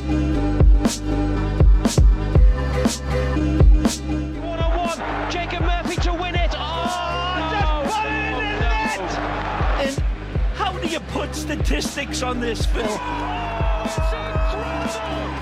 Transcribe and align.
One 0.00 0.08
on 4.58 4.72
one, 4.78 5.30
Jacob 5.30 5.62
Murphy 5.62 5.96
to 5.96 6.14
win 6.14 6.34
it. 6.34 6.50
Oh, 6.54 6.58
oh 6.58 7.84
just 7.84 7.92
put 7.92 8.06
it 8.06 8.12
in 8.16 8.32
the 8.32 8.68
net! 8.70 9.00
And 9.84 9.94
how 10.54 10.72
do 10.78 10.88
you 10.88 11.00
put 11.00 11.34
statistics 11.34 12.22
on 12.22 12.40
this 12.40 12.64
film? 12.64 12.86
Oh, 12.88 13.40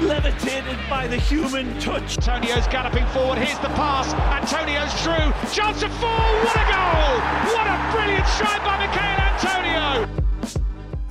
Levitated 0.00 0.79
by 0.89 1.07
the 1.07 1.18
human 1.18 1.79
touch. 1.79 2.18
Antonio's 2.18 2.67
galloping 2.68 3.07
forward. 3.08 3.39
Here's 3.39 3.58
the 3.61 3.68
pass. 3.68 4.12
Antonio's 4.14 4.93
through. 5.03 5.32
Chance 5.54 5.85
of 5.85 5.93
four. 5.93 6.08
What 6.11 6.57
a 6.57 6.64
goal! 6.67 7.21
What 7.54 7.67
a 7.68 7.79
brilliant 7.93 8.26
strike 8.26 8.64
by 8.64 8.79
Michael 8.85 9.21
Antonio! 10.00 10.20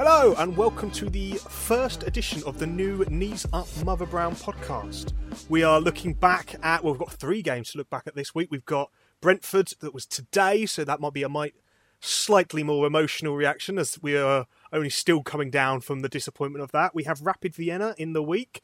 Hello, 0.02 0.34
and 0.38 0.56
welcome 0.56 0.90
to 0.92 1.10
the 1.10 1.34
first 1.34 2.04
edition 2.04 2.42
of 2.46 2.58
the 2.58 2.66
new 2.66 3.04
Knees 3.10 3.46
Up 3.52 3.68
Mother 3.84 4.06
Brown 4.06 4.34
podcast. 4.34 5.12
We 5.50 5.62
are 5.62 5.82
looking 5.82 6.14
back 6.14 6.56
at, 6.64 6.86
well, 6.86 6.94
we've 6.94 7.00
got 7.02 7.12
three 7.12 7.42
games 7.42 7.72
to 7.72 7.80
look 7.80 7.90
back 7.90 8.08
at 8.08 8.16
this 8.16 8.34
week. 8.34 8.48
We've 8.50 8.64
got 8.64 8.92
Brentford, 9.20 9.74
that 9.82 9.94
was 9.94 10.06
today, 10.06 10.66
so 10.66 10.86
that 10.86 11.02
might 11.02 11.12
be 11.12 11.24
a 11.24 11.28
might 11.28 11.54
slightly 12.00 12.64
more 12.64 12.88
emotional 12.88 13.36
reaction 13.36 13.78
as 13.78 14.02
we 14.02 14.16
are 14.16 14.46
only 14.72 14.90
still 14.90 15.22
coming 15.22 15.50
down 15.50 15.82
from 15.82 16.00
the 16.00 16.08
disappointment 16.08 16.64
of 16.64 16.72
that. 16.72 16.96
We 16.96 17.04
have 17.04 17.20
Rapid 17.20 17.54
Vienna 17.54 17.94
in 17.98 18.14
the 18.14 18.24
week, 18.24 18.62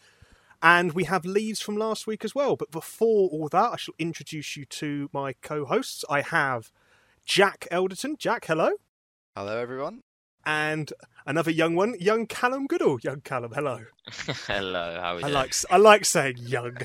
and 0.64 0.94
we 0.94 1.04
have 1.04 1.26
Leeds 1.26 1.60
from 1.60 1.76
last 1.76 2.08
week 2.08 2.24
as 2.24 2.34
well. 2.34 2.56
But 2.56 2.72
before 2.72 3.28
all 3.30 3.50
that, 3.50 3.74
I 3.74 3.76
shall 3.76 3.96
introduce 4.00 4.56
you 4.56 4.64
to 4.64 5.10
my 5.12 5.34
co 5.34 5.66
hosts. 5.66 6.06
I 6.10 6.22
have 6.22 6.72
Jack 7.26 7.68
Elderton. 7.74 8.18
Jack, 8.18 8.46
hello. 8.46 8.72
Hello, 9.36 9.58
everyone. 9.58 10.04
And 10.46 10.94
another 11.26 11.52
young 11.52 11.76
one, 11.76 11.96
young 12.00 12.28
Callum 12.28 12.68
Goodall. 12.68 13.00
Young 13.02 13.22
Callum, 13.22 13.52
hello. 13.54 13.86
Hello, 14.48 15.00
how 15.02 15.16
are 15.16 15.20
you? 15.20 15.26
I 15.26 15.30
like 15.30 15.54
I 15.70 15.78
like 15.78 16.06
saying 16.06 16.38
young. 16.38 16.78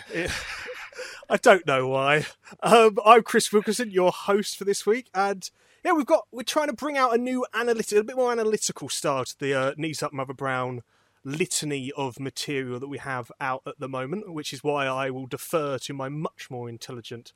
I 1.28 1.36
don't 1.36 1.66
know 1.66 1.88
why. 1.88 2.26
Um, 2.62 2.98
I'm 3.04 3.22
Chris 3.22 3.52
Wilkerson, 3.52 3.90
your 3.90 4.10
host 4.10 4.56
for 4.56 4.64
this 4.64 4.84
week, 4.86 5.08
and 5.14 5.48
yeah, 5.84 5.92
we've 5.92 6.06
got 6.06 6.26
we're 6.32 6.42
trying 6.42 6.68
to 6.68 6.72
bring 6.72 6.96
out 6.96 7.14
a 7.14 7.18
new 7.18 7.46
analytic, 7.54 7.98
a 7.98 8.04
bit 8.04 8.16
more 8.16 8.32
analytical 8.32 8.88
style 8.88 9.24
to 9.24 9.38
the 9.38 9.54
uh, 9.54 9.74
knees 9.76 10.02
up 10.02 10.12
Mother 10.12 10.34
Brown 10.34 10.82
litany 11.24 11.92
of 11.96 12.18
material 12.18 12.80
that 12.80 12.88
we 12.88 12.98
have 12.98 13.30
out 13.40 13.62
at 13.66 13.78
the 13.78 13.88
moment, 13.88 14.32
which 14.32 14.52
is 14.52 14.64
why 14.64 14.86
I 14.86 15.10
will 15.10 15.26
defer 15.26 15.78
to 15.78 15.92
my 15.92 16.08
much 16.08 16.50
more 16.50 16.68
intelligent 16.68 17.32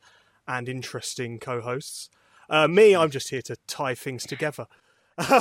and 0.49 0.69
interesting 0.69 1.39
co-hosts. 1.39 2.09
Uh, 2.49 2.69
me, 2.69 2.95
I'm 2.97 3.11
just 3.11 3.31
here 3.31 3.43
to 3.43 3.57
tie 3.67 3.95
things 3.95 4.25
together. 4.25 4.67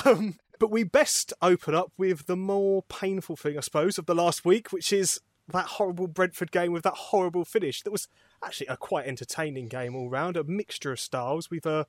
Um, 0.05 0.35
but 0.59 0.71
we 0.71 0.83
best 0.83 1.33
open 1.41 1.75
up 1.75 1.91
with 1.97 2.25
the 2.25 2.35
more 2.35 2.83
painful 2.83 3.35
thing, 3.35 3.57
I 3.57 3.61
suppose, 3.61 3.97
of 3.97 4.05
the 4.05 4.15
last 4.15 4.45
week, 4.45 4.71
which 4.71 4.93
is 4.93 5.19
that 5.47 5.65
horrible 5.65 6.07
Brentford 6.07 6.51
game 6.51 6.71
with 6.71 6.83
that 6.83 6.93
horrible 6.93 7.45
finish. 7.45 7.81
That 7.81 7.91
was 7.91 8.07
actually 8.43 8.67
a 8.67 8.77
quite 8.77 9.07
entertaining 9.07 9.67
game 9.67 9.95
all 9.95 10.09
round, 10.09 10.37
a 10.37 10.43
mixture 10.43 10.91
of 10.91 10.99
styles. 10.99 11.49
We've, 11.49 11.65
uh, 11.65 11.85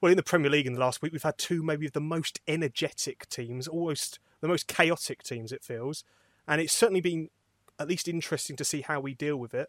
well, 0.00 0.10
in 0.10 0.16
the 0.16 0.22
Premier 0.22 0.50
League 0.50 0.66
in 0.66 0.72
the 0.72 0.80
last 0.80 1.02
week, 1.02 1.12
we've 1.12 1.22
had 1.22 1.38
two 1.38 1.62
maybe 1.62 1.86
of 1.86 1.92
the 1.92 2.00
most 2.00 2.40
energetic 2.48 3.28
teams, 3.28 3.68
almost 3.68 4.18
the 4.40 4.48
most 4.48 4.66
chaotic 4.66 5.22
teams, 5.22 5.52
it 5.52 5.62
feels. 5.62 6.04
And 6.48 6.60
it's 6.60 6.72
certainly 6.72 7.00
been 7.00 7.28
at 7.78 7.88
least 7.88 8.08
interesting 8.08 8.56
to 8.56 8.64
see 8.64 8.80
how 8.80 9.00
we 9.00 9.14
deal 9.14 9.36
with 9.36 9.54
it. 9.54 9.68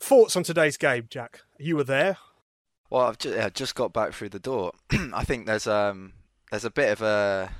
Thoughts 0.00 0.36
on 0.36 0.42
today's 0.42 0.76
game, 0.76 1.06
Jack? 1.08 1.42
You 1.58 1.76
were 1.76 1.84
there. 1.84 2.18
Well, 2.90 3.06
I've 3.06 3.18
just, 3.18 3.34
yeah, 3.34 3.48
just 3.48 3.74
got 3.74 3.92
back 3.92 4.12
through 4.12 4.28
the 4.30 4.38
door. 4.38 4.72
I 4.90 5.24
think 5.24 5.46
there's 5.46 5.66
um 5.66 6.12
there's 6.50 6.64
a 6.64 6.70
bit 6.70 6.90
of 6.92 7.02
a 7.02 7.50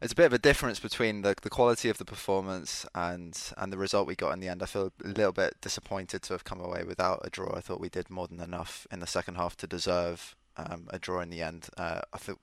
there's 0.00 0.12
a 0.12 0.16
bit 0.16 0.26
of 0.26 0.32
a 0.32 0.38
difference 0.38 0.78
between 0.78 1.22
the 1.22 1.34
the 1.42 1.50
quality 1.50 1.88
of 1.88 1.98
the 1.98 2.04
performance 2.04 2.86
and 2.94 3.38
and 3.56 3.72
the 3.72 3.78
result 3.78 4.06
we 4.06 4.14
got 4.14 4.32
in 4.32 4.40
the 4.40 4.48
end. 4.48 4.62
I 4.62 4.66
feel 4.66 4.92
a 5.04 5.08
little 5.08 5.32
bit 5.32 5.56
disappointed 5.60 6.22
to 6.22 6.34
have 6.34 6.44
come 6.44 6.60
away 6.60 6.84
without 6.84 7.20
a 7.24 7.30
draw. 7.30 7.54
I 7.56 7.60
thought 7.60 7.80
we 7.80 7.88
did 7.88 8.10
more 8.10 8.28
than 8.28 8.40
enough 8.40 8.86
in 8.90 9.00
the 9.00 9.06
second 9.06 9.36
half 9.36 9.56
to 9.58 9.66
deserve 9.66 10.36
um, 10.56 10.88
a 10.90 10.98
draw 10.98 11.20
in 11.20 11.30
the 11.30 11.42
end. 11.42 11.68
Uh, 11.76 12.00
I 12.12 12.18
thought 12.18 12.40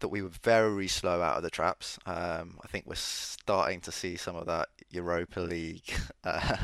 that 0.00 0.08
we 0.08 0.22
were 0.22 0.30
very 0.42 0.88
slow 0.88 1.22
out 1.22 1.36
of 1.36 1.42
the 1.42 1.50
traps. 1.50 1.98
Um, 2.06 2.58
I 2.62 2.68
think 2.68 2.86
we're 2.86 2.94
starting 2.94 3.80
to 3.82 3.92
see 3.92 4.16
some 4.16 4.36
of 4.36 4.46
that 4.46 4.68
Europa 4.90 5.40
League 5.40 5.94
uh, 6.24 6.56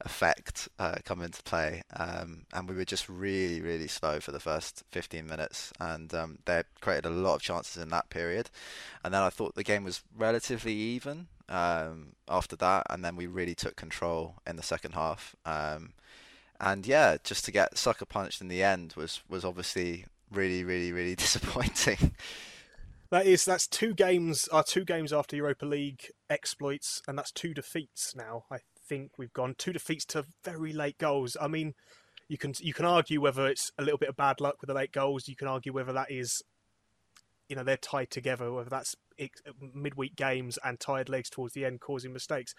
effect 0.00 0.68
uh, 0.78 0.96
come 1.04 1.22
into 1.22 1.42
play, 1.42 1.82
um, 1.94 2.46
and 2.52 2.68
we 2.68 2.74
were 2.74 2.84
just 2.84 3.08
really, 3.08 3.60
really 3.60 3.88
slow 3.88 4.20
for 4.20 4.32
the 4.32 4.40
first 4.40 4.84
15 4.92 5.26
minutes, 5.26 5.72
and 5.80 6.12
um, 6.14 6.38
they 6.44 6.62
created 6.80 7.06
a 7.06 7.10
lot 7.10 7.36
of 7.36 7.42
chances 7.42 7.82
in 7.82 7.90
that 7.90 8.10
period. 8.10 8.50
And 9.04 9.12
then 9.12 9.22
I 9.22 9.30
thought 9.30 9.54
the 9.54 9.64
game 9.64 9.84
was 9.84 10.02
relatively 10.16 10.72
even 10.72 11.28
um, 11.48 12.12
after 12.28 12.56
that, 12.56 12.86
and 12.90 13.04
then 13.04 13.16
we 13.16 13.26
really 13.26 13.54
took 13.54 13.76
control 13.76 14.36
in 14.46 14.56
the 14.56 14.62
second 14.62 14.92
half. 14.92 15.34
Um, 15.44 15.92
and 16.60 16.86
yeah, 16.86 17.16
just 17.22 17.44
to 17.44 17.52
get 17.52 17.76
sucker 17.76 18.06
punched 18.06 18.40
in 18.40 18.48
the 18.48 18.62
end 18.62 18.94
was 18.96 19.20
was 19.28 19.44
obviously 19.44 20.06
really, 20.30 20.64
really, 20.64 20.92
really 20.92 21.14
disappointing. 21.16 22.14
That 23.10 23.26
is 23.26 23.44
that's 23.44 23.68
two 23.68 23.94
games 23.94 24.48
are 24.48 24.64
two 24.64 24.84
games 24.84 25.12
after 25.12 25.36
Europa 25.36 25.64
League 25.64 26.10
exploits, 26.28 27.00
and 27.06 27.16
that's 27.16 27.30
two 27.30 27.54
defeats 27.54 28.14
now. 28.16 28.44
I 28.50 28.58
think 28.88 29.12
we've 29.16 29.32
gone 29.32 29.54
two 29.56 29.72
defeats 29.72 30.04
to 30.06 30.24
very 30.44 30.72
late 30.72 30.98
goals. 30.98 31.36
I 31.40 31.46
mean, 31.46 31.74
you 32.28 32.36
can 32.36 32.54
you 32.58 32.74
can 32.74 32.84
argue 32.84 33.20
whether 33.20 33.46
it's 33.46 33.70
a 33.78 33.82
little 33.82 33.98
bit 33.98 34.08
of 34.08 34.16
bad 34.16 34.40
luck 34.40 34.56
with 34.60 34.68
the 34.68 34.74
late 34.74 34.92
goals. 34.92 35.28
You 35.28 35.36
can 35.36 35.46
argue 35.46 35.72
whether 35.72 35.92
that 35.92 36.10
is, 36.10 36.42
you 37.48 37.54
know, 37.54 37.62
they're 37.62 37.76
tied 37.76 38.10
together. 38.10 38.52
Whether 38.52 38.70
that's 38.70 38.96
midweek 39.72 40.16
games 40.16 40.58
and 40.64 40.80
tired 40.80 41.08
legs 41.08 41.30
towards 41.30 41.54
the 41.54 41.64
end 41.64 41.80
causing 41.80 42.12
mistakes. 42.12 42.54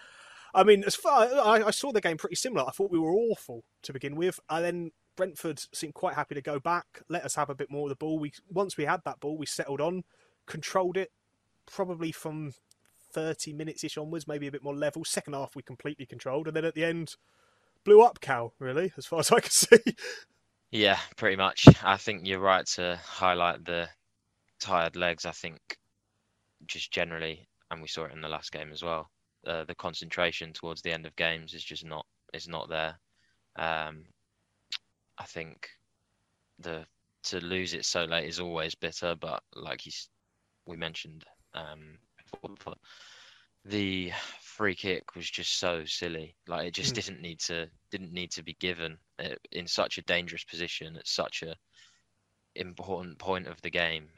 I 0.55 0.63
mean, 0.63 0.85
as 0.85 0.95
far 0.95 1.25
I, 1.25 1.67
I 1.67 1.71
saw 1.71 1.91
the 1.91 2.01
game 2.01 2.17
pretty 2.17 2.35
similar. 2.35 2.65
I 2.65 2.71
thought 2.71 2.89
we 2.89 2.99
were 2.99 3.13
awful 3.13 3.65
to 3.83 3.91
begin 3.91 4.15
with, 4.15 4.39
and 4.49 4.63
then 4.63 4.91
Brentford 5.17 5.61
seemed 5.73 5.95
quite 5.95 6.13
happy 6.13 6.35
to 6.35 6.41
go 6.41 6.59
back, 6.59 7.01
let 7.09 7.25
us 7.25 7.35
have 7.35 7.49
a 7.49 7.55
bit 7.55 7.69
more 7.69 7.87
of 7.87 7.89
the 7.89 7.95
ball. 7.95 8.19
We 8.19 8.31
once 8.49 8.77
we 8.77 8.85
had 8.85 9.01
that 9.03 9.19
ball, 9.19 9.37
we 9.37 9.45
settled 9.45 9.81
on, 9.81 10.03
controlled 10.45 10.95
it, 10.95 11.11
probably 11.65 12.13
from 12.13 12.53
thirty 13.11 13.51
minutes 13.51 13.83
ish 13.83 13.97
onwards, 13.97 14.27
maybe 14.27 14.47
a 14.47 14.51
bit 14.51 14.63
more 14.63 14.75
level. 14.75 15.03
Second 15.03 15.33
half 15.33 15.55
we 15.55 15.63
completely 15.63 16.05
controlled, 16.05 16.47
and 16.47 16.55
then 16.55 16.63
at 16.63 16.75
the 16.75 16.85
end 16.85 17.15
blew 17.83 18.01
up 18.01 18.21
Cal, 18.21 18.53
really, 18.59 18.93
as 18.95 19.05
far 19.05 19.19
as 19.19 19.31
I 19.31 19.41
can 19.41 19.51
see. 19.51 19.79
Yeah, 20.71 20.99
pretty 21.15 21.35
much. 21.35 21.67
I 21.83 21.97
think 21.97 22.25
you're 22.25 22.39
right 22.39 22.65
to 22.75 22.99
highlight 23.03 23.65
the 23.65 23.89
tired 24.59 24.95
legs. 24.95 25.25
I 25.25 25.31
think 25.31 25.59
just 26.67 26.91
generally, 26.91 27.47
and 27.71 27.81
we 27.81 27.87
saw 27.87 28.05
it 28.05 28.13
in 28.13 28.21
the 28.21 28.29
last 28.29 28.51
game 28.51 28.71
as 28.71 28.83
well. 28.83 29.09
Uh, 29.45 29.63
the 29.63 29.75
concentration 29.75 30.51
towards 30.53 30.81
the 30.81 30.91
end 30.91 31.05
of 31.05 31.15
games 31.15 31.53
is 31.53 31.63
just 31.63 31.85
not 31.85 32.05
is 32.33 32.47
not 32.47 32.69
there. 32.69 32.99
Um, 33.57 34.03
I 35.17 35.25
think 35.25 35.69
the 36.59 36.85
to 37.23 37.39
lose 37.39 37.73
it 37.73 37.85
so 37.85 38.05
late 38.05 38.27
is 38.27 38.39
always 38.39 38.75
bitter, 38.75 39.15
but 39.15 39.43
like 39.55 39.81
he's 39.81 40.09
we 40.65 40.77
mentioned 40.77 41.25
um, 41.53 41.99
before, 42.17 42.75
the 43.65 44.11
free 44.41 44.75
kick 44.75 45.15
was 45.15 45.29
just 45.29 45.59
so 45.59 45.85
silly. 45.85 46.35
Like 46.47 46.67
it 46.67 46.73
just 46.73 46.93
Mm. 46.93 46.95
didn't 46.95 47.21
need 47.21 47.39
to 47.41 47.67
didn't 47.91 48.13
need 48.13 48.31
to 48.31 48.43
be 48.43 48.55
given 48.59 48.97
in 49.51 49.67
such 49.67 49.97
a 49.97 50.03
dangerous 50.03 50.43
position 50.43 50.95
at 50.97 51.07
such 51.07 51.43
a 51.43 51.55
important 52.55 53.19
point 53.19 53.47
of 53.47 53.61
the 53.61 53.69
game. 53.69 54.09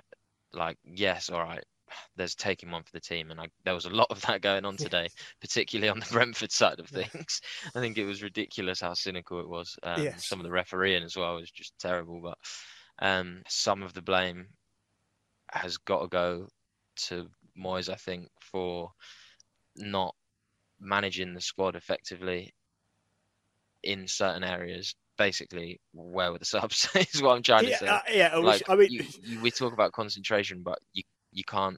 Like 0.53 0.77
yes, 0.83 1.29
all 1.29 1.41
right, 1.43 1.63
there's 2.15 2.35
taking 2.35 2.71
one 2.71 2.83
for 2.83 2.91
the 2.93 2.99
team, 2.99 3.31
and 3.31 3.39
I, 3.39 3.47
there 3.65 3.73
was 3.73 3.85
a 3.85 3.89
lot 3.89 4.07
of 4.09 4.21
that 4.21 4.41
going 4.41 4.65
on 4.65 4.77
today, 4.77 5.07
particularly 5.41 5.89
on 5.89 5.99
the 5.99 6.05
Brentford 6.11 6.51
side 6.51 6.79
of 6.79 6.87
things. 6.87 7.41
I 7.75 7.79
think 7.79 7.97
it 7.97 8.05
was 8.05 8.23
ridiculous 8.23 8.81
how 8.81 8.93
cynical 8.93 9.39
it 9.39 9.49
was. 9.49 9.75
Um, 9.83 10.03
Yes. 10.03 10.27
Some 10.27 10.39
of 10.39 10.43
the 10.45 10.51
refereeing 10.51 11.03
as 11.03 11.15
well 11.15 11.35
was 11.35 11.51
just 11.51 11.73
terrible, 11.79 12.21
but 12.21 12.37
um, 13.01 13.41
some 13.47 13.83
of 13.83 13.93
the 13.93 14.01
blame 14.01 14.47
has 15.51 15.77
got 15.77 16.01
to 16.01 16.07
go 16.07 16.47
to 17.07 17.27
Moyes, 17.57 17.89
I 17.91 17.95
think, 17.95 18.29
for 18.39 18.91
not 19.75 20.13
managing 20.79 21.33
the 21.33 21.41
squad 21.41 21.75
effectively 21.75 22.53
in 23.83 24.07
certain 24.07 24.43
areas. 24.43 24.95
Basically, 25.17 25.79
where 25.93 26.31
were 26.31 26.37
the 26.39 26.45
subs? 26.45 26.87
is 26.95 27.21
what 27.21 27.35
I'm 27.35 27.43
trying 27.43 27.65
to 27.65 27.69
yeah, 27.71 27.77
say. 27.77 27.87
uh, 27.87 27.99
yeah. 28.11 28.29
I, 28.33 28.39
wish- 28.39 28.45
Like 28.45 28.69
I 28.69 28.75
mean, 28.75 28.91
you, 28.91 29.03
you, 29.23 29.39
we 29.41 29.51
talk 29.51 29.73
about 29.73 29.91
concentration, 29.91 30.61
but 30.63 30.79
you 30.93 31.03
you 31.31 31.43
can't 31.43 31.77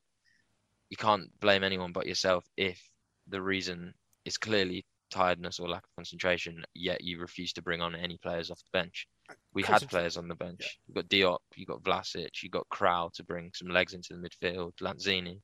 you 0.89 0.98
can't 0.98 1.30
blame 1.39 1.63
anyone 1.63 1.92
but 1.92 2.06
yourself 2.06 2.45
if 2.57 2.81
the 3.27 3.42
reason 3.42 3.94
is 4.25 4.38
clearly 4.38 4.86
tiredness 5.12 5.59
or 5.59 5.69
lack 5.69 5.83
of 5.83 5.95
concentration. 5.95 6.63
Yet 6.74 7.03
you 7.03 7.19
refuse 7.19 7.53
to 7.53 7.62
bring 7.62 7.81
on 7.81 7.95
any 7.95 8.18
players 8.18 8.50
off 8.50 8.59
the 8.59 8.80
bench. 8.80 9.07
We 9.53 9.63
had 9.63 9.88
players 9.89 10.18
on 10.18 10.27
the 10.27 10.36
bench. 10.36 10.80
You've 10.88 10.95
got 10.95 11.07
Diop, 11.07 11.39
you've 11.56 11.68
got 11.68 11.83
Vlasic, 11.83 12.44
you've 12.44 12.51
got 12.51 12.68
Kral 12.74 13.12
to 13.13 13.24
bring 13.24 13.51
some 13.53 13.69
legs 13.69 13.94
into 13.94 14.09
the 14.13 14.27
midfield, 14.27 14.74
Lanzini. 14.81 15.39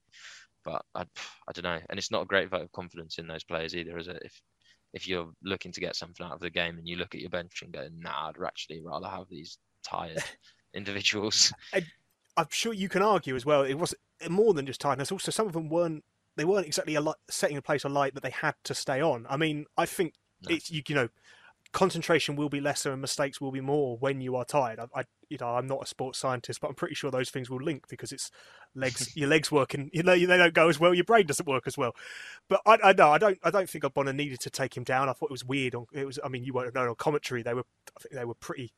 But 0.65 0.81
I, 0.95 1.01
I 1.47 1.51
don't 1.53 1.63
know. 1.63 1.79
And 1.89 1.97
it's 1.97 2.11
not 2.11 2.23
a 2.23 2.27
great 2.27 2.49
vote 2.49 2.63
of 2.63 2.71
confidence 2.71 3.17
in 3.17 3.27
those 3.27 3.43
players 3.43 3.75
either, 3.75 3.97
is 3.97 4.07
it? 4.07 4.21
If 4.23 4.41
if 4.93 5.07
you're 5.07 5.29
looking 5.43 5.71
to 5.73 5.81
get 5.81 5.95
something 5.95 6.25
out 6.25 6.33
of 6.33 6.39
the 6.39 6.49
game 6.49 6.77
and 6.77 6.87
you 6.87 6.95
look 6.95 7.13
at 7.13 7.21
your 7.21 7.29
bench 7.29 7.61
and 7.61 7.73
go, 7.73 7.87
nah, 7.93 8.29
I'd 8.29 8.45
actually 8.45 8.81
rather 8.81 9.07
have 9.07 9.25
these 9.29 9.57
tired 9.83 10.23
individuals. 10.73 11.53
I'm 12.37 12.47
sure 12.49 12.73
you 12.73 12.89
can 12.89 13.01
argue 13.01 13.35
as 13.35 13.45
well. 13.45 13.63
It 13.63 13.75
was 13.75 13.93
more 14.29 14.53
than 14.53 14.65
just 14.65 14.79
tiredness. 14.79 15.11
Also, 15.11 15.31
some 15.31 15.47
of 15.47 15.53
them 15.53 15.69
weren't 15.69 16.03
they 16.35 16.45
weren't 16.45 16.67
exactly 16.67 16.93
a 16.95 17.01
light, 17.01 17.15
setting 17.29 17.57
a 17.57 17.61
place 17.61 17.83
a 17.83 17.89
light 17.89 18.13
that 18.13 18.21
they 18.21 18.29
had 18.29 18.53
to 18.65 18.75
stay 18.75 19.01
on. 19.01 19.25
I 19.29 19.37
mean, 19.37 19.65
I 19.75 19.85
think 19.85 20.13
No. 20.43 20.55
it's 20.55 20.69
you, 20.71 20.83
you 20.87 20.95
know 20.95 21.09
concentration 21.73 22.37
will 22.37 22.47
be 22.47 22.61
lesser 22.61 22.93
and 22.93 23.01
mistakes 23.01 23.41
will 23.41 23.51
be 23.51 23.59
more 23.59 23.97
when 23.97 24.21
you 24.21 24.35
are 24.35 24.45
tired. 24.45 24.79
I, 24.79 25.01
I 25.01 25.03
you 25.29 25.37
know 25.41 25.47
I'm 25.49 25.67
not 25.67 25.83
a 25.83 25.85
sports 25.85 26.19
scientist, 26.19 26.61
but 26.61 26.69
I'm 26.69 26.75
pretty 26.75 26.95
sure 26.95 27.11
those 27.11 27.29
things 27.29 27.49
will 27.49 27.61
link 27.61 27.87
because 27.89 28.11
it's 28.11 28.31
legs 28.75 29.11
your 29.15 29.27
legs 29.27 29.51
working 29.51 29.89
you 29.93 30.03
know 30.03 30.13
they 30.13 30.25
don't 30.37 30.53
go 30.53 30.69
as 30.69 30.79
well 30.79 30.93
your 30.93 31.03
brain 31.03 31.25
doesn't 31.25 31.47
work 31.47 31.63
as 31.67 31.77
well 31.77 31.95
but 32.47 32.61
i 32.65 32.77
i 32.83 32.93
know 32.93 33.09
i 33.09 33.17
don't 33.17 33.39
i 33.43 33.49
don't 33.49 33.69
think 33.69 33.83
Bonner 33.93 34.13
needed 34.13 34.39
to 34.41 34.49
take 34.49 34.75
him 34.77 34.83
down 34.83 35.09
i 35.09 35.13
thought 35.13 35.27
it 35.27 35.31
was 35.31 35.45
weird 35.45 35.73
on 35.73 35.85
it 35.93 36.05
was 36.05 36.19
i 36.23 36.27
mean 36.27 36.43
you 36.43 36.53
won't 36.53 36.67
have 36.67 36.75
known 36.75 36.87
on 36.87 36.95
commentary 36.95 37.41
they 37.41 37.53
were 37.53 37.63
i 37.95 37.99
think 37.99 38.13
they 38.13 38.25
were 38.25 38.35
pretty 38.35 38.73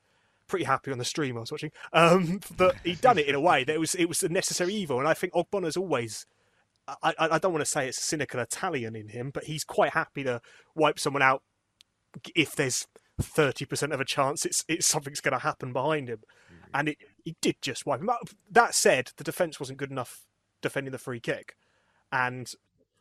pretty 0.50 0.66
happy 0.66 0.92
on 0.92 0.98
the 0.98 1.06
stream 1.06 1.38
i 1.38 1.40
was 1.40 1.52
watching 1.52 1.72
um 1.94 2.40
but 2.58 2.76
he'd 2.84 3.02
done 3.02 3.18
it 3.18 3.28
in 3.28 3.36
a 3.36 3.40
way 3.40 3.64
that 3.64 3.76
it 3.76 3.80
was 3.80 3.96
it 3.96 4.06
was 4.06 4.22
a 4.24 4.30
necessary 4.30 4.74
evil 4.74 5.00
and 5.00 5.08
i 5.08 5.14
think 5.14 5.32
Ogbonna's 5.34 5.78
always 5.78 6.26
I, 7.04 7.14
I, 7.18 7.30
I 7.36 7.38
don't 7.40 7.54
want 7.54 7.64
to 7.64 7.70
say 7.70 7.88
it's 7.88 7.98
a 7.98 8.02
cynical 8.02 8.40
Italian 8.40 8.96
in 8.96 9.10
him, 9.10 9.32
but 9.34 9.46
he's 9.46 9.64
quite 9.64 9.94
happy 9.94 10.24
to 10.24 10.42
wipe 10.76 11.00
someone 11.00 11.22
out 11.22 11.44
if 12.36 12.56
there's 12.56 12.88
thirty 13.22 13.66
percent 13.66 13.94
of 13.94 14.00
a 14.00 14.06
chance 14.06 14.46
it's 14.46 14.64
it's 14.68 14.88
something's 14.88 15.22
going 15.22 15.34
to 15.34 15.44
happen 15.44 15.74
behind 15.74 16.10
him, 16.10 16.20
and 16.74 16.90
it 16.90 16.98
he 17.24 17.36
did 17.42 17.56
just 17.62 17.86
wipe 17.86 18.02
him 18.02 18.10
out. 18.10 18.30
That 18.50 18.74
said, 18.76 19.12
the 19.18 19.24
defense 19.24 19.60
wasn't 19.60 19.80
good 19.80 19.92
enough 19.92 20.26
defending 20.62 20.92
the 20.92 20.98
free 20.98 21.20
kick, 21.20 21.56
and 22.12 22.52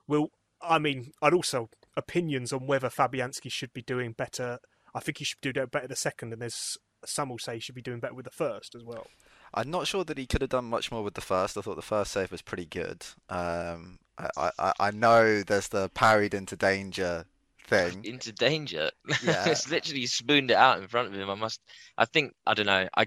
will 0.06 0.30
I 0.60 0.78
mean 0.78 1.12
I'd 1.22 1.34
also 1.34 1.70
opinions 1.96 2.52
on 2.52 2.66
whether 2.66 2.88
Fabianski 2.88 3.50
should 3.50 3.72
be 3.72 3.82
doing 3.82 4.12
better. 4.12 4.58
I 4.94 5.00
think 5.00 5.18
he 5.18 5.24
should 5.24 5.40
do 5.40 5.52
better 5.52 5.88
the 5.88 5.96
second, 5.96 6.32
and 6.32 6.42
there's 6.42 6.78
some 7.04 7.28
will 7.28 7.38
say 7.38 7.54
he 7.54 7.60
should 7.60 7.74
be 7.74 7.82
doing 7.82 8.00
better 8.00 8.14
with 8.14 8.24
the 8.24 8.30
first 8.30 8.74
as 8.74 8.84
well. 8.84 9.06
I'm 9.54 9.70
not 9.70 9.86
sure 9.86 10.04
that 10.04 10.18
he 10.18 10.26
could 10.26 10.42
have 10.42 10.50
done 10.50 10.66
much 10.66 10.90
more 10.92 11.02
with 11.02 11.14
the 11.14 11.20
first. 11.20 11.56
I 11.56 11.62
thought 11.62 11.76
the 11.76 11.82
first 11.82 12.12
save 12.12 12.30
was 12.30 12.42
pretty 12.42 12.66
good. 12.66 13.06
Um, 13.30 13.98
I, 14.18 14.50
I, 14.58 14.72
I 14.78 14.90
know 14.90 15.42
there's 15.42 15.68
the 15.68 15.88
parried 15.90 16.34
into 16.34 16.56
danger 16.56 17.24
thing. 17.66 18.00
into 18.04 18.32
danger. 18.32 18.90
Yeah. 19.22 19.48
it's 19.48 19.70
literally 19.70 20.06
spooned 20.06 20.50
it 20.50 20.56
out 20.56 20.80
in 20.80 20.88
front 20.88 21.08
of 21.08 21.14
him. 21.14 21.30
I 21.30 21.34
must. 21.34 21.60
I 21.96 22.04
think 22.04 22.34
I 22.46 22.54
don't 22.54 22.66
know. 22.66 22.88
I. 22.96 23.06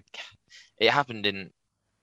It 0.79 0.89
happened 0.89 1.25
in 1.27 1.51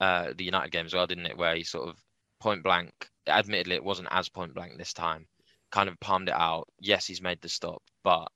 uh, 0.01 0.33
the 0.37 0.45
United 0.45 0.71
game 0.71 0.87
as 0.87 0.95
well, 0.95 1.07
didn't 1.07 1.27
it? 1.27 1.37
Where 1.37 1.57
he 1.57 1.65
sort 1.65 1.89
of 1.89 1.97
point 2.41 2.63
blank. 2.63 2.93
Admittedly, 3.27 3.75
it 3.75 3.85
wasn't 3.85 4.09
as 4.11 4.29
point 4.29 4.55
blank 4.55 4.79
this 4.79 4.93
time. 4.93 5.27
Kind 5.71 5.89
of 5.89 5.99
palmed 6.01 6.29
it 6.29 6.35
out. 6.35 6.69
Yes, 6.81 7.07
he's 7.07 7.21
made 7.21 7.41
the 7.41 7.49
stop, 7.49 7.83
but 8.05 8.29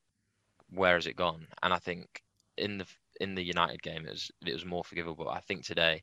where 0.70 0.96
has 0.96 1.06
it 1.06 1.16
gone? 1.16 1.46
And 1.62 1.72
I 1.72 1.78
think 1.78 2.22
in 2.58 2.78
the 2.78 2.86
in 3.22 3.34
the 3.34 3.42
United 3.44 3.82
game, 3.82 4.04
it 4.06 4.10
was 4.10 4.30
it 4.46 4.52
was 4.52 4.64
more 4.64 4.84
forgivable. 4.84 5.28
I 5.28 5.40
think 5.40 5.64
today 5.64 6.02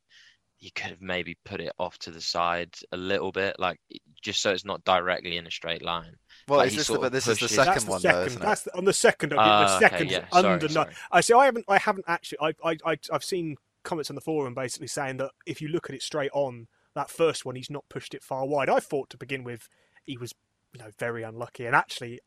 he 0.57 0.71
could 0.71 0.89
have 0.89 1.01
maybe 1.01 1.37
put 1.45 1.61
it 1.61 1.71
off 1.79 1.97
to 1.99 2.11
the 2.11 2.19
side 2.19 2.73
a 2.91 2.97
little 2.97 3.31
bit, 3.31 3.55
like 3.59 3.79
just 4.21 4.41
so 4.41 4.51
it's 4.51 4.65
not 4.65 4.83
directly 4.83 5.37
in 5.37 5.47
a 5.47 5.51
straight 5.51 5.81
line. 5.83 6.13
Well, 6.47 6.59
Like, 6.59 6.67
is 6.71 6.75
this 6.75 6.87
the, 6.87 6.97
but 6.97 7.05
of 7.05 7.11
this 7.13 7.27
is 7.27 7.39
the 7.39 7.47
second 7.47 7.73
That's 7.73 7.83
the 7.85 7.91
one 7.91 7.99
second. 8.01 8.19
though, 8.19 8.25
isn't 8.25 8.41
That's 8.41 8.67
it? 8.67 8.73
the, 8.73 8.77
on 8.77 8.85
the 8.85 8.93
second. 8.93 9.31
of 9.33 9.37
it, 9.37 9.41
Ah, 9.41 9.79
the 9.79 9.85
okay, 9.85 10.05
yeah, 10.05 10.25
under. 10.33 10.67
sorry, 10.67 10.69
sorry. 10.69 10.93
I 11.11 11.21
see. 11.21 11.33
I 11.33 11.45
haven't. 11.45 11.65
I 11.69 11.77
haven't 11.77 12.05
actually. 12.07 12.39
I, 12.41 12.53
I, 12.71 12.77
I, 12.85 12.97
I've 13.13 13.23
seen 13.23 13.55
comments 13.83 14.09
on 14.09 14.15
the 14.15 14.21
forum 14.21 14.53
basically 14.53 14.87
saying 14.87 15.17
that 15.17 15.31
if 15.45 15.61
you 15.61 15.69
look 15.69 15.89
at 15.89 15.95
it 15.95 16.01
straight 16.03 16.31
on, 16.33 16.67
that 16.95 17.09
first 17.09 17.45
one, 17.45 17.55
he's 17.55 17.69
not 17.69 17.85
pushed 17.89 18.13
it 18.13 18.23
far 18.23 18.45
wide. 18.45 18.69
I 18.69 18.79
thought 18.79 19.09
to 19.11 19.17
begin 19.17 19.45
with, 19.45 19.69
he 20.03 20.17
was, 20.17 20.33
you 20.73 20.79
know, 20.81 20.89
very 20.99 21.23
unlucky. 21.23 21.65
And 21.65 21.75
actually, 21.75 22.19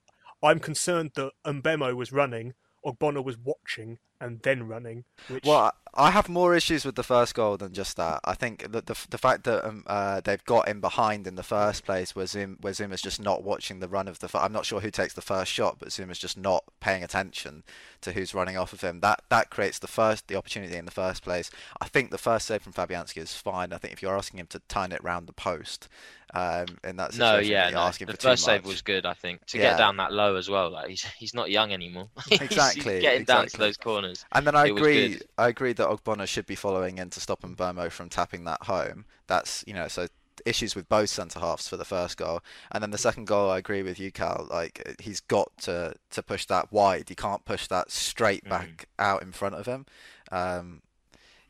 I'm 0.42 0.58
concerned 0.58 1.10
that 1.16 1.32
Mbeumo 1.46 1.94
was 1.94 2.12
running, 2.12 2.54
Ogbonna 2.84 3.22
was 3.22 3.36
watching, 3.38 3.98
and 4.20 4.40
then 4.42 4.68
running. 4.68 5.04
Which 5.28 5.44
Well, 5.44 5.58
I 5.58 5.70
I 5.94 6.10
have 6.10 6.30
more 6.30 6.54
issues 6.56 6.86
with 6.86 6.94
the 6.94 7.02
first 7.02 7.34
goal 7.34 7.58
than 7.58 7.74
just 7.74 7.98
that. 7.98 8.20
I 8.24 8.34
think 8.34 8.72
that 8.72 8.86
the 8.86 8.96
the 9.10 9.18
fact 9.18 9.44
that 9.44 9.62
um, 9.66 9.84
uh, 9.86 10.22
they've 10.22 10.42
got 10.44 10.66
him 10.66 10.80
behind 10.80 11.26
in 11.26 11.34
the 11.34 11.42
first 11.42 11.84
place, 11.84 12.16
where 12.16 12.26
Zoom 12.26 12.56
where 12.62 12.72
Zouma's 12.72 13.02
just 13.02 13.20
not 13.20 13.42
watching 13.42 13.80
the 13.80 13.88
run 13.88 14.08
of 14.08 14.18
the. 14.20 14.28
fir- 14.28 14.38
I'm 14.38 14.52
not 14.52 14.64
sure 14.64 14.80
who 14.80 14.90
takes 14.90 15.12
the 15.12 15.20
first 15.20 15.52
shot, 15.52 15.76
but 15.78 15.88
Zouma's 15.88 16.18
just 16.18 16.38
not 16.38 16.64
paying 16.80 17.04
attention 17.04 17.62
to 18.00 18.12
who's 18.12 18.32
running 18.32 18.56
off 18.56 18.72
of 18.72 18.80
him. 18.80 19.00
That 19.00 19.22
that 19.28 19.50
creates 19.50 19.78
the 19.78 19.86
first 19.86 20.28
the 20.28 20.36
opportunity 20.36 20.76
in 20.76 20.86
the 20.86 20.90
first 20.90 21.22
place. 21.22 21.50
I 21.80 21.88
think 21.88 22.10
the 22.10 22.16
first 22.16 22.46
save 22.46 22.62
from 22.62 22.72
Fabianski 22.72 23.18
is 23.18 23.34
fine. 23.34 23.74
I 23.74 23.78
think 23.78 23.92
if 23.92 24.00
you're 24.00 24.16
asking 24.16 24.40
him 24.40 24.46
to 24.46 24.62
turn 24.68 24.92
it 24.92 25.04
round 25.04 25.26
the 25.26 25.34
post, 25.34 25.88
um, 26.34 26.66
in 26.84 26.96
that 26.96 27.12
situation, 27.12 27.50
No, 27.50 27.54
yeah, 27.56 27.70
no. 27.70 27.78
asking 27.80 28.06
the 28.06 28.14
for 28.14 28.18
too 28.20 28.28
first 28.28 28.44
save 28.44 28.64
was 28.64 28.82
good. 28.82 29.04
I 29.06 29.14
think 29.14 29.44
to 29.46 29.58
Yeah. 29.58 29.70
get 29.70 29.78
down 29.78 29.96
that 29.98 30.12
low 30.12 30.36
as 30.36 30.48
well. 30.48 30.70
Like 30.70 30.88
he's 30.88 31.04
he's 31.18 31.34
not 31.34 31.50
young 31.50 31.72
anymore. 31.72 32.08
Exactly, 32.30 32.94
he's 32.94 33.02
getting 33.02 33.24
down 33.24 33.46
to 33.48 33.56
those 33.58 33.76
corners. 33.76 34.24
And 34.32 34.46
then 34.46 34.54
I 34.56 34.66
It 34.66 34.70
agree. 34.72 35.20
I 35.38 35.48
agree 35.48 35.72
that 35.74 35.86
Ogbonna 35.88 36.26
should 36.26 36.46
be 36.46 36.54
following 36.54 36.98
in 36.98 37.10
to 37.10 37.20
stop 37.20 37.42
Mbeumo 37.42 37.90
from 37.90 38.08
tapping 38.08 38.44
that 38.44 38.62
home. 38.64 39.04
That's 39.26 39.62
you 39.66 39.74
know 39.74 39.88
so 39.88 40.06
issues 40.46 40.74
with 40.74 40.88
both 40.88 41.10
centre 41.10 41.38
halves 41.38 41.68
for 41.68 41.76
the 41.76 41.84
first 41.84 42.16
goal, 42.16 42.40
and 42.72 42.82
then 42.82 42.90
the 42.90 42.98
second 42.98 43.26
goal. 43.26 43.50
I 43.50 43.58
agree 43.58 43.82
with 43.82 44.00
you, 44.00 44.10
Cal. 44.10 44.46
Like 44.50 44.96
he's 45.00 45.20
got 45.20 45.56
to 45.62 45.94
to 46.10 46.22
push 46.22 46.46
that 46.46 46.72
wide. 46.72 47.08
He 47.10 47.14
can't 47.14 47.44
push 47.44 47.66
that 47.68 47.90
straight 47.90 48.44
Mm. 48.44 48.48
back 48.50 48.88
out 48.98 49.22
in 49.22 49.32
front 49.32 49.54
of 49.56 49.66
him. 49.66 49.84
Um, 50.30 50.80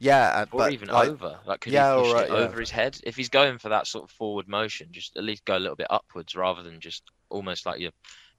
yeah, 0.02 0.28
uh, 0.43 0.46
Or 0.50 0.64
but 0.64 0.72
even 0.72 0.90
like, 0.90 1.08
over. 1.08 1.40
Like 1.46 1.60
could 1.60 1.72
yeah, 1.72 1.90
he 1.90 1.90
push 1.90 2.14
alright, 2.14 2.28
it 2.28 2.31
yeah. 2.31 2.38
over 2.38 2.60
his 2.60 2.70
head? 2.70 2.99
If 3.04 3.16
he's 3.16 3.28
going 3.28 3.58
for 3.58 3.69
that 3.70 3.87
sort 3.87 4.04
of 4.04 4.10
forward 4.10 4.49
motion, 4.49 4.88
just 4.93 5.16
at 5.16 5.25
least 5.25 5.44
go 5.44 5.56
a 5.56 5.60
little 5.60 5.76
bit 5.76 5.87
upwards 5.90 6.34
rather 6.37 6.62
than 6.62 6.81
just 6.81 7.10
almost 7.31 7.66
like 7.66 7.81
you're 7.81 7.93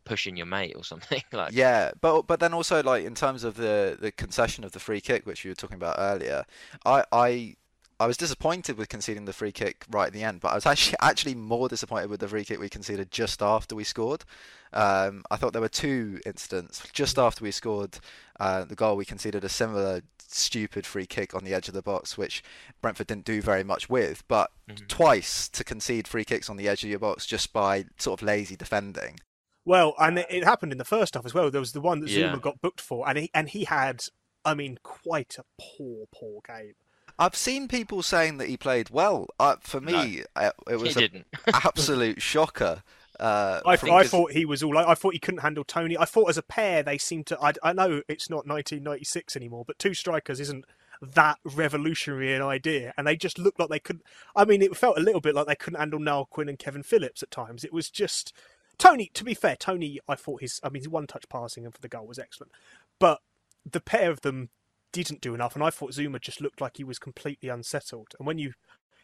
pushing 0.05 0.37
your 0.37 0.45
mate 0.45 0.73
or 0.75 0.83
something. 0.91 1.21
like 1.31 1.53
Yeah, 1.53 1.91
but 2.01 2.23
but 2.23 2.39
then 2.39 2.53
also 2.53 2.81
like 2.83 3.05
in 3.05 3.15
terms 3.15 3.43
of 3.43 3.55
the 3.55 3.97
the 3.99 4.11
concession 4.11 4.63
of 4.63 4.71
the 4.71 4.79
free 4.79 5.01
kick, 5.01 5.25
which 5.25 5.43
you 5.45 5.51
were 5.51 5.55
talking 5.55 5.75
about 5.75 5.95
earlier, 5.99 6.45
I 6.85 7.05
I 7.11 7.55
I 8.03 8.07
was 8.07 8.17
disappointed 8.17 8.77
with 8.77 8.89
conceding 8.89 9.23
the 9.25 9.31
free 9.33 9.53
kick 9.53 9.85
right 9.89 10.07
at 10.07 10.13
the 10.13 10.23
end, 10.23 10.41
but 10.41 10.49
I 10.49 10.55
was 10.55 10.65
actually 10.65 10.97
actually 11.01 11.35
more 11.35 11.69
disappointed 11.69 12.09
with 12.09 12.19
the 12.19 12.27
free 12.27 12.43
kick 12.43 12.59
we 12.59 12.67
conceded 12.67 13.11
just 13.11 13.41
after 13.41 13.75
we 13.75 13.83
scored. 13.85 14.25
Um, 14.73 15.23
I 15.31 15.37
thought 15.37 15.53
there 15.53 15.61
were 15.61 15.69
two 15.69 16.19
incidents 16.25 16.83
just 16.91 17.17
after 17.17 17.43
we 17.43 17.51
scored 17.51 17.99
uh, 18.39 18.65
the 18.65 18.75
goal. 18.75 18.97
We 18.97 19.05
conceded 19.05 19.43
a 19.43 19.49
similar 19.49 20.01
stupid 20.19 20.85
free 20.85 21.05
kick 21.05 21.33
on 21.33 21.43
the 21.45 21.53
edge 21.53 21.67
of 21.67 21.73
the 21.75 21.81
box, 21.81 22.17
which 22.17 22.43
Brentford 22.81 23.07
didn't 23.07 23.25
do 23.25 23.41
very 23.41 23.63
much 23.63 23.87
with. 23.89 24.27
But 24.27 24.51
Mhm. 24.69 24.87
twice 24.87 25.47
to 25.49 25.63
concede 25.63 26.07
free 26.07 26.25
kicks 26.25 26.49
on 26.49 26.57
the 26.57 26.67
edge 26.67 26.83
of 26.83 26.89
your 26.89 26.99
box 26.99 27.25
just 27.25 27.53
by 27.53 27.85
sort 27.97 28.21
of 28.21 28.25
lazy 28.27 28.55
defending. 28.55 29.19
Well, 29.63 29.93
and 29.97 30.19
it, 30.19 30.27
it 30.29 30.43
happened 30.43 30.71
in 30.73 30.77
the 30.77 30.83
first 30.85 31.13
half 31.13 31.25
as 31.25 31.33
well. 31.33 31.49
There 31.51 31.61
was 31.61 31.71
the 31.71 31.79
one 31.81 32.01
that 32.01 32.09
Yeah. 32.09 32.33
Zouma 32.33 32.41
got 32.41 32.59
booked 32.61 32.81
for, 32.81 33.07
and 33.07 33.17
he 33.17 33.29
and 33.33 33.47
he 33.47 33.63
had, 33.63 34.03
I 34.43 34.55
mean, 34.55 34.77
quite 34.83 35.37
a 35.37 35.45
poor, 35.61 36.07
poor 36.13 36.41
game. 36.45 36.73
I've 37.19 37.35
seen 37.35 37.67
people 37.67 38.01
saying 38.03 38.37
that 38.37 38.47
he 38.49 38.57
played 38.57 38.89
well. 38.89 39.27
Uh, 39.39 39.55
for 39.59 39.79
me, 39.81 40.23
uh, 40.35 40.51
it 40.69 40.77
was 40.79 40.95
an 40.97 41.25
absolute 41.53 42.21
shocker. 42.21 42.83
Uh, 43.19 43.61
I, 43.65 43.75
from- 43.77 43.91
I 43.91 44.01
'cause- 44.01 44.09
thought 44.11 44.31
he 44.31 44.45
was 44.45 44.63
all. 44.63 44.77
I 44.77 44.95
thought 44.95 45.13
he 45.13 45.19
couldn't 45.19 45.41
handle 45.41 45.63
Toney. 45.63 45.97
I 45.97 46.05
thought 46.05 46.29
as 46.29 46.37
a 46.37 46.41
pair 46.43 46.81
they 46.83 46.97
seemed 46.97 47.27
to. 47.27 47.39
I, 47.41 47.53
I 47.61 47.73
know 47.73 48.01
it's 48.07 48.29
not 48.29 48.47
1996 48.47 49.35
anymore, 49.35 49.63
but 49.65 49.77
two 49.79 49.93
strikers 49.93 50.39
isn't 50.39 50.65
that 51.01 51.37
revolutionary 51.43 52.33
an 52.33 52.41
idea, 52.41 52.93
and 52.97 53.05
they 53.05 53.15
just 53.15 53.37
looked 53.37 53.59
like 53.59 53.69
they 53.69 53.79
couldn't. 53.79 54.03
I 54.35 54.45
mean, 54.45 54.61
it 54.61 54.75
felt 54.75 54.97
a 54.97 55.01
little 55.01 55.21
bit 55.21 55.35
like 55.35 55.45
they 55.47 55.55
couldn't 55.55 55.79
handle 55.79 55.99
Niall 55.99 56.25
Quinn 56.25 56.49
and 56.49 56.57
Kevin 56.57 56.81
Phillips 56.83 57.21
at 57.21 57.29
times. 57.29 57.63
It 57.63 57.71
was 57.73 57.89
just 57.89 58.33
Toney. 58.79 59.11
To 59.13 59.23
be 59.23 59.35
fair, 59.35 59.55
Toney, 59.55 59.99
I 60.07 60.15
thought 60.15 60.41
his. 60.41 60.59
I 60.63 60.69
mean, 60.69 60.81
his 60.81 60.89
one 60.89 61.05
touch 61.05 61.29
passing 61.29 61.65
and 61.65 61.73
for 61.73 61.81
the 61.81 61.87
goal 61.89 62.07
was 62.07 62.17
excellent, 62.19 62.51
but 62.99 63.21
the 63.69 63.79
pair 63.81 64.09
of 64.09 64.21
them 64.21 64.49
didn't 64.93 65.19
do 65.19 65.35
enough, 65.35 65.55
and 65.55 65.63
I 65.63 65.69
thought 65.69 65.91
Zouma 65.91 66.21
just 66.21 66.39
looked 66.39 66.61
like 66.61 66.77
he 66.77 66.85
was 66.85 66.99
completely 66.99 67.49
unsettled. 67.49 68.13
And 68.17 68.25
when 68.25 68.37
you 68.37 68.53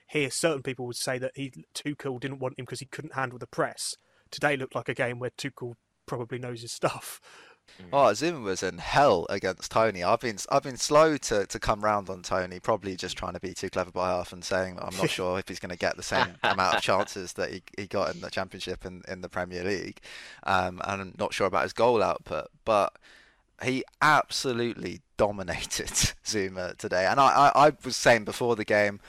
hear 0.09 0.31
certain 0.31 0.63
people 0.63 0.85
would 0.87 0.95
say 0.95 1.17
that 1.19 1.31
he 1.35 1.51
Tuchel 1.73 2.19
didn't 2.19 2.39
want 2.39 2.57
him 2.57 2.65
because 2.65 2.79
he 2.79 2.85
couldn't 2.85 3.13
handle 3.13 3.39
the 3.39 3.47
press. 3.47 3.95
Today 4.31 4.57
looked 4.57 4.75
like 4.75 4.89
a 4.89 4.93
game 4.93 5.19
where 5.19 5.31
Tuchel 5.31 5.73
probably 6.05 6.39
knows 6.39 6.61
his 6.61 6.71
stuff. 6.71 7.21
Oh, 7.93 8.07
Zouma 8.07 8.41
was 8.41 8.63
in 8.63 8.79
hell 8.79 9.27
against 9.29 9.71
Toney. 9.71 10.03
I've 10.03 10.19
been 10.19 10.37
I've 10.51 10.63
been 10.63 10.77
slow 10.77 11.17
to, 11.17 11.45
to 11.45 11.59
come 11.59 11.81
round 11.81 12.09
on 12.09 12.23
Toney, 12.23 12.59
probably 12.59 12.95
just 12.95 13.15
trying 13.15 13.33
to 13.33 13.39
be 13.39 13.53
too 13.53 13.69
clever 13.69 13.91
by 13.91 14.09
half 14.09 14.33
and 14.33 14.43
saying 14.43 14.79
I'm 14.81 14.97
not 14.97 15.09
sure 15.11 15.37
if 15.37 15.47
he's 15.47 15.59
going 15.59 15.69
to 15.69 15.77
get 15.77 15.95
the 15.95 16.03
same 16.03 16.35
amount 16.43 16.77
of 16.77 16.81
chances 16.81 17.33
that 17.33 17.51
he, 17.51 17.61
he 17.77 17.85
got 17.85 18.13
in 18.13 18.21
the 18.21 18.31
Championship 18.31 18.85
and 18.85 19.05
in 19.07 19.21
the 19.21 19.29
Premier 19.29 19.63
League, 19.63 20.01
um, 20.43 20.81
and 20.85 21.01
I'm 21.01 21.15
not 21.19 21.33
sure 21.33 21.45
about 21.45 21.63
his 21.63 21.73
goal 21.73 22.01
output, 22.01 22.47
but 22.65 22.93
he 23.61 23.83
absolutely 24.01 25.01
dominated 25.19 25.87
Zouma 26.25 26.75
today. 26.77 27.05
And 27.05 27.19
I, 27.19 27.51
I, 27.53 27.67
I 27.67 27.71
was 27.83 27.97
saying 27.97 28.23
before 28.23 28.55
the 28.55 28.63
game, 28.63 29.01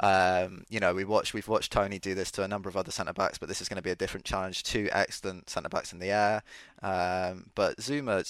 um, 0.00 0.64
you 0.70 0.80
know, 0.80 0.94
we 0.94 1.04
watched 1.04 1.34
we've 1.34 1.46
watched 1.48 1.72
Toney 1.72 1.98
do 1.98 2.14
this 2.14 2.30
to 2.32 2.42
a 2.42 2.48
number 2.48 2.68
of 2.70 2.76
other 2.76 2.90
centre 2.90 3.12
backs, 3.12 3.36
but 3.36 3.48
this 3.48 3.60
is 3.60 3.68
going 3.68 3.76
to 3.76 3.82
be 3.82 3.90
a 3.90 3.96
different 3.96 4.24
challenge. 4.24 4.62
Two 4.62 4.88
excellent 4.92 5.50
centre 5.50 5.68
backs 5.68 5.92
in 5.92 5.98
the 5.98 6.10
air, 6.10 6.42
um, 6.82 7.50
but 7.54 7.76
Zouma, 7.78 8.24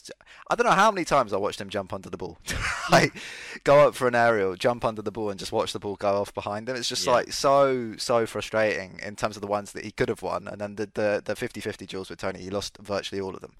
I 0.51 0.55
don't 0.57 0.67
know 0.67 0.73
how 0.73 0.91
many 0.91 1.05
times 1.05 1.33
I 1.33 1.37
watched 1.37 1.61
him 1.61 1.69
jump 1.69 1.93
under 1.93 2.11
the 2.11 2.17
ball, 2.17 2.39
like 2.91 3.13
go 3.65 3.87
up 3.87 3.95
for 3.95 4.09
an 4.09 4.15
aerial, 4.15 4.57
jump 4.57 4.85
under 4.85 5.03
the 5.03 5.13
ball, 5.13 5.29
and 5.31 5.39
just 5.39 5.53
watch 5.53 5.73
the 5.75 5.79
ball 5.79 5.97
go 5.97 6.15
off 6.23 6.33
behind 6.35 6.69
him. 6.71 6.75
It's 6.75 6.89
just 6.89 7.07
Yeah. 7.07 7.13
like 7.13 7.33
so 7.33 7.95
so 7.99 8.25
frustrating 8.27 8.99
in 9.05 9.15
terms 9.15 9.37
of 9.37 9.43
the 9.43 9.47
ones 9.47 9.73
that 9.73 9.85
he 9.85 9.91
could 9.93 10.09
have 10.09 10.23
won, 10.23 10.49
and 10.49 10.61
then 10.61 10.75
the 10.77 10.91
the 10.95 11.23
the 11.25 11.35
50-50 11.35 11.87
duels 11.87 12.09
with 12.11 12.19
Toney, 12.19 12.41
he 12.41 12.51
lost 12.51 12.79
virtually 12.81 13.21
all 13.21 13.35
of 13.35 13.43
them. 13.43 13.53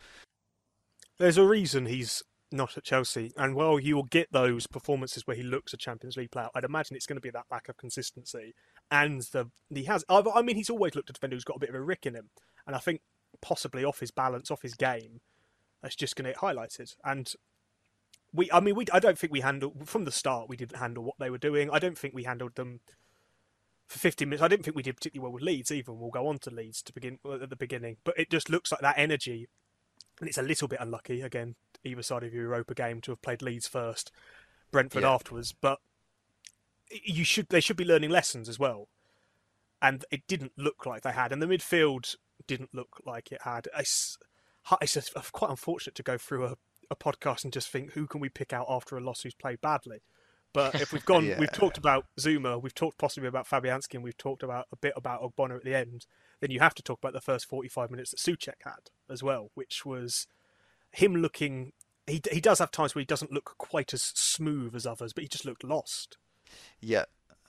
There's 1.19 1.37
a 1.37 1.45
reason 1.47 1.87
he's 1.87 2.23
not 2.51 2.77
at 2.77 2.85
Chelsea. 2.85 3.33
And 3.37 3.55
while 3.55 3.79
you 3.79 3.97
will 3.97 4.05
get 4.05 4.33
those 4.33 4.67
performances 4.67 5.27
where 5.27 5.37
he 5.37 5.43
looks 5.43 5.73
a 5.73 5.77
Champions 5.77 6.17
League 6.17 6.31
player, 6.31 6.49
I'd 6.55 6.65
imagine 6.65 6.97
it's 6.97 7.07
going 7.07 7.17
to 7.17 7.23
be 7.23 7.31
that 7.31 7.47
lack 7.51 7.69
of 7.69 7.77
consistency. 7.77 8.55
And 8.91 9.23
the 9.33 9.51
he 9.75 9.85
has, 9.85 10.05
I 10.09 10.43
mean, 10.43 10.57
he's 10.57 10.71
always 10.71 10.95
looked 10.95 11.11
a 11.11 11.13
defender 11.13 11.37
who's 11.37 11.45
got 11.45 11.57
a 11.57 11.61
bit 11.61 11.69
of 11.69 11.75
a 11.75 11.83
rick 11.83 12.07
in 12.07 12.15
him, 12.15 12.31
and 12.67 12.75
I 12.75 12.79
think 12.79 13.03
possibly 13.41 13.85
off 13.85 14.01
his 14.01 14.11
balance, 14.11 14.51
off 14.51 14.63
his 14.63 14.75
game, 14.75 15.21
that's 15.83 15.97
just 15.97 16.17
going 16.17 16.25
to 16.25 16.33
get 16.33 16.41
highlighted. 16.41 16.95
And 17.05 17.31
we, 18.33 18.51
I 18.51 18.61
mean, 18.61 18.75
we, 18.75 18.87
I 18.93 18.99
don't 18.99 19.19
think 19.19 19.33
we 19.33 19.41
handled 19.41 19.89
from 19.89 20.05
the 20.05 20.13
start. 20.13 20.49
We 20.49 20.57
didn't 20.57 20.79
handle 20.79 21.05
what 21.05 21.17
they 21.19 21.31
were 21.31 21.39
doing. 21.39 21.71
I 21.71 21.79
don't 21.79 21.99
think 21.99 22.15
we 22.15 22.25
handled 22.25 22.55
them 22.55 22.81
for 23.89 23.99
15 23.99 24.29
minutes. 24.29 24.43
I 24.43 24.49
didn't 24.49 24.65
think 24.65 24.77
we 24.77 24.83
did 24.83 24.97
particularly 24.97 25.25
well 25.25 25.35
with 25.35 25.43
Leeds. 25.43 25.71
Even 25.71 25.99
we'll 25.99 26.11
go 26.11 26.29
on 26.29 26.39
to 26.41 26.51
Leeds 26.51 26.83
to 26.83 26.93
begin 26.93 27.19
at 27.31 27.51
the 27.51 27.57
beginning, 27.57 27.99
but 28.05 28.19
it 28.19 28.31
just 28.31 28.49
looks 28.49 28.73
like 28.73 28.81
that 28.81 28.99
energy, 28.99 29.49
and 30.19 30.29
it's 30.29 30.39
a 30.39 30.43
little 30.43 30.69
bit 30.69 30.81
unlucky 30.81 31.21
again 31.21 31.57
either 31.85 32.03
side 32.03 32.25
of 32.25 32.33
your 32.33 32.45
Europa 32.45 32.75
game 32.75 33.01
to 33.03 33.13
have 33.13 33.23
played 33.23 33.43
Leeds 33.43 33.69
first, 33.69 34.11
Brentford 34.71 35.03
yeah. 35.03 35.13
afterwards. 35.13 35.53
But 35.53 35.79
you 36.91 37.25
should 37.25 37.49
they 37.49 37.61
should 37.61 37.77
be 37.77 37.85
learning 37.85 38.11
lessons 38.11 38.49
as 38.49 38.59
well, 38.59 38.89
and 39.81 40.05
it 40.11 40.23
didn't 40.27 40.53
look 40.57 40.87
like 40.87 41.03
they 41.03 41.13
had, 41.13 41.33
and 41.33 41.43
the 41.43 41.47
midfield 41.47 42.17
didn't 42.47 42.75
look 42.75 43.01
like 43.05 43.33
it 43.33 43.43
had. 43.43 43.69
It's, 43.79 44.19
it's 44.81 45.11
quite 45.33 45.51
unfortunate 45.51 45.95
to 45.97 46.03
go 46.03 46.19
through 46.19 46.47
a, 46.47 46.57
a 46.91 46.97
podcast 46.97 47.45
and 47.45 47.53
just 47.53 47.69
think 47.69 47.93
who 47.93 48.07
can 48.07 48.21
we 48.21 48.29
pick 48.29 48.53
out 48.53 48.67
after 48.69 48.97
a 48.97 49.01
loss 49.01 49.23
who's 49.23 49.35
played 49.35 49.61
badly. 49.61 50.03
But 50.53 50.77
if 50.77 50.93
we've 50.93 51.05
gone, 51.07 51.27
yeah. 51.27 51.39
we've 51.39 51.53
talked 51.53 51.79
about 51.79 52.07
Zouma, 52.19 52.61
we've 52.61 52.75
talked 52.75 52.99
possibly 52.99 53.29
about 53.29 53.49
Fabianski, 53.49 53.95
and 53.95 54.05
we've 54.05 54.17
talked 54.17 54.43
about 54.43 54.67
a 54.73 54.77
bit 54.77 54.95
about 54.97 55.23
Ogbonna 55.23 55.57
at 55.57 55.65
the 55.65 55.75
end. 55.75 56.07
Then 56.41 56.51
you 56.51 56.61
have 56.61 56.75
to 56.77 56.83
talk 56.83 56.99
about 56.99 57.13
the 57.13 57.21
first 57.21 57.47
45 57.47 57.91
minutes 57.91 58.11
that 58.11 58.19
Soucek 58.19 58.63
had 58.65 58.91
as 59.11 59.23
well, 59.23 59.51
which 59.55 59.85
was 59.85 60.27
him 60.93 61.17
looking. 61.17 61.73
He 62.07 62.23
he 62.33 62.41
does 62.41 62.59
have 62.59 62.71
times 62.71 62.95
where 62.95 63.01
he 63.01 63.07
doesn't 63.07 63.33
look 63.33 63.55
quite 63.59 63.93
as 63.93 64.03
smooth 64.03 64.75
as 64.75 64.87
others, 64.87 65.13
but 65.13 65.23
he 65.23 65.29
just 65.29 65.45
looked 65.45 65.65
lost. 65.65 66.17
Yeah, 66.81 67.05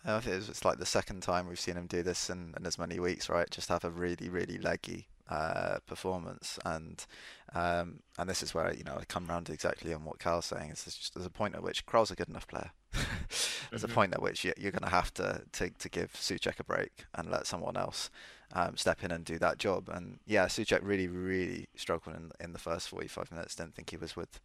I 0.05 0.19
think 0.19 0.47
it's 0.47 0.65
like 0.65 0.79
the 0.79 0.85
second 0.85 1.23
time 1.23 1.47
we've 1.47 1.59
seen 1.59 1.77
him 1.77 1.87
do 1.87 2.03
this 2.03 2.29
in, 2.29 2.53
in 2.57 2.65
as 2.65 2.77
many 2.77 2.99
weeks, 2.99 3.29
right? 3.29 3.49
Just 3.49 3.69
have 3.69 3.83
a 3.83 3.89
really 3.89 4.29
really 4.29 4.57
leggy 4.57 5.07
uh, 5.29 5.77
performance, 5.85 6.57
and 6.65 7.05
um, 7.53 7.99
and 8.17 8.29
this 8.29 8.43
is 8.43 8.53
where 8.53 8.73
you 8.73 8.83
know 8.83 8.97
I 8.99 9.05
come 9.05 9.29
around 9.29 9.49
exactly 9.49 9.93
on 9.93 10.05
what 10.05 10.19
Carl's 10.19 10.45
saying. 10.45 10.71
Is 10.71 10.83
there's 10.83 10.97
just 10.97 11.13
there's 11.13 11.25
a 11.25 11.31
point 11.31 11.55
at 11.55 11.63
which 11.63 11.85
Kral's 11.85 12.11
a 12.11 12.15
good 12.15 12.29
enough 12.29 12.47
player. 12.47 12.71
there's 12.93 13.83
mm-hmm. 13.83 13.91
a 13.91 13.93
point 13.93 14.13
at 14.13 14.21
which 14.21 14.43
you, 14.43 14.51
are 14.51 14.71
going 14.71 14.83
to 14.83 14.89
have 14.89 15.13
to, 15.15 15.43
to 15.53 15.69
to 15.69 15.89
give 15.89 16.13
Soucek 16.13 16.59
a 16.59 16.63
break 16.63 17.05
and 17.13 17.29
let 17.29 17.45
someone 17.45 17.77
else 17.77 18.09
um, 18.53 18.77
step 18.77 19.03
in 19.03 19.11
and 19.11 19.25
do 19.25 19.37
that 19.39 19.57
job. 19.57 19.89
And 19.89 20.19
yeah, 20.25 20.45
Soucek 20.45 20.79
really, 20.81 21.07
really 21.07 21.67
struggled 21.75 22.15
in 22.15 22.31
in 22.39 22.53
the 22.53 22.59
first 22.59 22.89
45 22.89 23.31
minutes. 23.31 23.55
Didn't 23.55 23.75
think 23.75 23.89
he 23.89 23.97
was 23.97 24.15
with 24.15 24.39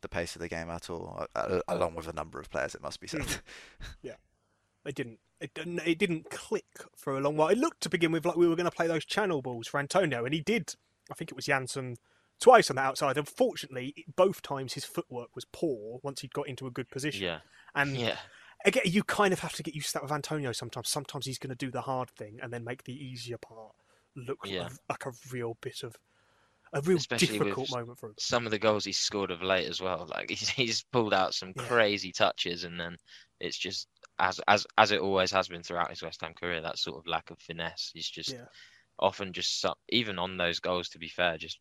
the 0.00 0.08
pace 0.08 0.34
of 0.34 0.40
the 0.40 0.48
game 0.48 0.70
at 0.70 0.90
all, 0.90 1.26
uh, 1.34 1.60
along 1.68 1.94
with 1.94 2.08
a 2.08 2.12
number 2.12 2.38
of 2.40 2.50
players. 2.50 2.74
It 2.74 2.82
must 2.82 3.00
be 3.00 3.06
said. 3.06 3.22
Mm. 3.22 3.40
yeah, 4.02 4.16
it 4.84 4.94
didn't. 4.94 5.18
It 5.40 5.54
didn't. 5.54 5.80
It 5.86 5.98
didn't 5.98 6.30
click 6.30 6.84
for 6.96 7.16
a 7.16 7.20
long 7.20 7.36
while. 7.36 7.48
It 7.48 7.58
looked 7.58 7.82
to 7.82 7.88
begin 7.88 8.12
with 8.12 8.24
like 8.26 8.36
we 8.36 8.48
were 8.48 8.56
going 8.56 8.70
to 8.70 8.76
play 8.76 8.86
those 8.86 9.04
channel 9.04 9.42
balls 9.42 9.66
for 9.66 9.78
Antonio, 9.78 10.24
and 10.24 10.34
he 10.34 10.40
did. 10.40 10.74
I 11.10 11.14
think 11.14 11.30
it 11.30 11.36
was 11.36 11.46
Jansson 11.46 11.96
twice 12.40 12.70
on 12.70 12.76
the 12.76 12.82
outside. 12.82 13.18
Unfortunately, 13.18 14.06
both 14.16 14.42
times 14.42 14.72
his 14.72 14.84
footwork 14.84 15.34
was 15.34 15.44
poor 15.44 16.00
once 16.02 16.20
he'd 16.20 16.32
got 16.32 16.48
into 16.48 16.66
a 16.66 16.70
good 16.70 16.88
position. 16.90 17.22
Yeah. 17.24 17.38
And 17.74 17.96
yeah 17.96 18.16
again, 18.64 18.82
you 18.86 19.02
kind 19.02 19.32
of 19.32 19.40
have 19.40 19.54
to 19.54 19.62
get 19.62 19.74
used 19.74 19.88
to 19.88 19.92
that 19.94 20.02
with 20.02 20.12
Antonio 20.12 20.52
sometimes. 20.52 20.88
Sometimes 20.88 21.26
he's 21.26 21.38
going 21.38 21.50
to 21.50 21.56
do 21.56 21.70
the 21.70 21.82
hard 21.82 22.10
thing 22.10 22.38
and 22.42 22.52
then 22.52 22.64
make 22.64 22.84
the 22.84 22.92
easier 22.92 23.38
part 23.38 23.74
look 24.16 24.38
yeah. 24.44 24.62
like, 24.62 24.72
like, 24.88 25.06
a 25.06 25.12
real 25.32 25.56
bit 25.60 25.82
of 25.82 25.96
a 26.72 26.80
real 26.80 26.96
Especially 26.96 27.38
difficult 27.38 27.70
moment 27.70 27.98
for 27.98 28.08
him. 28.08 28.14
Some 28.18 28.46
of 28.46 28.50
the 28.50 28.58
goals 28.58 28.84
he's 28.84 28.98
scored 28.98 29.30
of 29.30 29.42
late 29.42 29.68
as 29.68 29.80
well. 29.80 30.08
Like 30.10 30.28
he's, 30.30 30.48
he's 30.48 30.82
pulled 30.92 31.14
out 31.14 31.34
some 31.34 31.52
yeah. 31.56 31.62
crazy 31.62 32.12
touches 32.12 32.64
and 32.64 32.78
then 32.78 32.96
it's 33.40 33.56
just 33.56 33.86
as 34.18 34.40
as 34.48 34.66
as 34.78 34.90
it 34.90 35.00
always 35.00 35.30
has 35.32 35.48
been 35.48 35.62
throughout 35.62 35.90
his 35.90 36.02
West 36.02 36.20
Ham 36.22 36.34
career. 36.34 36.60
That 36.60 36.78
sort 36.78 36.98
of 36.98 37.06
lack 37.06 37.30
of 37.30 37.38
finesse. 37.38 37.90
He's 37.94 38.08
just 38.08 38.32
yeah. 38.32 38.46
often 38.98 39.32
just 39.32 39.64
even 39.88 40.18
on 40.18 40.36
those 40.36 40.60
goals. 40.60 40.88
To 40.90 40.98
be 40.98 41.08
fair, 41.08 41.38
just 41.38 41.58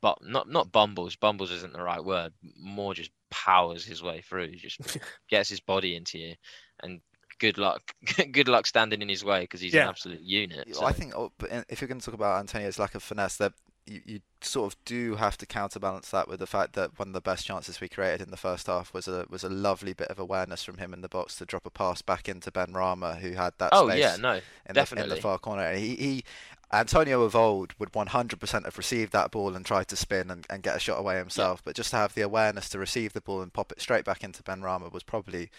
but 0.00 0.18
not 0.22 0.48
not 0.48 0.72
bumbles. 0.72 1.16
Bumbles 1.16 1.50
isn't 1.50 1.72
the 1.72 1.82
right 1.82 2.04
word. 2.04 2.32
More 2.58 2.94
just 2.94 3.10
powers 3.30 3.84
his 3.84 4.02
way 4.02 4.20
through. 4.20 4.48
He 4.48 4.56
just 4.56 4.98
gets 5.30 5.48
his 5.48 5.60
body 5.60 5.96
into 5.96 6.18
you, 6.18 6.34
and 6.82 7.00
good 7.38 7.58
luck. 7.58 7.94
good 8.32 8.48
luck 8.48 8.66
standing 8.66 9.02
in 9.02 9.08
his 9.08 9.24
way 9.24 9.40
because 9.42 9.60
he's 9.60 9.74
yeah. 9.74 9.84
an 9.84 9.88
absolute 9.88 10.20
unit. 10.20 10.74
So. 10.74 10.84
I 10.84 10.92
think 10.92 11.14
oh, 11.14 11.32
if 11.68 11.80
you're 11.80 11.88
going 11.88 12.00
to 12.00 12.04
talk 12.04 12.14
about 12.14 12.40
Antonio's 12.40 12.78
lack 12.78 12.94
of 12.94 13.02
finesse, 13.02 13.36
that 13.38 13.52
you, 13.86 14.00
you 14.04 14.20
sort 14.40 14.72
of 14.72 14.84
do 14.84 15.14
have 15.14 15.38
to 15.38 15.46
counterbalance 15.46 16.10
that 16.10 16.28
with 16.28 16.40
the 16.40 16.46
fact 16.46 16.72
that 16.74 16.98
one 16.98 17.08
of 17.08 17.14
the 17.14 17.20
best 17.20 17.46
chances 17.46 17.80
we 17.80 17.88
created 17.88 18.20
in 18.20 18.30
the 18.30 18.36
first 18.36 18.66
half 18.66 18.92
was 18.92 19.06
a 19.06 19.26
was 19.30 19.44
a 19.44 19.48
lovely 19.48 19.92
bit 19.92 20.08
of 20.08 20.18
awareness 20.18 20.64
from 20.64 20.78
him 20.78 20.92
in 20.92 21.00
the 21.00 21.08
box 21.08 21.36
to 21.36 21.44
drop 21.44 21.66
a 21.66 21.70
pass 21.70 22.02
back 22.02 22.28
into 22.28 22.50
Benrahma, 22.50 23.18
who 23.18 23.32
had 23.32 23.54
that. 23.58 23.70
Oh 23.72 23.88
space 23.88 24.00
yeah, 24.00 24.16
no, 24.16 24.40
in 24.68 24.74
definitely 24.74 25.08
the, 25.08 25.14
in 25.14 25.16
the 25.16 25.22
far 25.22 25.38
corner. 25.38 25.74
He, 25.74 25.94
he 25.94 26.24
Antonio 26.72 27.22
of 27.22 27.36
old 27.36 27.74
would 27.78 27.92
100% 27.92 28.64
have 28.64 28.78
received 28.78 29.12
that 29.12 29.30
ball 29.30 29.54
and 29.54 29.64
tried 29.64 29.86
to 29.88 29.96
spin 29.96 30.30
and, 30.30 30.44
and 30.50 30.62
get 30.62 30.76
a 30.76 30.80
shot 30.80 30.98
away 30.98 31.16
himself, 31.16 31.60
yeah. 31.60 31.62
but 31.66 31.76
just 31.76 31.90
to 31.90 31.96
have 31.96 32.14
the 32.14 32.22
awareness 32.22 32.68
to 32.70 32.78
receive 32.78 33.12
the 33.12 33.20
ball 33.20 33.40
and 33.40 33.52
pop 33.52 33.70
it 33.70 33.80
straight 33.80 34.04
back 34.04 34.24
into 34.24 34.42
Benrahma 34.42 34.92
was 34.92 35.04
probably 35.04 35.50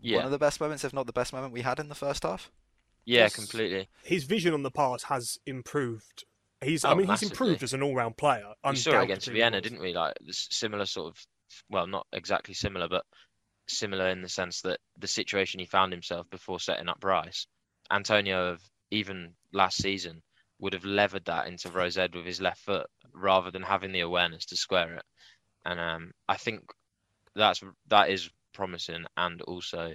yeah. 0.00 0.16
one 0.16 0.24
of 0.24 0.32
the 0.32 0.38
best 0.38 0.60
moments, 0.60 0.84
if 0.84 0.92
not 0.92 1.06
the 1.06 1.12
best 1.12 1.32
moment 1.32 1.52
we 1.52 1.62
had 1.62 1.78
in 1.78 1.88
the 1.88 1.94
first 1.94 2.24
half. 2.24 2.50
Yeah, 3.04 3.20
yes. 3.20 3.36
completely. 3.36 3.88
His 4.02 4.24
vision 4.24 4.52
on 4.52 4.64
the 4.64 4.70
pass 4.70 5.04
has 5.04 5.38
improved. 5.46 6.24
He's, 6.60 6.84
oh, 6.84 6.90
I 6.90 6.94
mean, 6.94 7.06
massively. 7.06 7.26
he's 7.26 7.32
improved 7.32 7.62
as 7.62 7.72
an 7.72 7.82
all-round 7.82 8.16
player. 8.16 8.52
We 8.68 8.76
saw 8.76 9.00
it 9.00 9.04
against 9.04 9.28
Vienna, 9.28 9.60
didn't 9.60 9.80
we? 9.80 9.92
Like 9.92 10.14
similar 10.30 10.86
sort 10.86 11.12
of, 11.12 11.26
well, 11.70 11.86
not 11.86 12.06
exactly 12.12 12.54
similar, 12.54 12.88
but 12.88 13.04
similar 13.68 14.08
in 14.08 14.22
the 14.22 14.28
sense 14.28 14.60
that 14.62 14.80
the 14.98 15.08
situation 15.08 15.60
he 15.60 15.66
found 15.66 15.92
himself 15.92 16.28
before 16.30 16.58
setting 16.58 16.88
up 16.88 17.00
Bryce, 17.00 17.46
Antonio 17.90 18.52
of 18.52 18.60
even 18.90 19.34
last 19.52 19.78
season 19.78 20.22
would 20.62 20.74
have 20.74 20.84
levered 20.84 21.24
that 21.24 21.48
into 21.48 21.68
Rose 21.68 21.98
Ed 21.98 22.14
with 22.14 22.24
his 22.24 22.40
left 22.40 22.60
foot 22.60 22.86
rather 23.12 23.50
than 23.50 23.64
having 23.64 23.90
the 23.90 24.00
awareness 24.00 24.46
to 24.46 24.56
square 24.56 24.94
it. 24.94 25.02
And 25.64 25.80
um, 25.80 26.12
I 26.28 26.36
think 26.36 26.60
that's 27.34 27.60
that 27.88 28.10
is 28.10 28.30
promising 28.54 29.04
and 29.16 29.42
also 29.42 29.92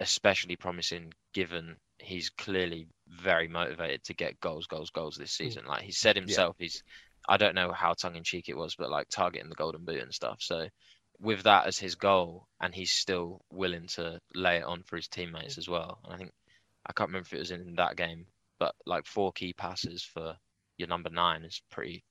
especially 0.00 0.56
promising 0.56 1.12
given 1.32 1.76
he's 1.98 2.30
clearly 2.30 2.88
very 3.08 3.46
motivated 3.46 4.02
to 4.04 4.14
get 4.14 4.40
goals, 4.40 4.66
goals, 4.66 4.90
goals 4.90 5.16
this 5.16 5.36
hmm. 5.36 5.44
season. 5.44 5.66
Like 5.66 5.82
he 5.82 5.92
said 5.92 6.16
himself, 6.16 6.56
yeah. 6.58 6.64
he's 6.64 6.82
I 7.28 7.36
don't 7.36 7.54
know 7.54 7.70
how 7.70 7.92
tongue 7.92 8.16
in 8.16 8.24
cheek 8.24 8.48
it 8.48 8.56
was, 8.56 8.74
but 8.74 8.90
like 8.90 9.08
targeting 9.08 9.48
the 9.48 9.54
golden 9.54 9.84
boot 9.84 10.02
and 10.02 10.12
stuff. 10.12 10.38
So 10.40 10.66
with 11.20 11.44
that 11.44 11.66
as 11.66 11.78
his 11.78 11.94
goal, 11.94 12.48
and 12.60 12.74
he's 12.74 12.90
still 12.90 13.40
willing 13.52 13.86
to 13.94 14.20
lay 14.34 14.56
it 14.56 14.64
on 14.64 14.82
for 14.82 14.96
his 14.96 15.06
teammates 15.06 15.54
hmm. 15.54 15.60
as 15.60 15.68
well. 15.68 16.00
And 16.04 16.12
I 16.12 16.16
think 16.16 16.32
I 16.84 16.92
can't 16.92 17.10
remember 17.10 17.26
if 17.26 17.34
it 17.34 17.38
was 17.38 17.52
in 17.52 17.76
that 17.76 17.94
game 17.94 18.26
but 18.58 18.74
like 18.86 19.06
four 19.06 19.32
key 19.32 19.52
passes 19.52 20.02
for 20.02 20.34
your 20.78 20.88
number 20.88 21.10
nine 21.10 21.44
is 21.44 21.62
pretty 21.70 22.04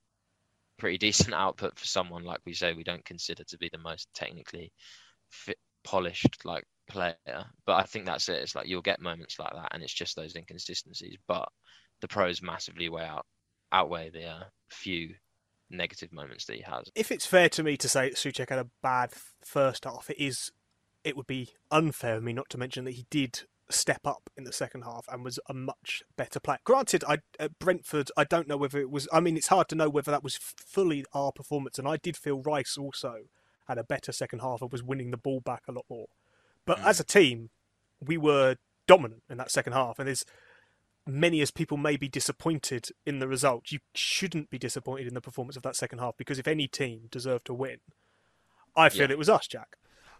pretty 0.78 0.98
decent 1.06 1.34
output 1.34 1.78
for 1.78 1.86
someone 1.86 2.24
like 2.24 2.40
we 2.44 2.52
say 2.52 2.72
we 2.72 2.84
don't 2.84 3.04
consider 3.04 3.44
to 3.44 3.58
be 3.58 3.68
the 3.72 3.78
most 3.78 4.08
technically 4.14 4.72
fit, 5.30 5.58
polished 5.84 6.44
like 6.44 6.64
player. 6.88 7.16
But 7.66 7.76
I 7.76 7.82
think 7.82 8.06
that's 8.06 8.28
it. 8.28 8.42
It's 8.42 8.54
like 8.54 8.68
you'll 8.68 8.82
get 8.82 9.00
moments 9.00 9.38
like 9.38 9.52
that, 9.52 9.68
and 9.72 9.82
it's 9.82 9.94
just 9.94 10.16
those 10.16 10.36
inconsistencies. 10.36 11.16
But 11.26 11.48
the 12.00 12.08
pros 12.08 12.42
massively 12.42 12.88
weigh 12.88 13.04
out 13.04 13.26
outweigh 13.72 14.10
the 14.10 14.26
uh, 14.26 14.44
few 14.70 15.14
negative 15.70 16.12
moments 16.12 16.44
that 16.46 16.56
he 16.56 16.62
has. 16.62 16.88
If 16.94 17.10
it's 17.10 17.26
fair 17.26 17.48
to 17.50 17.62
me 17.62 17.76
to 17.78 17.88
say 17.88 18.08
that 18.08 18.16
Soucek 18.16 18.50
had 18.50 18.58
a 18.58 18.70
bad 18.82 19.12
first 19.44 19.84
half, 19.84 20.10
it 20.10 20.18
is. 20.18 20.52
It 21.04 21.16
would 21.16 21.28
be 21.28 21.50
unfair 21.70 22.16
of 22.16 22.24
me 22.24 22.32
not 22.32 22.50
to 22.50 22.58
mention 22.58 22.84
that 22.84 22.94
he 22.94 23.06
did 23.10 23.42
step 23.68 24.06
up 24.06 24.30
in 24.36 24.44
the 24.44 24.52
second 24.52 24.82
half 24.82 25.06
and 25.10 25.24
was 25.24 25.38
a 25.48 25.54
much 25.54 26.02
better 26.16 26.38
player. 26.38 26.58
Granted, 26.64 27.04
I 27.08 27.18
at 27.38 27.58
Brentford, 27.58 28.10
I 28.16 28.24
don't 28.24 28.48
know 28.48 28.56
whether 28.56 28.78
it 28.78 28.90
was. 28.90 29.08
I 29.12 29.20
mean, 29.20 29.36
it's 29.36 29.48
hard 29.48 29.68
to 29.70 29.74
know 29.74 29.88
whether 29.88 30.10
that 30.10 30.22
was 30.22 30.36
fully 30.36 31.04
our 31.12 31.32
performance, 31.32 31.78
and 31.78 31.88
I 31.88 31.96
did 31.96 32.16
feel 32.16 32.42
Rice 32.42 32.76
also 32.78 33.22
had 33.68 33.78
a 33.78 33.84
better 33.84 34.12
second 34.12 34.40
half 34.40 34.62
and 34.62 34.70
was 34.70 34.82
winning 34.82 35.10
the 35.10 35.16
ball 35.16 35.40
back 35.40 35.62
a 35.68 35.72
lot 35.72 35.84
more. 35.90 36.06
But 36.64 36.78
mm. 36.78 36.86
as 36.86 37.00
a 37.00 37.04
team, 37.04 37.50
we 38.00 38.16
were 38.16 38.56
dominant 38.86 39.22
in 39.28 39.38
that 39.38 39.50
second 39.50 39.72
half, 39.72 39.98
and 39.98 40.08
as 40.08 40.24
many 41.06 41.40
as 41.40 41.50
people 41.50 41.76
may 41.76 41.96
be 41.96 42.08
disappointed 42.08 42.88
in 43.04 43.18
the 43.20 43.28
result, 43.28 43.70
you 43.70 43.78
shouldn't 43.94 44.50
be 44.50 44.58
disappointed 44.58 45.06
in 45.06 45.14
the 45.14 45.20
performance 45.20 45.56
of 45.56 45.62
that 45.62 45.76
second 45.76 46.00
half 46.00 46.16
because 46.16 46.38
if 46.38 46.48
any 46.48 46.66
team 46.66 47.08
deserved 47.10 47.46
to 47.46 47.54
win, 47.54 47.78
I 48.76 48.88
feel 48.88 49.08
yeah. 49.08 49.12
it 49.12 49.18
was 49.18 49.28
us, 49.28 49.46
Jack. 49.46 49.76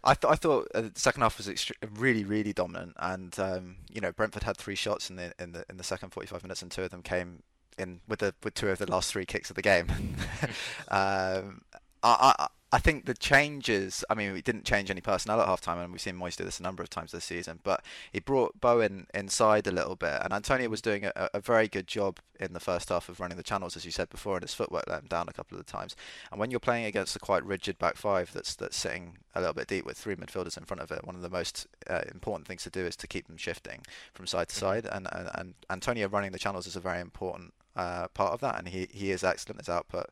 I, 0.07 0.13
th- 0.13 0.31
I 0.31 0.35
thought 0.35 0.69
uh, 0.73 0.81
the 0.81 0.91
second 0.95 1.21
half 1.21 1.37
was 1.37 1.47
extre- 1.49 1.73
really, 1.97 2.23
really 2.23 2.53
dominant, 2.53 2.93
and 2.97 3.37
um, 3.39 3.75
you 3.91 3.99
know 3.99 4.13
Brentford 4.13 4.43
had 4.43 4.55
three 4.55 4.75
shots 4.75 5.09
in 5.09 5.17
the 5.17 5.33
in 5.37 5.51
the 5.51 5.65
in 5.69 5.75
the 5.75 5.83
second 5.83 6.11
45 6.11 6.43
minutes, 6.43 6.61
and 6.61 6.71
two 6.71 6.83
of 6.83 6.91
them 6.91 7.01
came 7.01 7.43
in 7.77 7.99
with 8.07 8.19
the 8.19 8.33
with 8.41 8.53
two 8.53 8.69
of 8.69 8.77
the 8.79 8.89
last 8.89 9.11
three 9.11 9.25
kicks 9.25 9.49
of 9.49 9.57
the 9.57 9.61
game. 9.61 9.87
um, 10.87 11.61
I, 12.01 12.33
I 12.39 12.47
I 12.69 12.79
think 12.79 13.05
the 13.05 13.13
changes. 13.13 14.03
I 14.09 14.13
mean, 14.13 14.33
we 14.33 14.41
didn't 14.41 14.65
change 14.65 14.91
any 14.91 14.99
personnel 14.99 15.39
at 15.39 15.47
halftime, 15.47 15.81
and 15.81 15.91
we've 15.91 16.01
seen 16.01 16.15
Moyes 16.15 16.35
do 16.35 16.43
this 16.43 16.59
a 16.59 16.63
number 16.63 16.83
of 16.83 16.89
times 16.89 17.13
this 17.13 17.23
season. 17.23 17.59
But 17.63 17.81
he 18.11 18.19
brought 18.19 18.59
Bowen 18.59 19.07
inside 19.13 19.67
a 19.67 19.71
little 19.71 19.95
bit, 19.95 20.19
and 20.21 20.33
Antonio 20.33 20.67
was 20.67 20.81
doing 20.81 21.05
a, 21.05 21.29
a 21.33 21.39
very 21.39 21.69
good 21.69 21.87
job 21.87 22.19
in 22.39 22.51
the 22.51 22.59
first 22.59 22.89
half 22.89 23.07
of 23.07 23.21
running 23.21 23.37
the 23.37 23.43
channels, 23.43 23.77
as 23.77 23.85
you 23.85 23.91
said 23.91 24.09
before, 24.09 24.35
and 24.35 24.43
his 24.43 24.53
footwork 24.53 24.83
let 24.87 25.01
him 25.01 25.07
down 25.07 25.29
a 25.29 25.33
couple 25.33 25.57
of 25.57 25.65
the 25.65 25.71
times. 25.71 25.95
And 26.29 26.39
when 26.39 26.51
you're 26.51 26.59
playing 26.59 26.85
against 26.85 27.15
a 27.15 27.19
quite 27.19 27.45
rigid 27.45 27.79
back 27.79 27.95
five 27.95 28.33
that's 28.33 28.53
that's 28.55 28.75
sitting 28.75 29.17
a 29.33 29.39
little 29.39 29.53
bit 29.53 29.67
deep 29.67 29.85
with 29.85 29.97
three 29.97 30.15
midfielders 30.15 30.57
in 30.57 30.65
front 30.65 30.81
of 30.81 30.91
it, 30.91 31.05
one 31.05 31.15
of 31.15 31.21
the 31.21 31.29
most 31.29 31.67
uh, 31.89 32.01
important 32.11 32.47
things 32.47 32.63
to 32.63 32.69
do 32.69 32.85
is 32.85 32.97
to 32.97 33.07
keep 33.07 33.27
them 33.27 33.37
shifting 33.37 33.81
from 34.13 34.27
side 34.27 34.49
to 34.49 34.55
mm-hmm. 34.55 34.65
side. 34.65 34.85
And, 34.91 35.07
and 35.13 35.29
and 35.35 35.53
Antonio 35.69 36.09
running 36.09 36.33
the 36.33 36.39
channels 36.39 36.67
is 36.67 36.75
a 36.75 36.81
very 36.81 36.99
important 36.99 37.53
uh, 37.77 38.07
part 38.09 38.33
of 38.33 38.41
that, 38.41 38.57
and 38.57 38.67
he, 38.67 38.87
he 38.91 39.11
is 39.11 39.23
excellent. 39.23 39.61
His 39.61 39.69
output, 39.69 40.09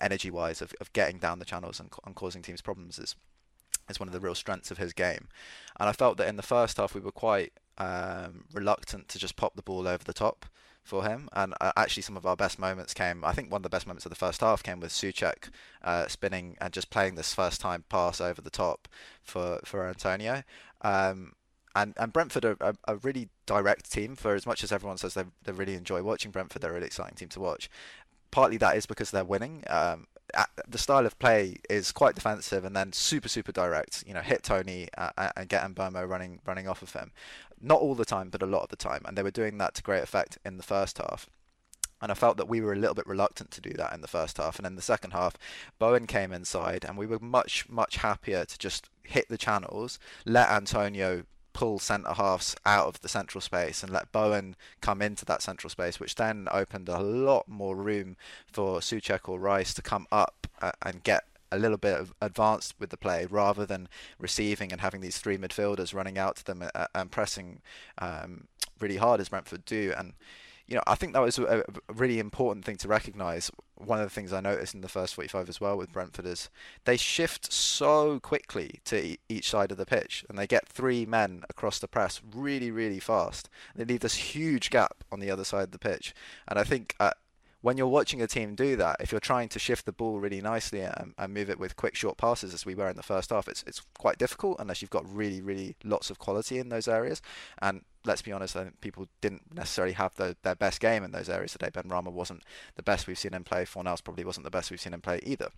energy 0.00 0.30
wise, 0.30 0.62
of, 0.62 0.72
of 0.80 0.92
getting 0.92 1.18
down 1.18 1.38
the 1.40 1.44
channels 1.44 1.80
and, 1.80 1.90
and 2.04 2.14
causing 2.14 2.42
teams 2.42 2.62
problems 2.62 2.98
is 2.98 3.16
is 3.88 4.00
one 4.00 4.08
of 4.08 4.12
the 4.12 4.20
real 4.20 4.34
strengths 4.34 4.70
of 4.70 4.78
his 4.78 4.92
game. 4.92 5.28
And 5.78 5.88
I 5.88 5.92
felt 5.92 6.16
that 6.18 6.28
in 6.28 6.36
the 6.36 6.42
first 6.42 6.76
half 6.76 6.94
we 6.94 7.00
were 7.00 7.12
quite 7.12 7.52
um, 7.78 8.44
reluctant 8.52 9.08
to 9.08 9.18
just 9.18 9.36
pop 9.36 9.54
the 9.54 9.62
ball 9.62 9.86
over 9.86 10.02
the 10.02 10.12
top 10.12 10.46
for 10.82 11.04
him. 11.04 11.28
And 11.32 11.54
uh, 11.60 11.72
actually, 11.76 12.02
some 12.02 12.16
of 12.16 12.26
our 12.26 12.36
best 12.36 12.58
moments 12.58 12.94
came. 12.94 13.24
I 13.24 13.32
think 13.32 13.50
one 13.50 13.60
of 13.60 13.62
the 13.64 13.68
best 13.68 13.86
moments 13.86 14.06
of 14.06 14.10
the 14.10 14.16
first 14.16 14.40
half 14.40 14.62
came 14.62 14.80
with 14.80 14.92
Soucek 14.92 15.50
uh, 15.82 16.06
spinning 16.08 16.56
and 16.60 16.72
just 16.72 16.90
playing 16.90 17.14
this 17.14 17.34
first 17.34 17.60
time 17.60 17.84
pass 17.88 18.20
over 18.20 18.40
the 18.40 18.50
top 18.50 18.88
for 19.22 19.60
for 19.64 19.86
Antonio. 19.86 20.42
Um, 20.82 21.32
and 21.76 21.94
and 21.98 22.12
Brentford 22.12 22.44
are 22.44 22.56
a, 22.60 22.74
a, 22.88 22.96
really 22.96 23.28
direct 23.44 23.92
team. 23.92 24.16
For 24.16 24.34
as 24.34 24.46
much 24.46 24.64
as 24.64 24.72
everyone 24.72 24.96
says 24.96 25.14
they 25.14 25.24
they 25.44 25.52
really 25.52 25.74
enjoy 25.74 26.02
watching 26.02 26.30
Brentford, 26.30 26.62
they're 26.62 26.70
a 26.70 26.74
really 26.74 26.86
exciting 26.86 27.14
team 27.14 27.28
to 27.28 27.40
watch. 27.40 27.70
Partly 28.30 28.56
that 28.56 28.76
is 28.76 28.86
because 28.86 29.10
they're 29.10 29.24
winning. 29.24 29.62
Um, 29.68 30.08
the 30.66 30.78
style 30.78 31.06
of 31.06 31.18
play 31.18 31.56
is 31.70 31.92
quite 31.92 32.16
defensive 32.16 32.64
and 32.64 32.74
then 32.74 32.92
super 32.92 33.28
super 33.28 33.52
direct. 33.52 34.02
You 34.06 34.14
know, 34.14 34.22
hit 34.22 34.42
Toney 34.42 34.88
uh, 34.96 35.30
and 35.36 35.48
get 35.48 35.62
Mbeumo 35.62 36.08
running 36.08 36.40
running 36.44 36.66
off 36.66 36.82
of 36.82 36.94
him. 36.94 37.12
Not 37.60 37.80
all 37.80 37.94
the 37.94 38.04
time, 38.04 38.30
but 38.30 38.42
a 38.42 38.46
lot 38.46 38.62
of 38.62 38.70
the 38.70 38.76
time, 38.76 39.02
and 39.04 39.16
they 39.16 39.22
were 39.22 39.30
doing 39.30 39.58
that 39.58 39.74
to 39.74 39.82
great 39.82 40.02
effect 40.02 40.38
in 40.44 40.56
the 40.56 40.62
first 40.62 40.98
half. 40.98 41.28
And 42.02 42.12
I 42.12 42.14
felt 42.14 42.36
that 42.36 42.48
we 42.48 42.60
were 42.60 42.74
a 42.74 42.78
little 42.78 42.94
bit 42.94 43.06
reluctant 43.06 43.50
to 43.52 43.62
do 43.62 43.72
that 43.74 43.94
in 43.94 44.02
the 44.02 44.08
first 44.08 44.36
half. 44.36 44.58
And 44.58 44.66
in 44.66 44.76
the 44.76 44.82
second 44.82 45.12
half, 45.12 45.38
Bowen 45.78 46.06
came 46.06 46.30
inside, 46.30 46.84
and 46.84 46.98
we 46.98 47.06
were 47.06 47.18
much, 47.18 47.66
much 47.70 47.96
happier 47.96 48.44
to 48.44 48.58
just 48.58 48.90
hit 49.02 49.30
the 49.30 49.38
channels, 49.38 49.98
let 50.26 50.50
Antonio 50.50 51.24
pull 51.56 51.78
centre 51.78 52.12
halves 52.12 52.54
out 52.66 52.86
of 52.86 53.00
the 53.00 53.08
central 53.08 53.40
space 53.40 53.82
and 53.82 53.90
let 53.90 54.12
Bowen 54.12 54.56
come 54.82 55.00
into 55.00 55.24
that 55.24 55.40
central 55.40 55.70
space, 55.70 55.98
which 55.98 56.16
then 56.16 56.48
opened 56.52 56.86
a 56.86 57.00
lot 57.00 57.48
more 57.48 57.74
room 57.74 58.18
for 58.46 58.80
Soucek 58.80 59.26
or 59.26 59.40
Rice 59.40 59.72
to 59.72 59.80
come 59.80 60.06
up 60.12 60.46
uh, 60.60 60.72
and 60.82 61.02
get 61.02 61.24
a 61.50 61.58
little 61.58 61.78
bit 61.78 61.98
of 61.98 62.12
advanced 62.20 62.74
with 62.78 62.90
the 62.90 62.98
play 62.98 63.24
rather 63.30 63.64
than 63.64 63.88
receiving 64.18 64.70
and 64.70 64.82
having 64.82 65.00
these 65.00 65.16
three 65.16 65.38
midfielders 65.38 65.94
running 65.94 66.18
out 66.18 66.36
to 66.36 66.44
them 66.44 66.62
uh, 66.74 66.88
and 66.94 67.10
pressing 67.10 67.62
um, 67.96 68.48
really 68.78 68.98
hard 68.98 69.18
as 69.18 69.30
Brentford 69.30 69.64
do. 69.64 69.94
And 69.96 70.12
you 70.66 70.74
know, 70.74 70.82
I 70.86 70.96
think 70.96 71.12
that 71.12 71.22
was 71.22 71.38
a, 71.38 71.64
really 71.94 72.18
important 72.18 72.64
thing 72.64 72.76
to 72.78 72.88
recognise. 72.88 73.50
One 73.76 74.00
of 74.00 74.06
the 74.06 74.10
things 74.10 74.32
I 74.32 74.40
noticed 74.40 74.74
in 74.74 74.80
the 74.80 74.88
first 74.88 75.14
45 75.14 75.48
as 75.48 75.60
well 75.60 75.76
with 75.76 75.92
Brentford 75.92 76.26
is 76.26 76.50
they 76.84 76.96
shift 76.96 77.52
so 77.52 78.18
quickly 78.18 78.80
to 78.86 79.16
each 79.28 79.48
side 79.48 79.70
of 79.70 79.78
the 79.78 79.86
pitch 79.86 80.24
and 80.28 80.36
they 80.36 80.46
get 80.46 80.68
three 80.68 81.06
men 81.06 81.44
across 81.48 81.78
the 81.78 81.86
press 81.86 82.20
really, 82.34 82.70
really 82.70 82.98
fast. 82.98 83.48
They 83.76 83.84
leave 83.84 84.00
this 84.00 84.14
huge 84.14 84.70
gap 84.70 85.04
on 85.12 85.20
the 85.20 85.30
other 85.30 85.44
side 85.44 85.64
of 85.64 85.70
the 85.70 85.78
pitch. 85.78 86.14
And 86.48 86.58
I 86.58 86.64
think 86.64 86.96
uh, 86.98 87.12
when 87.62 87.76
you're 87.76 87.86
watching 87.86 88.22
a 88.22 88.26
team 88.26 88.54
do 88.54 88.76
that, 88.76 88.96
if 89.00 89.10
you're 89.10 89.20
trying 89.20 89.48
to 89.48 89.58
shift 89.58 89.86
the 89.86 89.92
ball 89.92 90.20
really 90.20 90.40
nicely 90.40 90.80
and, 90.80 91.14
and, 91.18 91.34
move 91.34 91.50
it 91.50 91.58
with 91.58 91.76
quick 91.76 91.94
short 91.94 92.16
passes 92.16 92.54
as 92.54 92.64
we 92.64 92.74
were 92.74 92.88
in 92.88 92.96
the 92.96 93.02
first 93.02 93.30
half, 93.30 93.48
it's 93.48 93.64
it's 93.66 93.82
quite 93.98 94.18
difficult 94.18 94.56
unless 94.60 94.80
you've 94.80 94.90
got 94.90 95.04
really 95.10 95.40
really 95.40 95.76
lots 95.84 96.10
of 96.10 96.18
quality 96.18 96.58
in 96.58 96.68
those 96.68 96.88
areas. 96.88 97.20
And 97.60 97.82
let's 98.04 98.22
be 98.22 98.32
honest, 98.32 98.56
I 98.56 98.64
think 98.64 98.80
people 98.80 99.08
didn't 99.20 99.54
necessarily 99.54 99.94
have 99.94 100.14
the, 100.14 100.36
their 100.42 100.54
best 100.54 100.80
game 100.80 101.02
in 101.02 101.10
those 101.10 101.28
areas 101.28 101.52
today. 101.52 101.70
Benrahma 101.70 102.12
wasn't 102.12 102.42
the 102.76 102.82
best 102.82 103.06
we've 103.06 103.18
seen 103.18 103.34
him 103.34 103.44
play. 103.44 103.64
Fornals 103.64 104.02
probably 104.02 104.24
wasn't 104.24 104.44
the 104.44 104.50
best 104.50 104.70
we've 104.70 104.80
seen 104.80 104.94
him 104.94 105.00
play 105.00 105.20
either. 105.24 105.48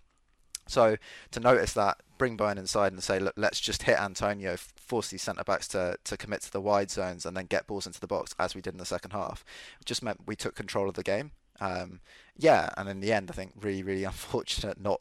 So 0.67 0.97
to 1.31 1.41
notice 1.41 1.73
that, 1.75 1.99
bring 2.19 2.37
Bowen 2.37 2.59
inside 2.59 2.93
and 2.93 3.03
say, 3.03 3.19
look, 3.19 3.35
let's 3.37 3.59
just 3.59 3.85
hit 3.85 3.99
Antonio, 3.99 4.57
force 4.57 5.09
these 5.09 5.23
centre 5.23 5.45
backs 5.45 5.67
to, 5.69 5.97
to 6.05 6.17
commit 6.17 6.43
to 6.43 6.53
the 6.53 6.61
wide 6.61 6.91
zones 6.91 7.25
and 7.25 7.37
then 7.37 7.47
get 7.47 7.67
balls 7.67 7.87
into 7.87 8.01
the 8.01 8.07
box 8.07 8.35
as 8.39 8.55
we 8.55 8.61
did 8.61 8.75
in 8.75 8.79
the 8.79 8.85
second 8.85 9.13
half. 9.13 9.45
It 9.81 9.87
just 9.87 10.03
meant 10.03 10.27
we 10.27 10.37
took 10.37 10.55
control 10.55 10.89
of 10.89 10.95
the 10.95 11.03
game 11.03 11.33
um, 11.61 12.01
yeah, 12.37 12.71
and 12.77 12.89
in 12.89 13.01
the 13.01 13.13
end, 13.13 13.31
I 13.31 13.35
think 13.35 13.53
really, 13.61 13.83
really 13.83 14.05
unfortunate 14.13 14.81
not 14.81 15.01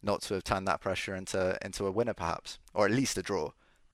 not 0.00 0.22
to 0.22 0.34
have 0.34 0.44
turned 0.44 0.68
that 0.68 0.80
pressure 0.80 1.14
into 1.14 1.58
into 1.64 1.86
a 1.86 1.90
winner, 1.90 2.14
perhaps, 2.14 2.58
or 2.74 2.86
at 2.86 2.92
least 2.92 3.18
a 3.18 3.22
draw. 3.22 3.50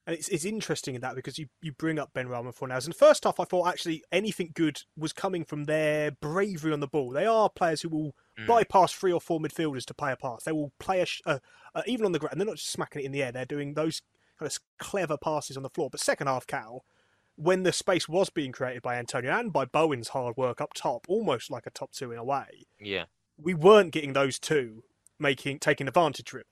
And 0.06 0.14
it's, 0.14 0.28
it's 0.28 0.44
interesting 0.44 0.94
in 0.94 1.00
that 1.00 1.14
because 1.14 1.38
you, 1.38 1.46
you 1.62 1.72
bring 1.72 1.98
up 1.98 2.12
Benrahma 2.12 2.54
for 2.54 2.68
now. 2.68 2.76
And 2.76 2.94
first 2.94 3.24
half, 3.24 3.40
I 3.40 3.44
thought 3.44 3.68
actually 3.68 4.02
anything 4.12 4.50
good 4.54 4.82
was 4.98 5.14
coming 5.14 5.44
from 5.44 5.64
their 5.64 6.10
bravery 6.10 6.74
on 6.74 6.80
the 6.80 6.86
ball. 6.86 7.10
They 7.10 7.24
are 7.24 7.48
players 7.48 7.80
who 7.80 7.88
will 7.88 8.14
mm. 8.38 8.46
bypass 8.46 8.92
three 8.92 9.12
or 9.12 9.20
four 9.20 9.40
midfielders 9.40 9.86
to 9.86 9.94
play 9.94 10.12
a 10.12 10.16
pass. 10.16 10.44
They 10.44 10.52
will 10.52 10.72
play 10.78 11.00
a, 11.00 11.06
uh, 11.26 11.38
uh, 11.74 11.82
even 11.86 12.04
on 12.04 12.12
the 12.12 12.18
ground. 12.18 12.32
And 12.32 12.40
they're 12.40 12.46
not 12.46 12.56
just 12.56 12.70
smacking 12.70 13.00
it 13.00 13.06
in 13.06 13.12
the 13.12 13.22
air. 13.22 13.32
They're 13.32 13.46
doing 13.46 13.72
those 13.72 14.02
kind 14.38 14.50
of 14.50 14.58
clever 14.78 15.16
passes 15.16 15.56
on 15.56 15.62
the 15.62 15.70
floor. 15.70 15.88
But 15.88 16.00
second 16.00 16.26
half, 16.26 16.46
Cal, 16.46 16.84
when 17.36 17.62
the 17.62 17.72
space 17.72 18.08
was 18.08 18.30
being 18.30 18.52
created 18.52 18.82
by 18.82 18.96
Antonio 18.96 19.32
and 19.32 19.52
by 19.52 19.64
Bowen's 19.64 20.08
hard 20.08 20.36
work 20.36 20.60
up 20.60 20.72
top, 20.74 21.06
almost 21.08 21.50
like 21.50 21.66
a 21.66 21.70
top 21.70 21.92
two 21.92 22.12
in 22.12 22.18
a 22.18 22.24
way. 22.24 22.66
Yeah. 22.80 23.04
We 23.36 23.54
weren't 23.54 23.92
getting 23.92 24.12
those 24.12 24.38
two 24.38 24.84
making 25.18 25.58
taking 25.58 25.88
advantage 25.88 26.32
really. 26.32 26.44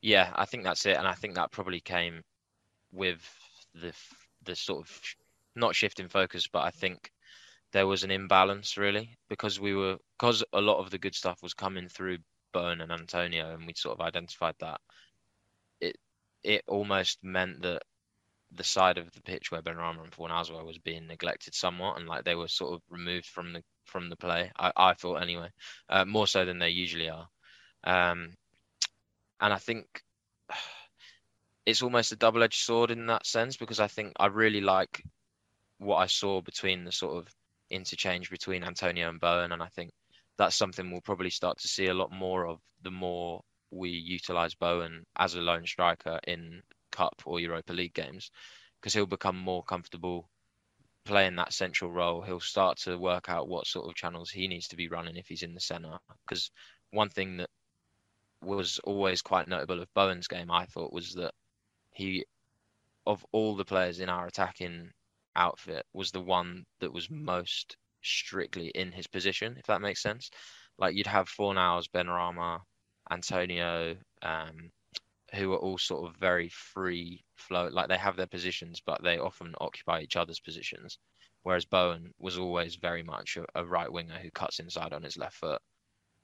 Yeah, 0.00 0.32
I 0.36 0.44
think 0.44 0.62
that's 0.62 0.86
it, 0.86 0.96
and 0.96 1.08
I 1.08 1.14
think 1.14 1.34
that 1.34 1.50
probably 1.50 1.80
came 1.80 2.22
with 2.92 3.20
the 3.74 3.92
the 4.44 4.54
sort 4.54 4.80
of 4.80 5.00
not 5.56 5.74
shift 5.74 5.98
in 5.98 6.08
focus, 6.08 6.46
but 6.46 6.62
I 6.62 6.70
think 6.70 7.10
there 7.72 7.86
was 7.86 8.04
an 8.04 8.10
imbalance 8.10 8.76
really 8.76 9.18
because 9.28 9.58
we 9.60 9.74
were 9.74 9.96
because 10.18 10.44
a 10.52 10.60
lot 10.60 10.78
of 10.78 10.90
the 10.90 10.98
good 10.98 11.14
stuff 11.14 11.42
was 11.42 11.54
coming 11.54 11.88
through 11.88 12.18
Bowen 12.52 12.80
and 12.80 12.92
Antonio, 12.92 13.54
and 13.54 13.66
we 13.66 13.74
sort 13.74 13.98
of 13.98 14.06
identified 14.06 14.54
that. 14.60 14.80
It 15.80 15.96
it 16.44 16.62
almost 16.68 17.18
meant 17.22 17.62
that 17.62 17.82
the 18.52 18.64
side 18.64 18.98
of 18.98 19.12
the 19.12 19.20
pitch 19.20 19.50
where 19.50 19.62
Benrahma 19.62 20.02
and 20.02 20.12
Fornals 20.12 20.50
was 20.64 20.78
being 20.78 21.06
neglected 21.06 21.54
somewhat, 21.54 21.98
and 21.98 22.08
like 22.08 22.24
they 22.24 22.34
were 22.34 22.48
sort 22.48 22.74
of 22.74 22.82
removed 22.88 23.26
from 23.26 23.52
the 23.52 23.62
from 23.84 24.08
the 24.08 24.16
play. 24.16 24.50
I, 24.58 24.72
I 24.76 24.94
thought 24.94 25.22
anyway, 25.22 25.50
uh, 25.88 26.04
more 26.04 26.26
so 26.26 26.44
than 26.44 26.58
they 26.58 26.70
usually 26.70 27.10
are. 27.10 27.28
Um, 27.84 28.30
and 29.40 29.52
I 29.52 29.58
think 29.58 30.02
it's 31.66 31.82
almost 31.82 32.12
a 32.12 32.16
double-edged 32.16 32.62
sword 32.62 32.90
in 32.90 33.06
that 33.06 33.26
sense 33.26 33.56
because 33.56 33.80
I 33.80 33.88
think 33.88 34.12
I 34.18 34.26
really 34.26 34.60
like 34.60 35.02
what 35.78 35.96
I 35.96 36.06
saw 36.06 36.40
between 36.40 36.84
the 36.84 36.92
sort 36.92 37.18
of 37.18 37.32
interchange 37.70 38.30
between 38.30 38.64
Antonio 38.64 39.08
and 39.08 39.20
Bowen, 39.20 39.52
and 39.52 39.62
I 39.62 39.68
think 39.68 39.90
that's 40.38 40.56
something 40.56 40.90
we'll 40.90 41.00
probably 41.00 41.30
start 41.30 41.58
to 41.58 41.68
see 41.68 41.86
a 41.86 41.94
lot 41.94 42.12
more 42.12 42.46
of 42.46 42.60
the 42.82 42.90
more 42.90 43.42
we 43.70 43.90
utilize 43.90 44.54
Bowen 44.54 45.04
as 45.16 45.34
a 45.34 45.40
lone 45.40 45.66
striker 45.66 46.18
in 46.26 46.62
Cup 46.90 47.22
or 47.24 47.40
Europa 47.40 47.72
League 47.72 47.94
games 47.94 48.30
because 48.80 48.94
he'll 48.94 49.06
become 49.06 49.36
more 49.36 49.62
comfortable 49.64 50.28
playing 51.04 51.36
that 51.36 51.52
central 51.52 51.90
role. 51.90 52.22
He'll 52.22 52.40
start 52.40 52.78
to 52.80 52.98
work 52.98 53.28
out 53.28 53.48
what 53.48 53.66
sort 53.66 53.88
of 53.88 53.94
channels 53.94 54.30
he 54.30 54.46
needs 54.46 54.68
to 54.68 54.76
be 54.76 54.88
running 54.88 55.16
if 55.16 55.26
he's 55.26 55.42
in 55.42 55.54
the 55.54 55.60
centre. 55.60 55.98
Because 56.26 56.50
one 56.90 57.08
thing 57.08 57.38
that 57.38 57.50
was 58.42 58.78
always 58.84 59.22
quite 59.22 59.48
notable 59.48 59.80
of 59.80 59.92
Bowen's 59.94 60.28
game, 60.28 60.50
I 60.50 60.66
thought, 60.66 60.92
was 60.92 61.14
that 61.14 61.32
he, 61.92 62.24
of 63.06 63.24
all 63.32 63.56
the 63.56 63.64
players 63.64 64.00
in 64.00 64.08
our 64.08 64.26
attacking 64.26 64.90
outfit, 65.34 65.84
was 65.92 66.10
the 66.10 66.20
one 66.20 66.64
that 66.80 66.92
was 66.92 67.10
most 67.10 67.76
strictly 68.02 68.68
in 68.68 68.92
his 68.92 69.06
position, 69.06 69.56
if 69.58 69.66
that 69.66 69.80
makes 69.80 70.02
sense. 70.02 70.30
Like 70.78 70.94
you'd 70.94 71.06
have 71.06 71.28
Fornals, 71.28 71.88
Benrahma, 71.92 72.60
Antonio, 73.10 73.96
um, 74.22 74.70
who 75.34 75.52
are 75.52 75.58
all 75.58 75.78
sort 75.78 76.08
of 76.08 76.16
very 76.16 76.48
free 76.48 77.24
flow. 77.36 77.68
Like 77.68 77.88
they 77.88 77.98
have 77.98 78.16
their 78.16 78.26
positions, 78.26 78.80
but 78.84 79.02
they 79.02 79.18
often 79.18 79.54
occupy 79.60 80.00
each 80.00 80.16
other's 80.16 80.40
positions. 80.40 80.98
Whereas 81.42 81.64
Bowen 81.64 82.12
was 82.18 82.38
always 82.38 82.76
very 82.76 83.02
much 83.02 83.36
a, 83.36 83.44
a 83.54 83.64
right 83.64 83.90
winger 83.90 84.18
who 84.18 84.30
cuts 84.30 84.58
inside 84.58 84.92
on 84.92 85.02
his 85.02 85.16
left 85.16 85.36
foot, 85.36 85.60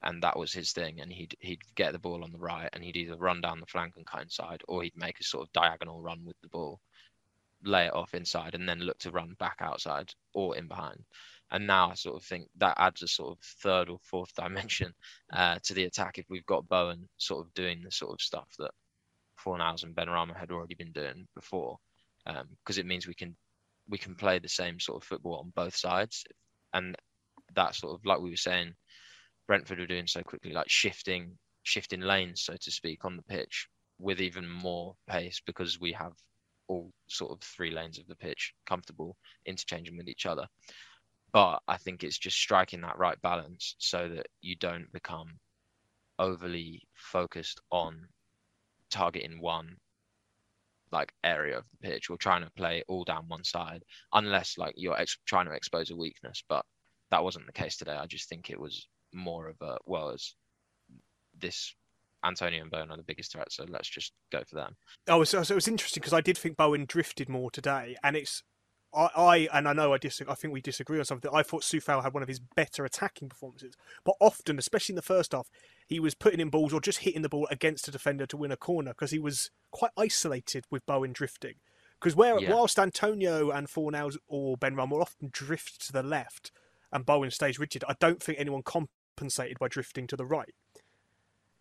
and 0.03 0.23
that 0.23 0.39
was 0.39 0.53
his 0.53 0.73
thing. 0.73 1.01
And 1.01 1.13
he'd 1.13 1.37
he'd 1.41 1.63
get 1.75 1.93
the 1.93 1.99
ball 1.99 2.25
on 2.25 2.33
the 2.33 2.39
right, 2.39 2.69
and 2.73 2.83
he'd 2.83 2.97
either 2.97 3.17
run 3.17 3.41
down 3.41 3.61
the 3.61 3.67
flank 3.67 3.95
and 3.97 4.07
cut 4.07 4.23
inside, 4.23 4.63
or 4.69 4.83
he'd 4.83 4.97
make 4.97 5.21
a 5.21 5.25
sort 5.25 5.47
of 5.47 5.53
diagonal 5.53 6.03
run 6.03 6.25
with 6.25 6.41
the 6.43 6.49
ball, 6.49 6.81
lay 7.63 7.87
it 7.87 7.95
off 7.95 8.15
inside, 8.15 8.55
and 8.55 8.69
then 8.69 8.81
look 8.81 8.99
to 8.99 9.11
run 9.11 9.35
back 9.39 9.57
outside 9.61 10.13
or 10.35 10.57
in 10.57 10.69
behind. 10.69 11.05
And 11.51 11.67
now 11.67 11.91
I 11.91 11.95
sort 11.95 12.17
of 12.17 12.25
think 12.25 12.49
that 12.57 12.77
adds 12.79 13.03
a 13.03 13.09
sort 13.09 13.39
of 13.39 13.45
third 13.63 13.89
or 13.89 13.99
fourth 14.03 14.35
dimension 14.37 14.95
uh, 15.33 15.59
to 15.65 15.75
the 15.75 15.85
attack 15.85 16.19
if 16.19 16.27
we've 16.31 16.47
got 16.47 16.69
Bowen 16.69 17.09
sort 17.19 17.47
of 17.47 17.55
doing 17.55 17.83
the 17.83 17.91
sort 17.91 18.13
of 18.13 18.21
stuff 18.21 18.49
that 18.59 18.73
Fornals 19.45 19.83
and 19.83 19.95
Benrahma 19.95 20.37
had 20.37 20.51
already 20.51 20.75
been 20.75 20.93
doing 20.93 21.27
before, 21.35 21.79
because 22.25 22.79
um, 22.79 22.81
it 22.81 22.87
means 22.87 23.07
we 23.07 23.15
can 23.15 23.37
we 23.89 23.99
can 23.99 24.15
play 24.15 24.39
the 24.39 24.49
same 24.49 24.81
sort 24.81 25.03
of 25.03 25.07
football 25.07 25.41
on 25.41 25.53
both 25.55 25.77
sides, 25.77 26.25
and 26.73 26.97
that 27.55 27.75
sort 27.75 27.95
of 27.95 28.05
like 28.05 28.21
we 28.21 28.31
were 28.31 28.37
saying, 28.37 28.75
Brentford 29.47 29.81
are 29.81 29.87
doing 29.87 30.07
so 30.07 30.23
quickly, 30.23 30.53
like 30.53 30.69
shifting 30.69 31.39
shifting 31.65 32.01
lanes, 32.01 32.43
so 32.43 32.55
to 32.61 32.71
speak, 32.71 33.05
on 33.05 33.17
the 33.17 33.23
pitch 33.23 33.69
with 33.99 34.21
even 34.21 34.49
more 34.49 34.95
pace 35.09 35.41
because 35.47 35.81
we 35.81 35.93
have 35.93 36.13
all 36.69 36.93
sort 37.09 37.33
of 37.33 37.41
three 37.41 37.71
lanes 37.71 37.99
of 37.99 38.07
the 38.07 38.17
pitch 38.17 38.55
comfortable 38.67 39.17
interchanging 39.47 39.97
with 39.97 40.09
each 40.09 40.27
other. 40.27 40.47
But 41.33 41.61
I 41.67 41.77
think 41.79 42.05
it's 42.05 42.19
just 42.19 42.37
striking 42.37 42.83
that 42.83 42.99
right 42.99 43.21
balance 43.23 43.75
so 43.79 44.09
that 44.09 44.27
you 44.41 44.57
don't 44.57 44.91
become 44.93 45.39
overly 46.19 46.83
focused 46.95 47.61
on 47.71 48.07
targeting 48.95 49.41
one 49.41 49.77
like 50.93 51.13
area 51.25 51.59
of 51.59 51.65
the 51.73 51.89
pitch 51.89 52.09
or 52.09 52.17
trying 52.17 52.45
to 52.45 52.51
play 52.53 52.85
all 52.87 53.03
down 53.03 53.25
one 53.27 53.43
side 53.43 53.83
unless 54.13 54.57
like 54.57 54.75
you're 54.77 54.99
ex- 54.99 55.19
trying 55.27 55.47
to 55.47 55.53
expose 55.53 55.91
a 55.91 55.97
weakness 55.97 56.45
but 56.49 56.65
that 57.11 57.25
wasn't 57.25 57.45
the 57.47 57.53
case 57.53 57.77
today 57.77 57.97
i 57.99 58.07
just 58.07 58.29
think 58.29 58.49
it 58.49 58.61
was 58.61 58.87
more 59.13 59.49
of 59.49 59.57
a 59.61 59.77
well 59.87 60.11
as 60.11 60.35
this 61.41 61.75
Antonio 62.25 62.63
and 62.63 62.71
Bowen 62.71 62.91
are 62.91 62.97
the 62.97 63.03
biggest 63.03 63.33
threats, 63.33 63.57
so 63.57 63.67
let's 63.69 63.89
just 63.89 64.15
go 64.33 64.43
for 64.49 64.55
them. 64.55 64.75
Oh, 65.09 65.25
so, 65.25 65.43
so 65.43 65.53
it 65.53 65.57
was 65.57 65.69
interesting 65.69 66.01
because 66.01 66.15
I 66.15 66.23
did 66.23 66.39
think 66.39 66.57
Bowen 66.57 66.87
drifted 66.87 67.29
more 67.29 67.51
today, 67.51 67.97
and 68.03 68.17
it's 68.17 68.43
I, 68.95 69.11
I 69.17 69.49
and 69.53 69.69
I 69.69 69.73
know 69.73 69.93
I 69.93 69.99
disagree. 69.99 70.31
I 70.31 70.35
think 70.35 70.53
we 70.55 70.61
disagree 70.61 70.99
on 70.99 71.05
something. 71.05 71.31
I 71.35 71.43
thought 71.43 71.63
Coufal 71.63 72.03
had 72.03 72.15
one 72.15 72.23
of 72.23 72.29
his 72.29 72.39
better 72.41 72.85
attacking 72.85 73.29
performances, 73.29 73.75
but 74.05 74.15
often, 74.21 74.59
especially 74.59 74.93
in 74.93 74.97
the 74.97 75.03
first 75.03 75.33
half, 75.33 75.49
he 75.87 75.99
was 76.01 76.15
putting 76.15 76.41
in 76.41 76.49
balls 76.51 76.73
or 76.73 76.81
just 76.81 77.01
hitting 77.01 77.23
the 77.23 77.29
ball 77.29 77.49
against 77.51 77.89
a 77.89 77.91
defender 77.91 78.27
to 78.27 78.37
win 78.37 78.53
a 78.53 78.57
corner 78.57 78.93
because 78.93 79.11
he 79.11 79.19
was 79.19 79.51
quite 79.71 79.91
isolated 79.97 80.65
with 80.71 80.87
Bowen 80.87 81.13
drifting. 81.13 81.55
Because 82.01 82.15
where 82.17 82.39
Yeah. 82.39 82.53
whilst 82.55 82.79
Antonio 82.79 83.51
and 83.51 83.67
Fornals 83.69 84.17
or 84.29 84.57
Benrahma 84.57 84.91
will 84.91 85.03
often 85.03 85.31
drift 85.33 85.87
to 85.87 85.93
the 85.93 86.03
left 86.03 86.53
and 86.93 87.07
Bowen 87.07 87.31
stays 87.31 87.59
rigid, 87.59 87.83
I 87.89 87.95
don't 87.99 88.23
think 88.23 88.39
anyone 88.39 88.63
compensated 88.63 89.59
by 89.59 89.69
drifting 89.69 90.07
to 90.09 90.17
the 90.17 90.27
right. 90.27 90.55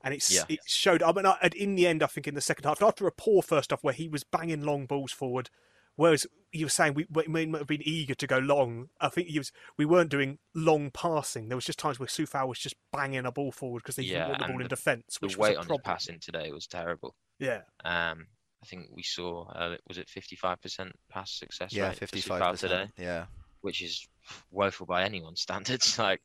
And 0.04 0.14
it's 0.14 0.30
Yeah. 0.32 0.44
it 0.50 0.60
showed. 0.66 1.02
I 1.02 1.14
mean, 1.14 1.26
I- 1.26 1.50
in 1.56 1.76
the 1.76 1.88
end, 1.88 2.04
I 2.04 2.08
think 2.08 2.28
in 2.28 2.36
the 2.36 2.42
second 2.42 2.66
half, 2.66 2.82
after 2.82 3.08
a 3.08 3.12
poor 3.12 3.42
first 3.42 3.72
half 3.72 3.84
where 3.84 3.94
he 3.94 4.10
was 4.10 4.24
banging 4.26 4.62
long 4.64 4.86
balls 4.86 5.14
forward, 5.14 5.50
whereas 5.96 6.26
you 6.52 6.66
were 6.66 6.70
saying 6.70 6.94
we, 6.94 7.06
we 7.12 7.26
may 7.28 7.58
have 7.58 7.68
been 7.68 7.82
eager 7.84 8.14
to 8.16 8.28
go 8.28 8.38
long. 8.38 8.90
I 9.02 9.10
think 9.10 9.28
he 9.28 9.40
was. 9.40 9.52
We 9.78 9.86
weren't 9.86 10.10
doing 10.12 10.38
long 10.54 10.92
passing. 10.92 11.48
There 11.50 11.58
was 11.58 11.66
just 11.66 11.80
times 11.80 12.00
where 12.00 12.08
Coufal 12.08 12.48
was 12.48 12.60
just 12.60 12.76
banging 12.92 13.26
a 13.26 13.32
ball 13.32 13.52
forward 13.52 13.82
because 13.84 13.96
they 13.96 14.04
Yeah, 14.04 14.20
didn't 14.20 14.28
want 14.28 14.40
the 14.40 14.46
and 14.46 14.54
ball 14.54 14.62
in 14.62 14.68
defence, 14.68 15.18
The 15.20 15.28
which 15.28 15.38
was 15.38 15.50
weight 15.50 15.56
a 15.56 15.60
on 15.60 15.64
his 15.64 15.68
problem. 15.68 15.84
passing 15.84 16.20
today 16.20 16.52
was 16.52 16.68
terrible. 16.68 17.16
Yeah, 17.40 17.62
Um, 17.84 18.28
I 18.62 18.66
think 18.68 18.88
we 18.94 19.04
saw 19.04 19.48
uh, 19.50 19.78
was 19.88 19.98
it 19.98 20.08
55% 20.08 20.92
pass 21.10 21.32
success 21.32 21.74
Yeah, 21.74 21.88
rate 21.90 21.94
for 21.98 22.08
fifty-five 22.08 22.42
Coufal 22.42 22.60
today, 22.60 22.76
percent. 22.76 22.92
Yeah, 22.98 23.26
which 23.62 23.82
is 23.82 24.08
woeful 24.52 24.86
by 24.86 25.04
anyone's 25.04 25.42
standards. 25.48 25.98
Like 25.98 26.22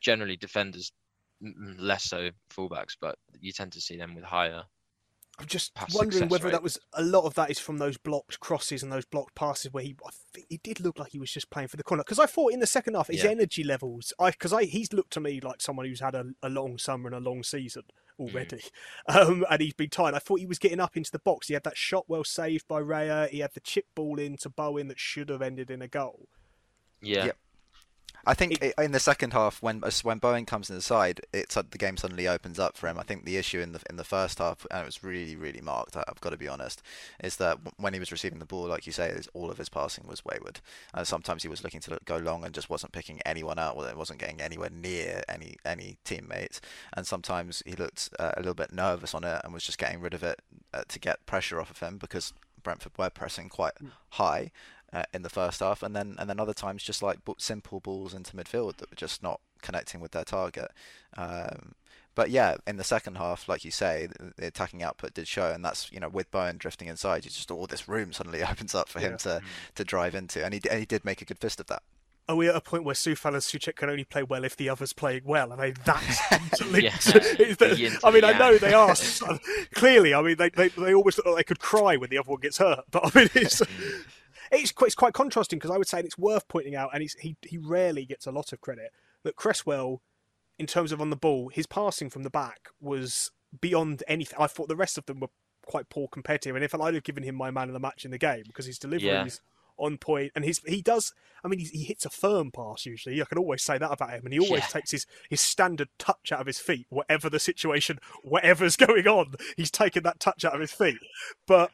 generally 0.00 0.36
defenders, 0.36 0.90
m- 1.42 1.54
m- 1.56 1.76
less 1.78 2.04
so 2.04 2.30
fullbacks, 2.50 2.96
but 3.00 3.16
you 3.40 3.52
tend 3.52 3.72
to 3.72 3.80
see 3.80 3.96
them 3.96 4.14
with 4.16 4.24
higher. 4.24 4.64
I'm 5.40 5.46
just 5.46 5.72
Pass 5.74 5.94
wondering 5.94 6.28
whether 6.28 6.46
rate. 6.46 6.52
that 6.52 6.62
was 6.62 6.78
a 6.94 7.02
lot 7.02 7.24
of 7.24 7.34
that 7.34 7.50
is 7.50 7.58
from 7.60 7.78
those 7.78 7.96
blocked 7.96 8.40
crosses 8.40 8.82
and 8.82 8.92
those 8.92 9.04
blocked 9.04 9.34
passes 9.36 9.72
where 9.72 9.84
he, 9.84 9.94
I 10.04 10.10
think 10.34 10.46
he 10.48 10.58
did 10.62 10.80
look 10.80 10.98
like 10.98 11.12
he 11.12 11.18
was 11.20 11.30
just 11.30 11.48
playing 11.50 11.68
for 11.68 11.76
the 11.76 11.84
corner. 11.84 12.02
Because 12.02 12.18
I 12.18 12.26
thought 12.26 12.52
in 12.52 12.58
the 12.60 12.66
second 12.66 12.94
half 12.94 13.06
his 13.06 13.22
Yeah. 13.22 13.30
energy 13.30 13.62
levels, 13.62 14.12
I 14.18 14.30
because 14.32 14.52
I 14.52 14.64
he's 14.64 14.92
looked 14.92 15.12
to 15.12 15.20
me 15.20 15.40
like 15.40 15.60
someone 15.60 15.86
who's 15.86 16.00
had 16.00 16.14
a, 16.16 16.24
a 16.42 16.48
long 16.48 16.76
summer 16.78 17.06
and 17.08 17.14
a 17.14 17.20
long 17.30 17.42
season 17.44 17.82
already, 18.18 18.62
um, 19.08 19.44
and 19.48 19.60
he's 19.62 19.74
been 19.74 19.90
tired. 19.90 20.14
I 20.14 20.18
thought 20.18 20.40
he 20.40 20.46
was 20.46 20.58
getting 20.58 20.80
up 20.80 20.96
into 20.96 21.12
the 21.12 21.20
box. 21.20 21.46
He 21.46 21.54
had 21.54 21.62
that 21.64 21.76
shot 21.76 22.06
well 22.08 22.24
saved 22.24 22.66
by 22.66 22.80
Raya. 22.80 23.28
He 23.28 23.38
had 23.38 23.54
the 23.54 23.60
chip 23.60 23.86
ball 23.94 24.18
into 24.18 24.48
Bowen 24.50 24.88
that 24.88 24.98
should 24.98 25.28
have 25.28 25.40
ended 25.42 25.70
in 25.70 25.82
a 25.82 25.88
goal. 25.88 26.28
Yeah, 27.00 27.26
Yep. 27.26 27.36
I 28.28 28.34
think 28.34 28.62
i 28.76 28.84
in 28.84 28.92
the 28.92 29.00
second 29.00 29.32
half, 29.32 29.62
when 29.62 29.82
when 30.02 30.18
Bowen 30.18 30.44
comes 30.44 30.68
in 30.68 30.76
the 30.76 30.82
side, 30.82 31.22
it's 31.32 31.54
the 31.54 31.78
game 31.78 31.96
suddenly 31.96 32.28
opens 32.28 32.58
up 32.58 32.76
for 32.76 32.86
him. 32.86 32.98
I 32.98 33.02
think 33.02 33.24
the 33.24 33.38
issue 33.38 33.58
in 33.58 33.72
the 33.72 33.80
in 33.88 33.96
the 33.96 34.04
first 34.04 34.38
half, 34.38 34.66
and 34.70 34.82
it 34.82 34.84
was 34.84 35.02
really 35.02 35.34
really 35.34 35.62
marked. 35.62 35.96
I've 35.96 36.20
got 36.20 36.30
to 36.30 36.36
be 36.36 36.46
honest, 36.46 36.82
is 37.24 37.36
that 37.36 37.56
when 37.78 37.94
he 37.94 37.98
was 37.98 38.12
receiving 38.12 38.38
the 38.38 38.44
ball, 38.44 38.68
like 38.68 38.84
you 38.86 38.92
say, 38.92 39.18
all 39.32 39.50
of 39.50 39.56
his 39.56 39.70
passing 39.70 40.04
was 40.06 40.26
wayward. 40.26 40.60
Uh, 40.92 41.04
sometimes 41.04 41.42
he 41.42 41.48
was 41.48 41.64
looking 41.64 41.80
to 41.80 41.98
go 42.04 42.18
long 42.18 42.44
and 42.44 42.52
just 42.52 42.68
wasn't 42.68 42.92
picking 42.92 43.18
anyone 43.24 43.58
out, 43.58 43.76
or 43.76 43.90
wasn't 43.96 44.18
getting 44.18 44.42
anywhere 44.42 44.70
near 44.70 45.22
any 45.26 45.56
any 45.64 45.96
teammates. 46.04 46.60
And 46.92 47.06
sometimes 47.06 47.62
he 47.64 47.76
looked 47.76 48.10
uh, 48.18 48.32
a 48.36 48.40
little 48.40 48.52
bit 48.52 48.74
nervous 48.74 49.14
on 49.14 49.24
it 49.24 49.40
and 49.42 49.54
was 49.54 49.64
just 49.64 49.78
getting 49.78 50.02
rid 50.02 50.12
of 50.12 50.22
it 50.22 50.42
uh, 50.74 50.82
to 50.86 50.98
get 50.98 51.24
pressure 51.24 51.62
off 51.62 51.70
of 51.70 51.80
him 51.80 51.96
because 51.96 52.34
Brentford 52.62 52.92
were 52.98 53.08
pressing 53.08 53.48
quite 53.48 53.72
high 54.10 54.50
uh, 54.92 55.02
in 55.12 55.22
the 55.22 55.28
first 55.28 55.60
half, 55.60 55.82
and 55.82 55.94
then 55.94 56.16
and 56.18 56.28
then 56.30 56.40
other 56.40 56.54
times 56.54 56.82
just 56.82 57.02
like 57.02 57.24
bu- 57.24 57.34
simple 57.38 57.80
balls 57.80 58.14
into 58.14 58.36
midfield 58.36 58.76
that 58.78 58.90
were 58.90 58.96
just 58.96 59.22
not 59.22 59.40
connecting 59.62 60.00
with 60.00 60.12
their 60.12 60.24
target. 60.24 60.70
Um, 61.16 61.72
but 62.14 62.30
yeah, 62.30 62.56
in 62.66 62.78
the 62.78 62.84
second 62.84 63.16
half, 63.16 63.48
like 63.48 63.64
you 63.64 63.70
say, 63.70 64.06
the, 64.06 64.32
the 64.36 64.46
attacking 64.48 64.82
output 64.82 65.14
did 65.14 65.28
show, 65.28 65.50
and 65.52 65.64
that's 65.64 65.92
you 65.92 66.00
know 66.00 66.08
with 66.08 66.30
Bowen 66.30 66.56
drifting 66.58 66.88
inside, 66.88 67.24
you 67.24 67.30
just 67.30 67.50
all 67.50 67.66
this 67.66 67.88
room 67.88 68.12
suddenly 68.12 68.42
opens 68.50 68.74
up 68.74 68.88
for 68.88 68.98
him 69.00 69.12
Yeah. 69.12 69.16
to 69.18 69.40
to 69.76 69.84
drive 69.84 70.14
into, 70.14 70.44
and 70.44 70.52
he 70.54 70.60
and 70.70 70.80
he 70.80 70.86
did 70.86 71.04
make 71.04 71.22
a 71.22 71.24
good 71.24 71.38
fist 71.38 71.60
of 71.60 71.66
that. 71.66 71.82
Are 72.30 72.36
we 72.36 72.46
at 72.46 72.54
a 72.56 72.60
point 72.60 72.84
where 72.84 72.94
Coufal 72.94 73.28
and 73.32 73.36
Soucek 73.36 73.76
can 73.76 73.88
only 73.88 74.04
play 74.04 74.22
well 74.22 74.44
if 74.44 74.54
the 74.54 74.68
other's 74.68 74.92
playing 74.92 75.22
well? 75.24 75.50
Are 75.50 75.56
they 75.56 75.70
that 75.70 76.40
interlinked? 76.52 76.84
Yeah, 76.84 77.54
the 77.54 77.98
I 78.04 78.10
mean, 78.10 78.20
the 78.20 78.26
I 78.34 78.38
know 78.38 78.58
they 78.58 78.74
are. 78.74 78.94
Clearly, 79.74 80.12
I 80.12 80.20
mean, 80.20 80.36
they, 80.36 80.50
they, 80.50 80.68
they 80.68 80.92
almost 80.92 81.16
look 81.16 81.26
like 81.26 81.36
they 81.36 81.44
could 81.44 81.58
cry 81.60 81.96
when 81.96 82.10
the 82.10 82.18
other 82.18 82.30
one 82.30 82.40
gets 82.40 82.58
hurt. 82.58 82.84
But 82.90 83.06
I 83.16 83.18
mean, 83.18 83.30
it's, 83.34 83.62
it's, 84.52 84.72
quite, 84.72 84.86
it's 84.88 84.94
quite 84.94 85.14
contrasting 85.14 85.58
because 85.58 85.70
I 85.70 85.78
would 85.78 85.88
say 85.88 86.00
it's 86.00 86.18
worth 86.18 86.48
pointing 86.48 86.74
out, 86.74 86.90
and 86.92 87.02
he, 87.20 87.36
he 87.42 87.58
rarely 87.58 88.04
gets 88.04 88.26
a 88.26 88.32
lot 88.32 88.52
of 88.52 88.60
credit, 88.60 88.92
that 89.24 89.36
Cresswell, 89.36 90.02
in 90.58 90.66
terms 90.66 90.92
of 90.92 91.00
on 91.00 91.10
the 91.10 91.16
ball, 91.16 91.48
his 91.48 91.66
passing 91.66 92.10
from 92.10 92.22
the 92.22 92.30
back 92.30 92.68
was 92.80 93.30
beyond 93.60 94.02
anything. 94.08 94.36
I 94.40 94.46
thought 94.46 94.68
the 94.68 94.76
rest 94.76 94.98
of 94.98 95.06
them 95.06 95.20
were 95.20 95.30
quite 95.66 95.88
poor 95.88 96.08
compared 96.08 96.42
to 96.42 96.48
him. 96.48 96.56
And 96.56 96.64
if 96.64 96.74
I'd 96.74 96.94
have 96.94 97.02
given 97.04 97.22
him 97.22 97.34
my 97.34 97.50
man 97.50 97.68
of 97.68 97.74
the 97.74 97.80
match 97.80 98.04
in 98.04 98.10
the 98.10 98.18
game 98.18 98.44
because 98.46 98.66
his 98.66 98.78
delivery 98.78 99.06
Yeah. 99.08 99.24
is 99.26 99.40
on 99.80 99.96
point 99.96 100.32
and 100.34 100.44
his 100.44 100.60
he 100.66 100.82
does 100.82 101.14
I 101.44 101.46
mean 101.46 101.60
he, 101.60 101.66
he 101.66 101.84
hits 101.84 102.04
a 102.04 102.10
firm 102.10 102.50
pass 102.50 102.84
usually 102.84 103.22
I 103.22 103.24
can 103.26 103.38
always 103.38 103.62
say 103.62 103.78
that 103.78 103.92
about 103.92 104.10
him 104.10 104.24
and 104.24 104.32
he 104.32 104.40
always 104.40 104.62
Yeah. 104.64 104.66
takes 104.66 104.90
his 104.90 105.06
his 105.30 105.40
standard 105.40 105.88
touch 106.00 106.32
out 106.32 106.40
of 106.40 106.48
his 106.48 106.58
feet 106.58 106.86
whatever 106.90 107.30
the 107.30 107.38
situation 107.38 108.00
whatever's 108.24 108.74
going 108.88 109.06
on 109.06 109.34
he's 109.56 109.70
taken 109.70 110.02
that 110.02 110.18
touch 110.18 110.44
out 110.44 110.54
of 110.54 110.60
his 110.60 110.72
feet 110.72 110.98
but 111.46 111.70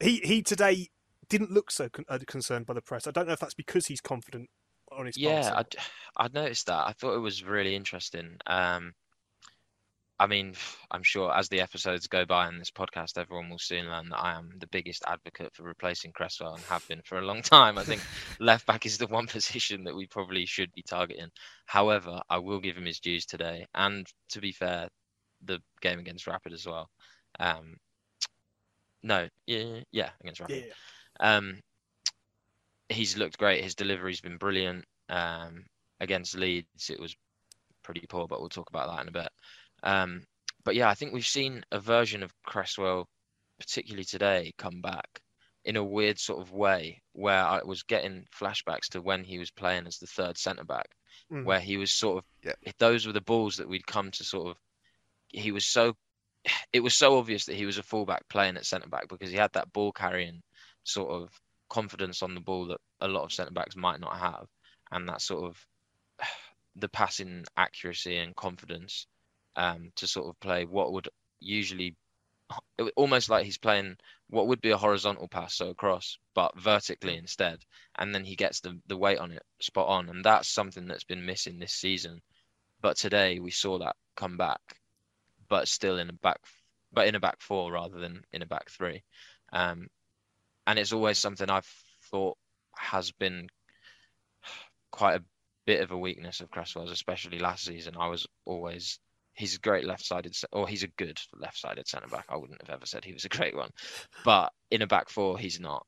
he 0.00 0.16
he 0.24 0.42
today 0.42 0.88
didn't 1.28 1.50
look 1.50 1.70
so 1.70 1.88
con- 1.88 2.04
uh, 2.08 2.18
concerned 2.26 2.66
by 2.66 2.74
the 2.74 2.80
press 2.82 3.06
I 3.06 3.10
don't 3.10 3.26
know 3.26 3.32
if 3.32 3.40
that's 3.40 3.54
because 3.54 3.86
he's 3.86 4.00
confident 4.00 4.48
on 4.92 5.06
his 5.06 5.16
Yeah. 5.16 5.52
I'd, 5.54 5.76
I'd 6.16 6.34
noticed 6.34 6.66
that. 6.66 6.86
I 6.86 6.92
thought 6.92 7.14
it 7.14 7.20
was 7.20 7.44
really 7.44 7.74
interesting. 7.74 8.36
Um, 8.46 8.94
I 10.20 10.26
mean, 10.26 10.54
I'm 10.90 11.04
sure 11.04 11.32
as 11.32 11.48
the 11.48 11.60
episodes 11.60 12.08
go 12.08 12.24
by 12.26 12.48
in 12.48 12.58
this 12.58 12.72
podcast, 12.72 13.18
everyone 13.18 13.50
will 13.50 13.58
soon 13.58 13.86
learn 13.86 14.08
that 14.08 14.18
I 14.18 14.34
am 14.34 14.50
the 14.58 14.66
biggest 14.66 15.04
advocate 15.06 15.54
for 15.54 15.62
replacing 15.62 16.10
Cresswell 16.10 16.54
and 16.54 16.64
have 16.64 16.86
been 16.88 17.02
for 17.04 17.18
a 17.18 17.24
long 17.24 17.42
time. 17.42 17.78
I 17.78 17.84
think 17.84 18.02
left 18.40 18.66
back 18.66 18.84
is 18.84 18.98
the 18.98 19.06
one 19.06 19.28
position 19.28 19.84
that 19.84 19.94
we 19.94 20.06
probably 20.06 20.44
should 20.44 20.72
be 20.72 20.82
targeting. 20.82 21.28
However, 21.66 22.20
I 22.28 22.38
will 22.38 22.58
give 22.58 22.76
him 22.76 22.86
his 22.86 22.98
dues 22.98 23.26
today, 23.26 23.66
and 23.74 24.06
to 24.30 24.40
be 24.40 24.50
fair, 24.50 24.88
the 25.44 25.60
game 25.80 26.00
against 26.00 26.26
Rapid 26.26 26.52
as 26.52 26.66
well. 26.66 26.90
Um, 27.38 27.76
no, 29.04 29.28
yeah, 29.46 29.80
yeah, 29.92 30.10
against 30.20 30.40
Rapid. 30.40 30.64
yeah 30.66 30.72
Um, 31.20 31.60
he's 32.88 33.16
looked 33.16 33.38
great. 33.38 33.62
His 33.62 33.74
delivery's 33.74 34.20
been 34.20 34.36
brilliant. 34.36 34.84
Um, 35.08 35.64
against 36.00 36.36
Leeds, 36.36 36.90
it 36.90 37.00
was 37.00 37.16
pretty 37.82 38.04
poor, 38.08 38.26
but 38.26 38.40
we'll 38.40 38.48
talk 38.48 38.70
about 38.70 38.88
that 38.94 39.02
in 39.02 39.08
a 39.08 39.12
bit. 39.12 39.28
Um, 39.82 40.22
but 40.64 40.74
yeah, 40.74 40.88
I 40.88 40.94
think 40.94 41.12
we've 41.12 41.26
seen 41.26 41.64
a 41.72 41.80
version 41.80 42.22
of 42.22 42.32
Cresswell, 42.44 43.08
particularly 43.58 44.04
today, 44.04 44.52
come 44.58 44.80
back 44.80 45.20
in 45.64 45.76
a 45.76 45.84
weird 45.84 46.18
sort 46.18 46.40
of 46.40 46.52
way 46.52 47.02
where 47.12 47.44
I 47.44 47.62
was 47.62 47.82
getting 47.82 48.26
flashbacks 48.38 48.86
to 48.90 49.00
when 49.02 49.24
he 49.24 49.38
was 49.38 49.50
playing 49.50 49.86
as 49.86 49.98
the 49.98 50.06
third 50.06 50.38
centre 50.38 50.64
back, 50.64 50.86
Mm. 51.30 51.44
where 51.44 51.60
he 51.60 51.76
was 51.76 51.90
sort 51.92 52.18
of 52.18 52.24
Yeah. 52.42 52.72
those 52.78 53.06
were 53.06 53.12
the 53.12 53.20
balls 53.20 53.56
that 53.56 53.68
we'd 53.68 53.86
come 53.86 54.10
to 54.12 54.24
sort 54.24 54.48
of. 54.48 54.56
He 55.28 55.52
was 55.52 55.66
so, 55.66 55.94
it 56.72 56.80
was 56.80 56.94
so 56.94 57.18
obvious 57.18 57.44
that 57.46 57.56
he 57.56 57.66
was 57.66 57.76
a 57.76 57.82
fullback 57.82 58.26
playing 58.28 58.56
at 58.56 58.64
centre 58.64 58.88
back 58.88 59.08
because 59.08 59.30
he 59.30 59.36
had 59.36 59.52
that 59.52 59.72
ball 59.72 59.92
carrying 59.92 60.42
sort 60.88 61.10
of 61.10 61.30
confidence 61.68 62.22
on 62.22 62.34
the 62.34 62.40
ball 62.40 62.66
that 62.66 62.80
a 63.00 63.08
lot 63.08 63.24
of 63.24 63.32
centre 63.32 63.52
backs 63.52 63.76
might 63.76 64.00
not 64.00 64.16
have, 64.16 64.46
and 64.90 65.08
that 65.08 65.20
sort 65.22 65.44
of 65.44 65.66
the 66.76 66.88
passing 66.88 67.44
accuracy 67.56 68.18
and 68.18 68.36
confidence 68.36 69.06
um, 69.56 69.90
to 69.96 70.06
sort 70.06 70.28
of 70.28 70.38
play 70.40 70.64
what 70.64 70.92
would 70.92 71.08
usually 71.40 71.96
almost 72.96 73.28
like 73.28 73.44
he's 73.44 73.58
playing 73.58 73.96
what 74.30 74.46
would 74.46 74.60
be 74.60 74.70
a 74.70 74.76
horizontal 74.76 75.28
pass, 75.28 75.54
so 75.54 75.68
across, 75.68 76.18
but 76.34 76.58
vertically 76.58 77.16
instead, 77.16 77.58
and 77.98 78.14
then 78.14 78.24
he 78.24 78.36
gets 78.36 78.60
the 78.60 78.78
the 78.86 78.96
weight 78.96 79.18
on 79.18 79.32
it 79.32 79.42
spot 79.60 79.88
on, 79.88 80.08
and 80.08 80.24
that's 80.24 80.48
something 80.48 80.86
that's 80.86 81.04
been 81.04 81.26
missing 81.26 81.58
this 81.58 81.72
season. 81.72 82.20
But 82.80 82.96
today 82.96 83.40
we 83.40 83.50
saw 83.50 83.78
that 83.78 83.96
come 84.16 84.36
back, 84.36 84.60
but 85.48 85.68
still 85.68 85.98
in 85.98 86.08
a 86.08 86.12
back, 86.12 86.40
but 86.92 87.06
in 87.06 87.14
a 87.14 87.20
back 87.20 87.40
four 87.40 87.72
rather 87.72 87.98
than 87.98 88.22
in 88.32 88.42
a 88.42 88.46
back 88.46 88.70
three. 88.70 89.02
Um, 89.52 89.88
and 90.68 90.78
it's 90.78 90.92
always 90.92 91.18
something 91.18 91.48
I've 91.50 91.68
thought 92.10 92.36
has 92.76 93.10
been 93.10 93.48
quite 94.92 95.16
a 95.16 95.24
bit 95.66 95.80
of 95.80 95.90
a 95.90 95.98
weakness 95.98 96.40
of 96.40 96.50
Cresswell's, 96.50 96.90
especially 96.90 97.38
last 97.38 97.64
season. 97.64 97.94
I 97.98 98.08
was 98.08 98.26
always 98.44 99.00
he's 99.32 99.56
a 99.56 99.60
great 99.60 99.86
left-sided, 99.86 100.36
or 100.52 100.68
he's 100.68 100.82
a 100.82 100.88
good 100.98 101.18
left-sided 101.34 101.88
centre 101.88 102.08
back. 102.08 102.26
I 102.28 102.36
wouldn't 102.36 102.60
have 102.60 102.74
ever 102.74 102.86
said 102.86 103.04
he 103.04 103.14
was 103.14 103.24
a 103.24 103.30
great 103.30 103.56
one, 103.56 103.70
but 104.24 104.52
in 104.70 104.82
a 104.82 104.86
back 104.86 105.08
four, 105.08 105.38
he's 105.38 105.58
not 105.58 105.86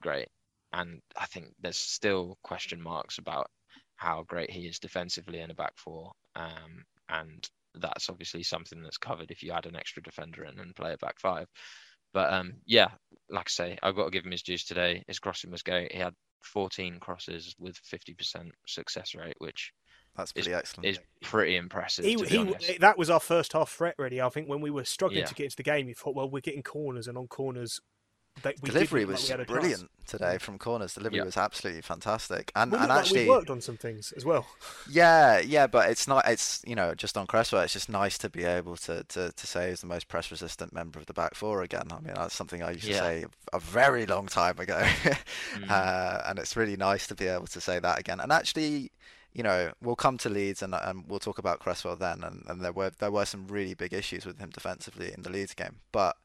great. 0.00 0.28
And 0.72 1.00
I 1.16 1.26
think 1.26 1.48
there's 1.60 1.76
still 1.76 2.38
question 2.42 2.80
marks 2.80 3.18
about 3.18 3.50
how 3.96 4.24
great 4.26 4.50
he 4.50 4.66
is 4.66 4.78
defensively 4.78 5.40
in 5.40 5.50
a 5.50 5.54
back 5.54 5.74
four. 5.76 6.12
Um, 6.34 6.84
and 7.08 7.46
that's 7.74 8.08
obviously 8.08 8.42
something 8.42 8.82
that's 8.82 8.96
covered 8.96 9.30
if 9.30 9.42
you 9.42 9.52
add 9.52 9.66
an 9.66 9.76
extra 9.76 10.02
defender 10.02 10.44
in 10.44 10.58
and 10.58 10.74
play 10.74 10.94
a 10.94 10.98
back 10.98 11.20
five. 11.20 11.46
But 12.14 12.32
um, 12.32 12.54
yeah, 12.64 12.88
like 13.28 13.48
I 13.48 13.50
say, 13.50 13.78
I've 13.82 13.96
got 13.96 14.04
to 14.04 14.10
give 14.10 14.24
him 14.24 14.30
his 14.30 14.42
dues 14.42 14.64
today. 14.64 15.02
His 15.06 15.18
crossing 15.18 15.50
was 15.50 15.62
great. 15.62 15.92
He 15.92 15.98
had 15.98 16.14
14 16.44 16.98
crosses 17.00 17.54
with 17.58 17.76
50% 17.92 18.50
success 18.66 19.14
rate, 19.14 19.34
which 19.38 19.72
that's 20.16 20.32
pretty 20.32 20.52
is, 20.52 20.56
excellent. 20.56 20.86
Is 20.86 21.00
pretty 21.22 21.56
impressive. 21.56 22.04
He, 22.04 22.14
he, 22.14 22.78
that 22.78 22.96
was 22.96 23.10
our 23.10 23.20
first 23.20 23.52
half 23.52 23.70
threat, 23.70 23.96
really. 23.98 24.20
I 24.20 24.28
think 24.28 24.48
when 24.48 24.60
we 24.60 24.70
were 24.70 24.84
struggling 24.84 25.20
Yeah. 25.20 25.26
to 25.26 25.34
get 25.34 25.44
into 25.44 25.56
the 25.56 25.64
game, 25.64 25.88
you 25.88 25.94
thought, 25.94 26.14
well, 26.14 26.30
we're 26.30 26.40
getting 26.40 26.62
corners, 26.62 27.08
and 27.08 27.18
on 27.18 27.26
corners, 27.26 27.80
they, 28.42 28.54
we 28.62 28.68
Delivery 28.70 29.00
did 29.00 29.08
look 29.10 29.28
like 29.28 29.38
was 29.38 29.48
we 29.48 29.54
brilliant 29.54 29.80
chance. 29.80 29.90
today 30.06 30.38
from 30.38 30.58
corners. 30.58 30.94
Delivery 30.94 31.18
Yeah. 31.18 31.24
was 31.24 31.36
absolutely 31.36 31.82
fantastic, 31.82 32.50
and 32.56 32.72
We 32.72 32.78
and 32.78 32.88
like 32.88 32.98
actually, 33.00 33.24
we 33.24 33.30
worked 33.30 33.48
on 33.50 33.60
some 33.60 33.76
things 33.76 34.12
as 34.12 34.24
well. 34.24 34.46
yeah, 34.90 35.38
yeah, 35.38 35.66
but 35.66 35.88
it's 35.88 36.06
not. 36.08 36.26
It's 36.28 36.62
you 36.66 36.74
know 36.74 36.94
just 36.94 37.16
on 37.16 37.26
Cresswell. 37.26 37.62
It's 37.62 37.72
just 37.72 37.88
nice 37.88 38.18
to 38.18 38.28
be 38.28 38.44
able 38.44 38.76
to 38.78 39.04
to, 39.04 39.32
to 39.32 39.46
say 39.46 39.70
he's 39.70 39.80
the 39.80 39.86
most 39.86 40.08
press 40.08 40.30
resistant 40.30 40.72
member 40.72 40.98
of 40.98 41.06
the 41.06 41.14
back 41.14 41.34
four 41.34 41.62
again. 41.62 41.86
I 41.90 42.00
mean 42.00 42.14
that's 42.14 42.34
something 42.34 42.62
I 42.62 42.72
used 42.72 42.84
to 42.86 42.94
say 42.94 43.24
a 43.52 43.58
very 43.60 44.04
long 44.06 44.26
time 44.26 44.58
ago, 44.58 44.78
Mm. 45.54 45.70
uh, 45.70 46.22
and 46.26 46.38
it's 46.38 46.56
really 46.56 46.76
nice 46.76 47.06
to 47.06 47.14
be 47.14 47.26
able 47.28 47.46
to 47.46 47.60
say 47.60 47.78
that 47.78 47.98
again. 47.98 48.18
And 48.20 48.32
actually, 48.32 48.90
you 49.32 49.42
know, 49.42 49.72
we'll 49.80 49.96
come 49.96 50.18
to 50.18 50.28
Leeds 50.28 50.62
and, 50.62 50.74
and 50.74 51.04
we'll 51.08 51.18
talk 51.20 51.38
about 51.38 51.60
Cresswell 51.60 51.96
then. 51.96 52.22
And, 52.24 52.44
and 52.48 52.60
there 52.60 52.72
were 52.72 52.90
there 52.98 53.10
were 53.12 53.24
some 53.24 53.46
really 53.46 53.74
big 53.74 53.92
issues 53.92 54.26
with 54.26 54.38
him 54.38 54.50
defensively 54.50 55.12
in 55.16 55.22
the 55.22 55.30
Leeds 55.30 55.54
game, 55.54 55.76
but 55.92 56.16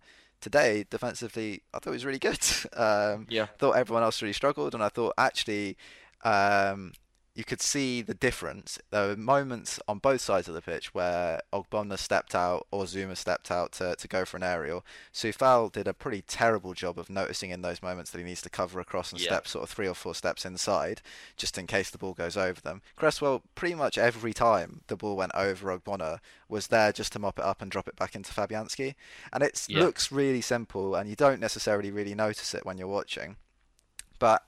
today 0.42 0.86
defensively, 0.90 1.62
I 1.74 1.80
thought 1.80 1.92
he 1.92 1.96
was 1.96 2.06
really 2.06 2.20
good. 2.20 2.40
Um, 2.76 3.28
Yeah. 3.30 3.48
thought 3.58 3.74
everyone 3.74 4.04
else 4.04 4.22
really 4.22 4.34
struggled, 4.34 4.74
and 4.74 4.84
I 4.84 4.90
thought 4.90 5.14
actually 5.18 5.78
um, 6.24 6.94
you 7.36 7.44
could 7.46 7.62
see 7.62 8.02
the 8.02 8.14
difference. 8.14 8.80
There 8.90 9.08
were 9.08 9.16
moments 9.16 9.80
on 9.88 10.00
both 10.00 10.20
sides 10.20 10.48
of 10.50 10.56
the 10.56 10.62
pitch 10.62 10.94
where 10.94 11.40
Ogbonna 11.54 11.98
stepped 11.98 12.36
out 12.36 12.68
or 12.72 12.84
Zouma 12.84 13.16
stepped 13.16 13.50
out 13.50 13.72
to, 13.74 13.96
to 13.96 14.08
go 14.08 14.26
for 14.26 14.36
an 14.38 14.44
aerial. 14.44 14.84
Coufal 15.14 15.72
did 15.72 15.88
a 15.88 15.94
pretty 15.94 16.22
terrible 16.24 16.74
job 16.74 17.00
of 17.00 17.10
noticing 17.10 17.52
in 17.52 17.62
those 17.62 17.82
moments 17.82 18.12
that 18.12 18.18
he 18.18 18.24
needs 18.26 18.42
to 18.42 18.50
cover 18.50 18.80
across 18.80 19.12
and 19.12 19.22
Yeah. 19.22 19.28
step 19.28 19.48
sort 19.48 19.64
of 19.64 19.70
three 19.70 19.88
or 19.88 19.94
four 19.94 20.14
steps 20.16 20.44
inside, 20.44 21.02
just 21.38 21.58
in 21.58 21.66
case 21.68 21.90
the 21.90 21.98
ball 21.98 22.14
goes 22.14 22.36
over 22.36 22.60
them. 22.60 22.82
Cresswell, 22.96 23.44
pretty 23.56 23.76
much 23.76 23.98
every 23.98 24.34
time 24.34 24.82
the 24.88 24.98
ball 24.98 25.16
went 25.16 25.32
over 25.36 25.78
Ogbonna, 25.78 26.20
was 26.50 26.68
there 26.68 26.92
just 26.92 27.14
to 27.14 27.20
mop 27.20 27.40
it 27.40 27.46
up 27.46 27.62
and 27.62 27.72
drop 27.72 27.88
it 27.88 27.96
back 27.96 28.16
into 28.16 28.34
Fabianski. 28.34 28.96
And 29.32 29.44
it 29.44 29.66
Yeah. 29.70 29.80
looks 29.82 30.12
really 30.12 30.42
simple, 30.42 30.96
and 30.96 31.10
you 31.10 31.16
don't 31.16 31.40
necessarily 31.40 31.92
really 31.92 32.16
notice 32.16 32.54
it 32.54 32.66
when 32.66 32.78
you're 32.78 32.88
watching. 32.88 33.38
But 34.18 34.44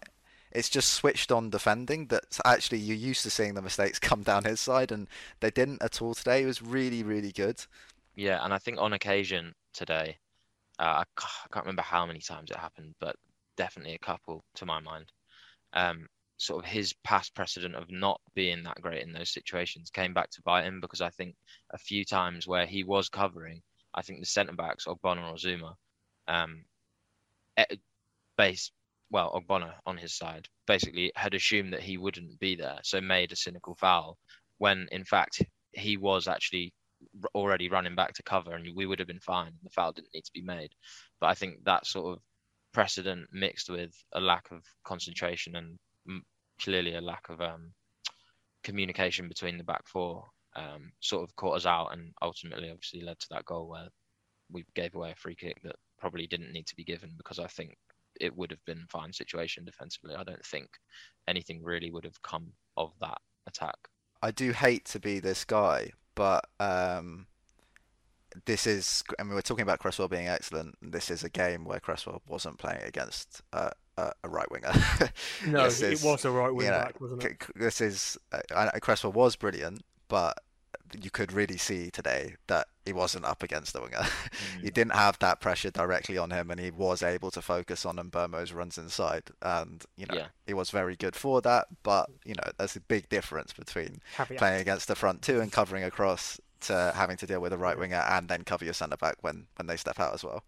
it's 0.52 0.70
just 0.70 0.94
switched 0.94 1.32
on 1.32 1.50
defending 1.50 2.08
that 2.08 2.24
actually 2.46 2.80
you're 2.80 2.98
used 2.98 3.24
to 3.24 3.30
seeing 3.30 3.54
the 3.54 3.62
mistakes 3.62 4.00
come 4.00 4.24
down 4.24 4.44
his 4.44 4.60
side 4.60 4.92
and 4.92 5.08
they 5.40 5.52
didn't 5.52 5.82
at 5.82 6.02
all 6.02 6.14
today. 6.14 6.44
It 6.44 6.48
was 6.48 6.62
really, 6.62 7.04
really 7.04 7.32
good. 7.32 7.64
Yeah, 8.16 8.44
and 8.44 8.54
I 8.54 8.58
think 8.58 8.80
on 8.80 8.94
occasion 8.94 9.54
today, 9.74 10.18
uh, 10.80 11.04
I 11.04 11.22
can't 11.52 11.66
remember 11.66 11.82
how 11.82 12.06
many 12.06 12.20
times 12.20 12.52
it 12.52 12.58
happened, 12.58 12.96
but 13.00 13.16
definitely 13.56 13.96
a 13.96 14.00
couple 14.00 14.44
to 14.56 14.66
my 14.66 14.80
mind. 14.80 15.12
Um, 15.74 16.08
sort 16.38 16.64
of 16.64 16.70
his 16.70 16.94
past 17.04 17.36
precedent 17.36 17.76
of 17.76 17.92
not 17.92 18.20
being 18.34 18.64
that 18.64 18.82
great 18.82 19.04
in 19.04 19.14
those 19.14 19.30
situations 19.30 19.92
came 19.92 20.14
back 20.14 20.30
to 20.32 20.42
bite 20.42 20.66
him 20.66 20.82
because 20.82 21.00
I 21.00 21.10
think 21.10 21.36
a 21.70 21.78
few 21.78 22.04
times 22.04 22.48
where 22.48 22.66
he 22.66 22.84
was 22.84 23.10
covering, 23.10 23.62
I 23.94 24.02
think 24.02 24.20
the 24.20 24.26
centre 24.26 24.54
backs, 24.54 24.86
Ogbonna 24.86 25.32
or 25.32 25.36
Zouma, 25.36 25.76
um, 26.28 26.66
eh, 27.58 27.66
base 28.38 28.72
well, 29.12 29.32
Ogbonna 29.34 29.74
on 29.86 29.98
his 29.98 30.16
side 30.16 30.48
basically 30.68 31.12
had 31.16 31.34
assumed 31.34 31.74
that 31.74 31.84
he 31.84 31.98
wouldn't 31.98 32.40
be 32.40 32.56
there, 32.56 32.80
so 32.84 33.02
made 33.02 33.32
a 33.32 33.36
cynical 33.36 33.76
foul 33.76 34.18
when 34.58 34.88
in 34.92 35.04
fact 35.04 35.42
he 35.74 35.98
was 35.98 36.28
actually 36.28 36.74
already 37.36 37.70
running 37.70 37.96
back 37.96 38.14
to 38.14 38.24
cover 38.24 38.54
and 38.54 38.68
we 38.76 38.86
would 38.86 39.00
have 39.00 39.08
been 39.08 39.20
fine. 39.20 39.52
The 39.64 39.70
foul 39.72 39.92
didn't 39.92 40.14
need 40.14 40.24
to 40.26 40.32
be 40.34 40.42
made. 40.44 40.72
But 41.20 41.28
I 41.28 41.34
think 41.34 41.64
that 41.64 41.86
sort 41.86 42.14
of 42.14 42.24
precedent 42.74 43.28
mixed 43.32 43.70
with 43.70 43.92
a 44.14 44.20
lack 44.20 44.52
of 44.52 44.64
concentration 44.84 45.56
and 45.56 46.22
clearly 46.62 46.96
a 46.96 47.02
lack 47.02 47.28
of 47.30 47.42
um, 47.42 47.74
communication 48.64 49.28
between 49.28 49.58
the 49.58 49.64
back 49.64 49.88
four 49.88 50.26
um, 50.56 50.92
sort 51.00 51.24
of 51.24 51.36
caught 51.36 51.58
us 51.58 51.66
out 51.66 51.90
and 51.94 52.14
ultimately 52.22 52.70
obviously 52.70 53.02
led 53.02 53.20
to 53.20 53.28
that 53.32 53.46
goal 53.46 53.68
where 53.68 53.88
we 54.52 54.66
gave 54.76 54.96
away 54.96 55.12
a 55.12 55.16
free 55.16 55.36
kick 55.36 55.58
that 55.64 55.76
probably 56.00 56.28
didn't 56.28 56.52
need 56.52 56.68
to 56.68 56.76
be 56.76 56.84
given 56.84 57.12
because 57.18 57.40
I 57.40 57.48
think 57.48 57.78
it 58.22 58.36
would 58.38 58.52
have 58.52 58.64
been 58.66 58.86
fine 58.90 59.12
situation 59.12 59.66
defensively. 59.66 60.16
I 60.16 60.24
don't 60.24 60.46
think 60.46 60.70
anything 61.28 61.64
really 61.64 61.92
would 61.92 62.06
have 62.06 62.22
come 62.22 62.54
of 62.78 62.94
that 63.02 63.18
attack. 63.48 63.76
I 64.22 64.32
do 64.32 64.52
hate 64.52 64.86
to 64.86 65.00
be 65.00 65.20
this 65.20 65.44
guy, 65.44 65.92
but 66.16 66.46
um, 66.60 67.26
this 68.46 68.68
is, 68.68 69.04
I 69.20 69.24
mean, 69.24 69.34
we're 69.34 69.42
talking 69.42 69.64
about 69.64 69.80
Cresswell 69.80 70.08
being 70.08 70.28
excellent. 70.28 70.76
This 70.82 71.10
is 71.10 71.24
a 71.24 71.30
game 71.30 71.66
where 71.66 71.80
Cresswell 71.80 72.22
wasn't 72.28 72.60
playing 72.60 72.84
against 72.84 73.42
uh, 73.52 73.72
a, 73.98 74.12
a 74.24 74.30
right 74.30 74.50
winger. 74.52 74.72
No, 75.48 75.64
This 75.66 75.82
it 75.82 75.94
is, 75.94 76.04
was 76.04 76.24
a 76.26 76.32
right 76.32 76.54
wing 76.54 76.68
you 76.68 76.72
know, 76.72 76.78
back, 76.78 77.02
wasn't 77.02 77.24
it? 77.24 77.32
c- 77.42 77.48
c- 77.48 77.54
This 77.56 77.82
is, 77.82 78.18
uh, 78.32 78.70
Cresswell 78.80 79.14
was 79.14 79.36
brilliant, 79.36 79.82
but 80.08 80.38
you 81.00 81.12
could 81.12 81.32
really 81.32 81.58
see 81.58 81.92
today 81.92 82.36
that 82.48 82.68
he 82.86 82.94
wasn't 82.94 83.26
up 83.26 83.44
against 83.44 83.74
the 83.74 83.82
winger. 83.82 84.02
he 84.62 84.70
didn't 84.72 84.94
have 84.96 85.20
that 85.20 85.40
pressure 85.40 85.72
directly 85.72 86.18
on 86.18 86.32
him, 86.32 86.50
and 86.52 86.60
he 86.60 86.72
was 86.72 87.04
able 87.04 87.32
to 87.32 87.42
focus 87.42 87.86
on 87.86 87.98
Mbeumo's 87.98 88.54
runs 88.54 88.78
inside. 88.78 89.24
And 89.42 89.84
you 89.98 90.06
know, 90.08 90.16
Yeah. 90.16 90.28
he 90.48 90.54
was 90.54 90.72
very 90.72 90.96
good 90.96 91.16
for 91.16 91.42
that. 91.42 91.68
But 91.84 92.10
you 92.26 92.36
know, 92.36 92.52
there's 92.58 92.76
a 92.76 92.82
big 92.82 93.10
difference 93.10 93.54
between 93.54 94.00
Caveat. 94.18 94.38
playing 94.40 94.62
against 94.62 94.88
the 94.88 94.96
front 94.96 95.22
two 95.22 95.40
and 95.42 95.52
covering 95.52 95.84
across 95.84 96.40
to 96.62 96.92
having 96.96 97.18
to 97.18 97.26
deal 97.28 97.42
with 97.42 97.54
a 97.54 97.58
right 97.58 97.78
winger 97.78 98.04
and 98.08 98.28
then 98.30 98.44
cover 98.44 98.66
your 98.66 98.74
centre 98.74 98.98
back 98.98 99.16
when 99.22 99.48
when 99.58 99.68
they 99.68 99.78
step 99.78 100.00
out 100.00 100.14
as 100.14 100.24
well. 100.24 100.44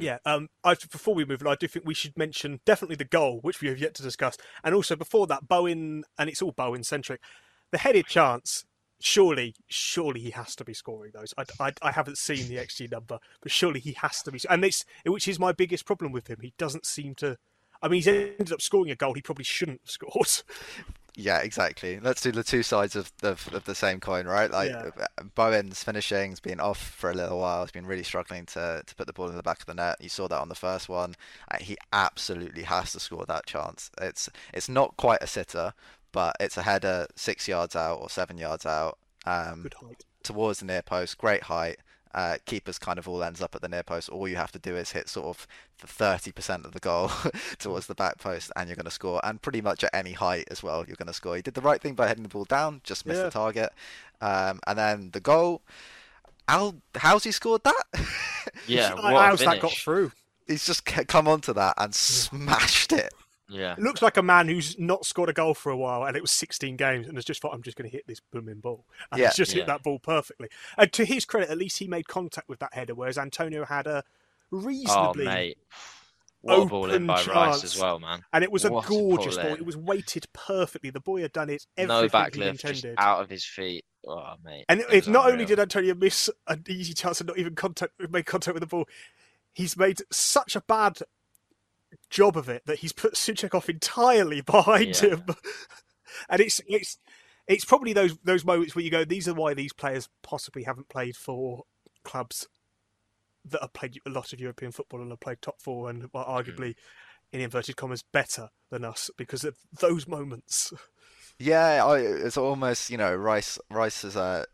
Yeah, 0.00 0.18
um, 0.24 0.48
I, 0.64 0.74
before 0.74 1.14
we 1.14 1.24
move 1.24 1.42
on, 1.42 1.46
I 1.46 1.54
do 1.54 1.68
think 1.68 1.86
we 1.86 1.94
should 1.94 2.18
mention 2.18 2.58
definitely 2.66 2.96
the 2.96 3.04
goal, 3.04 3.38
which 3.42 3.60
we 3.60 3.68
have 3.68 3.78
yet 3.78 3.94
to 3.94 4.02
discuss, 4.02 4.36
and 4.64 4.74
also 4.74 4.96
before 4.96 5.28
that, 5.28 5.46
Bowen, 5.46 6.02
and 6.18 6.28
it's 6.28 6.42
all 6.42 6.50
Bowen 6.50 6.82
centric. 6.82 7.20
The 7.70 7.78
headed 7.78 8.06
chance, 8.06 8.64
surely, 9.00 9.54
surely 9.68 10.20
he 10.20 10.30
has 10.30 10.54
to 10.56 10.64
be 10.64 10.74
scoring 10.74 11.12
those. 11.14 11.34
I, 11.36 11.44
I, 11.60 11.72
I 11.82 11.92
haven't 11.92 12.18
seen 12.18 12.48
the 12.48 12.56
XG 12.56 12.90
number, 12.90 13.18
but 13.40 13.50
surely 13.50 13.80
he 13.80 13.92
has 13.92 14.22
to 14.22 14.32
be, 14.32 14.40
and 14.48 14.64
it's 14.64 14.84
which 15.04 15.28
is 15.28 15.38
my 15.38 15.52
biggest 15.52 15.84
problem 15.84 16.12
with 16.12 16.28
him. 16.28 16.38
He 16.42 16.52
doesn't 16.58 16.86
seem 16.86 17.14
to. 17.16 17.38
I 17.82 17.88
mean, 17.88 17.98
he's 17.98 18.08
ended 18.08 18.52
up 18.52 18.62
scoring 18.62 18.90
a 18.90 18.96
goal 18.96 19.12
he 19.14 19.20
probably 19.20 19.44
shouldn't 19.44 19.82
have 19.82 19.90
scored. 19.90 20.42
Yeah, 21.18 21.38
exactly. 21.38 21.98
Let's 21.98 22.20
do 22.20 22.30
the 22.30 22.44
two 22.44 22.62
sides 22.62 22.94
of, 22.94 23.10
of, 23.22 23.48
of 23.54 23.64
the 23.64 23.74
same 23.74 24.00
coin, 24.00 24.26
right? 24.26 24.50
Like 24.50 24.70
Yeah. 24.70 24.90
Bowen's 25.34 25.82
finishing's 25.82 26.40
been 26.40 26.60
off 26.60 26.78
for 26.78 27.10
a 27.10 27.14
little 27.14 27.38
while. 27.38 27.64
He's 27.64 27.72
been 27.72 27.86
really 27.86 28.02
struggling 28.02 28.44
to, 28.46 28.82
to 28.84 28.94
put 28.94 29.06
the 29.06 29.14
ball 29.14 29.30
in 29.30 29.36
the 29.36 29.42
back 29.42 29.60
of 29.60 29.66
the 29.66 29.72
net. 29.72 29.96
You 29.98 30.10
saw 30.10 30.28
that 30.28 30.38
on 30.38 30.50
the 30.50 30.54
first 30.54 30.90
one. 30.90 31.14
Uh, 31.50 31.56
he 31.58 31.78
absolutely 31.90 32.64
has 32.64 32.92
to 32.92 33.00
score 33.00 33.24
that 33.26 33.46
chance. 33.46 33.90
It's 33.98 34.28
it's 34.52 34.68
not 34.68 34.98
quite 34.98 35.22
a 35.22 35.26
sitter, 35.26 35.72
but 36.16 36.34
it's 36.40 36.56
a 36.56 36.62
header 36.62 37.06
six 37.14 37.46
yards 37.46 37.76
out 37.76 37.96
or 38.00 38.08
seven 38.08 38.38
yards 38.38 38.64
out. 38.64 38.96
Um, 39.26 39.68
towards 40.22 40.60
the 40.60 40.64
near 40.64 40.80
post, 40.82 41.18
great 41.18 41.42
height. 41.44 41.76
Uh, 42.14 42.38
keepers 42.46 42.78
kind 42.78 42.98
of 42.98 43.06
all 43.06 43.22
ends 43.22 43.42
up 43.42 43.54
at 43.54 43.60
the 43.60 43.68
near 43.68 43.82
post. 43.82 44.08
All 44.08 44.26
you 44.26 44.36
have 44.36 44.52
to 44.52 44.58
do 44.58 44.74
is 44.76 44.92
hit 44.92 45.06
sort 45.10 45.26
of 45.26 45.46
the 45.82 45.86
30% 45.86 46.64
of 46.64 46.72
the 46.72 46.80
goal 46.80 47.10
towards 47.58 47.86
the 47.86 47.94
back 47.94 48.16
post, 48.18 48.50
and 48.56 48.68
you're 48.68 48.76
going 48.76 48.86
to 48.86 48.90
score. 48.90 49.20
And 49.22 49.42
pretty 49.42 49.60
much 49.60 49.84
at 49.84 49.90
any 49.94 50.12
height 50.12 50.48
as 50.50 50.62
well, 50.62 50.84
you're 50.86 50.96
going 50.96 51.08
to 51.08 51.12
score. 51.12 51.36
He 51.36 51.42
did 51.42 51.52
the 51.52 51.60
right 51.60 51.80
thing 51.82 51.92
by 51.94 52.06
heading 52.08 52.22
the 52.22 52.30
ball 52.30 52.44
down, 52.46 52.80
just 52.84 53.04
missed 53.04 53.18
Yeah. 53.18 53.24
the 53.24 53.30
target. 53.30 53.72
Um, 54.22 54.60
and 54.66 54.78
then 54.78 55.10
the 55.12 55.20
goal. 55.20 55.60
How 56.48 56.76
how's 56.94 57.24
he 57.24 57.32
scored 57.32 57.62
that? 57.64 57.84
Yeah, 58.66 58.94
How- 58.96 59.12
what 59.12 59.24
How's 59.26 59.40
that 59.40 59.60
got 59.60 59.72
through? 59.72 60.12
He's 60.46 60.64
just 60.64 60.88
c- 60.88 61.04
come 61.04 61.26
onto 61.28 61.52
that 61.52 61.74
and 61.76 61.92
smashed 61.94 62.92
it. 62.92 63.12
Yeah, 63.48 63.74
It 63.74 63.78
looks 63.78 64.02
like 64.02 64.16
a 64.16 64.22
man 64.22 64.48
who's 64.48 64.76
not 64.78 65.06
scored 65.06 65.28
a 65.28 65.32
goal 65.32 65.54
for 65.54 65.70
a 65.70 65.76
while, 65.76 66.04
and 66.04 66.16
it 66.16 66.20
was 66.22 66.32
16 66.32 66.76
games, 66.76 67.06
and 67.06 67.16
has 67.16 67.24
just 67.24 67.40
thought, 67.40 67.54
I'm 67.54 67.62
just 67.62 67.76
going 67.76 67.88
to 67.88 67.96
hit 67.96 68.06
this 68.06 68.20
booming 68.20 68.60
ball. 68.60 68.84
And 69.12 69.20
Yeah. 69.20 69.28
he's 69.28 69.36
just 69.36 69.52
hit 69.52 69.66
that 69.66 69.82
ball 69.84 69.98
perfectly. 70.00 70.48
And 70.76 70.92
to 70.92 71.04
his 71.04 71.24
credit, 71.24 71.50
at 71.50 71.58
least 71.58 71.78
he 71.78 71.86
made 71.86 72.08
contact 72.08 72.48
with 72.48 72.58
that 72.58 72.74
header, 72.74 72.94
whereas 72.94 73.18
Antonio 73.18 73.64
had 73.64 73.86
a 73.86 73.98
Oh 73.98 74.02
reasonably. 74.50 75.24
mate, 75.26 75.58
what 76.40 76.62
a 76.62 76.66
ball 76.66 76.90
in 76.90 77.08
open 77.10 77.24
chance. 77.24 77.28
Rice 77.28 77.64
as 77.64 77.78
well, 77.78 77.98
man. 77.98 78.24
and 78.32 78.42
it 78.44 78.50
was 78.52 78.64
a 78.64 78.70
What 78.70 78.84
a 78.84 78.88
gorgeous 78.88 79.36
ball 79.36 79.44
ball. 79.44 79.54
in. 79.54 79.58
It 79.60 79.66
was 79.66 79.76
weighted 79.76 80.26
perfectly. 80.32 80.90
The 80.90 81.00
boy 81.00 81.22
had 81.22 81.32
done 81.32 81.50
it 81.50 81.66
No 81.78 82.00
everything 82.00 82.20
he 82.20 82.40
backlift, 82.40 82.52
just 82.52 82.64
intended. 82.84 82.94
out 82.98 83.20
of 83.22 83.30
his 83.30 83.44
feet. 83.44 83.84
Oh 84.06 84.34
mate. 84.44 84.64
And 84.68 84.80
it 84.80 84.92
if 84.92 85.08
not 85.08 85.30
only 85.30 85.44
did 85.44 85.58
Antonio 85.58 85.94
miss 85.94 86.30
an 86.46 86.64
easy 86.68 86.94
chance 86.94 87.20
and 87.20 87.28
not 87.28 87.38
even 87.38 87.54
contact 87.54 87.92
make 88.10 88.26
contact 88.26 88.54
with 88.54 88.60
the 88.62 88.66
ball, 88.66 88.88
he's 89.52 89.76
made 89.76 90.02
such 90.12 90.54
a 90.54 90.60
bad 90.60 90.98
job 92.10 92.36
of 92.36 92.48
it 92.48 92.62
that 92.66 92.80
he's 92.80 92.92
put 92.92 93.14
Soucek 93.14 93.54
off 93.54 93.68
entirely 93.68 94.40
behind 94.46 95.00
Yeah. 95.02 95.10
him. 95.10 95.24
And 96.30 96.40
it's 96.40 96.62
it's 96.66 96.98
it's 97.46 97.64
probably 97.66 97.92
those 97.92 98.16
those 98.24 98.44
moments 98.44 98.74
where 98.74 98.82
you 98.84 98.90
go, 98.90 99.04
these 99.04 99.28
are 99.28 99.34
why 99.34 99.52
these 99.52 99.74
players 99.74 100.08
possibly 100.22 100.62
haven't 100.62 100.88
played 100.88 101.14
for 101.14 101.64
clubs 102.04 102.48
that 103.44 103.60
have 103.60 103.72
played 103.72 104.00
a 104.06 104.10
lot 104.10 104.32
of 104.32 104.40
European 104.40 104.72
football 104.72 105.02
and 105.02 105.10
have 105.10 105.20
played 105.20 105.42
top 105.42 105.60
four 105.60 105.90
and 105.90 106.08
are 106.14 106.42
arguably, 106.42 106.70
mm. 106.70 106.74
in 107.32 107.40
inverted 107.40 107.76
commas, 107.76 108.02
better 108.02 108.48
than 108.70 108.84
us 108.84 109.10
because 109.16 109.44
of 109.44 109.56
those 109.80 110.08
moments. 110.08 110.72
Yeah, 111.38 111.84
I, 111.84 111.98
it's 111.98 112.38
almost 112.38 112.88
you 112.88 112.96
know 112.96 113.14
Rice. 113.14 113.58
Rice 113.70 114.04
is 114.04 114.16
uh, 114.16 114.46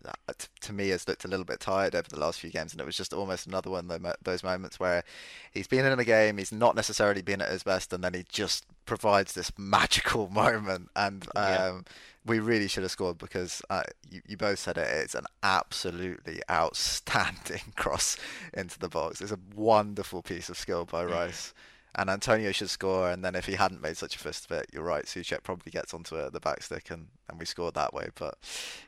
to 0.62 0.72
me 0.72 0.88
has 0.88 1.06
looked 1.06 1.24
a 1.24 1.28
little 1.28 1.44
bit 1.44 1.60
tired 1.60 1.94
over 1.94 2.08
the 2.08 2.18
last 2.18 2.40
few 2.40 2.50
games, 2.50 2.72
and 2.72 2.80
it 2.80 2.84
was 2.84 2.96
just 2.96 3.12
almost 3.12 3.46
another 3.46 3.70
one 3.70 3.88
of 3.88 4.14
those 4.22 4.42
moments 4.42 4.80
where 4.80 5.04
he's 5.52 5.68
been 5.68 5.86
in 5.86 5.98
a 5.98 6.04
game, 6.04 6.38
he's 6.38 6.50
not 6.50 6.74
necessarily 6.74 7.22
been 7.22 7.40
at 7.40 7.50
his 7.50 7.62
best, 7.62 7.92
and 7.92 8.02
then 8.02 8.14
he 8.14 8.24
just 8.28 8.66
provides 8.84 9.34
this 9.34 9.52
magical 9.58 10.28
moment, 10.28 10.90
and 10.96 11.24
um, 11.36 11.44
yeah. 11.46 11.80
we 12.26 12.40
really 12.40 12.66
should 12.66 12.82
have 12.82 12.90
scored 12.90 13.18
because 13.18 13.62
uh, 13.70 13.84
you, 14.10 14.20
you 14.26 14.36
both 14.36 14.58
said 14.58 14.76
it. 14.76 14.88
It's 14.88 15.14
an 15.14 15.26
absolutely 15.44 16.40
outstanding 16.50 17.62
cross 17.76 18.16
into 18.52 18.80
the 18.80 18.88
box. 18.88 19.20
It's 19.20 19.30
a 19.30 19.38
wonderful 19.54 20.20
piece 20.20 20.48
of 20.48 20.58
skill 20.58 20.84
by 20.84 21.04
Rice 21.04 21.54
and 21.94 22.08
Antonio 22.08 22.52
should 22.52 22.70
score. 22.70 23.10
And 23.10 23.24
then 23.24 23.34
if 23.34 23.46
he 23.46 23.54
hadn't 23.54 23.82
made 23.82 23.96
such 23.96 24.16
a 24.16 24.18
fist 24.18 24.46
of 24.46 24.52
it, 24.52 24.66
you're 24.72 24.82
right. 24.82 25.04
Soucek 25.04 25.42
probably 25.42 25.70
gets 25.70 25.92
onto 25.92 26.16
it 26.16 26.26
at 26.26 26.32
the 26.32 26.40
back 26.40 26.62
stick, 26.62 26.90
and, 26.90 27.08
and 27.28 27.38
we 27.38 27.44
scored 27.44 27.74
that 27.74 27.92
way. 27.92 28.08
But 28.14 28.38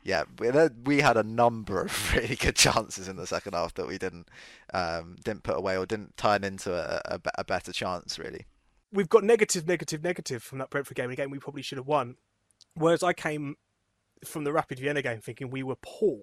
yeah, 0.03 0.25
we, 0.39 0.51
we 0.85 1.01
had 1.01 1.17
a 1.17 1.23
number 1.23 1.83
of 1.83 2.13
really 2.15 2.37
good 2.37 2.57
chances 2.57 3.09
in 3.09 3.17
the 3.17 3.27
second 3.27 3.55
half 3.55 3.75
that 3.75 3.87
we 3.87 3.99
didn't 3.99 4.29
um, 4.73 5.17
didn't 5.23 5.43
put 5.43 5.57
away 5.57 5.77
or 5.77 5.87
didn't 5.87 6.17
turn 6.17 6.45
into 6.45 6.75
a, 6.75 7.01
a, 7.05 7.21
a, 7.39 7.45
better 7.45 7.73
chance 7.73 8.19
really. 8.19 8.47
We've 8.93 9.09
got 9.09 9.25
negative, 9.25 9.67
negative, 9.67 10.03
negative 10.03 10.43
from 10.43 10.59
that 10.59 10.71
Brentford 10.71 10.97
game. 10.97 11.11
Again, 11.11 11.31
we 11.31 11.39
probably 11.39 11.63
should 11.63 11.79
have 11.79 11.87
won. 11.87 12.17
Whereas 12.75 13.03
I 13.03 13.13
came 13.13 13.57
from 14.25 14.45
the 14.45 14.53
Rapid 14.53 14.79
Vienna 14.79 15.03
game 15.03 15.21
thinking 15.21 15.51
we 15.51 15.63
were 15.63 15.77
poor 15.81 16.23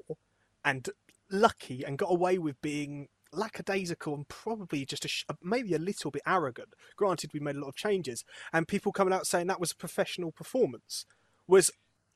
and 0.66 0.90
lucky 1.30 1.84
and 1.86 1.98
got 1.98 2.12
away 2.12 2.38
with 2.38 2.62
being 2.62 3.08
lackadaisical 3.34 4.14
and 4.14 4.28
probably 4.28 4.86
just 4.86 5.06
a 5.06 5.08
sh- 5.08 5.26
maybe 5.42 5.74
a 5.74 5.80
little 5.80 6.12
bit 6.12 6.22
arrogant. 6.26 6.70
Granted, 6.96 7.32
we 7.34 7.40
made 7.40 7.56
a 7.56 7.60
lot 7.60 7.70
of 7.70 7.76
changes, 7.76 8.24
and 8.54 8.68
people 8.68 8.92
coming 8.92 9.14
out 9.14 9.28
saying 9.28 9.48
that 9.48 9.60
was 9.60 9.72
a 9.72 9.76
professional 9.76 10.32
performance 10.32 11.06
was. 11.48 11.72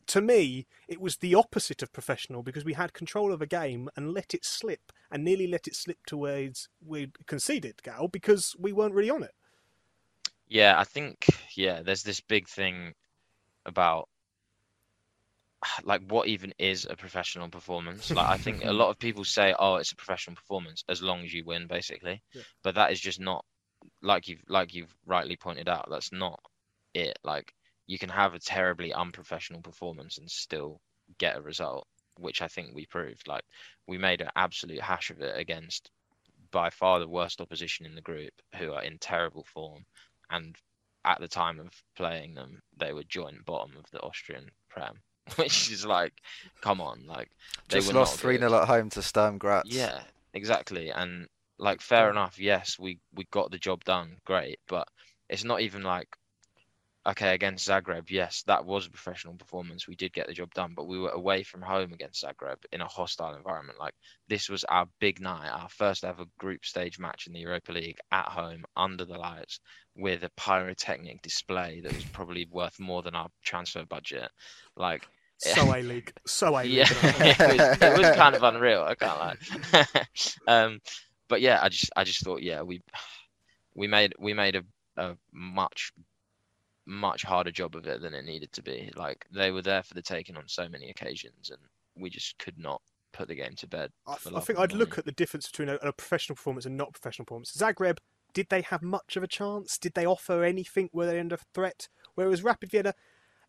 To 0.09 0.21
me, 0.21 0.67
it 0.87 1.01
was 1.01 1.17
the 1.17 1.33
opposite 1.33 1.81
of 1.81 1.91
professional 1.91 2.43
because 2.43 2.63
we 2.63 2.73
had 2.73 2.93
control 2.93 3.33
of 3.33 3.41
a 3.41 3.47
game 3.47 3.89
and 3.95 4.13
let 4.13 4.35
it 4.35 4.45
slip, 4.45 4.91
and 5.09 5.23
nearly 5.23 5.47
let 5.47 5.65
it 5.65 5.75
slip 5.75 5.97
to 6.05 6.15
where 6.15 6.51
we 6.85 7.11
conceded, 7.25 7.81
Gal, 7.81 8.07
because 8.07 8.55
we 8.59 8.71
weren't 8.71 8.93
really 8.93 9.09
on 9.09 9.23
it. 9.23 9.33
Yeah, 10.47 10.75
I 10.77 10.83
think 10.83 11.25
yeah, 11.55 11.81
there's 11.81 12.03
this 12.03 12.21
big 12.21 12.47
thing 12.47 12.93
about 13.65 14.07
like 15.83 16.01
what 16.09 16.27
even 16.27 16.53
is 16.59 16.85
a 16.89 16.95
professional 16.95 17.49
performance? 17.49 18.11
Like 18.11 18.29
i 18.29 18.37
think 18.37 18.63
a 18.63 18.73
lot 18.81 18.89
of 18.89 18.99
people 18.99 19.23
say 19.23 19.55
oh 19.57 19.75
it's 19.75 19.91
a 19.91 19.95
professional 19.95 20.35
performance 20.35 20.83
as 20.89 21.01
long 21.01 21.23
as 21.23 21.33
you 21.33 21.43
win 21.45 21.67
basically. 21.67 22.21
Yeah. 22.33 22.41
but 22.63 22.75
that 22.75 22.91
is 22.91 22.99
just 22.99 23.19
not 23.19 23.45
like 24.01 24.27
you've 24.27 24.43
like 24.47 24.73
you've 24.73 24.93
rightly 25.05 25.35
pointed 25.35 25.69
out 25.69 25.87
that's 25.89 26.11
not 26.11 26.39
it. 26.93 27.17
Like 27.23 27.53
you 27.87 27.97
can 27.97 28.09
have 28.09 28.33
a 28.33 28.39
terribly 28.39 28.93
unprofessional 28.93 29.61
performance 29.61 30.17
and 30.17 30.29
still 30.29 30.81
get 31.19 31.37
a 31.37 31.41
result 31.41 31.87
which 32.17 32.41
i 32.41 32.47
think 32.47 32.73
we 32.73 32.85
proved. 32.85 33.27
Like 33.27 33.43
we 33.87 33.97
made 33.97 34.21
an 34.21 34.29
absolute 34.35 34.81
hash 34.81 35.09
of 35.09 35.21
it 35.21 35.37
against 35.37 35.89
by 36.51 36.69
far 36.69 36.99
the 36.99 37.07
worst 37.07 37.41
opposition 37.41 37.85
in 37.85 37.95
the 37.95 38.01
group 38.01 38.33
who 38.57 38.71
are 38.71 38.83
in 38.83 38.97
terrible 38.99 39.45
form. 39.53 39.85
And 40.29 40.55
at 41.05 41.19
the 41.19 41.27
time 41.27 41.59
of 41.59 41.71
playing 41.95 42.33
them 42.33 42.61
they 42.77 42.91
were 42.91 43.03
joint 43.03 43.45
bottom 43.45 43.77
of 43.77 43.85
the 43.91 44.01
austrian 44.01 44.49
prem 44.69 44.99
which 45.35 45.71
is 45.71 45.85
like, 45.85 46.13
come 46.61 46.81
on, 46.81 47.03
like 47.07 47.29
they 47.69 47.79
just 47.79 47.93
lost 47.93 48.19
three 48.19 48.37
0 48.37 48.53
at 48.53 48.67
home 48.67 48.89
to 48.91 49.01
Sturm 49.01 49.37
Graz. 49.37 49.63
Yeah, 49.65 50.01
exactly, 50.33 50.89
and 50.89 51.27
like 51.57 51.81
fair 51.81 52.09
enough. 52.09 52.39
Yes, 52.39 52.77
we 52.79 52.99
we 53.13 53.25
got 53.31 53.51
the 53.51 53.57
job 53.57 53.83
done, 53.83 54.17
great, 54.25 54.59
but 54.67 54.87
it's 55.29 55.43
not 55.43 55.61
even 55.61 55.81
like 55.81 56.15
okay 57.07 57.33
against 57.33 57.67
Zagreb. 57.67 58.09
Yes, 58.09 58.43
that 58.47 58.65
was 58.65 58.87
a 58.87 58.91
professional 58.91 59.35
performance. 59.35 59.87
We 59.87 59.95
did 59.95 60.13
get 60.13 60.27
the 60.27 60.33
job 60.33 60.53
done, 60.53 60.73
but 60.75 60.87
we 60.87 60.99
were 60.99 61.09
away 61.09 61.43
from 61.43 61.61
home 61.61 61.93
against 61.93 62.23
Zagreb 62.23 62.57
in 62.71 62.81
a 62.81 62.87
hostile 62.87 63.35
environment. 63.35 63.79
Like 63.79 63.93
this 64.27 64.49
was 64.49 64.63
our 64.65 64.87
big 64.99 65.21
night, 65.21 65.49
our 65.49 65.69
first 65.69 66.03
ever 66.03 66.25
group 66.39 66.65
stage 66.65 66.99
match 66.99 67.27
in 67.27 67.33
the 67.33 67.39
Europa 67.39 67.71
League 67.71 67.99
at 68.11 68.27
home 68.27 68.65
under 68.75 69.05
the 69.05 69.17
lights 69.17 69.59
with 69.95 70.23
a 70.23 70.31
pyrotechnic 70.35 71.21
display 71.21 71.81
that 71.81 71.93
was 71.93 72.05
probably 72.05 72.47
worth 72.51 72.79
more 72.79 73.01
than 73.01 73.15
our 73.15 73.29
transfer 73.43 73.85
budget. 73.85 74.29
Like 74.75 75.07
so 75.37 75.75
a 75.75 75.81
league, 75.81 76.11
so 76.25 76.57
a 76.57 76.63
league. 76.63 76.71
Yeah, 76.71 76.87
it, 77.03 77.57
was, 77.57 77.81
it 77.81 77.97
was 77.97 78.15
kind 78.15 78.35
of 78.35 78.43
unreal. 78.43 78.83
I 78.83 78.95
can't 78.95 79.19
lie. 79.19 79.85
um, 80.47 80.79
but 81.27 81.41
yeah, 81.41 81.59
I 81.61 81.69
just 81.69 81.91
I 81.95 82.03
just 82.03 82.23
thought 82.23 82.41
yeah 82.41 82.61
we 82.61 82.81
we 83.75 83.87
made 83.87 84.13
we 84.17 84.33
made 84.33 84.55
a, 84.55 84.63
a 84.97 85.17
much 85.31 85.91
much 86.85 87.23
harder 87.23 87.51
job 87.51 87.75
of 87.75 87.87
it 87.87 88.01
than 88.01 88.13
it 88.13 88.25
needed 88.25 88.51
to 88.53 88.63
be. 88.63 88.91
Like 88.95 89.25
they 89.31 89.51
were 89.51 89.61
there 89.61 89.83
for 89.83 89.93
the 89.93 90.01
taking 90.01 90.37
on 90.37 90.47
so 90.47 90.67
many 90.69 90.89
occasions, 90.89 91.49
and 91.49 91.59
we 91.95 92.09
just 92.09 92.37
could 92.37 92.57
not 92.57 92.81
put 93.13 93.27
the 93.27 93.35
game 93.35 93.55
to 93.55 93.67
bed. 93.67 93.91
I, 94.07 94.15
I 94.35 94.39
think 94.41 94.59
I'd 94.59 94.73
look 94.73 94.97
at 94.97 95.05
the 95.05 95.11
difference 95.11 95.49
between 95.49 95.69
a, 95.69 95.75
a, 95.75 95.93
professional 95.93 96.35
performance 96.35 96.65
and 96.65 96.75
not 96.75 96.91
professional 96.91 97.25
performance. 97.25 97.55
Zagreb, 97.55 97.97
did 98.33 98.47
they 98.49 98.61
have 98.61 98.81
much 98.81 99.15
of 99.15 99.23
a 99.23 99.27
chance? 99.27 99.77
Did 99.77 99.93
they 99.93 100.05
offer 100.05 100.43
anything? 100.43 100.89
Were 100.91 101.05
they 101.05 101.19
under 101.19 101.37
threat? 101.53 101.87
Whereas 102.15 102.43
Rapid 102.43 102.71
Vienna, 102.71 102.93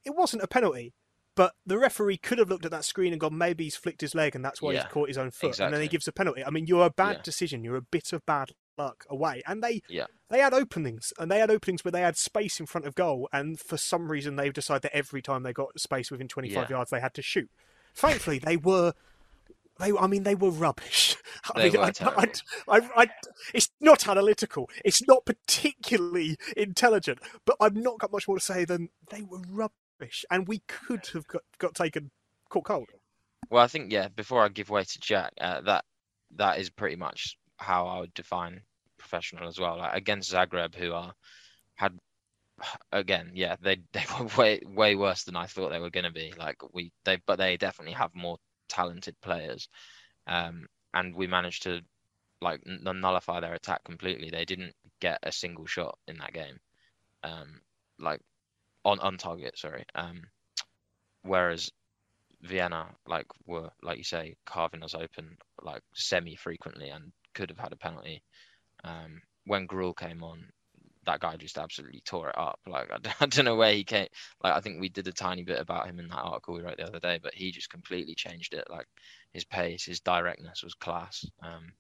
it 0.05 0.14
wasn't 0.14 0.42
a 0.42 0.49
penalty. 0.49 0.94
But 1.35 1.53
the 1.66 1.77
referee 1.77 2.16
could 2.16 2.38
have 2.38 2.49
looked 2.49 2.64
at 2.64 2.70
that 2.70 2.87
screen 2.87 3.12
and 3.12 3.20
gone, 3.20 3.37
maybe 3.37 3.64
he's 3.64 3.77
flicked 3.77 4.01
his 4.01 4.14
leg 4.14 4.35
and 4.35 4.42
that's 4.42 4.62
why 4.62 4.72
yeah, 4.72 4.85
he's 4.85 4.92
caught 4.92 5.09
his 5.09 5.18
own 5.18 5.31
foot. 5.31 5.49
Exactly. 5.49 5.66
And 5.66 5.75
then 5.75 5.83
he 5.83 5.88
gives 5.88 6.09
a 6.09 6.12
penalty. 6.12 6.42
I 6.42 6.49
mean, 6.49 6.66
you're 6.66 6.87
a 6.87 6.90
bad 6.90 7.16
yeah. 7.16 7.22
decision. 7.22 7.62
You're 7.62 7.77
a 7.77 7.83
bit 7.83 8.14
of 8.14 8.25
bad 8.25 8.53
luck 8.79 9.05
away. 9.09 9.43
And 9.47 9.62
they 9.62 9.83
yeah. 9.89 10.07
they 10.31 10.39
had 10.39 10.55
openings 10.55 11.12
and 11.19 11.31
they 11.31 11.39
had 11.39 11.51
openings 11.51 11.85
where 11.85 11.93
they 11.93 12.01
had 12.01 12.17
space 12.17 12.61
in 12.61 12.67
front 12.67 12.87
of 12.87 12.95
goal. 12.95 13.29
And 13.33 13.59
for 13.59 13.77
some 13.77 14.11
reason, 14.11 14.37
they've 14.37 14.53
decided 14.53 14.83
that 14.83 14.97
every 14.97 15.23
time 15.23 15.43
they 15.43 15.53
got 15.53 15.79
space 15.79 16.11
within 16.11 16.29
25 16.29 16.57
yeah. 16.57 16.77
yards, 16.77 16.91
they 16.91 17.01
had 17.01 17.15
to 17.15 17.23
shoot. 17.23 17.51
Thankfully, 17.95 18.39
they 18.39 18.57
were. 18.57 18.93
They, 19.79 19.93
I 19.93 20.07
mean, 20.07 20.23
they 20.23 20.35
were 20.35 20.51
rubbish. 20.51 21.19
I 21.55 21.61
they 21.61 21.71
mean, 21.71 21.81
were 21.81 21.93
I, 22.01 22.29
I, 22.67 22.81
I, 22.97 23.07
it's 23.53 23.69
not 23.79 24.09
analytical. 24.09 24.71
It's 24.87 25.07
not 25.07 25.27
particularly 25.27 26.39
intelligent. 26.57 27.19
But 27.45 27.57
I've 27.61 27.77
not 27.77 27.99
got 27.99 28.11
much 28.11 28.27
more 28.27 28.39
to 28.39 28.43
say 28.43 28.65
than 28.65 28.89
they 29.11 29.21
were 29.21 29.43
rubbish 29.47 30.25
and 30.31 30.49
we 30.49 30.62
could 30.67 31.07
have 31.12 31.27
got, 31.27 31.43
got 31.59 31.75
taken 31.75 32.11
caught 32.49 32.65
cold. 32.65 32.89
Well, 33.51 33.62
I 33.62 33.67
think 33.67 33.93
yeah. 33.93 34.09
Before 34.09 34.43
I 34.43 34.49
give 34.49 34.71
way 34.71 34.85
to 34.85 34.99
Jack, 34.99 35.33
uh, 35.41 35.61
that 35.62 35.85
that 36.37 36.59
is 36.59 36.71
pretty 36.71 36.97
much 36.97 37.37
how 37.59 37.87
I 37.87 38.01
would 38.01 38.14
define 38.14 38.62
professional 38.99 39.49
as 39.49 39.59
well. 39.59 39.79
Like 39.79 39.95
against 39.97 40.33
Zagreb, 40.33 40.75
who 40.75 40.92
are 40.92 41.12
had 41.75 41.99
again, 42.92 43.33
yeah, 43.35 43.57
they 43.61 43.77
they 43.92 44.05
were 44.19 44.27
way 44.37 44.61
way 44.64 44.95
worse 44.95 45.25
than 45.25 45.37
I 45.37 45.47
thought 45.47 45.71
they 45.71 45.81
were 45.81 45.90
going 45.90 46.05
to 46.05 46.12
be. 46.12 46.33
Like 46.37 46.57
we 46.73 46.92
they, 47.05 47.19
but 47.27 47.37
they 47.37 47.57
definitely 47.57 47.95
have 47.95 48.14
more 48.14 48.38
talented 48.69 49.16
players, 49.23 49.69
um, 50.27 50.66
and 50.95 51.14
we 51.14 51.27
managed 51.27 51.64
to 51.64 51.81
like 52.42 52.61
nullify 52.66 53.40
their 53.40 53.55
attack 53.55 53.85
completely. 53.85 54.31
They 54.31 54.45
didn't 54.45 54.75
get 55.01 55.19
a 55.23 55.33
single 55.33 55.66
shot 55.66 55.99
in 56.07 56.19
that 56.19 56.33
game. 56.33 56.59
Um, 57.23 57.61
like 57.99 58.21
on 58.85 59.01
on 59.01 59.19
target. 59.19 59.59
Sorry. 59.59 59.85
Um, 59.95 60.23
whereas 61.23 61.71
Vienna, 62.42 62.95
like, 63.07 63.27
were 63.47 63.71
like 63.83 63.99
you 63.99 64.05
say, 64.05 64.37
carving 64.47 64.83
us 64.83 64.95
open 64.95 65.37
like 65.62 65.83
semi 65.95 66.37
frequently 66.37 66.90
and 66.90 67.12
could 67.37 67.51
have 67.51 67.59
had 67.59 67.72
a 67.72 67.77
penalty. 67.77 68.22
Um, 68.83 69.20
when 69.44 69.68
Grüll 69.68 69.96
came 69.96 70.22
on, 70.22 70.46
that 71.05 71.20
guy 71.20 71.37
just 71.37 71.59
absolutely 71.59 72.01
tore 72.01 72.31
it 72.31 72.38
up. 72.38 72.59
Like 72.66 72.90
I, 72.90 72.99
I 73.20 73.27
don't 73.27 73.44
know 73.44 73.55
where 73.55 73.72
he 73.72 73.85
came. 73.85 74.09
Like 74.42 74.55
I 74.55 74.61
think 74.61 74.81
we 74.81 74.88
did 74.88 75.07
a 75.07 75.12
tiny 75.12 75.44
bit 75.44 75.61
about 75.61 75.87
him 75.87 76.01
in 76.01 76.09
that 76.09 76.16
article 76.16 76.55
we 76.55 76.62
wrote 76.62 76.79
the 76.79 76.87
other 76.87 76.99
day, 76.99 77.20
but 77.22 77.35
he 77.35 77.53
just 77.53 77.70
completely 77.70 78.14
changed 78.14 78.55
it. 78.55 78.64
Like 78.70 78.87
his 79.33 79.44
pace, 79.44 79.85
his 79.85 80.01
directness 80.01 80.62
was 80.64 80.75
class. 80.75 81.25
Um, 81.42 81.72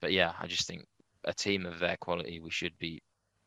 but 0.00 0.12
yeah, 0.12 0.32
I 0.40 0.46
just 0.46 0.66
think 0.66 0.86
a 1.24 1.34
team 1.34 1.66
of 1.66 1.78
their 1.78 1.96
quality, 1.98 2.40
we 2.40 2.50
should 2.50 2.76
be 2.78 3.02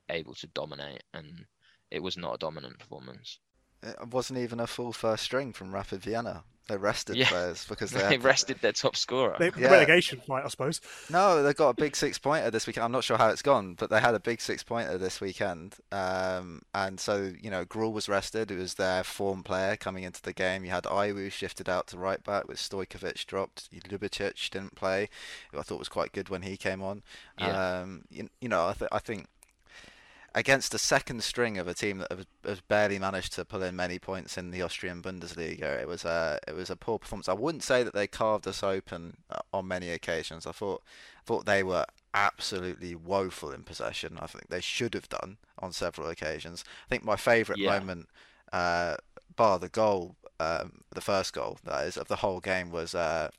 able 0.09 0.35
to 0.35 0.47
dominate 0.47 1.03
and 1.13 1.45
it 1.91 2.01
was 2.01 2.17
not 2.17 2.35
a 2.35 2.37
dominant 2.37 2.77
performance. 2.79 3.39
It 3.81 4.09
wasn't 4.11 4.39
even 4.39 4.59
a 4.59 4.67
full 4.67 4.93
first 4.93 5.23
string 5.23 5.53
from 5.53 5.73
Rapid 5.73 6.01
Vienna. 6.01 6.43
They 6.69 6.77
rested 6.77 7.15
yeah. 7.15 7.27
players 7.27 7.65
because 7.65 7.91
they, 7.91 8.07
they 8.07 8.17
rested 8.17 8.59
their 8.61 8.71
top 8.71 8.95
scorer. 8.95 9.35
They, 9.39 9.51
yeah. 9.57 9.71
Relegation 9.71 10.21
fight, 10.25 10.45
I 10.45 10.47
suppose. 10.47 10.81
No, 11.09 11.43
they 11.43 11.53
got 11.53 11.69
a 11.69 11.73
big 11.73 11.95
six 11.95 12.17
pointer 12.17 12.51
this 12.51 12.67
weekend. 12.67 12.85
I'm 12.85 12.91
not 12.91 13.03
sure 13.03 13.17
how 13.17 13.29
it's 13.29 13.41
gone, 13.41 13.73
but 13.73 13.89
they 13.89 13.99
had 13.99 14.15
a 14.15 14.19
big 14.19 14.39
six 14.39 14.63
pointer 14.63 14.97
this 14.97 15.19
weekend. 15.19 15.75
Um, 15.91 16.61
and 16.73 16.99
so, 16.99 17.33
you 17.41 17.49
know, 17.49 17.65
Grüll 17.65 17.91
was 17.91 18.07
rested. 18.07 18.51
It 18.51 18.57
was 18.57 18.75
their 18.75 19.03
form 19.03 19.43
player 19.43 19.75
coming 19.75 20.03
into 20.03 20.21
the 20.21 20.33
game. 20.33 20.63
You 20.63 20.71
had 20.71 20.83
Aiwu 20.83 21.31
shifted 21.31 21.67
out 21.67 21.87
to 21.87 21.97
right 21.97 22.23
back 22.23 22.47
with 22.47 22.57
Stojkovic 22.57 23.25
dropped. 23.25 23.69
Ljubicic 23.73 24.49
didn't 24.51 24.75
play, 24.75 25.09
who 25.51 25.59
I 25.59 25.63
thought 25.63 25.79
was 25.79 25.89
quite 25.89 26.13
good 26.13 26.29
when 26.29 26.43
he 26.43 26.55
came 26.55 26.81
on. 26.81 27.01
Yeah. 27.39 27.79
Um, 27.79 28.03
you, 28.11 28.29
you 28.39 28.49
know, 28.49 28.67
I, 28.67 28.73
th- 28.73 28.89
I 28.91 28.99
think 28.99 29.27
against 30.35 30.73
a 30.73 30.77
second 30.77 31.23
string 31.23 31.57
of 31.57 31.67
a 31.67 31.73
team 31.73 31.99
that 31.99 32.11
has, 32.11 32.25
has 32.45 32.61
barely 32.61 32.99
managed 32.99 33.33
to 33.33 33.45
pull 33.45 33.63
in 33.63 33.75
many 33.75 33.99
points 33.99 34.37
in 34.37 34.51
the 34.51 34.61
Austrian 34.61 35.01
Bundesliga. 35.01 35.81
It 35.81 35.87
was 35.87 36.05
a 36.05 36.39
it 36.47 36.55
was 36.55 36.69
a 36.69 36.75
poor 36.75 36.99
performance. 36.99 37.29
I 37.29 37.33
wouldn't 37.33 37.63
say 37.63 37.83
that 37.83 37.93
they 37.93 38.07
carved 38.07 38.47
us 38.47 38.63
open 38.63 39.17
uh, 39.29 39.39
on 39.53 39.67
many 39.67 39.89
occasions. 39.89 40.45
I 40.45 40.51
thought 40.51 40.83
thought 41.25 41.45
they 41.45 41.63
were 41.63 41.85
absolutely 42.13 42.95
woeful 42.95 43.51
in 43.51 43.63
possession. 43.63 44.17
I 44.21 44.27
think 44.27 44.49
they 44.49 44.61
should 44.61 44.93
have 44.93 45.09
done 45.09 45.37
on 45.59 45.71
several 45.71 46.07
occasions. 46.09 46.63
I 46.85 46.89
think 46.89 47.03
my 47.03 47.15
favourite 47.15 47.59
Yeah. 47.59 47.77
moment, 47.79 48.09
uh, 48.51 48.97
bar 49.35 49.59
the 49.59 49.69
goal, 49.69 50.15
um, 50.39 50.81
the 50.91 51.01
first 51.01 51.33
goal 51.33 51.59
that 51.63 51.85
is 51.85 51.97
of 51.97 52.07
the 52.07 52.17
whole 52.17 52.39
game 52.39 52.71
was 52.71 52.95
uh, 52.95 53.29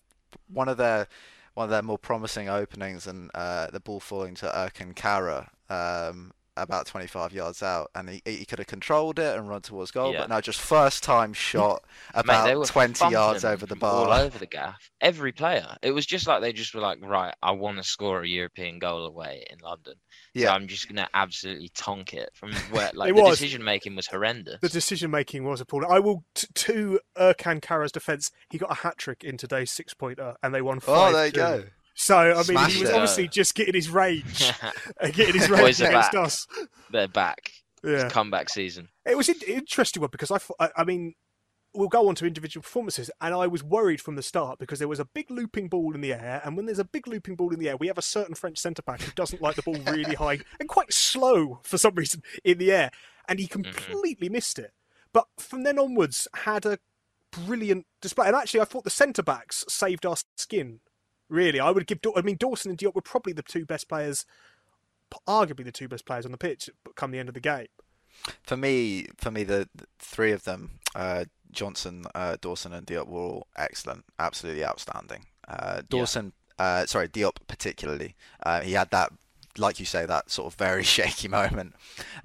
one 0.48 0.68
of 0.68 0.76
their 0.76 1.08
one 1.54 1.64
of 1.64 1.70
their 1.70 1.82
more 1.82 1.98
promising 1.98 2.48
openings 2.48 3.06
and 3.06 3.30
uh, 3.34 3.66
the 3.70 3.80
ball 3.80 3.98
falling 4.00 4.34
to 4.36 4.46
Ercan 4.46 4.94
Kara 4.94 5.50
um, 5.68 6.32
about 6.56 6.86
25 6.86 7.32
yards 7.32 7.62
out, 7.62 7.90
and 7.94 8.08
he, 8.10 8.22
he 8.24 8.44
could 8.44 8.58
have 8.58 8.66
controlled 8.66 9.18
it 9.18 9.36
and 9.36 9.48
run 9.48 9.62
towards 9.62 9.90
goal, 9.90 10.12
Yeah. 10.12 10.20
but 10.20 10.28
no, 10.30 10.40
just 10.40 10.60
first 10.60 11.02
time 11.02 11.32
shot 11.34 11.82
about 12.14 12.56
were 12.56 12.64
20 12.66 13.08
yards 13.10 13.44
over 13.44 13.66
the 13.66 13.76
bar. 13.76 14.06
all 14.06 14.12
over 14.12 14.38
the 14.38 14.46
gaff. 14.46 14.90
Every 15.00 15.32
player. 15.32 15.76
It 15.82 15.92
was 15.92 16.06
just 16.06 16.26
like 16.26 16.40
they 16.42 16.52
just 16.52 16.74
were 16.74 16.80
like, 16.80 16.98
right, 17.02 17.34
I 17.42 17.52
want 17.52 17.78
to 17.78 17.82
score 17.82 18.22
a 18.22 18.26
European 18.28 18.78
goal 18.78 19.06
away 19.06 19.44
in 19.50 19.58
London. 19.62 19.94
So 20.36 20.42
Yeah. 20.42 20.52
I'm 20.52 20.68
just 20.68 20.88
gonna 20.88 21.08
absolutely 21.14 21.70
tonk 21.74 22.14
it 22.14 22.30
from 22.34 22.52
where 22.70 22.90
like 22.94 23.10
It 23.10 23.16
the 23.16 23.22
decision 23.30 23.64
making 23.64 23.96
was 23.96 24.06
horrendous. 24.06 24.58
The 24.60 24.68
decision 24.68 25.10
making 25.10 25.44
was 25.44 25.60
appalling. 25.60 25.90
I 25.90 25.98
will 25.98 26.24
t- 26.34 26.46
to 26.54 27.00
Ercan 27.16 27.60
Kara's 27.62 27.92
defence. 27.92 28.30
He 28.50 28.58
got 28.58 28.70
a 28.70 28.74
hat 28.74 28.98
trick 28.98 29.24
in 29.24 29.36
today's 29.36 29.70
six 29.70 29.94
pointer, 29.94 30.36
and 30.42 30.54
they 30.54 30.62
won 30.62 30.78
Oh, 30.78 30.80
five. 30.80 31.12
there 31.14 31.26
you 31.26 31.32
go. 31.32 31.64
So 31.94 32.16
I 32.16 32.42
mean, 32.48 32.70
he 32.70 32.80
was 32.80 32.90
it. 32.90 32.94
obviously 32.94 33.28
just 33.28 33.54
getting 33.54 33.74
his 33.74 33.88
rage, 33.90 34.50
uh, 35.00 35.08
getting 35.08 35.34
his 35.34 35.50
rage 35.50 35.60
Boys 35.60 35.82
are 35.82 35.88
against 35.88 36.12
back. 36.12 36.22
us. 36.24 36.46
They're 36.90 37.08
back. 37.08 37.52
Yeah, 37.84 38.04
It's 38.04 38.12
comeback 38.12 38.48
season. 38.48 38.88
it 39.06 39.16
was 39.16 39.28
an 39.28 39.36
interesting 39.46 40.00
one 40.02 40.10
because 40.12 40.30
I, 40.30 40.38
thought- 40.38 40.56
I, 40.60 40.68
I 40.78 40.84
mean, 40.84 41.14
we'll 41.74 41.88
go 41.88 42.08
on 42.08 42.14
to 42.16 42.26
individual 42.26 42.62
performances, 42.62 43.10
and 43.20 43.34
I 43.34 43.46
was 43.46 43.62
worried 43.64 44.00
from 44.00 44.16
the 44.16 44.22
start 44.22 44.58
because 44.58 44.78
there 44.78 44.88
was 44.88 45.00
a 45.00 45.04
big 45.06 45.30
looping 45.30 45.68
ball 45.68 45.94
in 45.94 46.00
the 46.02 46.12
air, 46.12 46.42
and 46.44 46.56
when 46.56 46.66
there's 46.66 46.78
a 46.78 46.84
big 46.84 47.06
looping 47.06 47.36
ball 47.36 47.52
in 47.54 47.58
the 47.58 47.68
air, 47.70 47.76
we 47.76 47.86
have 47.86 47.96
a 47.98 48.02
certain 48.02 48.34
French 48.34 48.58
centre 48.58 48.82
back 48.82 49.00
who 49.02 49.12
doesn't 49.12 49.40
like 49.40 49.56
the 49.56 49.62
ball 49.62 49.76
really 49.86 50.14
high 50.18 50.40
and 50.58 50.68
quite 50.68 50.92
slow 50.92 51.60
for 51.62 51.78
some 51.78 51.94
reason 51.94 52.22
in 52.44 52.58
the 52.58 52.70
air, 52.72 52.90
and 53.28 53.38
he 53.38 53.46
completely 53.46 54.28
missed 54.28 54.58
it. 54.58 54.72
But 55.12 55.26
from 55.38 55.62
then 55.62 55.78
onwards, 55.78 56.28
had 56.34 56.66
a 56.66 56.78
brilliant 57.30 57.86
display, 58.00 58.26
and 58.26 58.36
actually, 58.36 58.60
I 58.60 58.64
thought 58.64 58.84
the 58.84 58.90
centre 58.90 59.22
backs 59.22 59.64
saved 59.68 60.04
our 60.04 60.16
skin. 60.36 60.80
Really, 61.30 61.60
I 61.60 61.70
would 61.70 61.86
give. 61.86 62.00
I 62.16 62.20
mean, 62.22 62.36
Dawson 62.36 62.70
and 62.70 62.78
Diop 62.78 62.94
were 62.94 63.00
probably 63.00 63.32
the 63.32 63.42
two 63.42 63.64
best 63.64 63.88
players, 63.88 64.26
arguably 65.26 65.64
the 65.64 65.72
two 65.72 65.88
best 65.88 66.04
players 66.04 66.26
on 66.26 66.32
the 66.32 66.38
pitch 66.38 66.68
come 66.96 67.12
the 67.12 67.18
end 67.18 67.28
of 67.28 67.34
the 67.34 67.40
game. 67.40 67.68
For 68.42 68.56
me, 68.56 69.06
for 69.16 69.30
me, 69.30 69.44
the, 69.44 69.68
the 69.74 69.86
three 69.98 70.32
of 70.32 70.44
them, 70.44 70.80
uh, 70.94 71.24
Johnson, 71.52 72.04
uh, 72.14 72.36
Dawson, 72.40 72.72
and 72.72 72.86
Diop 72.86 73.06
were 73.06 73.20
all 73.20 73.46
excellent, 73.56 74.04
absolutely 74.18 74.64
outstanding. 74.64 75.26
Uh, 75.46 75.82
Dawson, 75.88 76.32
uh, 76.58 76.84
sorry, 76.86 77.08
Diop 77.08 77.36
particularly, 77.46 78.16
uh, 78.44 78.60
he 78.60 78.72
had 78.72 78.90
that, 78.90 79.12
like 79.58 79.80
you 79.80 79.86
say, 79.86 80.06
that 80.06 80.30
sort 80.30 80.52
of 80.52 80.58
very 80.58 80.82
shaky 80.94 81.28
moment, 81.28 81.74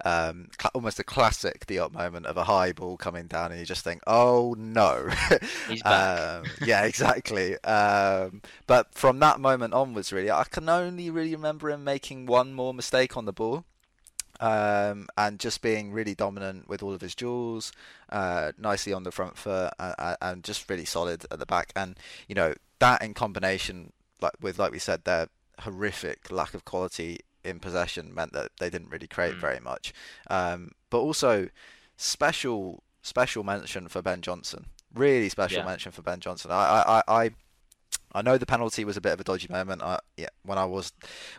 um, 0.04 0.48
cl- 0.60 0.70
almost 0.74 0.98
a 0.98 1.04
classic 1.04 1.66
Diop 1.66 1.92
moment 1.92 2.26
of 2.26 2.36
a 2.36 2.44
high 2.44 2.72
ball 2.72 2.96
coming 2.96 3.26
down, 3.26 3.50
and 3.50 3.60
you 3.60 3.66
just 3.66 3.84
think, 3.84 4.02
oh 4.06 4.54
no. 4.58 5.08
He's 5.68 5.82
back. 5.82 6.20
Um, 6.20 6.44
yeah, 6.64 6.82
exactly. 6.86 7.58
Um, 7.62 8.42
but 8.66 8.94
from 8.94 9.18
that 9.20 9.40
moment 9.40 9.74
onwards, 9.74 10.12
really, 10.12 10.30
I 10.30 10.44
can 10.44 10.68
only 10.68 11.10
really 11.10 11.34
remember 11.34 11.70
him 11.70 11.84
making 11.84 12.26
one 12.26 12.54
more 12.54 12.72
mistake 12.72 13.16
on 13.16 13.24
the 13.24 13.32
ball 13.32 13.64
um, 14.40 15.08
and 15.16 15.38
just 15.38 15.62
being 15.62 15.92
really 15.92 16.14
dominant 16.14 16.68
with 16.68 16.82
all 16.82 16.92
of 16.92 17.00
his 17.00 17.14
duels, 17.14 17.72
uh, 18.10 18.52
nicely 18.58 18.92
on 18.92 19.02
the 19.02 19.12
front 19.12 19.36
foot, 19.36 19.72
and, 19.78 20.16
and 20.20 20.44
just 20.44 20.68
really 20.68 20.84
solid 20.84 21.24
at 21.30 21.38
the 21.38 21.46
back. 21.46 21.72
And 21.74 21.96
you 22.28 22.34
know 22.34 22.54
that 22.78 23.02
in 23.02 23.14
combination, 23.14 23.92
like 24.20 24.34
with 24.40 24.58
like 24.58 24.72
we 24.72 24.78
said, 24.78 25.04
their 25.04 25.28
horrific 25.60 26.30
lack 26.30 26.54
of 26.54 26.64
quality 26.64 27.20
in 27.44 27.60
possession 27.60 28.12
meant 28.14 28.32
that 28.32 28.50
they 28.58 28.68
didn't 28.70 28.90
really 28.90 29.06
create 29.06 29.34
Mm. 29.36 29.40
very 29.40 29.60
much. 29.60 29.92
Um, 30.28 30.72
but 30.90 30.98
also 30.98 31.48
special 31.96 32.82
special 33.02 33.44
mention 33.44 33.86
for 33.88 34.02
Ben 34.02 34.20
Johnson. 34.20 34.66
Really 34.92 35.28
special 35.28 35.58
Yeah. 35.58 35.64
mention 35.66 35.92
for 35.92 36.02
Ben 36.02 36.18
Johnson. 36.20 36.50
I, 36.50 36.54
I, 36.54 36.98
I, 36.98 37.24
I 37.24 37.30
I 38.12 38.22
know 38.22 38.36
the 38.38 38.46
penalty 38.46 38.84
was 38.84 38.96
a 38.96 39.00
bit 39.00 39.12
of 39.12 39.20
a 39.20 39.24
dodgy 39.24 39.46
moment. 39.48 39.82
I, 39.82 40.00
yeah, 40.16 40.28
when 40.42 40.58
I 40.58 40.64
was 40.64 40.92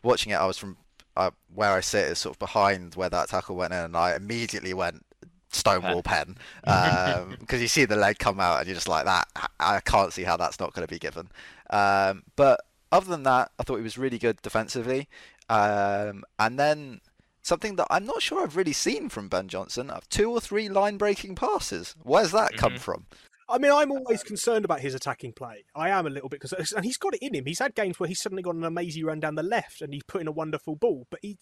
watching 0.03 0.31
it, 0.31 0.35
I 0.35 0.45
was 0.45 0.57
from 0.57 0.77
uh, 1.17 1.31
where 1.53 1.71
I 1.71 1.81
sit 1.81 2.05
is 2.07 2.19
sort 2.19 2.35
of 2.35 2.39
behind 2.39 2.95
where 2.95 3.09
that 3.09 3.29
tackle 3.29 3.55
went 3.55 3.73
in, 3.73 3.79
and 3.79 3.97
I 3.97 4.15
immediately 4.15 4.73
went 4.73 5.03
Stonewall 5.51 6.03
pen 6.11 6.37
because 6.63 7.61
you 7.61 7.67
see 7.67 7.85
the 7.85 7.95
leg 7.95 8.19
come 8.19 8.39
out, 8.39 8.59
and 8.59 8.67
you're 8.67 8.75
just 8.75 8.87
like 8.87 9.05
that. 9.05 9.27
I 9.59 9.79
can't 9.81 10.13
see 10.13 10.23
how 10.23 10.37
that's 10.37 10.59
not 10.59 10.73
going 10.73 10.87
to 10.87 10.93
be 10.93 10.99
given. 10.99 11.29
Um, 11.71 12.23
but 12.35 12.61
other 12.91 13.07
than 13.09 13.23
that, 13.23 13.51
I 13.59 13.63
thought 13.63 13.77
he 13.77 13.83
was 13.83 13.97
really 13.97 14.17
good 14.17 14.41
defensively, 14.41 15.07
um, 15.49 16.23
and 16.39 16.59
then. 16.59 17.01
Something 17.43 17.77
that 17.77 17.87
I'm 17.89 18.05
not 18.05 18.21
sure 18.21 18.43
I've 18.43 18.57
really 18.57 18.73
seen 18.73 19.07
from 19.07 19.29
Ben 19.29 19.47
Johnson: 19.47 19.89
two 20.09 20.29
or 20.29 20.41
three 20.41 20.67
line-breaking 20.67 21.35
passes. 21.35 21.95
Where's 22.03 22.31
that 22.33 22.57
come 22.57 22.73
Mhm. 22.73 22.79
from? 22.79 23.05
I 23.47 23.57
mean, 23.57 23.71
I'm 23.71 23.89
always 23.89 24.21
concerned 24.21 24.65
about 24.65 24.81
his 24.81 24.93
attacking 24.93 25.31
play. 25.31 25.63
I 25.73 25.87
am 25.87 26.05
a 26.05 26.09
little 26.09 26.27
bit 26.27 26.41
concerned, 26.41 26.67
and 26.75 26.83
he's 26.83 26.97
got 26.97 27.13
it 27.13 27.21
in 27.21 27.33
him. 27.33 27.45
He's 27.45 27.59
had 27.59 27.73
games 27.73 28.01
where 28.01 28.09
he's 28.09 28.19
suddenly 28.19 28.43
got 28.43 28.55
an 28.55 28.65
amazing 28.65 29.05
run 29.05 29.21
down 29.21 29.35
the 29.35 29.43
left, 29.43 29.81
and 29.81 29.93
he's 29.93 30.03
put 30.03 30.19
in 30.19 30.27
a 30.27 30.31
wonderful 30.33 30.75
ball. 30.75 31.07
But 31.09 31.21
he 31.21 31.37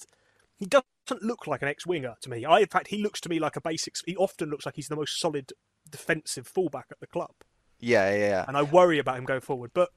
he 0.60 0.68
doesn't 0.68 1.24
look 1.24 1.48
like 1.48 1.64
an 1.64 1.70
ex-winger 1.70 2.14
to 2.22 2.30
me. 2.30 2.46
I, 2.46 2.60
in 2.60 2.68
fact, 2.68 2.90
he 2.90 3.02
looks 3.02 3.20
to 3.22 3.30
me 3.30 3.40
like 3.40 3.56
a 3.56 3.62
basic. 3.62 3.96
He 4.06 4.16
often 4.16 4.52
looks 4.52 4.68
like 4.68 4.76
he's 4.76 4.90
the 4.90 4.96
most 4.96 5.20
solid 5.20 5.54
defensive 5.90 6.48
fullback 6.48 6.86
at 6.92 7.00
the 7.00 7.08
club, 7.08 7.34
Yeah, 7.80 8.12
yeah, 8.12 8.18
yeah. 8.18 8.46
and 8.48 8.56
I 8.56 8.62
worry 8.62 9.00
about 9.00 9.18
him 9.18 9.26
going 9.26 9.42
forward. 9.42 9.72
But 9.74 9.90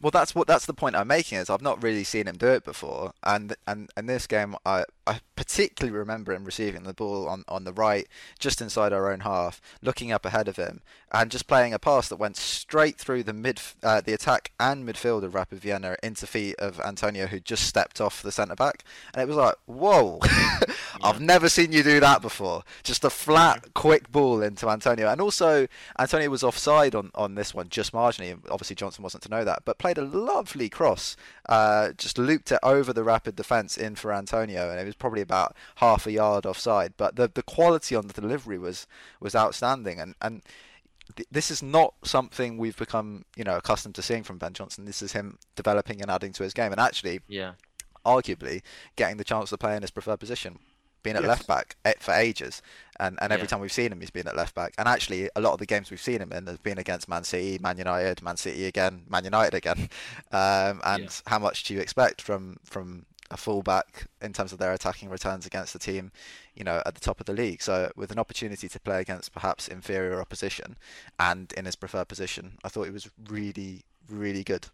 Well, 0.00 0.12
that's 0.12 0.34
what 0.34 0.46
that's 0.46 0.66
the 0.66 0.74
point 0.74 0.94
I'm 0.94 1.08
making 1.08 1.38
is 1.38 1.50
I've 1.50 1.62
not 1.62 1.82
really 1.82 2.04
seen 2.04 2.28
him 2.28 2.36
do 2.36 2.48
it 2.48 2.64
before, 2.64 3.12
and 3.24 3.56
and 3.66 3.90
in 3.96 4.06
this 4.06 4.26
game 4.26 4.54
I 4.64 4.84
I 5.08 5.20
particularly 5.36 5.96
remember 5.96 6.34
him 6.34 6.44
receiving 6.44 6.82
the 6.82 6.92
ball 6.92 7.26
on, 7.28 7.44
on 7.48 7.64
the 7.64 7.72
right, 7.72 8.06
just 8.38 8.60
inside 8.60 8.92
our 8.92 9.10
own 9.10 9.20
half, 9.20 9.60
looking 9.80 10.12
up 10.12 10.26
ahead 10.26 10.48
of 10.48 10.56
him, 10.56 10.82
and 11.10 11.30
just 11.30 11.46
playing 11.46 11.72
a 11.72 11.78
pass 11.78 12.08
that 12.08 12.16
went 12.16 12.36
straight 12.36 12.98
through 12.98 13.22
the 13.22 13.32
mid 13.32 13.58
uh, 13.82 14.02
the 14.02 14.12
attack 14.12 14.52
and 14.60 14.86
midfield 14.86 15.22
of 15.22 15.34
Rapid 15.34 15.60
Vienna 15.60 15.96
into 16.02 16.26
feet 16.26 16.56
of 16.58 16.78
Antonio, 16.80 17.26
who 17.26 17.40
just 17.40 17.64
stepped 17.64 18.00
off 18.00 18.20
the 18.20 18.30
centre 18.30 18.54
back, 18.54 18.84
and 19.14 19.22
it 19.22 19.26
was 19.26 19.36
like 19.36 19.54
whoa, 19.64 20.18
I've 21.02 21.20
never 21.20 21.48
seen 21.48 21.72
you 21.72 21.82
do 21.82 22.00
that 22.00 22.20
before. 22.20 22.62
Just 22.82 23.04
a 23.04 23.10
flat, 23.10 23.72
quick 23.74 24.12
ball 24.12 24.42
into 24.42 24.68
Antonio, 24.68 25.08
and 25.08 25.20
also 25.20 25.66
Antonio 25.98 26.28
was 26.28 26.44
offside 26.44 26.94
on, 26.94 27.10
on 27.14 27.34
this 27.34 27.54
one 27.54 27.70
just 27.70 27.92
marginally. 27.92 28.38
Obviously 28.50 28.76
Johnson 28.76 29.02
wasn't 29.02 29.22
to 29.22 29.30
know 29.30 29.44
that, 29.44 29.62
but 29.64 29.78
played 29.78 29.96
a 29.96 30.02
lovely 30.02 30.68
cross, 30.68 31.16
uh, 31.48 31.92
just 31.92 32.18
looped 32.18 32.52
it 32.52 32.58
over 32.62 32.92
the 32.92 33.04
Rapid 33.04 33.36
defence 33.36 33.78
in 33.78 33.94
for 33.94 34.12
Antonio, 34.12 34.70
and 34.70 34.78
it 34.78 34.84
was 34.84 34.94
probably 34.98 35.20
about 35.22 35.54
half 35.76 36.06
a 36.06 36.12
yard 36.12 36.46
offside. 36.46 36.94
But 36.96 37.16
the 37.16 37.28
the 37.32 37.42
quality 37.42 37.94
on 37.96 38.06
the 38.06 38.20
delivery 38.20 38.58
was 38.58 38.86
was 39.20 39.34
outstanding, 39.34 40.00
and 40.00 40.14
and 40.20 40.42
th- 41.16 41.28
this 41.30 41.50
is 41.50 41.62
not 41.62 41.94
something 42.04 42.58
we've 42.58 42.76
become 42.76 43.24
you 43.36 43.44
know 43.44 43.56
accustomed 43.56 43.94
to 43.96 44.02
seeing 44.02 44.22
from 44.24 44.38
Ben 44.38 44.52
Johnson. 44.52 44.84
This 44.84 45.02
is 45.02 45.12
him 45.12 45.38
developing 45.56 46.00
and 46.02 46.10
adding 46.10 46.32
to 46.34 46.42
his 46.42 46.54
game, 46.54 46.72
and 46.72 46.80
actually 46.80 47.20
Yeah. 47.28 47.52
arguably 48.04 48.62
getting 48.96 49.16
the 49.16 49.24
chance 49.24 49.50
to 49.50 49.58
play 49.58 49.76
in 49.76 49.82
his 49.82 49.90
preferred 49.90 50.18
position, 50.20 50.58
being 51.02 51.16
at 51.16 51.22
Yes. 51.22 51.28
left 51.28 51.46
back 51.46 51.76
eh, 51.84 51.94
for 52.00 52.12
ages. 52.14 52.62
And 53.00 53.18
and 53.20 53.32
every 53.32 53.44
Yeah. 53.44 53.48
time 53.50 53.60
we've 53.60 53.72
seen 53.72 53.92
him, 53.92 54.00
he's 54.00 54.10
been 54.10 54.26
at 54.26 54.36
left 54.36 54.54
back. 54.54 54.74
And 54.78 54.88
actually, 54.88 55.30
a 55.36 55.40
lot 55.40 55.52
of 55.52 55.58
the 55.58 55.66
games 55.66 55.90
we've 55.90 56.00
seen 56.00 56.20
him 56.20 56.32
in 56.32 56.46
have 56.46 56.62
been 56.62 56.78
against 56.78 57.08
Man 57.08 57.22
City, 57.24 57.58
Man 57.60 57.78
United, 57.78 58.22
Man 58.22 58.36
City 58.36 58.64
again, 58.66 59.04
Man 59.08 59.24
United 59.24 59.54
again. 59.54 59.88
Um, 60.32 60.80
and 60.84 61.04
Yeah. 61.04 61.10
how 61.26 61.38
much 61.38 61.64
do 61.64 61.74
you 61.74 61.80
expect 61.80 62.20
from 62.22 62.58
from 62.64 63.06
a 63.30 63.36
fullback 63.36 64.06
in 64.20 64.32
terms 64.32 64.52
of 64.52 64.58
their 64.58 64.72
attacking 64.72 65.08
returns 65.08 65.46
against 65.46 65.72
the 65.72 65.78
team, 65.78 66.12
you 66.54 66.64
know, 66.64 66.82
at 66.86 66.94
the 66.94 67.00
top 67.00 67.20
of 67.20 67.26
the 67.26 67.32
league? 67.32 67.62
So 67.62 67.90
with 67.96 68.10
an 68.10 68.18
opportunity 68.18 68.68
to 68.68 68.80
play 68.80 69.00
against 69.00 69.32
perhaps 69.32 69.68
inferior 69.68 70.20
opposition 70.20 70.76
and 71.18 71.52
in 71.52 71.64
his 71.64 71.76
preferred 71.76 72.08
position, 72.08 72.58
I 72.64 72.68
thought 72.68 72.84
he 72.84 72.92
was 72.92 73.10
really 73.28 73.84
really 74.08 74.42
good. 74.42 74.68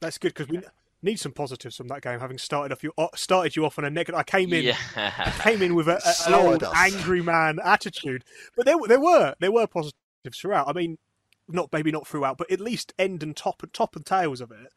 that's 0.00 0.18
good 0.18 0.34
because 0.34 0.48
we 0.48 0.60
need 1.02 1.20
some 1.20 1.32
positives 1.32 1.76
from 1.76 1.88
that 1.88 2.02
game. 2.02 2.18
Having 2.18 2.38
started 2.38 2.72
off 2.72 2.82
you 2.82 2.92
uh, 2.98 3.08
started 3.14 3.54
you 3.54 3.64
off 3.64 3.78
on 3.78 3.84
a 3.84 3.90
negative. 3.90 4.18
I 4.18 4.24
came 4.24 4.52
in. 4.52 4.64
Yeah. 4.64 5.30
came 5.40 5.62
in 5.62 5.74
with 5.74 5.86
a, 5.86 6.00
a, 6.04 6.28
an 6.28 6.34
old 6.34 6.64
us. 6.64 6.72
angry 6.74 7.22
man 7.22 7.58
attitude. 7.62 8.24
But 8.56 8.66
there, 8.66 8.76
there 8.88 9.00
were 9.00 9.34
there 9.38 9.52
were 9.52 9.66
positives 9.66 9.94
throughout. 10.34 10.66
I 10.68 10.72
mean, 10.72 10.98
not 11.48 11.68
maybe 11.72 11.92
not 11.92 12.06
throughout, 12.06 12.38
but 12.38 12.50
at 12.50 12.60
least 12.60 12.94
end 12.98 13.22
and 13.22 13.36
top 13.36 13.62
and 13.62 13.72
top 13.72 13.94
and 13.94 14.04
tails 14.04 14.40
of 14.40 14.50
it. 14.50 14.72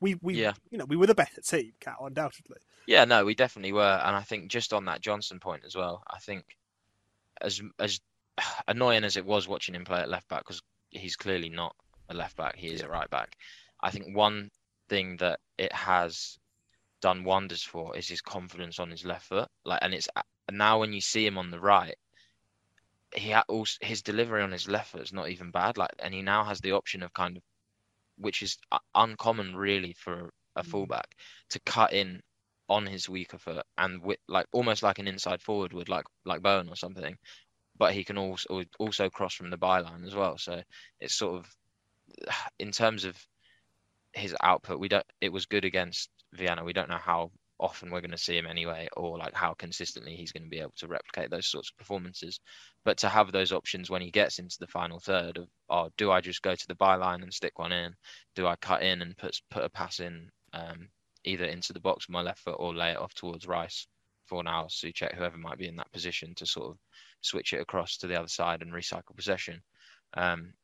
We 0.00 0.14
we 0.22 0.34
Yeah. 0.34 0.54
you 0.70 0.78
know 0.78 0.86
we 0.86 0.96
were 0.96 1.06
the 1.06 1.14
better 1.14 1.40
team, 1.42 1.72
Cat, 1.80 1.96
undoubtedly. 2.00 2.58
Yeah, 2.86 3.04
no, 3.04 3.24
we 3.24 3.34
definitely 3.34 3.72
were, 3.72 4.00
and 4.04 4.16
I 4.16 4.22
think 4.22 4.50
just 4.50 4.72
on 4.72 4.86
that 4.86 5.00
Johnson 5.00 5.38
point 5.38 5.64
as 5.64 5.76
well. 5.76 6.02
I 6.08 6.18
think 6.18 6.56
as 7.40 7.60
as 7.78 8.00
annoying 8.68 9.04
as 9.04 9.16
it 9.16 9.26
was 9.26 9.46
watching 9.46 9.74
him 9.74 9.84
play 9.84 10.00
at 10.00 10.08
left 10.08 10.28
back 10.28 10.40
because 10.40 10.62
he's 10.90 11.16
clearly 11.16 11.48
not 11.50 11.76
a 12.08 12.14
left 12.14 12.36
back; 12.36 12.56
he 12.56 12.68
is 12.68 12.80
a 12.80 12.88
right 12.88 13.08
back. 13.10 13.36
I 13.80 13.90
think 13.90 14.16
one 14.16 14.50
thing 14.88 15.16
that 15.18 15.40
it 15.58 15.72
has 15.72 16.38
done 17.00 17.24
wonders 17.24 17.62
for 17.62 17.96
is 17.96 18.08
his 18.08 18.20
confidence 18.20 18.78
on 18.78 18.90
his 18.90 19.04
left 19.04 19.26
foot. 19.26 19.48
Like, 19.64 19.80
and 19.82 19.94
it's 19.94 20.08
now 20.50 20.80
when 20.80 20.92
you 20.92 21.00
see 21.00 21.26
him 21.26 21.38
on 21.38 21.50
the 21.50 21.60
right, 21.60 21.96
he 23.14 23.34
also 23.34 23.78
his 23.80 24.02
delivery 24.02 24.42
on 24.42 24.52
his 24.52 24.68
left 24.68 24.90
foot 24.92 25.02
is 25.02 25.12
not 25.12 25.28
even 25.28 25.50
bad. 25.50 25.76
Like, 25.76 25.90
and 25.98 26.12
he 26.14 26.22
now 26.22 26.44
has 26.44 26.60
the 26.60 26.72
option 26.72 27.02
of 27.02 27.12
kind 27.12 27.36
of, 27.36 27.42
which 28.20 28.42
is 28.42 28.58
uncommon 28.94 29.56
really 29.56 29.94
for 29.98 30.30
a 30.56 30.62
mm. 30.62 30.66
fullback, 30.66 31.14
to 31.50 31.60
cut 31.60 31.92
in 31.92 32.20
on 32.68 32.86
his 32.86 33.08
weaker 33.08 33.38
foot 33.38 33.64
and 33.78 34.00
with 34.00 34.18
like 34.28 34.46
almost 34.52 34.82
like 34.82 35.00
an 35.00 35.08
inside 35.08 35.42
forward 35.42 35.72
would 35.72 35.88
like 35.88 36.04
like 36.24 36.42
Bowen 36.42 36.68
or 36.68 36.76
something, 36.76 37.16
but 37.76 37.92
he 37.92 38.04
can 38.04 38.18
also 38.18 38.62
also 38.78 39.10
cross 39.10 39.34
from 39.34 39.50
the 39.50 39.58
byline 39.58 40.06
as 40.06 40.14
well. 40.14 40.38
So 40.38 40.62
it's 41.00 41.14
sort 41.14 41.40
of 41.40 41.46
in 42.58 42.70
terms 42.70 43.04
of 43.04 43.16
his 44.12 44.34
output, 44.42 44.78
we 44.78 44.88
don't. 44.88 45.06
It 45.20 45.32
was 45.32 45.46
good 45.46 45.64
against 45.64 46.10
Vienna. 46.32 46.64
We 46.64 46.72
don't 46.72 46.88
know 46.88 46.98
how 46.98 47.30
often 47.60 47.90
we're 47.90 48.00
going 48.00 48.10
to 48.10 48.18
see 48.18 48.36
him 48.36 48.46
anyway, 48.46 48.88
or 48.96 49.18
like 49.18 49.34
how 49.34 49.54
consistently 49.54 50.16
he's 50.16 50.32
going 50.32 50.44
to 50.44 50.48
be 50.48 50.60
able 50.60 50.72
to 50.76 50.88
replicate 50.88 51.30
those 51.30 51.46
sorts 51.46 51.70
of 51.70 51.76
performances. 51.76 52.40
But 52.84 52.98
to 52.98 53.08
have 53.08 53.30
those 53.30 53.52
options 53.52 53.90
when 53.90 54.02
he 54.02 54.10
gets 54.10 54.38
into 54.38 54.56
the 54.58 54.66
final 54.66 54.98
third 54.98 55.36
of, 55.36 55.48
oh, 55.68 55.90
do 55.96 56.10
I 56.10 56.20
just 56.20 56.42
go 56.42 56.54
to 56.54 56.66
the 56.68 56.74
byline 56.74 57.22
and 57.22 57.32
stick 57.32 57.58
one 57.58 57.72
in? 57.72 57.94
Do 58.34 58.46
I 58.46 58.56
cut 58.56 58.82
in 58.82 59.02
and 59.02 59.16
put 59.16 59.40
put 59.50 59.64
a 59.64 59.68
pass 59.68 60.00
in 60.00 60.30
um, 60.52 60.88
either 61.24 61.44
into 61.44 61.72
the 61.72 61.80
box 61.80 62.08
with 62.08 62.14
my 62.14 62.22
left 62.22 62.40
foot 62.40 62.56
or 62.58 62.74
lay 62.74 62.92
it 62.92 62.98
off 62.98 63.14
towards 63.14 63.46
Rice 63.46 63.86
for 64.26 64.42
now, 64.42 64.66
Soucek, 64.66 65.14
whoever 65.14 65.36
might 65.36 65.58
be 65.58 65.68
in 65.68 65.76
that 65.76 65.92
position 65.92 66.34
to 66.36 66.46
sort 66.46 66.70
of 66.70 66.78
switch 67.20 67.52
it 67.52 67.60
across 67.60 67.98
to 67.98 68.06
the 68.06 68.18
other 68.18 68.28
side 68.28 68.62
and 68.62 68.72
recycle 68.72 69.16
possession. 69.16 69.60
Um, 70.14 70.54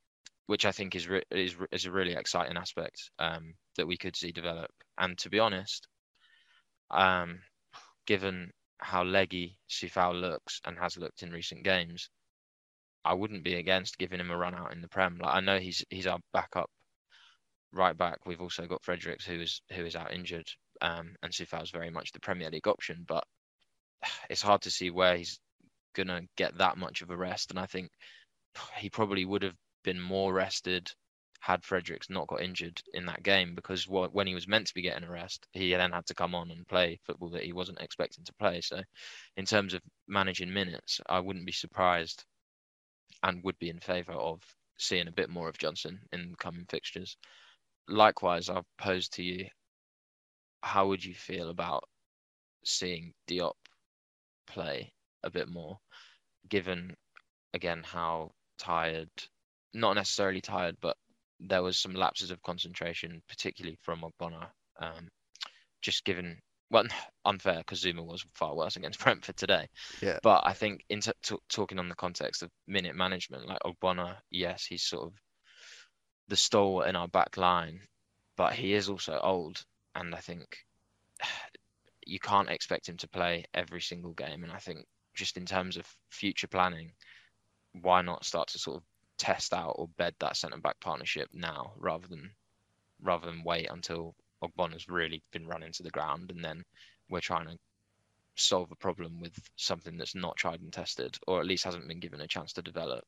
which 0.47 0.65
I 0.65 0.73
think 0.73 0.95
is 0.95 1.09
re- 1.09 1.25
is 1.31 1.57
is 1.73 1.87
a 1.87 1.91
really 1.91 2.13
exciting 2.13 2.57
aspect 2.57 3.11
um, 3.19 3.55
that 3.77 3.87
we 3.87 3.97
could 3.97 4.17
see 4.17 4.33
develop. 4.33 4.71
And 4.99 5.19
to 5.19 5.29
be 5.29 5.41
honest, 5.41 5.89
um, 6.91 7.41
given 8.07 8.53
how 8.79 9.03
leggy 9.05 9.59
Coufal 9.69 10.21
looks 10.21 10.61
and 10.65 10.79
has 10.79 10.97
looked 10.97 11.23
in 11.23 11.33
recent 11.33 11.65
games, 11.65 12.11
I 13.05 13.15
wouldn't 13.15 13.45
be 13.45 13.55
against 13.55 13.99
giving 13.99 14.21
him 14.21 14.31
a 14.31 14.37
run 14.37 14.55
out 14.55 14.73
in 14.73 14.81
the 14.81 14.89
Prem. 14.89 15.19
Like 15.19 15.35
I 15.35 15.41
know 15.41 15.59
he's 15.59 15.85
he's 15.91 16.07
our 16.07 16.19
backup 16.33 16.71
right 17.73 17.97
back. 17.97 18.19
We've 18.27 18.41
also 18.41 18.67
got 18.67 18.85
Fredericks 18.85 19.25
who 19.25 19.41
is 19.41 19.61
who 19.73 19.85
is 19.85 19.97
out 19.97 20.13
injured, 20.13 20.49
um, 20.81 21.15
and 21.23 21.33
is 21.33 21.71
very 21.71 21.91
much 21.91 22.13
the 22.13 22.21
Premier 22.21 22.51
League 22.51 22.69
option. 22.69 23.05
But 23.07 23.25
it's 24.31 24.43
hard 24.43 24.63
to 24.63 24.71
see 24.71 24.91
where 24.91 25.17
he's 25.17 25.39
gonna 25.95 26.23
get 26.37 26.59
that 26.59 26.79
much 26.79 27.03
of 27.03 27.11
a 27.11 27.17
rest. 27.17 27.51
And 27.51 27.59
I 27.59 27.67
think 27.67 27.91
he 28.77 28.91
probably 28.91 29.25
would 29.25 29.43
have 29.43 29.57
been 29.85 30.01
more 30.01 30.33
rested 30.33 30.91
had 31.41 31.65
Fredericks 31.65 32.11
not 32.11 32.27
got 32.27 32.43
injured 32.43 32.81
in 32.95 33.07
that 33.07 33.23
game 33.23 33.55
because 33.55 33.87
when 33.89 34.27
he 34.27 34.35
was 34.35 34.49
meant 34.49 34.67
to 34.69 34.75
be 34.75 34.83
getting 34.83 35.05
a 35.05 35.11
rest, 35.11 35.47
he 35.53 35.75
then 35.75 35.93
had 35.93 36.07
to 36.07 36.15
come 36.15 36.35
on 36.35 36.51
and 36.51 36.67
play 36.67 36.99
football 37.05 37.31
that 37.31 37.45
he 37.45 37.53
wasn't 37.53 37.81
expecting 37.81 38.25
to 38.25 38.35
play. 38.35 38.61
So, 38.61 38.83
in 39.37 39.45
terms 39.45 39.75
of 39.75 39.83
managing 40.09 40.53
minutes, 40.53 41.01
I 41.09 41.21
wouldn't 41.21 41.47
be 41.47 41.53
surprised 41.53 42.25
and 43.23 43.43
would 43.45 43.59
be 43.59 43.71
in 43.71 43.81
favour 43.81 44.13
of 44.13 44.43
seeing 44.79 45.09
a 45.09 45.13
bit 45.13 45.31
more 45.31 45.49
of 45.49 45.59
Johnson 45.59 46.01
in 46.13 46.35
coming 46.39 46.67
fixtures. 46.69 47.17
Likewise, 47.89 48.49
I've 48.49 48.65
posed 48.79 49.15
to 49.15 49.23
you 49.23 49.47
how 50.63 50.89
would 50.89 51.05
you 51.05 51.15
feel 51.15 51.51
about 51.51 51.85
seeing 52.65 53.15
Diop 53.29 53.55
play 54.47 54.93
a 55.23 55.31
bit 55.31 55.49
more, 55.49 55.79
given 56.49 56.97
again 57.55 57.83
how 57.85 58.33
tired 58.59 59.09
not 59.77 59.95
necessarily 59.95 60.41
tired, 60.41 60.77
but 60.81 60.97
there 61.41 61.63
was 61.63 61.79
some 61.79 61.95
lapses 61.95 62.31
of 62.31 62.43
concentration, 62.43 63.23
particularly 63.29 63.79
from 63.83 64.03
Ogbonna. 64.03 64.49
Um, 64.81 65.09
just 65.83 66.05
given, 66.05 66.39
well, 66.71 66.85
unfair 67.25 67.59
because 67.59 67.83
Zouma 67.83 68.05
was 68.05 68.25
far 68.35 68.55
worse 68.55 68.77
against 68.77 69.01
Brentford 69.05 69.37
today. 69.37 69.69
Yeah. 70.01 70.19
But 70.23 70.43
I 70.45 70.53
think 70.53 70.85
in 70.89 71.01
t- 71.01 71.13
t- 71.23 71.37
talking 71.49 71.79
on 71.79 71.89
the 71.89 71.95
context 71.95 72.43
of 72.43 72.51
minute 72.67 72.97
management, 72.97 73.47
like 73.47 73.61
Ogbonna, 73.65 74.17
yes, 74.31 74.65
he's 74.65 74.83
sort 74.83 75.07
of 75.07 75.13
the 76.29 76.37
stalwart 76.37 76.89
in 76.89 76.97
our 76.97 77.09
back 77.09 77.37
line, 77.37 77.81
but 78.37 78.53
he 78.53 78.75
is 78.75 78.89
also 78.89 79.19
old, 79.23 79.63
and 79.95 80.15
I 80.15 80.19
think 80.19 80.45
you 82.07 82.19
can't 82.19 82.51
expect 82.51 82.89
him 82.89 82.97
to 82.99 83.09
play 83.09 83.45
every 83.55 83.81
single 83.81 84.13
game. 84.13 84.45
And 84.45 84.53
I 84.53 84.59
think 84.59 84.87
just 85.15 85.37
in 85.37 85.47
terms 85.47 85.77
of 85.77 85.87
future 86.11 86.47
planning, 86.47 86.93
why 87.73 88.03
not 88.03 88.25
start 88.25 88.49
to 88.49 88.59
sort 88.59 88.77
of 88.77 88.83
test 89.19 89.53
out 89.53 89.75
or 89.77 89.89
bed 89.97 90.15
that 90.21 90.37
centre 90.37 90.59
back 90.59 90.79
partnership 90.81 91.29
now 91.33 91.73
rather 91.77 92.07
than 92.07 92.31
rather 93.03 93.27
than 93.27 93.43
wait 93.45 93.69
until 93.71 94.15
Ogbon 94.43 94.73
has 94.73 94.89
really 94.89 95.23
been 95.33 95.47
run 95.47 95.63
into 95.63 95.83
the 95.83 95.91
ground 95.91 96.31
and 96.31 96.45
then 96.45 96.65
we're 97.09 97.21
trying 97.21 97.47
to 97.47 97.57
solve 98.37 98.71
a 98.71 98.77
problem 98.77 99.21
with 99.21 99.33
something 99.57 99.97
that's 99.97 100.15
not 100.15 100.37
tried 100.37 100.61
and 100.61 100.73
tested 100.73 101.17
or 101.27 101.41
at 101.41 101.47
least 101.47 101.65
hasn't 101.65 101.89
been 101.89 102.01
given 102.01 102.21
a 102.21 102.27
chance 102.27 102.53
to 102.55 102.63
develop. 102.63 103.05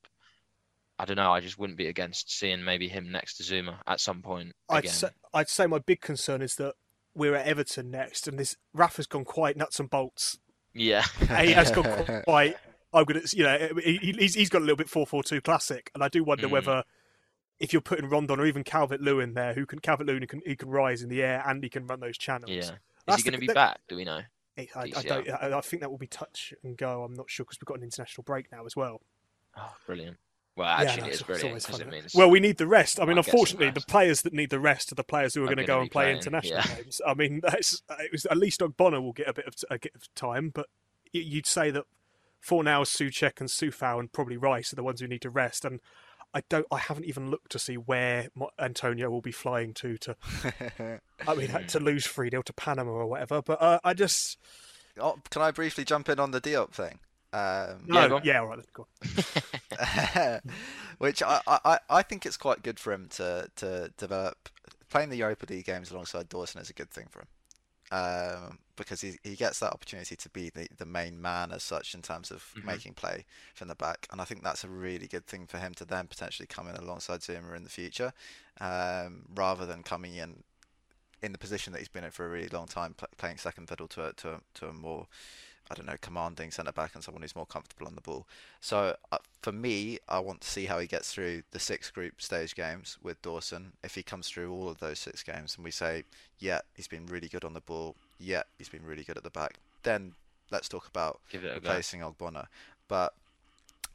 I 0.99 1.05
don't 1.05 1.17
know. 1.17 1.31
I 1.31 1.41
just 1.41 1.59
wouldn't 1.59 1.79
be 1.79 1.87
against 1.87 2.37
seeing 2.37 2.65
maybe 2.65 2.89
him 2.89 3.13
next 3.13 3.37
to 3.37 3.43
Zouma 3.45 3.77
at 3.87 4.01
some 4.01 4.21
point. 4.21 4.53
I'd 4.69 4.89
say, 4.89 5.09
I'd 5.33 5.49
say 5.49 5.67
my 5.67 5.79
big 5.79 6.01
concern 6.01 6.43
is 6.43 6.57
that 6.57 6.75
we're 7.15 7.37
at 7.37 7.47
Everton 7.47 7.91
next, 7.91 8.27
and 8.27 8.39
this 8.39 8.57
Rafa's 8.75 9.07
gone 9.07 9.25
quite 9.25 9.57
nuts 9.57 9.79
and 9.79 9.89
bolts. 9.89 10.39
Yeah, 10.75 11.03
he 11.21 11.53
has 11.53 11.71
gone 11.71 12.23
quite 12.25 12.57
I'm 12.99 13.05
gonna, 13.05 13.21
you 13.33 13.45
know, 13.45 13.69
he, 13.83 14.15
he's 14.19 14.35
he's 14.35 14.49
got 14.49 14.59
a 14.59 14.65
little 14.65 14.77
bit 14.77 14.89
four 14.89 15.07
four 15.07 15.23
two 15.23 15.41
classic, 15.41 15.91
and 15.95 16.03
I 16.03 16.09
do 16.09 16.25
wonder 16.25 16.49
mm. 16.49 16.51
whether 16.51 16.85
if 17.61 17.73
you're 17.73 17.83
putting 17.83 18.09
Rondon 18.09 18.41
or 18.41 18.47
even 18.47 18.65
Calvert 18.65 19.01
Lewin 19.01 19.35
there, 19.35 19.55
who 19.55 19.67
can 19.67 19.79
Calvert 19.79 20.07
Lewin 20.07 20.27
can 20.27 20.43
he 20.45 20.57
can 20.57 20.69
rise 20.69 21.03
in 21.03 21.09
the 21.09 21.23
air 21.23 21.43
and 21.47 21.63
he 21.63 21.71
can 21.71 21.87
run 21.87 22.01
those 22.01 22.19
channels. 22.19 22.51
Yeah, 22.51 22.71
That's 23.07 23.21
is 23.21 23.25
he 23.25 23.31
going 23.31 23.41
to 23.41 23.47
be 23.47 23.47
that, 23.49 23.55
back? 23.55 23.81
Do 23.89 23.97
we 23.97 24.05
know? 24.05 24.21
I, 24.59 24.67
I, 24.75 25.03
don't. 25.03 25.31
I, 25.31 25.57
I, 25.57 25.61
think 25.61 25.83
that 25.83 25.91
will 25.91 25.99
be 25.99 26.09
touch 26.09 26.53
and 26.65 26.77
go. 26.77 27.05
I'm 27.05 27.15
not 27.15 27.31
sure 27.31 27.45
because 27.45 27.59
we've 27.61 27.67
got 27.67 27.77
an 27.77 27.85
international 27.85 28.25
break 28.25 28.51
now 28.51 28.67
as 28.67 28.75
well. 28.75 29.01
Oh, 29.57 29.73
brilliant! 29.87 30.17
Well, 30.57 30.67
actually, 30.67 30.97
yeah, 30.97 31.03
no, 31.03 31.07
it's, 31.13 31.23
brilliant 31.23 31.63
because 31.63 31.81
it 31.81 31.89
means. 31.89 32.15
Well, 32.15 32.29
we 32.29 32.41
need 32.41 32.57
the 32.57 32.67
rest. 32.67 32.99
I 32.99 33.05
mean, 33.05 33.19
unfortunately, 33.19 33.71
the 33.71 33.85
players 33.87 34.23
that 34.23 34.33
need 34.33 34.51
the 34.51 34.59
rest 34.59 34.91
are 34.91 34.97
the 34.97 35.05
players 35.05 35.35
who 35.35 35.45
are 35.45 35.47
going 35.47 35.59
to 35.59 35.65
go 35.65 35.81
and 35.81 35.89
play 35.89 36.07
playing, 36.07 36.17
international 36.17 36.59
yeah. 36.59 36.75
games. 36.75 37.01
I 37.07 37.15
mean, 37.15 37.41
that's, 37.45 37.81
it 38.01 38.11
was, 38.11 38.27
at 38.27 38.37
least 38.37 38.59
Ogbonna 38.61 39.01
will 39.01 39.13
get 39.13 39.29
a 39.29 39.33
bit 39.33 39.47
of 39.47 39.55
a 39.71 39.79
bit 39.79 39.93
of 39.95 40.13
time, 40.17 40.51
but 40.53 40.67
you'd 41.13 41.47
say 41.47 41.71
that 41.71 41.85
Fornals, 42.47 42.95
Soucek, 42.95 43.41
and 43.41 43.49
Coufal, 43.49 43.99
and 43.99 44.13
probably 44.13 44.37
Rice 44.37 44.73
are 44.73 44.77
the 44.77 44.83
ones 44.83 45.01
who 45.01 45.09
need 45.09 45.23
to 45.23 45.31
rest. 45.31 45.65
And 45.65 45.81
I 46.35 46.43
don't. 46.49 46.67
I 46.71 46.79
haven't 46.79 47.07
even 47.07 47.31
looked 47.31 47.53
to 47.53 47.59
see 47.59 47.77
where 47.77 48.29
Antonio 48.59 49.11
will 49.11 49.21
be 49.21 49.33
flying 49.33 49.75
to. 49.75 49.97
To 49.99 50.17
I 51.27 51.35
mean, 51.35 51.49
to 51.69 51.81
lose 51.81 52.07
three 52.07 52.31
0 52.31 52.43
to 52.43 52.53
Panama 52.53 52.91
or 52.91 53.07
whatever. 53.07 53.43
But 53.43 53.61
uh, 53.63 53.81
I 53.85 53.95
just. 53.95 54.39
Oh, 55.01 55.19
can 55.31 55.43
I 55.43 55.51
briefly 55.51 55.85
jump 55.85 56.09
in 56.09 56.19
on 56.19 56.33
the 56.33 56.41
Diop 56.41 56.73
thing? 56.73 56.99
Um, 57.33 57.85
no, 57.87 58.07
yeah, 58.07 58.21
yeah, 58.25 58.41
all 58.41 58.47
right, 58.47 58.59
go 58.73 58.87
Which 60.99 61.23
I, 61.23 61.43
I, 61.47 61.79
I 61.91 62.03
think 62.03 62.25
it's 62.25 62.39
quite 62.39 62.63
good 62.63 62.81
for 62.81 62.91
him 62.91 63.07
to, 63.11 63.51
to 63.57 63.93
develop. 63.99 64.49
Playing 64.89 65.11
the 65.11 65.19
Europa 65.19 65.45
League 65.51 65.67
games 65.67 65.91
alongside 65.91 66.31
Dawson 66.31 66.63
is 66.63 66.71
a 66.71 66.73
good 66.73 66.91
thing 66.91 67.05
for 67.11 67.21
him 67.21 67.29
um, 67.91 68.59
because 68.79 69.03
he, 69.03 69.19
he 69.23 69.37
gets 69.37 69.59
that 69.59 69.73
opportunity 69.73 70.17
to 70.17 70.29
be 70.31 70.51
the, 70.51 70.69
the 70.79 70.87
main 70.87 71.21
man 71.21 71.53
as 71.53 71.63
such 71.63 71.95
in 71.95 72.01
terms 72.01 72.31
of 72.31 72.39
mm-hmm. 72.57 72.67
making 72.67 72.95
play 72.95 73.25
from 73.55 73.69
the 73.69 73.75
back. 73.75 74.09
And 74.11 74.21
I 74.21 74.25
think 74.25 74.43
that's 74.43 74.65
a 74.65 74.69
really 74.69 75.07
good 75.07 75.27
thing 75.27 75.47
for 75.47 75.59
him 75.59 75.75
to 75.75 75.85
then 75.85 76.07
potentially 76.07 76.47
come 76.47 76.69
in 76.69 76.77
alongside 76.77 77.21
Zouma 77.21 77.57
in 77.57 77.65
the 77.65 77.71
future 77.71 78.13
um, 78.61 79.25
rather 79.35 79.67
than 79.67 79.83
coming 79.83 80.15
in 80.15 80.43
in 81.21 81.33
the 81.33 81.39
position 81.39 81.73
that 81.73 81.81
he's 81.81 81.89
been 81.89 82.05
in 82.05 82.13
for 82.13 82.25
a 82.25 82.29
really 82.29 82.49
long 82.49 82.67
time, 82.67 82.95
pl- 82.95 83.09
playing 83.17 83.39
second 83.39 83.69
fiddle 83.69 83.89
to 83.89 84.07
a, 84.07 84.13
to 84.13 84.35
a, 84.35 84.41
to 84.55 84.69
a 84.69 84.73
more 84.73 85.09
I 85.71 85.75
don't 85.75 85.87
know, 85.87 85.97
commanding 86.01 86.51
centre 86.51 86.73
back 86.73 86.95
and 86.95 87.05
someone 87.05 87.23
who's 87.23 87.37
more 87.37 87.47
comfortable 87.47 87.87
on 87.87 87.95
the 87.95 88.01
ball. 88.01 88.27
So 88.61 88.97
uh, 89.13 89.19
for 89.43 89.53
me, 89.53 89.99
I 90.09 90.19
want 90.19 90.41
to 90.41 90.49
see 90.49 90.65
how 90.65 90.79
he 90.79 90.87
gets 90.87 91.13
through 91.13 91.43
the 91.51 91.59
six 91.59 91.91
group 91.91 92.23
stage 92.23 92.55
games 92.55 92.97
with 93.03 93.21
Dawson. 93.21 93.73
If 93.85 93.95
he 93.95 94.03
comes 94.03 94.29
through 94.29 94.51
all 94.51 94.69
of 94.69 94.79
those 94.79 94.99
six 94.99 95.23
games 95.23 95.57
and 95.57 95.65
we 95.65 95.71
say, 95.71 96.05
yeah, 96.39 96.61
he's 96.75 96.89
been 96.89 97.07
really 97.07 97.29
good 97.29 97.45
on 97.45 97.53
the 97.53 97.61
ball, 97.61 97.97
yeah, 98.19 98.43
he's 98.59 98.69
been 98.69 98.85
really 98.85 99.05
good 99.05 99.17
at 99.17 99.23
the 99.23 99.31
back, 99.31 99.55
then 99.83 100.13
let's 100.51 100.69
talk 100.69 100.87
about 100.87 101.21
replacing 101.33 102.01
Ogbonna. 102.01 102.47
But 102.89 103.15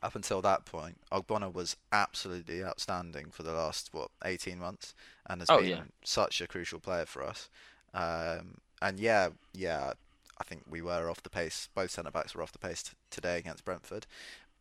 up 0.01 0.15
until 0.15 0.41
that 0.41 0.65
point, 0.65 0.97
Ogbonna 1.11 1.51
was 1.51 1.75
absolutely 1.91 2.63
outstanding 2.63 3.27
for 3.31 3.43
the 3.43 3.53
last 3.53 3.89
what 3.91 4.09
18 4.23 4.59
months, 4.59 4.93
and 5.27 5.41
has 5.41 5.49
oh, 5.49 5.59
been 5.59 5.69
yeah. 5.69 5.81
such 6.03 6.41
a 6.41 6.47
crucial 6.47 6.79
player 6.79 7.05
for 7.05 7.23
us. 7.23 7.49
Um, 7.93 8.57
and 8.81 8.99
yeah, 8.99 9.29
yeah, 9.53 9.93
I 10.39 10.43
think 10.43 10.63
we 10.69 10.81
were 10.81 11.09
off 11.09 11.23
the 11.23 11.29
pace. 11.29 11.69
Both 11.73 11.91
centre 11.91 12.11
backs 12.11 12.35
were 12.35 12.43
off 12.43 12.51
the 12.51 12.59
pace 12.59 12.83
t- 12.83 12.91
today 13.09 13.37
against 13.37 13.63
Brentford. 13.65 14.05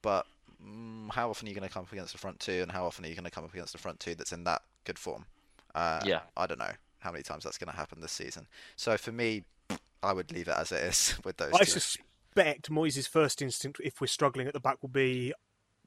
But 0.00 0.26
mm, 0.64 1.10
how 1.10 1.30
often 1.30 1.46
are 1.46 1.50
you 1.50 1.56
going 1.56 1.68
to 1.68 1.72
come 1.72 1.84
up 1.84 1.92
against 1.92 2.12
the 2.12 2.18
front 2.18 2.40
two, 2.40 2.62
and 2.62 2.70
how 2.70 2.86
often 2.86 3.04
are 3.04 3.08
you 3.08 3.14
going 3.14 3.24
to 3.24 3.30
come 3.30 3.44
up 3.44 3.52
against 3.52 3.72
the 3.72 3.78
front 3.78 4.00
two 4.00 4.14
that's 4.14 4.32
in 4.32 4.44
that 4.44 4.62
good 4.84 4.98
form? 4.98 5.24
Uh, 5.74 6.02
yeah. 6.04 6.20
I 6.36 6.46
don't 6.46 6.58
know 6.58 6.72
how 7.02 7.12
many 7.12 7.22
times 7.22 7.44
that's 7.44 7.58
going 7.58 7.70
to 7.70 7.76
happen 7.76 8.00
this 8.00 8.12
season. 8.12 8.46
So 8.76 8.96
for 8.96 9.12
me, 9.12 9.44
I 10.02 10.12
would 10.12 10.32
leave 10.32 10.48
it 10.48 10.54
as 10.56 10.72
it 10.72 10.82
is 10.82 11.18
with 11.24 11.36
those. 11.36 11.52
I 11.54 11.64
two. 11.64 11.64
suspect 11.66 12.70
Moyes' 12.70 13.08
first 13.08 13.42
instinct, 13.42 13.80
if 13.84 14.00
we're 14.00 14.06
struggling 14.06 14.46
at 14.46 14.54
the 14.54 14.60
back, 14.60 14.78
will 14.82 14.88
be 14.88 15.32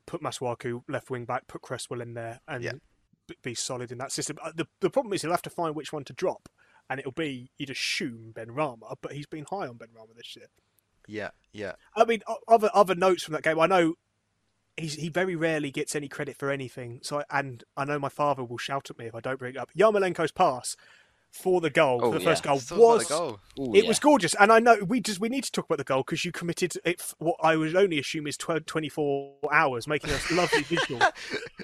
put 0.05 0.21
Masuaku 0.21 0.83
left 0.87 1.09
wing 1.09 1.25
back, 1.25 1.47
put 1.47 1.61
Cresswell 1.61 2.01
in 2.01 2.13
there, 2.13 2.39
and 2.47 2.63
yeah. 2.63 2.73
be 3.41 3.55
solid 3.55 3.91
in 3.91 3.97
that 3.97 4.11
system. 4.11 4.37
Uh, 4.43 4.51
the 4.55 4.67
the 4.79 4.89
problem 4.89 5.13
is 5.13 5.21
he'll 5.21 5.31
have 5.31 5.41
to 5.41 5.49
find 5.49 5.75
which 5.75 5.91
one 5.91 6.03
to 6.05 6.13
drop 6.13 6.49
and 6.89 6.99
it'll 6.99 7.11
be 7.11 7.51
you'd 7.57 7.69
assume 7.69 8.33
Benrahma, 8.33 8.95
but 9.01 9.13
he's 9.13 9.25
been 9.25 9.45
high 9.49 9.67
on 9.67 9.75
Benrahma 9.75 10.15
this 10.15 10.35
year. 10.35 10.47
Yeah, 11.07 11.29
yeah. 11.51 11.73
I 11.95 12.05
mean, 12.05 12.21
other 12.47 12.69
other 12.73 12.95
notes 12.95 13.23
from 13.23 13.33
that 13.33 13.43
game. 13.43 13.59
I 13.59 13.67
know 13.67 13.95
he's, 14.77 14.95
he 14.95 15.09
very 15.09 15.35
rarely 15.35 15.71
gets 15.71 15.95
any 15.95 16.07
credit 16.07 16.37
for 16.37 16.49
anything. 16.49 16.99
So, 17.03 17.19
I, 17.19 17.39
and 17.39 17.63
I 17.77 17.85
know 17.85 17.99
my 17.99 18.09
father 18.09 18.43
will 18.43 18.57
shout 18.57 18.89
at 18.89 18.97
me 18.97 19.05
if 19.05 19.15
I 19.15 19.19
don't 19.19 19.39
bring 19.39 19.55
it 19.55 19.59
up. 19.59 19.71
Yarmolenko's 19.77 20.31
pass 20.31 20.75
for 21.35 21.59
the 21.61 21.69
goal, 21.69 21.99
Oh, 22.01 22.11
for 22.11 22.17
the 22.19 22.23
yeah. 22.23 22.29
first 22.31 22.43
goal, 22.43 22.55
Let's 22.55 22.71
was 22.71 23.05
goal. 23.05 23.39
Ooh, 23.59 23.75
it 23.75 23.83
yeah. 23.83 23.87
was 23.89 23.99
gorgeous. 23.99 24.33
And 24.39 24.51
I 24.51 24.59
know 24.59 24.77
we 24.87 25.01
just 25.01 25.19
we 25.19 25.29
need 25.29 25.43
to 25.43 25.51
talk 25.51 25.65
about 25.65 25.77
the 25.77 25.83
goal 25.83 26.01
because 26.03 26.23
you 26.23 26.31
committed 26.31 26.73
it. 26.85 27.01
What 27.17 27.35
I 27.43 27.55
would 27.55 27.75
only 27.75 27.99
assume 27.99 28.27
is 28.27 28.37
12, 28.37 28.65
24 28.65 29.33
hours, 29.51 29.87
making 29.87 30.11
a 30.11 30.33
lovely 30.33 30.61
visual 30.63 31.01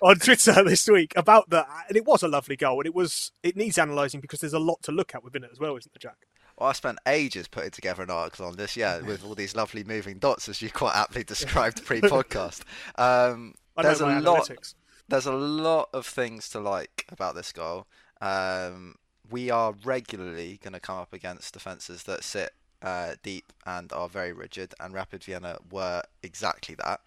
on 0.02 0.18
Twitter 0.18 0.64
this 0.64 0.88
week 0.88 1.14
about 1.16 1.50
that. 1.52 1.68
And 1.88 1.98
it 1.98 2.06
was 2.06 2.22
a 2.22 2.28
lovely 2.28 2.56
goal, 2.56 2.80
and 2.80 2.86
it 2.86 2.94
was 2.94 3.32
it 3.44 3.56
needs 3.56 3.78
analysing 3.78 4.20
because 4.20 4.42
there's 4.42 4.54
a 4.54 4.60
lot 4.60 4.82
to 4.84 4.92
look 4.92 5.16
at 5.16 5.24
within 5.24 5.44
it 5.44 5.50
as 5.52 5.60
well, 5.60 5.78
isn't 5.78 5.92
there, 5.94 6.12
Jack? 6.12 6.18
Well, 6.58 6.70
I 6.70 6.74
spent 6.74 7.00
ages 7.08 7.48
putting 7.48 7.72
together 7.72 8.04
an 8.04 8.12
article 8.12 8.46
on 8.46 8.58
this, 8.58 8.76
yeah, 8.76 9.00
with 9.00 9.24
all 9.26 9.34
these 9.36 9.56
lovely 9.56 9.84
moving 9.84 10.20
dots, 10.20 10.48
as 10.50 10.62
you 10.62 10.70
quite 10.70 10.96
aptly 10.96 11.24
described 11.34 11.84
pre-podcast. 11.86 12.62
Um, 12.98 13.56
there's 13.82 14.02
a 14.02 14.06
lot. 14.08 14.48
analytics. 14.50 14.76
There's 15.08 15.26
a 15.26 15.32
lot 15.34 15.90
of 15.94 16.06
things 16.06 16.50
to 16.50 16.60
like 16.60 17.06
about 17.10 17.36
this 17.36 17.52
goal. 17.52 17.88
Um, 18.22 18.96
we 19.32 19.50
are 19.50 19.74
regularly 19.84 20.60
going 20.62 20.74
to 20.74 20.80
come 20.80 20.98
up 20.98 21.14
against 21.14 21.54
defences 21.54 22.04
that 22.04 22.24
sit 22.24 22.54
uh, 22.82 23.16
deep 23.24 23.54
and 23.66 23.92
are 23.94 24.10
very 24.10 24.34
rigid, 24.34 24.74
and 24.80 24.94
Rapid 24.94 25.24
Vienna 25.24 25.58
were 25.72 26.04
exactly 26.22 26.76
that. 26.76 27.02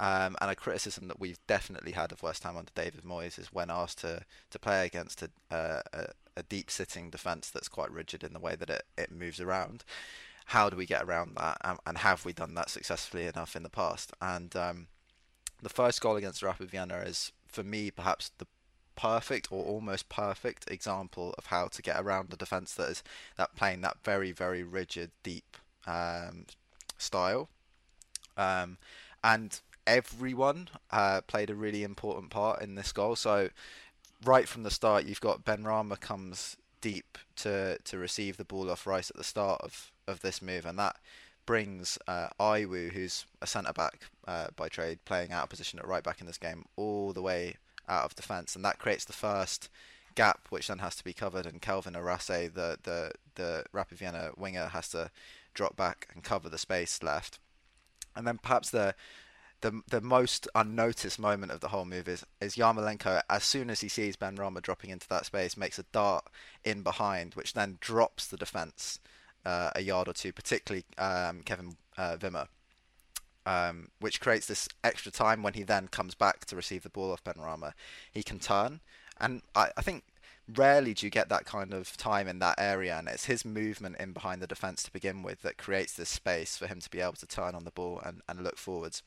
Um, 0.00 0.36
and 0.40 0.50
a 0.50 0.56
criticism 0.56 1.08
that 1.08 1.20
we've 1.20 1.38
definitely 1.46 1.92
had 1.92 2.10
of 2.10 2.22
West 2.22 2.42
Ham 2.42 2.56
under 2.56 2.72
David 2.74 3.04
Moyes 3.04 3.38
is 3.38 3.52
when 3.52 3.70
asked 3.70 4.00
to, 4.00 4.22
to 4.50 4.58
play 4.58 4.84
against 4.84 5.22
a, 5.22 5.30
a, 5.50 5.82
a 6.36 6.42
deep 6.42 6.70
sitting 6.70 7.10
defence 7.10 7.48
that's 7.48 7.68
quite 7.68 7.92
rigid 7.92 8.24
in 8.24 8.32
the 8.32 8.40
way 8.40 8.56
that 8.56 8.70
it, 8.70 8.82
it 8.98 9.12
moves 9.12 9.40
around. 9.40 9.84
How 10.46 10.68
do 10.68 10.76
we 10.76 10.84
get 10.84 11.04
around 11.04 11.36
that? 11.36 11.78
And 11.86 11.98
have 11.98 12.24
we 12.24 12.32
done 12.32 12.54
that 12.54 12.70
successfully 12.70 13.26
enough 13.26 13.56
in 13.56 13.62
the 13.62 13.70
past? 13.70 14.12
And 14.20 14.54
um, 14.56 14.88
the 15.62 15.70
first 15.70 16.00
goal 16.00 16.16
against 16.16 16.42
Rapid 16.42 16.70
Vienna 16.70 16.98
is, 16.98 17.32
for 17.46 17.62
me, 17.62 17.90
perhaps 17.90 18.32
the 18.36 18.46
perfect 18.96 19.50
or 19.50 19.64
almost 19.64 20.08
perfect 20.08 20.70
example 20.70 21.34
of 21.36 21.46
how 21.46 21.66
to 21.68 21.82
get 21.82 22.00
around 22.00 22.32
a 22.32 22.36
defence 22.36 22.74
that 22.74 22.90
is 22.90 23.02
that 23.36 23.54
playing 23.56 23.80
that 23.82 23.96
very 24.04 24.32
very 24.32 24.62
rigid 24.62 25.10
deep 25.22 25.56
um, 25.86 26.46
style. 26.98 27.48
Um, 28.36 28.78
and 29.22 29.60
everyone 29.86 30.68
uh, 30.90 31.20
played 31.22 31.50
a 31.50 31.54
really 31.54 31.82
important 31.82 32.30
part 32.30 32.62
in 32.62 32.74
this 32.74 32.92
goal. 32.92 33.16
So 33.16 33.50
right 34.24 34.48
from 34.48 34.62
the 34.62 34.70
start, 34.70 35.04
you've 35.04 35.20
got 35.20 35.44
Benrahma 35.44 36.00
comes 36.00 36.56
deep 36.80 37.18
to 37.36 37.78
to 37.82 37.98
receive 37.98 38.36
the 38.36 38.44
ball 38.44 38.70
off 38.70 38.86
Rice 38.86 39.10
at 39.10 39.16
the 39.16 39.24
start 39.24 39.60
of, 39.62 39.90
of 40.06 40.20
this 40.20 40.42
move, 40.42 40.66
and 40.66 40.78
that 40.78 40.96
brings 41.46 41.98
uh, 42.06 42.28
Aiwu, 42.40 42.92
who's 42.92 43.26
a 43.42 43.46
centre 43.46 43.72
back 43.72 44.00
uh, 44.26 44.48
by 44.56 44.68
trade, 44.68 44.98
playing 45.04 45.32
out 45.32 45.44
of 45.44 45.50
position 45.50 45.78
at 45.78 45.86
right 45.86 46.02
back 46.02 46.20
in 46.20 46.26
this 46.26 46.38
game, 46.38 46.64
all 46.76 47.12
the 47.12 47.22
way 47.22 47.56
out 47.88 48.04
of 48.04 48.14
defence, 48.14 48.54
and 48.56 48.64
that 48.64 48.78
creates 48.78 49.04
the 49.04 49.12
first 49.12 49.68
gap, 50.14 50.46
which 50.50 50.68
then 50.68 50.78
has 50.78 50.96
to 50.96 51.04
be 51.04 51.12
covered. 51.12 51.46
And 51.46 51.60
Kelvin 51.60 51.94
Arase, 51.94 52.52
the 52.52 52.78
the 52.82 53.12
the 53.34 53.64
Rapid 53.72 53.98
Vienna 53.98 54.30
winger, 54.36 54.68
has 54.68 54.88
to 54.90 55.10
drop 55.54 55.76
back 55.76 56.08
and 56.14 56.22
cover 56.22 56.48
the 56.48 56.58
space 56.58 57.02
left. 57.02 57.38
And 58.16 58.26
then 58.26 58.38
perhaps 58.38 58.70
the 58.70 58.94
the 59.64 59.82
the 59.88 60.00
most 60.00 60.46
unnoticed 60.54 61.18
moment 61.18 61.50
of 61.50 61.60
the 61.60 61.68
whole 61.68 61.86
move 61.86 62.06
is 62.06 62.24
is 62.40 62.56
Yarmolenko 62.56 63.22
as 63.30 63.44
soon 63.44 63.70
as 63.70 63.80
he 63.80 63.88
sees 63.88 64.14
Benrahma 64.14 64.60
dropping 64.60 64.90
into 64.90 65.08
that 65.08 65.24
space 65.24 65.56
makes 65.56 65.78
a 65.78 65.84
dart 65.84 66.26
in 66.64 66.82
behind 66.82 67.34
which 67.34 67.54
then 67.54 67.78
drops 67.80 68.26
the 68.26 68.36
defense 68.36 68.98
uh, 69.46 69.70
a 69.74 69.80
yard 69.80 70.06
or 70.06 70.12
two 70.12 70.32
particularly 70.32 70.84
um, 70.98 71.40
Kevin 71.42 71.76
uh, 71.96 72.16
Wimmer 72.18 72.48
um, 73.46 73.88
which 74.00 74.20
creates 74.20 74.46
this 74.46 74.68
extra 74.82 75.12
time 75.12 75.42
when 75.42 75.54
he 75.54 75.62
then 75.62 75.88
comes 75.88 76.14
back 76.14 76.44
to 76.46 76.56
receive 76.56 76.82
the 76.82 76.90
ball 76.90 77.12
off 77.12 77.24
Benrahma 77.24 77.72
he 78.12 78.22
can 78.22 78.38
turn 78.38 78.80
and 79.20 79.42
I, 79.54 79.70
I 79.76 79.82
think 79.82 80.04
rarely 80.56 80.92
do 80.92 81.06
you 81.06 81.10
get 81.10 81.28
that 81.30 81.46
kind 81.46 81.72
of 81.72 81.96
time 81.96 82.28
in 82.28 82.38
that 82.38 82.56
area 82.58 82.96
and 82.98 83.08
it's 83.08 83.26
his 83.26 83.44
movement 83.44 83.96
in 83.98 84.12
behind 84.12 84.42
the 84.42 84.46
defense 84.46 84.82
to 84.82 84.92
begin 84.92 85.22
with 85.22 85.42
that 85.42 85.56
creates 85.56 85.94
this 85.94 86.10
space 86.10 86.56
for 86.56 86.66
him 86.66 86.80
to 86.80 86.90
be 86.90 87.00
able 87.00 87.14
to 87.14 87.26
turn 87.26 87.54
on 87.54 87.64
the 87.64 87.70
ball 87.70 88.00
and, 88.04 88.20
and 88.28 88.42
look 88.42 88.58
forwards 88.58 89.02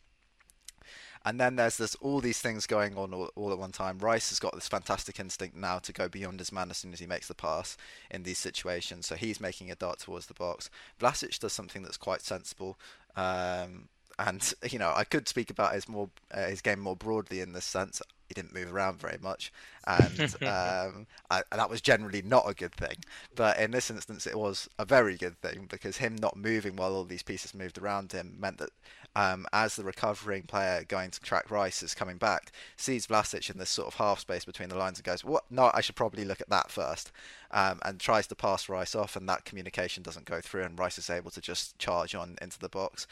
and 1.25 1.39
then 1.39 1.55
there's 1.55 1.77
this 1.77 1.95
all 1.95 2.21
these 2.21 2.39
things 2.39 2.65
going 2.65 2.97
on 2.97 3.13
all, 3.13 3.29
all 3.35 3.51
at 3.51 3.59
one 3.59 3.71
time. 3.71 3.99
Rice 3.99 4.29
has 4.29 4.39
got 4.39 4.55
this 4.55 4.67
fantastic 4.67 5.19
instinct 5.19 5.55
now 5.55 5.79
to 5.79 5.91
go 5.91 6.07
beyond 6.07 6.39
his 6.39 6.51
man 6.51 6.69
as 6.69 6.77
soon 6.77 6.93
as 6.93 6.99
he 6.99 7.05
makes 7.05 7.27
the 7.27 7.35
pass 7.35 7.75
in 8.09 8.23
these 8.23 8.38
situations. 8.38 9.07
So 9.07 9.15
he's 9.15 9.41
making 9.41 9.69
a 9.69 9.75
dart 9.75 9.99
towards 9.99 10.27
the 10.27 10.33
box. 10.33 10.69
Vlasic 10.99 11.38
does 11.39 11.53
something 11.53 11.83
that's 11.83 11.97
quite 11.97 12.21
sensible. 12.21 12.77
Um, 13.15 13.89
and 14.20 14.53
you 14.72 14.80
know, 14.80 14.93
I 14.95 15.03
could 15.03 15.28
speak 15.28 15.49
about 15.49 15.74
his 15.74 15.88
more 15.88 16.09
uh, 16.32 16.47
his 16.47 16.61
game 16.61 16.80
more 16.80 16.95
broadly 16.95 17.41
in 17.41 17.53
this 17.53 17.65
sense. 17.65 18.01
He 18.28 18.34
didn't 18.34 18.53
move 18.53 18.74
around 18.74 18.99
very 18.99 19.18
much, 19.22 19.53
and 19.86 20.20
um, 20.43 21.07
I, 21.32 21.43
that 21.51 21.70
was 21.70 21.82
generally 21.82 22.22
not 22.22 22.49
a 22.49 22.53
good 22.53 22.74
thing. 22.76 22.97
But 23.36 23.57
in 23.57 23.72
this 23.72 23.89
instance, 23.89 24.28
it 24.28 24.38
was 24.38 24.68
a 24.78 24.86
very 24.86 25.15
good 25.15 25.39
thing 25.41 25.68
because 25.70 25.97
him 25.97 26.15
not 26.15 26.36
moving 26.36 26.76
while 26.76 26.93
all 26.93 27.05
these 27.05 27.24
pieces 27.24 27.53
moved 27.53 27.78
around 27.78 28.11
him 28.11 28.36
meant 28.38 28.57
that 28.57 28.72
um, 29.18 29.47
as 29.51 29.76
the 29.76 29.84
recovering 29.84 30.43
player 30.43 30.84
going 30.88 31.09
to 31.09 31.20
track 31.20 31.49
Rice 31.49 31.82
is 31.82 31.95
coming 31.95 32.18
back, 32.18 32.51
sees 32.76 33.07
Vlasic 33.07 33.49
in 33.49 33.57
this 33.57 33.72
sort 33.72 33.88
of 33.88 33.95
half 33.95 34.20
space 34.20 34.45
between 34.45 34.70
the 34.70 34.78
lines 34.78 34.99
and 34.99 35.05
goes, 35.05 35.26
"What? 35.26 35.45
No, 35.49 35.72
I 35.74 35.82
should 35.82 35.95
probably 35.95 36.24
look 36.24 36.39
at 36.39 36.49
that 36.49 36.70
first. 36.70 37.11
Um, 37.49 37.80
and 37.84 37.99
tries 37.99 38.28
to 38.28 38.36
pass 38.36 38.70
Rice 38.70 38.93
off, 38.93 39.15
and 39.15 39.28
that 39.28 39.43
communication 39.43 40.03
doesn't 40.03 40.26
go 40.26 40.39
through, 40.39 40.63
and 40.63 40.78
Rice 40.78 40.99
is 40.99 41.09
able 41.09 41.32
to 41.32 41.41
just 41.41 41.80
charge 41.80 42.13
on 42.13 42.38
into 42.39 42.59
the 42.59 42.70
box. 42.70 43.07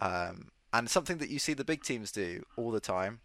Um, 0.00 0.52
and 0.72 0.88
something 0.88 1.18
that 1.18 1.30
you 1.30 1.40
see 1.40 1.54
the 1.54 1.64
big 1.64 1.82
teams 1.82 2.12
do 2.12 2.44
all 2.56 2.70
the 2.70 2.80
time 2.80 3.20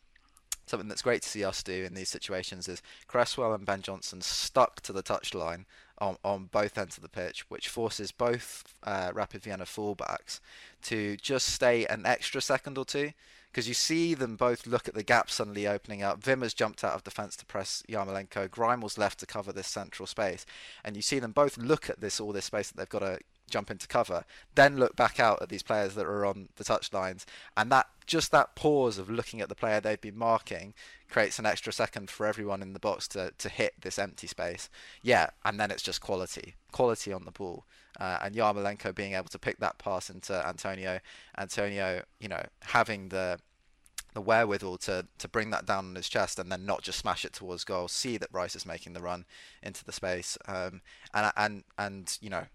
something 0.66 0.88
that's 0.88 1.02
great 1.02 1.22
to 1.22 1.28
see 1.28 1.44
us 1.44 1.62
do 1.62 1.84
in 1.84 1.94
these 1.94 2.08
situations 2.08 2.70
is 2.70 2.82
Cresswell 3.08 3.54
and 3.54 3.66
Ben 3.66 3.82
Johnson 3.82 4.22
stuck 4.22 4.80
to 4.82 4.94
the 4.94 5.04
touchline 5.04 5.66
on, 6.00 6.18
on 6.24 6.46
both 6.52 6.78
ends 6.78 6.98
of 6.98 7.04
the 7.04 7.10
pitch, 7.10 7.50
which 7.50 7.70
forces 7.70 8.12
both 8.12 8.64
uh, 8.84 9.12
Rapid 9.14 9.44
Vienna 9.44 9.66
fullbacks 9.66 10.40
to 10.84 11.18
just 11.18 11.50
stay 11.50 11.86
an 11.86 12.06
extra 12.06 12.42
second 12.42 12.78
or 12.78 12.86
two. 12.86 13.12
Because 13.52 13.68
you 13.68 13.76
see 13.76 14.16
them 14.16 14.36
both 14.36 14.66
look 14.66 14.88
at 14.88 14.96
the 14.96 15.04
gap 15.04 15.30
suddenly 15.30 15.68
opening 15.68 16.02
up. 16.02 16.24
Wimmer's 16.26 16.56
jumped 16.56 16.84
out 16.84 16.96
of 16.96 17.04
defence 17.04 17.36
to 17.36 17.46
press 17.46 17.84
Yarmolenko. 17.88 18.50
Greiml's 18.50 18.98
left 18.98 19.20
to 19.20 19.28
cover 19.28 19.54
this 19.54 19.68
central 19.68 20.08
space. 20.08 20.44
And 20.84 20.96
you 20.96 21.04
see 21.04 21.20
them 21.20 21.34
both 21.34 21.56
look 21.60 21.88
at 21.88 22.02
this 22.02 22.20
all 22.20 22.34
this 22.34 22.46
space 22.46 22.72
that 22.72 22.78
they've 22.78 22.90
got 22.90 23.06
to 23.06 23.20
jump 23.50 23.70
into 23.70 23.88
cover, 23.88 24.26
then 24.56 24.78
look 24.78 24.96
back 24.96 25.20
out 25.20 25.42
at 25.42 25.50
these 25.50 25.64
players 25.64 25.96
that 25.96 26.06
are 26.06 26.26
on 26.26 26.50
the 26.56 26.64
touchlines, 26.64 27.26
and 27.56 27.72
that 27.72 27.88
just 28.06 28.32
that 28.32 28.56
pause 28.56 28.98
of 28.98 29.10
looking 29.10 29.42
at 29.42 29.50
the 29.50 29.56
player 29.56 29.80
they've 29.80 30.02
been 30.02 30.18
marking 30.18 30.74
creates 31.10 31.40
an 31.40 31.46
extra 31.46 31.72
second 31.72 32.10
for 32.10 32.26
everyone 32.26 32.62
in 32.62 32.74
the 32.74 32.80
box 32.80 33.08
to, 33.08 33.32
to 33.38 33.50
hit 33.50 33.74
this 33.82 34.00
empty 34.00 34.28
space. 34.28 34.70
Yeah, 35.02 35.30
and 35.46 35.60
then 35.60 35.72
it's 35.72 35.84
just 35.84 36.02
quality, 36.02 36.56
quality 36.72 37.14
on 37.14 37.26
the 37.26 37.32
ball. 37.32 37.66
Uh, 38.00 38.18
and 38.24 38.36
Yarmolenko 38.36 38.94
being 38.96 39.14
able 39.14 39.30
to 39.30 39.38
pick 39.38 39.60
that 39.60 39.78
pass 39.78 40.10
into 40.10 40.46
Antonio, 40.46 41.00
Antonio, 41.38 42.04
you 42.20 42.28
know, 42.28 42.44
having 42.62 43.10
the 43.10 43.40
the 44.14 44.22
wherewithal 44.22 44.78
to 44.78 45.06
to 45.18 45.28
bring 45.28 45.50
that 45.50 45.66
down 45.66 45.86
on 45.86 45.96
his 45.96 46.08
chest 46.08 46.38
and 46.38 46.52
then 46.52 46.66
not 46.66 46.84
just 46.84 47.00
smash 47.00 47.26
it 47.26 47.34
towards 47.34 47.64
goal. 47.64 47.88
See 47.88 48.18
that 48.18 48.30
Rice 48.32 48.56
is 48.56 48.66
making 48.66 48.94
the 48.94 49.02
run 49.02 49.26
into 49.62 49.84
the 49.84 49.92
space, 49.92 50.38
um, 50.48 50.82
and 51.14 51.32
and 51.36 51.64
and 51.78 52.18
you 52.22 52.30
know 52.30 52.46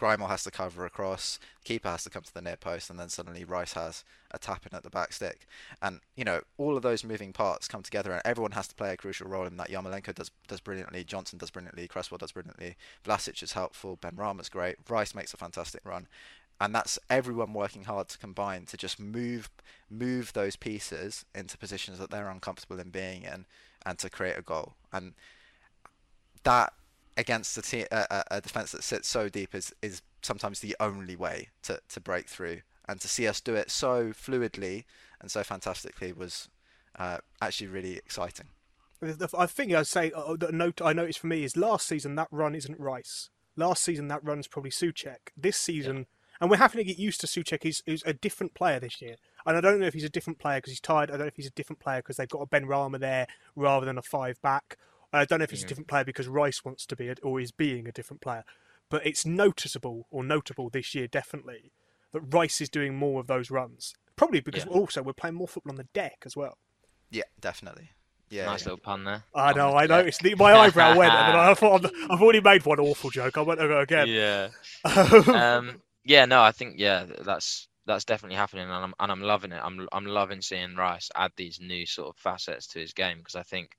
Greiml 0.00 0.28
has 0.28 0.44
to 0.44 0.50
cover 0.50 0.86
across, 0.86 1.38
keeper 1.62 1.90
has 1.90 2.04
to 2.04 2.10
come 2.10 2.22
to 2.22 2.32
the 2.32 2.40
near 2.40 2.56
post, 2.56 2.88
and 2.88 2.98
then 2.98 3.10
suddenly 3.10 3.44
Rice 3.44 3.74
has 3.74 4.02
a 4.30 4.38
tap 4.38 4.64
in 4.66 4.74
at 4.74 4.82
the 4.82 4.90
back 4.90 5.12
stick. 5.12 5.46
And 5.82 6.00
you 6.16 6.24
know, 6.24 6.40
all 6.56 6.76
of 6.76 6.82
those 6.82 7.04
moving 7.04 7.32
parts 7.32 7.68
come 7.68 7.82
together, 7.82 8.12
and 8.12 8.22
everyone 8.24 8.52
has 8.52 8.66
to 8.68 8.74
play 8.74 8.92
a 8.92 8.96
crucial 8.96 9.28
role 9.28 9.46
in 9.46 9.58
that. 9.58 9.68
Yarmolenko 9.68 10.14
does 10.14 10.30
does 10.48 10.60
brilliantly, 10.60 11.04
Johnson 11.04 11.38
does 11.38 11.50
brilliantly, 11.50 11.86
Cresswell 11.86 12.18
does 12.18 12.32
brilliantly, 12.32 12.76
Vlasic 13.04 13.42
is 13.42 13.52
helpful, 13.52 13.98
Benrahma's 13.98 14.48
great, 14.48 14.76
Rice 14.88 15.14
makes 15.14 15.34
a 15.34 15.36
fantastic 15.36 15.82
run. 15.84 16.08
And 16.62 16.74
that's 16.74 16.98
everyone 17.08 17.54
working 17.54 17.84
hard 17.84 18.08
to 18.08 18.18
combine 18.18 18.66
to 18.66 18.76
just 18.76 18.98
move 19.00 19.50
move 19.90 20.32
those 20.32 20.56
pieces 20.56 21.24
into 21.34 21.58
positions 21.58 21.98
that 21.98 22.10
they're 22.10 22.28
uncomfortable 22.28 22.80
in 22.80 22.90
being 22.90 23.24
in, 23.24 23.44
and 23.84 23.98
to 23.98 24.08
create 24.08 24.38
a 24.38 24.42
goal. 24.42 24.74
And 24.92 25.12
that 26.44 26.72
against 27.16 27.56
a, 27.58 27.62
te- 27.62 27.86
a, 27.90 28.24
a 28.30 28.40
defense 28.40 28.72
that 28.72 28.84
sits 28.84 29.08
so 29.08 29.28
deep 29.28 29.54
is, 29.54 29.74
is 29.82 30.02
sometimes 30.22 30.60
the 30.60 30.76
only 30.80 31.16
way 31.16 31.48
to, 31.62 31.80
to 31.88 32.00
break 32.00 32.28
through. 32.28 32.60
And 32.88 33.00
to 33.00 33.08
see 33.08 33.28
us 33.28 33.40
do 33.40 33.54
it 33.54 33.70
so 33.70 34.10
fluidly 34.10 34.84
and 35.20 35.30
so 35.30 35.42
fantastically 35.44 36.12
was 36.12 36.48
uh, 36.98 37.18
actually 37.40 37.68
really 37.68 37.96
exciting. 37.96 38.46
The- 39.00 39.28
I 39.36 39.46
think 39.46 39.72
I'd 39.72 39.86
say 39.86 40.12
uh, 40.14 40.36
the 40.38 40.52
note 40.52 40.80
I 40.82 40.92
noticed 40.92 41.20
for 41.20 41.26
me 41.28 41.44
is 41.44 41.56
last 41.56 41.86
season 41.86 42.16
that 42.16 42.28
run 42.30 42.54
isn't 42.54 42.78
Rice. 42.80 43.30
Last 43.56 43.82
season 43.82 44.08
that 44.08 44.24
run's 44.24 44.48
probably 44.48 44.70
Soucek. 44.70 45.16
This 45.36 45.56
season, 45.56 46.06
and 46.40 46.50
we're 46.50 46.56
having 46.56 46.78
to 46.78 46.84
get 46.84 46.98
used 46.98 47.20
to 47.20 47.26
Soucek. 47.26 47.62
He's, 47.62 47.82
he's 47.86 48.02
a 48.04 48.12
different 48.12 48.54
player 48.54 48.80
this 48.80 49.00
year, 49.00 49.16
and 49.46 49.56
I 49.56 49.60
don't 49.60 49.80
know 49.80 49.86
if 49.86 49.94
he's 49.94 50.04
a 50.04 50.08
different 50.08 50.38
player 50.38 50.58
because 50.58 50.72
he's 50.72 50.80
tired. 50.80 51.10
I 51.10 51.14
don't 51.14 51.22
know 51.22 51.26
if 51.26 51.36
he's 51.36 51.46
a 51.46 51.50
different 51.50 51.80
player 51.80 51.98
because 51.98 52.16
they've 52.16 52.28
got 52.28 52.42
a 52.42 52.46
Benrahma 52.46 52.98
there 52.98 53.26
rather 53.56 53.86
than 53.86 53.98
a 53.98 54.02
five 54.02 54.40
back. 54.42 54.76
I 55.12 55.24
don't 55.24 55.38
know 55.40 55.44
if 55.44 55.50
he's 55.50 55.64
a 55.64 55.66
different 55.66 55.88
player 55.88 56.04
because 56.04 56.28
Rice 56.28 56.64
wants 56.64 56.86
to 56.86 56.96
be 56.96 57.08
a, 57.08 57.14
or 57.22 57.40
is 57.40 57.50
being 57.52 57.88
a 57.88 57.92
different 57.92 58.20
player. 58.20 58.44
But 58.88 59.06
it's 59.06 59.24
noticeable 59.26 60.06
or 60.10 60.22
notable 60.24 60.68
this 60.70 60.94
year, 60.94 61.06
definitely, 61.06 61.72
that 62.12 62.20
Rice 62.20 62.60
is 62.60 62.68
doing 62.68 62.96
more 62.96 63.20
of 63.20 63.26
those 63.26 63.50
runs. 63.50 63.94
Probably 64.16 64.40
because 64.40 64.64
Yeah. 64.64 64.72
also 64.72 65.02
we're 65.02 65.12
playing 65.12 65.36
more 65.36 65.48
football 65.48 65.72
on 65.72 65.76
the 65.76 65.84
deck 65.94 66.22
as 66.26 66.36
well. 66.36 66.58
Yeah, 67.10 67.24
definitely. 67.40 67.90
Yeah. 68.28 68.46
nice 68.46 68.60
yeah. 68.62 68.66
little 68.66 68.78
pun 68.78 69.04
there. 69.04 69.24
I 69.34 69.52
know, 69.52 69.70
the 69.70 69.76
I 69.76 69.86
deck. 69.86 69.96
noticed. 69.98 70.20
The- 70.22 70.34
My 70.36 70.52
eyebrow 70.54 70.96
went, 70.96 71.12
and 71.12 71.36
I 71.36 71.54
thought 71.60 71.84
I've, 71.84 71.92
I've 72.10 72.22
already 72.22 72.40
made 72.40 72.64
one 72.64 72.78
awful 72.78 73.10
joke. 73.10 73.36
I 73.36 73.40
went 73.40 73.58
to 73.60 73.66
go 73.68 73.80
again. 73.80 74.06
Yeah. 74.08 74.50
um, 74.84 75.80
yeah, 76.04 76.24
no, 76.26 76.40
I 76.42 76.52
think 76.52 76.74
yeah, 76.78 77.06
that's 77.24 77.68
that's 77.86 78.04
definitely 78.04 78.36
happening, 78.36 78.64
and 78.64 78.72
I'm 78.72 78.94
and 79.00 79.10
I'm 79.10 79.20
loving 79.22 79.52
it. 79.52 79.60
I'm 79.62 79.88
I'm 79.92 80.06
loving 80.06 80.42
seeing 80.42 80.76
Rice 80.76 81.10
add 81.16 81.32
these 81.36 81.58
new 81.60 81.86
sort 81.86 82.08
of 82.10 82.16
facets 82.16 82.66
to 82.68 82.78
his 82.78 82.92
game 82.92 83.18
because 83.18 83.34
I 83.34 83.42
think 83.42 83.76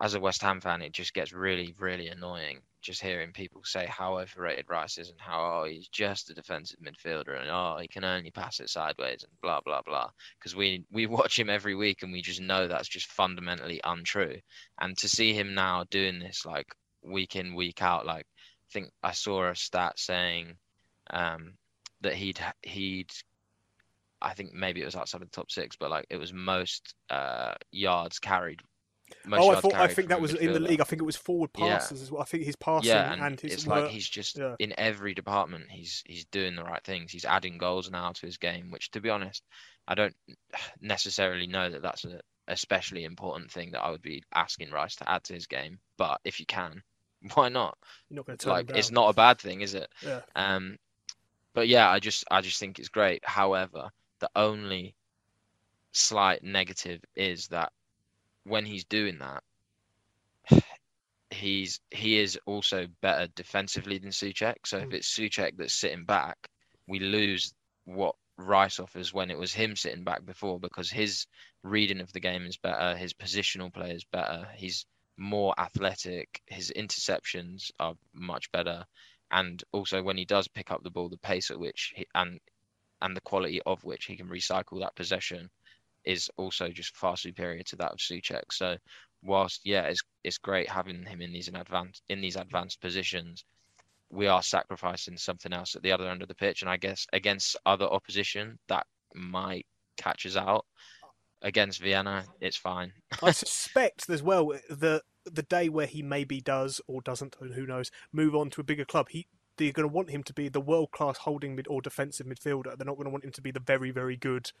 as 0.00 0.14
a 0.14 0.20
West 0.20 0.42
Ham 0.42 0.60
fan, 0.60 0.82
it 0.82 0.92
just 0.92 1.14
gets 1.14 1.32
really 1.32 1.74
really 1.78 2.08
annoying 2.08 2.60
just 2.82 3.00
hearing 3.00 3.32
people 3.32 3.62
say 3.64 3.86
how 3.86 4.18
overrated 4.18 4.66
Rice 4.68 4.98
is 4.98 5.08
and 5.08 5.20
how 5.20 5.62
oh 5.62 5.64
he's 5.64 5.88
just 5.88 6.30
a 6.30 6.34
defensive 6.34 6.80
midfielder 6.80 7.40
and 7.40 7.48
oh 7.48 7.78
he 7.80 7.86
can 7.86 8.04
only 8.04 8.32
pass 8.32 8.58
it 8.58 8.68
sideways 8.68 9.22
and 9.22 9.32
blah 9.40 9.60
blah 9.64 9.82
blah 9.82 10.10
because 10.38 10.56
we 10.56 10.84
we 10.90 11.06
watch 11.18 11.38
him 11.38 11.48
every 11.48 11.76
week 11.76 12.02
and 12.02 12.12
we 12.12 12.20
just 12.20 12.40
know 12.40 12.66
that's 12.66 12.88
just 12.88 13.06
fundamentally 13.06 13.80
untrue 13.84 14.36
and 14.80 14.98
to 14.98 15.08
see 15.08 15.32
him 15.32 15.54
now 15.54 15.84
doing 15.90 16.18
this 16.18 16.44
like 16.44 16.66
week 17.02 17.36
in 17.36 17.54
week 17.54 17.80
out 17.82 18.04
like 18.04 18.26
I 18.26 18.72
think 18.72 18.90
I 19.02 19.12
saw 19.12 19.48
a 19.48 19.54
stat 19.54 19.98
saying 19.98 20.56
um, 21.10 21.54
that 22.00 22.14
he'd 22.14 22.40
he'd 22.62 23.10
I 24.20 24.34
think 24.34 24.54
maybe 24.54 24.80
it 24.80 24.84
was 24.84 24.94
outside 24.96 25.20
of 25.20 25.30
the 25.30 25.34
top 25.34 25.50
six, 25.50 25.76
but 25.76 25.90
like 25.90 26.06
it 26.08 26.16
was 26.16 26.32
most 26.32 26.94
uh, 27.10 27.54
yards 27.72 28.18
carried. 28.18 28.60
Oh, 29.30 29.50
I 29.50 29.60
thought 29.60 29.74
I 29.74 29.88
think 29.88 30.08
that 30.08 30.20
was 30.20 30.34
in 30.34 30.52
the 30.52 30.60
league. 30.60 30.80
I 30.80 30.84
think 30.84 31.00
it 31.02 31.04
was 31.04 31.16
forward 31.16 31.50
Yeah. 31.58 31.78
passes 31.78 32.02
as 32.02 32.10
well. 32.10 32.22
I 32.22 32.24
think 32.24 32.44
his 32.44 32.56
passing 32.56 32.88
Yeah, 32.90 33.12
and, 33.12 33.22
and 33.22 33.40
his 33.40 33.52
it's 33.54 33.66
work. 33.66 33.82
like 33.84 33.90
he's 33.90 34.08
just 34.08 34.38
yeah. 34.38 34.56
in 34.58 34.74
every 34.78 35.14
department. 35.14 35.70
He's 35.70 36.02
he's 36.06 36.24
doing 36.26 36.56
the 36.56 36.64
right 36.64 36.82
things. 36.84 37.12
He's 37.12 37.24
adding 37.24 37.58
goals 37.58 37.90
now 37.90 38.12
to 38.12 38.26
his 38.26 38.36
game, 38.36 38.70
which, 38.70 38.90
to 38.92 39.00
be 39.00 39.10
honest, 39.10 39.44
I 39.86 39.94
don't 39.94 40.14
necessarily 40.80 41.46
know 41.46 41.70
that 41.70 41.82
that's 41.82 42.04
a 42.04 42.20
especially 42.48 43.04
important 43.04 43.50
thing 43.52 43.70
that 43.70 43.82
I 43.82 43.90
would 43.90 44.02
be 44.02 44.22
asking 44.34 44.70
Rice 44.72 44.96
to 44.96 45.08
add 45.10 45.24
to 45.24 45.34
his 45.34 45.46
game. 45.46 45.78
But 45.96 46.20
if 46.24 46.40
you 46.40 46.46
can, 46.46 46.82
why 47.34 47.48
not? 47.48 47.78
You're 48.08 48.16
not 48.16 48.26
going 48.26 48.38
to 48.38 48.48
Like 48.48 48.70
it's 48.74 48.90
not 48.90 49.10
a 49.10 49.14
bad 49.14 49.38
thing, 49.40 49.60
is 49.60 49.74
it? 49.74 49.88
Yeah. 50.04 50.20
Um, 50.34 50.78
but 51.54 51.68
yeah, 51.68 51.88
I 51.90 51.98
just 52.00 52.24
I 52.30 52.40
just 52.40 52.58
think 52.58 52.78
it's 52.78 52.88
great. 52.88 53.22
However, 53.24 53.90
the 54.20 54.30
only 54.34 54.94
slight 55.92 56.42
negative 56.42 57.00
is 57.14 57.48
that 57.48 57.72
when 58.44 58.64
he's 58.66 58.84
doing 58.84 59.18
that, 59.18 59.42
he's 61.30 61.80
he 61.90 62.18
is 62.18 62.38
also 62.46 62.86
better 63.00 63.26
defensively 63.34 63.98
than 63.98 64.10
Soucek. 64.10 64.66
So 64.66 64.78
if 64.78 64.90
Mm. 64.90 64.94
it's 64.94 65.08
Soucek 65.16 65.56
that's 65.56 65.74
sitting 65.74 66.04
back, 66.04 66.48
we 66.86 67.00
lose 67.00 67.54
what 67.84 68.16
Rice 68.36 68.78
offers 68.80 69.12
when 69.12 69.30
it 69.30 69.38
was 69.38 69.52
him 69.54 69.76
sitting 69.76 70.04
back 70.04 70.24
before 70.24 70.58
because 70.60 70.90
his 70.90 71.26
reading 71.62 72.00
of 72.00 72.12
the 72.12 72.20
game 72.20 72.46
is 72.46 72.56
better, 72.56 72.96
his 72.96 73.14
positional 73.14 73.72
play 73.72 73.92
is 73.92 74.04
better, 74.04 74.48
he's 74.56 74.86
more 75.16 75.54
athletic, 75.58 76.42
his 76.46 76.72
interceptions 76.76 77.70
are 77.78 77.94
much 78.14 78.50
better, 78.52 78.84
and 79.30 79.62
also 79.72 80.02
when 80.02 80.16
he 80.16 80.24
does 80.24 80.48
pick 80.48 80.70
up 80.70 80.82
the 80.82 80.90
ball, 80.90 81.08
the 81.08 81.18
pace 81.18 81.50
at 81.50 81.58
which 81.58 81.92
he, 81.96 82.06
and 82.14 82.40
and 83.02 83.16
the 83.16 83.20
quality 83.22 83.60
of 83.66 83.84
which 83.84 84.06
he 84.06 84.16
can 84.16 84.28
recycle 84.28 84.80
that 84.80 84.94
possession 84.94 85.50
is 86.04 86.30
also 86.36 86.68
just 86.68 86.96
far 86.96 87.16
superior 87.16 87.62
to 87.64 87.76
that 87.76 87.92
of 87.92 87.98
Soucek. 87.98 88.44
So 88.50 88.76
whilst 89.22 89.60
yeah, 89.64 89.82
it's 89.82 90.02
it's 90.24 90.38
great 90.38 90.68
having 90.68 91.04
him 91.04 91.22
in 91.22 91.32
these 91.32 91.48
in 91.48 91.56
advanced 91.56 92.02
in 92.08 92.20
these 92.20 92.36
advanced 92.36 92.80
positions, 92.80 93.44
we 94.10 94.26
are 94.26 94.42
sacrificing 94.42 95.16
something 95.16 95.52
else 95.52 95.74
at 95.74 95.82
the 95.82 95.92
other 95.92 96.08
end 96.08 96.22
of 96.22 96.28
the 96.28 96.34
pitch, 96.34 96.62
and 96.62 96.70
I 96.70 96.76
guess 96.76 97.06
against 97.12 97.56
other 97.64 97.86
opposition 97.86 98.58
that 98.68 98.86
might 99.14 99.66
catch 99.96 100.26
us 100.26 100.36
out. 100.36 100.66
Against 101.44 101.80
Vienna, 101.80 102.24
it's 102.40 102.56
fine. 102.56 102.92
I 103.20 103.30
suspect 103.32 104.08
as 104.08 104.22
well 104.22 104.52
the 104.70 105.02
the 105.24 105.42
day 105.42 105.68
where 105.68 105.86
he 105.86 106.02
maybe 106.02 106.40
does 106.40 106.80
or 106.86 107.00
doesn't, 107.00 107.36
and 107.40 107.54
who 107.54 107.66
knows, 107.66 107.90
move 108.12 108.34
on 108.34 108.50
to 108.50 108.60
a 108.60 108.64
bigger 108.64 108.84
club. 108.84 109.08
He 109.10 109.26
they're 109.56 109.72
going 109.72 109.88
to 109.88 109.92
want 109.92 110.10
him 110.10 110.22
to 110.24 110.32
be 110.32 110.48
the 110.48 110.60
world 110.60 110.90
class 110.92 111.18
holding 111.18 111.54
mid 111.54 111.66
or 111.68 111.82
defensive 111.82 112.26
midfielder. 112.26 112.76
They're 112.76 112.86
not 112.86 112.96
going 112.96 113.04
to 113.04 113.10
want 113.10 113.24
him 113.24 113.32
to 113.32 113.42
be 113.42 113.50
the 113.50 113.60
very 113.60 113.90
very 113.90 114.16
good 114.16 114.52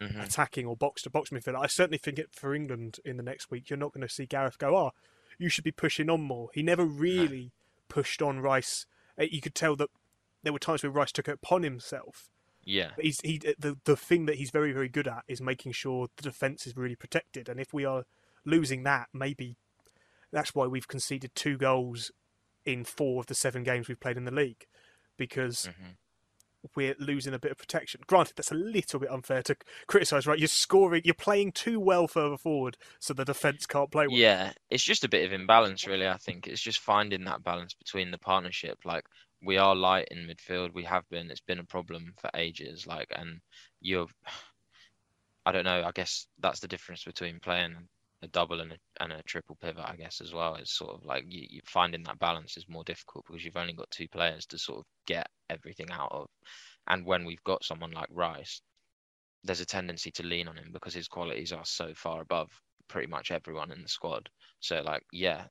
Mhm. 0.00 0.22
attacking 0.22 0.66
or 0.66 0.76
box 0.76 1.02
to 1.02 1.10
box 1.10 1.30
midfielder. 1.30 1.60
I 1.62 1.66
certainly 1.66 1.98
think 1.98 2.18
it 2.18 2.34
for 2.34 2.54
England 2.54 2.98
in 3.04 3.16
the 3.16 3.22
next 3.22 3.50
week. 3.50 3.70
You're 3.70 3.76
not 3.78 3.92
going 3.92 4.06
to 4.06 4.12
see 4.12 4.26
Gareth 4.26 4.58
go, 4.58 4.76
"Oh, 4.76 4.92
you 5.38 5.48
should 5.48 5.64
be 5.64 5.72
pushing 5.72 6.10
on 6.10 6.20
more." 6.22 6.50
He 6.52 6.62
never 6.62 6.84
really 6.84 7.52
pushed 7.88 8.20
on 8.20 8.40
Rice. 8.40 8.86
Uh, 9.18 9.22
You 9.30 9.40
could 9.40 9.54
tell 9.54 9.76
that 9.76 9.90
there 10.42 10.52
were 10.52 10.58
times 10.58 10.82
where 10.82 10.90
Rice 10.90 11.12
took 11.12 11.28
it 11.28 11.34
upon 11.34 11.62
himself. 11.62 12.28
Yeah, 12.66 12.92
But 12.96 13.04
he's 13.04 13.20
he 13.20 13.38
the 13.38 13.78
the 13.84 13.96
thing 13.96 14.26
that 14.26 14.36
he's 14.36 14.50
very 14.50 14.72
very 14.72 14.88
good 14.88 15.06
at 15.06 15.24
is 15.28 15.40
making 15.40 15.72
sure 15.72 16.08
the 16.16 16.22
defense 16.22 16.66
is 16.66 16.76
really 16.76 16.96
protected. 16.96 17.48
And 17.48 17.60
if 17.60 17.72
we 17.74 17.84
are 17.84 18.04
losing 18.44 18.82
that, 18.84 19.08
maybe 19.12 19.56
that's 20.30 20.54
why 20.54 20.66
we've 20.66 20.88
conceded 20.88 21.34
two 21.34 21.56
goals 21.56 22.10
in 22.64 22.84
four 22.84 23.20
of 23.20 23.26
the 23.26 23.34
seven 23.34 23.62
games 23.62 23.86
we've 23.86 24.00
played 24.00 24.16
in 24.16 24.24
the 24.24 24.30
league 24.32 24.66
because 25.18 25.66
Mhm. 25.66 25.96
We're 26.74 26.94
losing 26.98 27.34
a 27.34 27.38
bit 27.38 27.52
of 27.52 27.58
protection. 27.58 28.00
Granted, 28.06 28.36
that's 28.36 28.50
a 28.50 28.56
little 28.56 29.00
bit 29.00 29.10
unfair 29.10 29.42
to 29.42 29.56
criticise, 29.86 30.26
right? 30.26 30.38
You're 30.38 30.48
scoring, 30.48 31.02
you're 31.04 31.14
playing 31.14 31.52
too 31.52 31.78
well 31.80 32.08
further 32.08 32.36
forward, 32.36 32.76
so 32.98 33.14
the 33.14 33.24
defence 33.24 33.66
can't 33.66 33.90
play 33.90 34.06
well. 34.06 34.16
Yeah, 34.16 34.52
it's 34.70 34.82
just 34.82 35.04
a 35.04 35.08
bit 35.08 35.24
of 35.24 35.32
imbalance, 35.32 35.86
really. 35.86 36.08
I 36.08 36.16
think 36.16 36.46
it's 36.46 36.62
just 36.62 36.80
finding 36.80 37.24
that 37.24 37.44
balance 37.44 37.74
between 37.74 38.10
the 38.10 38.18
partnership. 38.18 38.78
Like 38.84 39.04
we 39.42 39.58
are 39.58 39.74
light 39.74 40.08
in 40.10 40.26
midfield, 40.26 40.74
we 40.74 40.84
have 40.84 41.08
been. 41.10 41.30
It's 41.30 41.40
been 41.40 41.58
a 41.58 41.64
problem 41.64 42.14
for 42.20 42.30
ages. 42.34 42.86
Like, 42.86 43.08
and 43.14 43.40
you're, 43.80 44.06
I 45.46 45.52
don't 45.52 45.64
know. 45.64 45.82
I 45.84 45.90
guess 45.92 46.26
that's 46.38 46.60
the 46.60 46.68
difference 46.68 47.04
between 47.04 47.40
playing 47.40 47.76
a 48.24 48.28
double 48.28 48.60
and 48.60 48.72
a, 48.72 48.76
and 49.00 49.12
a 49.12 49.22
triple 49.22 49.56
pivot. 49.60 49.84
I 49.86 49.96
guess 49.96 50.20
as 50.20 50.32
well 50.32 50.56
It's 50.56 50.76
sort 50.76 50.94
of 50.94 51.04
like 51.04 51.24
you, 51.28 51.60
finding 51.64 52.02
that 52.04 52.18
balance 52.18 52.56
is 52.56 52.68
more 52.68 52.84
difficult 52.84 53.24
because 53.26 53.44
you've 53.44 53.56
only 53.56 53.74
got 53.74 53.90
two 53.90 54.08
players 54.08 54.46
to 54.46 54.58
sort 54.58 54.80
of 54.80 54.84
get 55.06 55.28
everything 55.50 55.90
out 55.90 56.10
of. 56.12 56.26
And 56.88 57.06
when 57.06 57.24
we've 57.24 57.42
got 57.44 57.64
someone 57.64 57.92
like 57.92 58.08
Rice, 58.10 58.60
there's 59.44 59.60
a 59.60 59.66
tendency 59.66 60.10
to 60.12 60.22
lean 60.22 60.48
on 60.48 60.56
him 60.56 60.70
because 60.72 60.94
his 60.94 61.08
qualities 61.08 61.52
are 61.52 61.64
so 61.64 61.92
far 61.94 62.22
above 62.22 62.50
pretty 62.88 63.08
much 63.08 63.30
everyone 63.30 63.70
in 63.70 63.82
the 63.82 63.88
squad. 63.88 64.28
So 64.60 64.80
like, 64.82 65.02
yeah, 65.12 65.44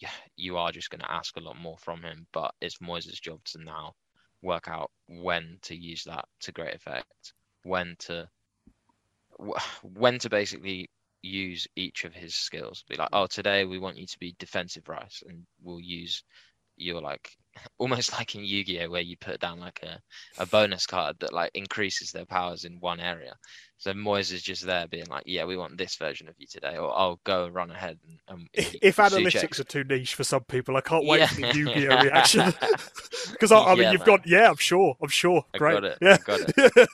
yeah, 0.00 0.10
you 0.36 0.56
are 0.56 0.72
just 0.72 0.90
going 0.90 1.00
to 1.00 1.12
ask 1.12 1.36
a 1.36 1.40
lot 1.40 1.58
more 1.58 1.76
from 1.78 2.02
him. 2.02 2.26
But 2.32 2.52
it's 2.60 2.78
Moyes' 2.78 3.20
job 3.20 3.40
to 3.46 3.62
now 3.62 3.92
work 4.42 4.68
out 4.68 4.90
when 5.08 5.58
to 5.62 5.76
use 5.76 6.04
that 6.04 6.24
to 6.40 6.52
great 6.52 6.74
effect, 6.74 7.34
when 7.64 7.96
to 8.00 8.28
when 9.82 10.18
to 10.20 10.28
basically 10.30 10.88
use 11.22 11.66
each 11.76 12.04
of 12.04 12.14
his 12.14 12.34
skills. 12.34 12.84
Be 12.88 12.96
like, 12.96 13.10
oh, 13.12 13.26
today 13.26 13.64
we 13.64 13.78
want 13.78 13.96
you 13.98 14.06
to 14.06 14.18
be 14.18 14.34
defensive, 14.38 14.88
Rice, 14.88 15.22
and 15.26 15.46
we'll 15.62 15.80
use 15.80 16.24
your 16.76 17.00
like 17.00 17.30
almost 17.78 18.12
like 18.12 18.34
in 18.34 18.44
Yu-Gi-Oh, 18.44 18.90
where 18.90 19.00
you 19.02 19.16
put 19.18 19.40
down 19.40 19.60
like 19.60 19.80
a, 19.82 20.00
a 20.38 20.46
bonus 20.46 20.86
card 20.86 21.16
that 21.20 21.32
like 21.32 21.50
increases 21.54 22.10
their 22.10 22.24
powers 22.24 22.64
in 22.64 22.80
one 22.80 23.00
area. 23.00 23.34
So 23.78 23.92
Moyes 23.92 24.32
is 24.32 24.42
just 24.42 24.64
there 24.64 24.86
being 24.88 25.06
like, 25.06 25.24
yeah, 25.26 25.44
we 25.44 25.56
want 25.56 25.76
this 25.76 25.96
version 25.96 26.28
of 26.28 26.34
you 26.38 26.46
today, 26.46 26.76
or 26.76 26.96
I'll 26.96 27.20
go 27.24 27.48
run 27.48 27.70
ahead 27.70 27.98
and. 28.08 28.18
and 28.28 28.48
If, 28.54 28.74
if 28.82 28.96
analytics 28.96 29.60
are 29.60 29.64
too 29.64 29.84
niche 29.84 30.14
for 30.14 30.24
some 30.24 30.44
people, 30.44 30.76
I 30.76 30.80
can't 30.80 31.06
wait 31.06 31.20
Yeah. 31.20 31.26
for 31.26 31.34
the 31.36 31.56
Yu-Gi-Oh 31.56 31.96
reaction. 32.02 32.54
Because 33.32 33.52
I, 33.52 33.60
I 33.60 33.74
mean, 33.74 33.82
Yeah, 33.82 33.92
you've 33.92 34.00
man. 34.00 34.06
got 34.06 34.26
yeah, 34.26 34.48
I'm 34.48 34.56
sure, 34.56 34.96
I'm 35.02 35.08
sure, 35.08 35.44
I 35.54 35.58
great, 35.58 35.74
got 35.74 35.84
it, 35.84 35.98
I 36.02 36.18
yeah, 36.56 36.86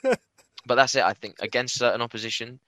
but 0.66 0.74
that's 0.74 0.94
it. 0.94 1.02
I 1.02 1.14
think 1.14 1.36
against 1.40 1.78
certain 1.78 2.02
opposition, 2.02 2.60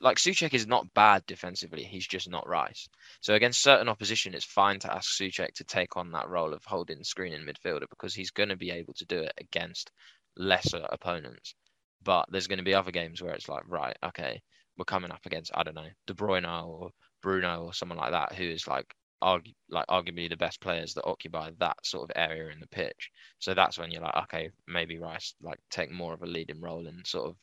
like 0.00 0.16
Soucek 0.16 0.54
is 0.54 0.66
not 0.66 0.92
bad 0.94 1.24
defensively. 1.26 1.84
He's 1.84 2.06
just 2.06 2.30
not 2.30 2.48
Rice. 2.48 2.88
So 3.20 3.34
against 3.34 3.62
certain 3.62 3.88
opposition, 3.88 4.34
it's 4.34 4.44
fine 4.44 4.78
to 4.80 4.92
ask 4.94 5.10
Soucek 5.10 5.52
to 5.54 5.64
take 5.64 5.96
on 5.96 6.12
that 6.12 6.28
role 6.28 6.54
of 6.54 6.64
holding 6.64 7.04
screening 7.04 7.46
midfielder 7.46 7.88
because 7.90 8.14
he's 8.14 8.30
going 8.30 8.48
to 8.48 8.56
be 8.56 8.70
able 8.70 8.94
to 8.94 9.06
do 9.06 9.18
it 9.18 9.34
against 9.38 9.90
lesser 10.36 10.84
opponents. 10.88 11.54
But 12.02 12.26
there's 12.30 12.46
going 12.46 12.58
to 12.58 12.64
be 12.64 12.74
other 12.74 12.90
games 12.90 13.22
where 13.22 13.34
it's 13.34 13.48
like, 13.48 13.62
right, 13.66 13.96
okay, 14.04 14.42
we're 14.76 14.84
coming 14.84 15.10
up 15.10 15.24
against 15.26 15.52
I 15.54 15.62
don't 15.62 15.76
know 15.76 15.88
De 16.06 16.14
Bruyne 16.14 16.46
or 16.46 16.90
Bruno 17.22 17.64
or 17.64 17.74
someone 17.74 17.98
like 17.98 18.12
that 18.12 18.34
who 18.34 18.44
is 18.44 18.66
like 18.66 18.94
like 19.22 19.86
arguably 19.88 20.28
the 20.28 20.36
best 20.36 20.60
players 20.60 20.94
that 20.94 21.06
occupy 21.06 21.50
that 21.58 21.76
sort 21.82 22.10
of 22.10 22.16
area 22.16 22.52
in 22.52 22.60
the 22.60 22.66
pitch. 22.66 23.10
So 23.38 23.54
that's 23.54 23.78
when 23.78 23.90
you're 23.90 24.02
like, 24.02 24.24
okay, 24.24 24.50
maybe 24.68 24.98
Rice 24.98 25.34
like 25.42 25.58
take 25.70 25.90
more 25.90 26.12
of 26.12 26.22
a 26.22 26.26
leading 26.26 26.60
role 26.60 26.86
in 26.86 27.02
sort 27.06 27.28
of 27.28 27.36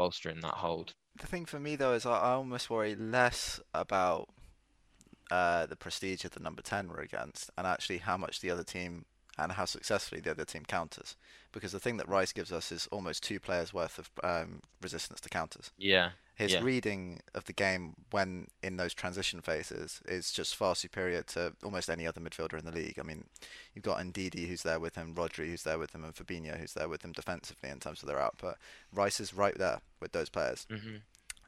bolstering 0.00 0.40
that 0.40 0.54
hold. 0.54 0.94
The 1.20 1.26
thing 1.26 1.44
for 1.44 1.60
me 1.60 1.76
though 1.76 1.92
is 1.92 2.06
I, 2.06 2.12
I 2.12 2.30
almost 2.32 2.70
worry 2.70 2.94
less 2.94 3.60
about 3.74 4.30
uh, 5.30 5.66
the 5.66 5.76
prestige 5.76 6.24
of 6.24 6.30
the 6.30 6.40
number 6.40 6.62
ten 6.62 6.88
we're 6.88 7.02
against, 7.02 7.50
and 7.58 7.66
actually 7.66 7.98
how 7.98 8.16
much 8.16 8.40
the 8.40 8.50
other 8.50 8.64
team 8.64 9.04
and 9.36 9.52
how 9.52 9.66
successfully 9.66 10.22
the 10.22 10.30
other 10.30 10.46
team 10.46 10.64
counters. 10.66 11.16
Because 11.52 11.72
the 11.72 11.78
thing 11.78 11.98
that 11.98 12.08
Rice 12.08 12.32
gives 12.32 12.50
us 12.50 12.72
is 12.72 12.88
almost 12.90 13.22
two 13.22 13.38
players 13.38 13.74
worth 13.74 13.98
of 13.98 14.10
um, 14.24 14.62
resistance 14.80 15.20
to 15.20 15.28
counters. 15.28 15.70
Yeah, 15.76 16.12
His 16.40 16.52
Yeah. 16.52 16.62
reading 16.62 17.20
of 17.34 17.44
the 17.44 17.52
game 17.52 17.94
when 18.10 18.48
in 18.62 18.76
those 18.76 18.94
transition 18.94 19.40
phases 19.42 20.00
is 20.06 20.32
just 20.32 20.56
far 20.56 20.74
superior 20.74 21.22
to 21.22 21.54
almost 21.62 21.90
any 21.90 22.06
other 22.06 22.20
midfielder 22.20 22.58
in 22.58 22.64
the 22.64 22.72
league. 22.72 22.98
I 22.98 23.02
mean, 23.02 23.24
you've 23.74 23.84
got 23.84 23.98
Ndidi 23.98 24.48
who's 24.48 24.62
there 24.62 24.80
with 24.80 24.94
him, 24.94 25.14
Rodri 25.14 25.48
who's 25.48 25.64
there 25.64 25.78
with 25.78 25.94
him, 25.94 26.02
and 26.04 26.14
Fabinho 26.14 26.58
who's 26.58 26.72
there 26.74 26.88
with 26.88 27.02
him 27.04 27.12
defensively 27.12 27.68
in 27.68 27.78
terms 27.78 28.02
of 28.02 28.08
their 28.08 28.18
output. 28.18 28.56
Rice 28.92 29.20
is 29.20 29.34
right 29.34 29.56
there 29.58 29.80
with 30.00 30.12
those 30.12 30.28
players 30.30 30.66
hmm 30.70 30.96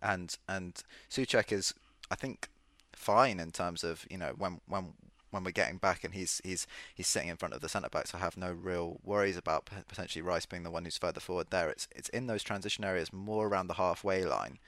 and 0.02 0.36
and 0.48 0.82
Soucek 1.10 1.52
is 1.52 1.72
I 2.10 2.16
think 2.16 2.48
fine 2.92 3.38
in 3.40 3.50
terms 3.52 3.84
of 3.84 4.04
you 4.10 4.18
know 4.18 4.34
when 4.36 4.60
when 4.66 4.94
when 5.32 5.42
we're 5.42 5.50
getting 5.50 5.78
back 5.78 6.04
and 6.04 6.14
he's 6.14 6.40
he's 6.44 6.66
he's 6.94 7.08
sitting 7.08 7.28
in 7.28 7.36
front 7.36 7.54
of 7.54 7.60
the 7.60 7.68
centre 7.68 7.88
backs. 7.88 8.14
I 8.14 8.18
have 8.18 8.36
no 8.36 8.52
real 8.52 9.00
worries 9.02 9.36
about 9.36 9.68
potentially 9.88 10.22
Rice 10.22 10.46
being 10.46 10.62
the 10.62 10.70
one 10.70 10.84
who's 10.84 10.96
further 10.98 11.18
forward 11.20 11.48
there. 11.50 11.68
It's 11.68 11.88
it's 11.96 12.08
in 12.10 12.26
those 12.28 12.44
transition 12.44 12.84
areas 12.84 13.12
more 13.12 13.48
around 13.48 13.66
the 13.66 13.74
halfway 13.74 14.24
line. 14.24 14.58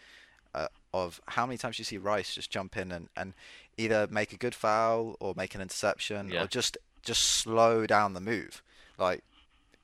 Uh, 0.55 0.69
of 0.93 1.21
how 1.27 1.45
many 1.47 1.59
times 1.59 1.79
you 1.81 1.85
see 1.85 1.99
Rice 1.99 2.33
just 2.37 2.49
jump 2.49 2.77
in 2.77 2.93
and, 2.93 3.09
and 3.17 3.35
either 3.77 4.07
make 4.09 4.33
a 4.33 4.37
good 4.37 4.55
foul 4.55 5.17
or 5.19 5.35
make 5.37 5.55
an 5.57 5.61
interception 5.61 6.29
Yeah. 6.29 6.45
or 6.45 6.47
just 6.47 6.77
just 7.03 7.23
slow 7.23 7.87
down 7.87 8.15
the 8.15 8.21
move. 8.21 8.63
Like 8.99 9.23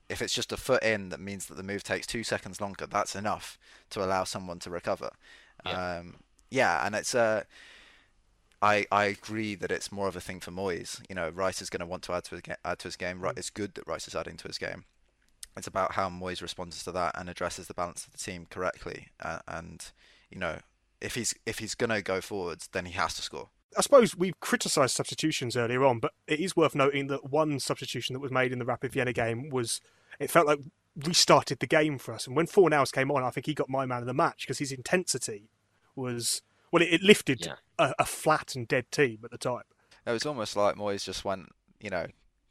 if 0.09 0.21
it's 0.21 0.33
just 0.33 0.51
a 0.51 0.57
foot 0.57 0.81
in 0.83 1.09
that 1.09 1.19
means 1.19 1.45
that 1.47 1.55
the 1.55 1.63
move 1.63 1.83
takes 1.83 2.07
two 2.07 2.23
seconds 2.23 2.59
longer, 2.61 2.85
that's 2.87 3.15
enough 3.15 3.57
to 3.91 4.03
allow 4.03 4.23
someone 4.23 4.59
to 4.59 4.69
recover. 4.69 5.11
Yeah. 5.65 5.97
Um, 5.99 6.15
yeah, 6.49 6.85
and 6.85 6.95
it's 6.95 7.13
uh, 7.15 7.43
I 8.61 8.85
I 8.91 9.05
agree 9.05 9.55
that 9.55 9.71
it's 9.71 9.91
more 9.91 10.07
of 10.07 10.15
a 10.15 10.21
thing 10.21 10.39
for 10.39 10.51
Moyes. 10.51 11.01
You 11.09 11.15
know, 11.15 11.29
Rice 11.29 11.61
is 11.61 11.69
going 11.69 11.79
to 11.79 11.85
want 11.85 12.03
to 12.03 12.13
add 12.13 12.25
to 12.25 12.35
his 12.35 12.41
add 12.63 12.79
to 12.79 12.87
his 12.87 12.95
game. 12.95 13.23
It's 13.35 13.49
good 13.49 13.75
that 13.75 13.87
Rice 13.87 14.07
is 14.07 14.15
adding 14.15 14.37
to 14.37 14.47
his 14.47 14.57
game. 14.57 14.85
It's 15.57 15.67
about 15.67 15.93
how 15.93 16.09
Moyes 16.09 16.41
responds 16.41 16.83
to 16.83 16.91
that 16.93 17.17
and 17.17 17.29
addresses 17.29 17.67
the 17.67 17.73
balance 17.73 18.05
of 18.05 18.11
the 18.11 18.17
team 18.17 18.47
correctly. 18.49 19.07
Uh, 19.21 19.39
and 19.47 19.91
you 20.29 20.39
know, 20.39 20.59
if 21.01 21.15
he's 21.15 21.33
if 21.45 21.59
he's 21.59 21.75
going 21.75 21.89
to 21.89 22.01
go 22.01 22.21
forwards, 22.21 22.69
then 22.71 22.85
he 22.85 22.93
has 22.93 23.15
to 23.15 23.21
score. 23.21 23.49
I 23.77 23.81
suppose 23.81 24.17
we've 24.17 24.39
criticised 24.41 24.95
substitutions 24.95 25.55
earlier 25.55 25.85
on, 25.85 25.99
but 25.99 26.11
it 26.27 26.39
is 26.39 26.55
worth 26.55 26.75
noting 26.75 27.07
that 27.07 27.29
one 27.29 27.59
substitution 27.59 28.13
that 28.13 28.19
was 28.19 28.31
made 28.31 28.51
in 28.51 28.59
the 28.59 28.65
Rapid 28.65 28.91
Vienna 28.91 29.13
game 29.13 29.49
was 29.49 29.79
it 30.19 30.29
felt 30.29 30.45
like 30.45 30.59
restarted 30.95 31.59
the 31.59 31.67
game 31.67 31.97
for 31.97 32.13
us. 32.13 32.27
And 32.27 32.35
when 32.35 32.47
Fornals 32.47 32.91
came 32.91 33.09
on, 33.11 33.23
I 33.23 33.29
think 33.29 33.45
he 33.45 33.53
got 33.53 33.69
my 33.69 33.85
man 33.85 34.01
of 34.01 34.07
the 34.07 34.13
match 34.13 34.41
because 34.41 34.59
his 34.59 34.73
intensity 34.73 35.49
was 35.95 36.41
well, 36.71 36.81
it, 36.81 36.93
it 36.93 37.01
lifted 37.03 37.45
Yeah. 37.45 37.55
a, 37.79 37.93
a 37.99 38.05
flat 38.05 38.55
and 38.55 38.67
dead 38.67 38.91
team 38.91 39.19
at 39.23 39.31
the 39.31 39.37
time. 39.37 39.63
It 40.05 40.11
was 40.11 40.25
almost 40.25 40.55
like 40.55 40.75
Moyes 40.75 41.03
just 41.03 41.23
went, 41.23 41.49
you 41.79 41.89
know, 41.89 42.07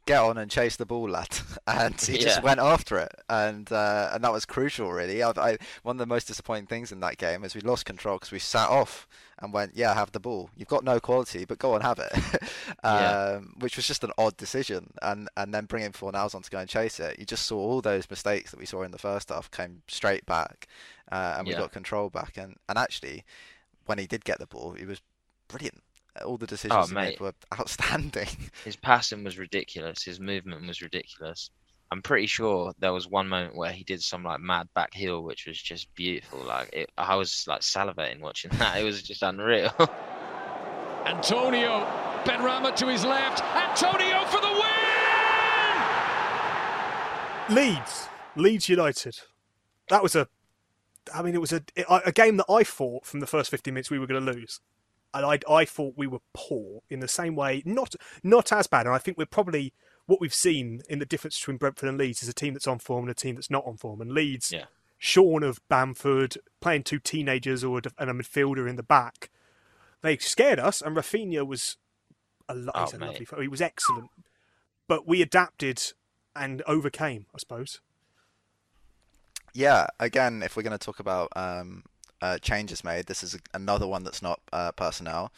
get 0.07 0.19
on 0.21 0.37
and 0.37 0.49
chase 0.49 0.77
the 0.77 0.85
ball, 0.85 1.07
lad, 1.09 1.27
and 1.67 1.99
he 1.99 2.13
Yeah. 2.13 2.23
just 2.23 2.41
went 2.43 2.59
after 2.59 2.97
it, 2.97 3.13
and 3.29 3.71
uh, 3.71 4.09
and 4.13 4.23
that 4.23 4.31
was 4.31 4.45
crucial, 4.45 4.91
really. 4.91 5.21
I, 5.21 5.29
I, 5.35 5.57
one 5.83 5.95
of 5.95 5.99
the 5.99 6.05
most 6.05 6.27
disappointing 6.27 6.65
things 6.67 6.91
in 6.91 7.01
that 7.01 7.17
game 7.17 7.43
is 7.43 7.53
we 7.53 7.61
lost 7.61 7.85
control 7.85 8.15
because 8.17 8.31
we 8.31 8.39
sat 8.39 8.69
off 8.69 9.07
and 9.39 9.51
went, 9.53 9.75
yeah, 9.75 9.93
have 9.93 10.11
the 10.11 10.19
ball. 10.19 10.49
You've 10.55 10.67
got 10.69 10.83
no 10.83 10.99
quality, 10.99 11.45
but 11.45 11.59
go 11.59 11.75
and 11.75 11.83
have 11.83 11.99
it, 11.99 12.11
Yeah. 12.83 13.35
um, 13.35 13.53
which 13.59 13.75
was 13.75 13.85
just 13.85 14.03
an 14.03 14.11
odd 14.17 14.37
decision. 14.37 14.93
And 15.01 15.29
and 15.37 15.53
then 15.53 15.65
bringing 15.65 15.91
Fornals 15.91 16.33
on 16.35 16.41
to 16.41 16.49
go 16.49 16.59
and 16.59 16.69
chase 16.69 16.99
it, 16.99 17.19
you 17.19 17.25
just 17.25 17.45
saw 17.45 17.57
all 17.59 17.81
those 17.81 18.09
mistakes 18.09 18.51
that 18.51 18.59
we 18.59 18.65
saw 18.65 18.81
in 18.83 18.91
the 18.91 18.97
first 18.97 19.29
half 19.29 19.51
came 19.51 19.81
straight 19.87 20.25
back, 20.25 20.67
uh, 21.11 21.35
and 21.37 21.47
we 21.47 21.53
Yeah. 21.53 21.59
got 21.59 21.71
control 21.71 22.09
back. 22.09 22.37
And 22.37 22.55
and 22.69 22.77
actually, 22.77 23.23
when 23.91 23.97
he 23.97 24.07
did 24.07 24.23
get 24.23 24.39
the 24.39 24.47
ball, 24.47 24.71
he 24.71 24.85
was 24.85 25.01
brilliant. 25.49 25.83
All 26.23 26.37
the 26.37 26.45
oh, 26.45 26.47
decisions 26.47 26.87
he 26.87 26.95
made 26.95 27.17
Oh, 27.19 27.25
were 27.25 27.33
outstanding. 27.59 28.29
His 28.63 28.77
passing 28.77 29.21
was 29.21 29.37
ridiculous. 29.37 30.01
His 30.01 30.17
movement 30.17 30.65
was 30.65 30.81
ridiculous. 30.81 31.49
I'm 31.91 32.01
pretty 32.01 32.27
sure 32.27 32.71
there 32.79 32.93
was 32.93 33.09
one 33.09 33.27
moment 33.27 33.57
where 33.57 33.73
he 33.73 33.83
did 33.83 34.01
some 34.01 34.23
like 34.23 34.39
mad 34.39 34.69
back 34.75 34.93
heel, 34.93 35.23
which 35.23 35.45
was 35.45 35.61
just 35.61 35.93
beautiful. 35.93 36.39
Like 36.39 36.69
it, 36.71 36.89
I 36.97 37.17
was 37.17 37.43
like 37.49 37.59
salivating 37.59 38.21
watching 38.21 38.51
that. 38.59 38.79
It 38.79 38.85
was 38.85 39.03
just 39.03 39.23
unreal. 39.23 39.73
Antonio, 41.05 41.85
Benrahma 42.23 42.73
to 42.77 42.87
his 42.87 43.03
left. 43.03 43.43
Antonio 43.43 44.23
for 44.27 44.39
the 44.39 44.53
win! 47.49 47.57
Leeds, 47.57 48.07
Leeds 48.37 48.69
United. 48.69 49.17
That 49.89 50.01
was 50.01 50.15
a, 50.15 50.29
I 51.13 51.21
mean, 51.21 51.33
it 51.35 51.41
was 51.41 51.51
a 51.53 51.61
a 51.87 52.11
game 52.11 52.37
that 52.37 52.45
I 52.49 52.63
thought 52.63 53.05
from 53.05 53.19
the 53.19 53.27
first 53.27 53.49
15 53.51 53.73
minutes 53.73 53.89
we 53.89 53.99
were 53.99 54.07
going 54.07 54.23
to 54.25 54.31
lose, 54.31 54.59
and 55.13 55.25
I 55.25 55.39
I 55.49 55.65
thought 55.65 55.95
we 55.97 56.07
were 56.07 56.19
poor 56.33 56.81
in 56.89 56.99
the 56.99 57.07
same 57.07 57.35
way, 57.35 57.63
not 57.65 57.95
not 58.23 58.51
as 58.51 58.67
bad. 58.67 58.85
And 58.85 58.95
I 58.95 58.99
think 58.99 59.17
we're 59.17 59.25
probably 59.25 59.73
what 60.05 60.19
we've 60.19 60.33
seen 60.33 60.81
in 60.89 60.99
the 60.99 61.05
difference 61.05 61.39
between 61.39 61.57
Brentford 61.57 61.87
and 61.89 61.97
Leeds 61.97 62.21
is 62.23 62.29
a 62.29 62.33
team 62.33 62.53
that's 62.53 62.67
on 62.67 62.79
form 62.79 63.03
and 63.05 63.11
a 63.11 63.13
team 63.15 63.35
that's 63.35 63.49
not 63.51 63.65
on 63.65 63.77
form. 63.77 64.01
And 64.01 64.11
Leeds, 64.11 64.51
Yeah. 64.51 64.65
shorn 64.97 65.43
of 65.43 65.59
Bamford, 65.69 66.37
playing 66.59 66.83
two 66.83 66.99
teenagers 66.99 67.63
or 67.63 67.79
a 67.79 67.81
and 67.97 68.09
a 68.09 68.13
midfielder 68.13 68.67
in 68.69 68.75
the 68.75 68.83
back, 68.83 69.29
they 70.01 70.17
scared 70.17 70.59
us. 70.59 70.81
And 70.81 70.95
Raphinha 70.97 71.45
was 71.47 71.77
a, 72.49 72.55
lo- 72.55 72.71
Oh, 72.75 72.79
a 72.83 72.97
lovely, 72.97 73.27
he 73.41 73.47
was 73.47 73.61
excellent, 73.61 74.09
but 74.87 75.07
we 75.07 75.21
adapted 75.21 75.81
and 76.35 76.61
overcame, 76.63 77.27
I 77.33 77.37
suppose. 77.37 77.79
Yeah, 79.53 79.87
again, 79.99 80.43
if 80.43 80.55
we're 80.55 80.63
going 80.63 80.77
to 80.77 80.85
talk 80.85 80.99
about 80.99 81.29
um, 81.35 81.83
uh, 82.21 82.37
changes 82.37 82.83
made, 82.83 83.07
this 83.07 83.23
is 83.23 83.37
another 83.53 83.85
one 83.87 84.03
that's 84.03 84.21
not 84.21 84.39
uh, 84.53 84.71
personnel. 84.71 85.31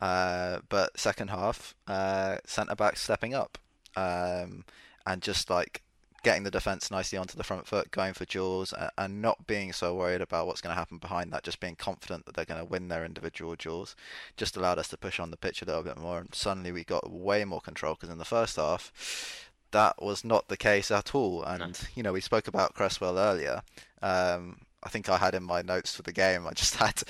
Uh, 0.00 0.60
but 0.68 0.98
second 0.98 1.30
half, 1.30 1.74
uh, 1.88 2.36
centre 2.46 2.76
back 2.76 2.96
stepping 2.96 3.34
up 3.34 3.58
um, 3.96 4.64
and 5.06 5.22
just 5.22 5.50
like 5.50 5.82
getting 6.22 6.42
the 6.42 6.50
defence 6.50 6.90
nicely 6.90 7.16
onto 7.16 7.36
the 7.36 7.44
front 7.44 7.66
foot, 7.66 7.90
going 7.92 8.12
for 8.12 8.24
duels, 8.24 8.72
and, 8.72 8.90
and 8.98 9.22
not 9.22 9.46
being 9.46 9.72
so 9.72 9.94
worried 9.94 10.20
about 10.20 10.46
what's 10.46 10.60
going 10.60 10.72
to 10.72 10.78
happen 10.78 10.98
behind 10.98 11.32
that, 11.32 11.44
just 11.44 11.60
being 11.60 11.76
confident 11.76 12.26
that 12.26 12.34
they're 12.34 12.44
going 12.44 12.60
to 12.60 12.64
win 12.64 12.88
their 12.88 13.04
individual 13.04 13.54
duels, 13.54 13.94
just 14.36 14.56
allowed 14.56 14.78
us 14.78 14.88
to 14.88 14.96
push 14.96 15.20
on 15.20 15.30
the 15.30 15.36
pitch 15.36 15.62
a 15.62 15.64
little 15.64 15.84
bit 15.84 15.96
more. 15.96 16.18
And 16.18 16.34
suddenly 16.34 16.72
we 16.72 16.84
got 16.84 17.10
way 17.10 17.44
more 17.44 17.60
control 17.60 17.94
because 17.94 18.10
in 18.10 18.18
the 18.18 18.24
first 18.24 18.56
half, 18.56 19.45
that 19.76 20.02
was 20.02 20.24
not 20.24 20.48
the 20.48 20.56
case 20.56 20.90
at 20.90 21.14
all. 21.14 21.42
And 21.42 21.78
you 21.94 22.02
know, 22.02 22.12
we 22.12 22.20
spoke 22.20 22.48
about 22.48 22.74
Cresswell 22.74 23.18
earlier. 23.18 23.62
Um, 24.02 24.58
I 24.82 24.88
think 24.88 25.08
I 25.08 25.16
had 25.16 25.34
in 25.34 25.42
my 25.42 25.62
notes 25.62 25.94
for 25.94 26.02
the 26.02 26.12
game. 26.12 26.46
I 26.46 26.52
just 26.52 26.76
had, 26.84 27.02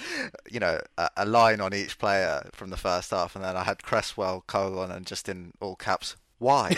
you 0.50 0.60
know, 0.60 0.80
a, 0.98 1.10
a 1.18 1.26
line 1.26 1.60
on 1.60 1.74
each 1.74 1.98
player 1.98 2.48
from 2.52 2.70
the 2.70 2.76
first 2.76 3.10
half, 3.10 3.36
and 3.36 3.44
then 3.44 3.56
I 3.56 3.64
had 3.64 3.82
Cresswell 3.82 4.44
colon 4.46 4.90
and 4.90 5.06
just 5.06 5.28
in 5.28 5.52
all 5.60 5.76
caps. 5.76 6.16
Why? 6.38 6.74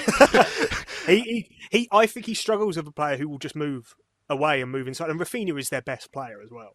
he, 1.06 1.20
he, 1.20 1.50
he, 1.70 1.88
I 1.90 2.06
think 2.06 2.26
he 2.26 2.34
struggles 2.34 2.76
with 2.76 2.86
a 2.86 2.92
player 2.92 3.16
who 3.16 3.28
will 3.28 3.38
just 3.38 3.56
move 3.56 3.94
away 4.28 4.60
and 4.60 4.70
move 4.70 4.86
inside. 4.86 5.10
And 5.10 5.18
Raphinha 5.18 5.58
is 5.58 5.68
their 5.70 5.82
best 5.82 6.12
player 6.12 6.40
as 6.42 6.50
well. 6.50 6.74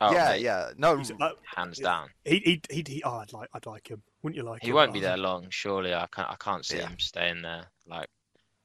Oh, 0.00 0.12
yeah, 0.12 0.28
mate, 0.30 0.42
yeah. 0.42 0.70
No, 0.76 0.96
He's, 0.98 1.10
uh, 1.10 1.30
hands 1.56 1.78
down. 1.78 2.08
he, 2.24 2.38
he, 2.38 2.60
he, 2.70 2.84
he, 2.86 3.02
oh, 3.02 3.16
I'd 3.18 3.32
like, 3.32 3.48
I'd 3.52 3.66
like 3.66 3.88
him. 3.90 4.02
Wouldn't 4.22 4.36
you 4.36 4.44
like 4.44 4.62
him? 4.62 4.66
He 4.66 4.70
him? 4.70 4.76
won't 4.76 4.92
be 4.92 5.00
there 5.00 5.16
long, 5.16 5.46
surely. 5.50 5.92
I 5.92 6.06
can't. 6.14 6.30
I 6.30 6.36
can't 6.38 6.64
see 6.64 6.76
Yeah. 6.78 6.88
him 6.88 6.98
staying 7.00 7.42
there. 7.42 7.64
Like, 7.88 8.08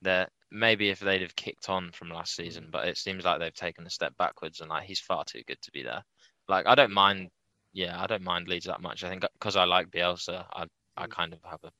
there. 0.03 0.27
Maybe 0.51 0.89
if 0.89 0.99
they'd 0.99 1.21
have 1.21 1.35
kicked 1.35 1.69
on 1.69 1.91
from 1.93 2.09
last 2.09 2.35
season, 2.35 2.67
but 2.71 2.87
it 2.87 2.97
seems 2.97 3.25
like 3.25 3.39
they've 3.39 3.53
taken 3.53 3.87
a 3.87 3.89
step 3.89 4.15
backwards, 4.17 4.61
and 4.61 4.69
like 4.69 4.83
he's 4.83 4.99
far 4.99 5.23
too 5.25 5.41
good 5.47 5.61
to 5.63 5.71
be 5.71 5.83
there. 5.83 6.03
Like, 6.47 6.67
I 6.67 6.75
don't 6.75 6.93
mind. 6.93 7.29
Yeah, 7.73 7.99
I 7.99 8.05
don't 8.05 8.23
mind 8.23 8.47
Leeds 8.47 8.67
that 8.67 8.81
much. 8.81 9.03
I 9.03 9.09
think 9.09 9.23
because 9.33 9.55
I 9.55 9.63
like 9.63 9.89
Bielsa, 9.89 10.45
I 10.53 10.65
I 10.95 11.07
kind 11.07 11.33
of 11.33 11.39
have 11.43 11.61
a, 11.63 11.71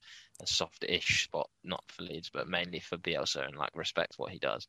a 0.42 0.48
soft-ish 0.48 1.26
spot, 1.26 1.50
not 1.64 1.84
for 1.88 2.04
Leeds, 2.04 2.32
but 2.34 2.48
mainly 2.48 2.80
for 2.80 2.98
Bielsa, 2.98 3.46
and 3.46 3.56
like 3.56 3.70
respect 3.76 4.16
what 4.18 4.32
he 4.32 4.40
does. 4.40 4.68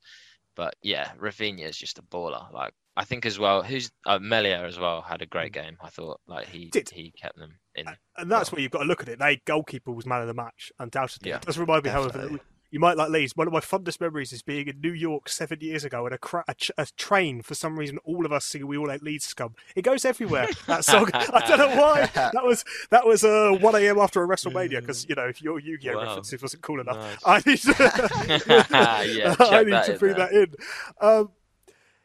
But 0.57 0.75
yeah, 0.83 1.11
Raphinha 1.19 1.67
is 1.69 1.77
just 1.77 1.99
a 1.99 2.03
baller. 2.03 2.53
Like 2.53 2.75
I 2.97 3.05
think 3.05 3.27
as 3.27 3.39
well, 3.39 3.63
who's 3.63 3.91
uh, 4.07 4.19
Melia 4.21 4.65
as 4.65 4.79
well 4.79 5.01
had 5.03 5.23
a 5.23 5.27
great 5.27 5.53
game. 5.53 5.77
I 5.81 5.89
thought 5.89 6.21
like 6.27 6.47
he 6.47 6.67
Did. 6.71 6.91
he 6.91 7.11
kept 7.11 7.37
them 7.37 7.59
in. 7.75 7.87
And 8.17 8.31
that's 8.31 8.53
well. 8.53 8.57
where 8.57 8.63
you've 8.63 8.71
got 8.71 8.81
to 8.81 8.85
look 8.85 9.03
at 9.03 9.09
it. 9.09 9.19
They 9.19 9.41
goalkeeper 9.45 9.91
was 9.91 10.07
man 10.07 10.21
of 10.21 10.29
the 10.29 10.35
match, 10.35 10.71
undoubtedly. 10.79 11.31
Yeah, 11.31 11.37
it 11.37 11.43
does 11.43 11.59
remind 11.59 11.85
me, 11.85 11.91
however, 11.91 12.11
that 12.11 12.19
definitely. 12.19 12.41
You 12.75 12.81
might 12.81 12.97
like 12.97 13.09
Leeds. 13.09 13.37
One 13.37 13.47
of 13.47 13.53
my 13.53 13.61
fondest 13.61 14.01
memories 14.01 14.33
is 14.33 14.43
being 14.43 14.67
in 14.67 14.81
New 14.81 14.91
York 14.93 15.29
seven 15.29 15.61
years 15.61 15.85
ago, 15.85 16.07
and 16.07 16.13
a, 16.15 16.19
cra- 16.19 16.43
a, 16.49 16.55
ch- 16.55 16.73
a 16.77 16.87
train 16.97 17.41
for 17.41 17.55
some 17.55 17.79
reason, 17.79 17.99
all 18.03 18.27
of 18.27 18.33
us 18.33 18.45
singing 18.45 18.67
"We 18.67 18.77
All 18.77 18.91
Hate 18.91 19.01
Leeds 19.01 19.27
Scum." 19.27 19.55
It 19.77 19.83
goes 19.83 20.05
everywhere. 20.05 20.49
That 20.67 20.85
song. 20.85 21.09
I 21.15 21.45
don't 21.47 21.59
know 21.59 21.81
why. 21.81 22.11
That 22.35 22.45
was 22.45 22.65
that 22.91 23.07
was 23.07 23.23
uh, 23.23 23.57
one 23.61 23.77
a.m. 23.77 23.99
after 24.01 24.25
a 24.25 24.27
WrestleMania 24.27 24.81
because 24.81 25.09
you 25.09 25.15
know 25.15 25.27
if 25.27 25.41
your 25.41 25.61
Yu-Gi-Oh 25.61 25.97
Wow. 25.97 26.03
references 26.03 26.43
wasn't 26.43 26.63
cool 26.65 26.81
enough. 26.81 26.97
Nice. 26.97 27.19
I 27.25 27.49
need 27.49 27.59
to, 27.59 28.65
Yeah, 29.15 29.37
I 29.39 29.63
need 29.63 29.85
to 29.85 29.97
bring 29.99 30.17
there. 30.17 30.27
that 30.27 30.33
in. 30.33 30.55
Um, 31.01 31.31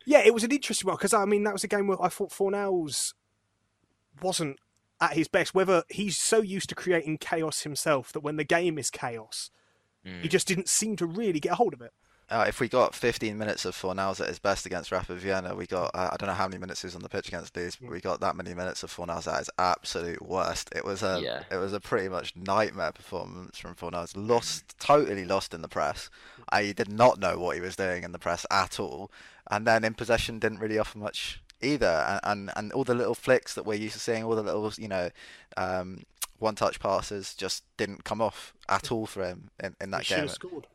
yeah, 0.05 0.19
it 0.19 0.35
was 0.35 0.43
an 0.43 0.51
interesting 0.51 0.87
one 0.87 0.97
because 0.97 1.15
I 1.15 1.25
mean 1.25 1.43
that 1.45 1.53
was 1.53 1.63
a 1.63 1.67
game 1.67 1.87
where 1.87 1.99
I 2.01 2.09
thought 2.09 2.29
Fornals 2.29 3.13
wasn't 4.21 4.57
at 5.01 5.13
his 5.13 5.27
best. 5.27 5.55
Whether 5.55 5.83
he's 5.89 6.17
so 6.17 6.41
used 6.41 6.69
to 6.69 6.75
creating 6.75 7.17
chaos 7.17 7.61
himself 7.63 8.11
that 8.13 8.19
when 8.21 8.35
the 8.35 8.43
game 8.43 8.77
is 8.77 8.91
chaos, 8.91 9.49
Mm. 10.09 10.21
he 10.21 10.27
just 10.27 10.47
didn't 10.47 10.67
seem 10.69 10.95
to 10.97 11.05
really 11.05 11.39
get 11.39 11.53
a 11.53 11.55
hold 11.55 11.73
of 11.73 11.81
it. 11.81 11.91
Uh, 12.31 12.45
if 12.47 12.59
we 12.59 12.67
got 12.67 12.93
15 12.93 13.35
minutes 13.39 13.65
of 13.65 13.75
Fornals 13.75 14.21
at 14.21 14.27
his 14.27 14.37
best 14.37 14.67
against 14.67 14.91
Rapid 14.91 15.17
Vienna, 15.17 15.55
we 15.55 15.65
got 15.65 15.89
uh, 15.95 16.09
I 16.11 16.15
don't 16.17 16.27
know 16.27 16.35
how 16.35 16.47
many 16.47 16.59
minutes 16.59 16.81
he 16.83 16.85
was 16.85 16.95
on 16.95 17.01
the 17.01 17.09
pitch 17.09 17.27
against 17.27 17.57
Leeds, 17.57 17.77
but 17.81 17.89
we 17.89 17.99
got 17.99 18.19
that 18.19 18.35
many 18.35 18.53
minutes 18.53 18.83
of 18.83 18.95
Fornals 18.95 19.27
at 19.27 19.39
his 19.39 19.49
absolute 19.57 20.21
worst. 20.21 20.69
It 20.75 20.85
was 20.85 21.01
a 21.01 21.19
Yeah. 21.23 21.43
it 21.51 21.57
was 21.57 21.73
a 21.73 21.79
pretty 21.79 22.07
much 22.07 22.35
nightmare 22.35 22.91
performance 22.91 23.57
from 23.57 23.73
Fornals. 23.73 24.13
Lost, 24.15 24.75
totally 24.79 25.25
lost 25.25 25.55
in 25.55 25.63
the 25.63 25.67
press. 25.67 26.11
I 26.49 26.71
did 26.71 26.91
not 26.91 27.19
know 27.19 27.39
what 27.39 27.55
he 27.55 27.61
was 27.61 27.75
doing 27.75 28.03
in 28.03 28.11
the 28.11 28.19
press 28.19 28.45
at 28.51 28.79
all, 28.79 29.09
and 29.49 29.65
then 29.65 29.83
in 29.83 29.95
possession 29.95 30.37
didn't 30.37 30.59
really 30.59 30.77
offer 30.77 30.99
much 30.99 31.41
either, 31.61 31.87
and, 32.07 32.19
and 32.23 32.51
and 32.55 32.71
all 32.73 32.83
the 32.83 32.93
little 32.93 33.15
flicks 33.15 33.55
that 33.55 33.65
we're 33.65 33.73
used 33.73 33.95
to 33.95 33.99
seeing, 33.99 34.23
all 34.23 34.35
the 34.35 34.43
little 34.43 34.71
you 34.77 34.87
know 34.87 35.09
um, 35.57 36.03
one-touch 36.39 36.79
passes 36.79 37.33
just 37.35 37.63
didn't 37.77 38.03
come 38.03 38.21
off 38.21 38.53
at 38.67 38.91
all 38.91 39.05
for 39.05 39.23
him 39.25 39.49
in, 39.63 39.75
in 39.81 39.91
that 39.91 40.03
he 40.03 40.15
game. 40.15 40.27
scored. 40.27 40.67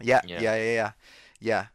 Yeah, 0.00 0.20
Yeah. 0.26 0.40
yeah, 0.40 0.56
yeah, 0.56 0.72
yeah, 0.72 0.92
yeah. 1.40 1.66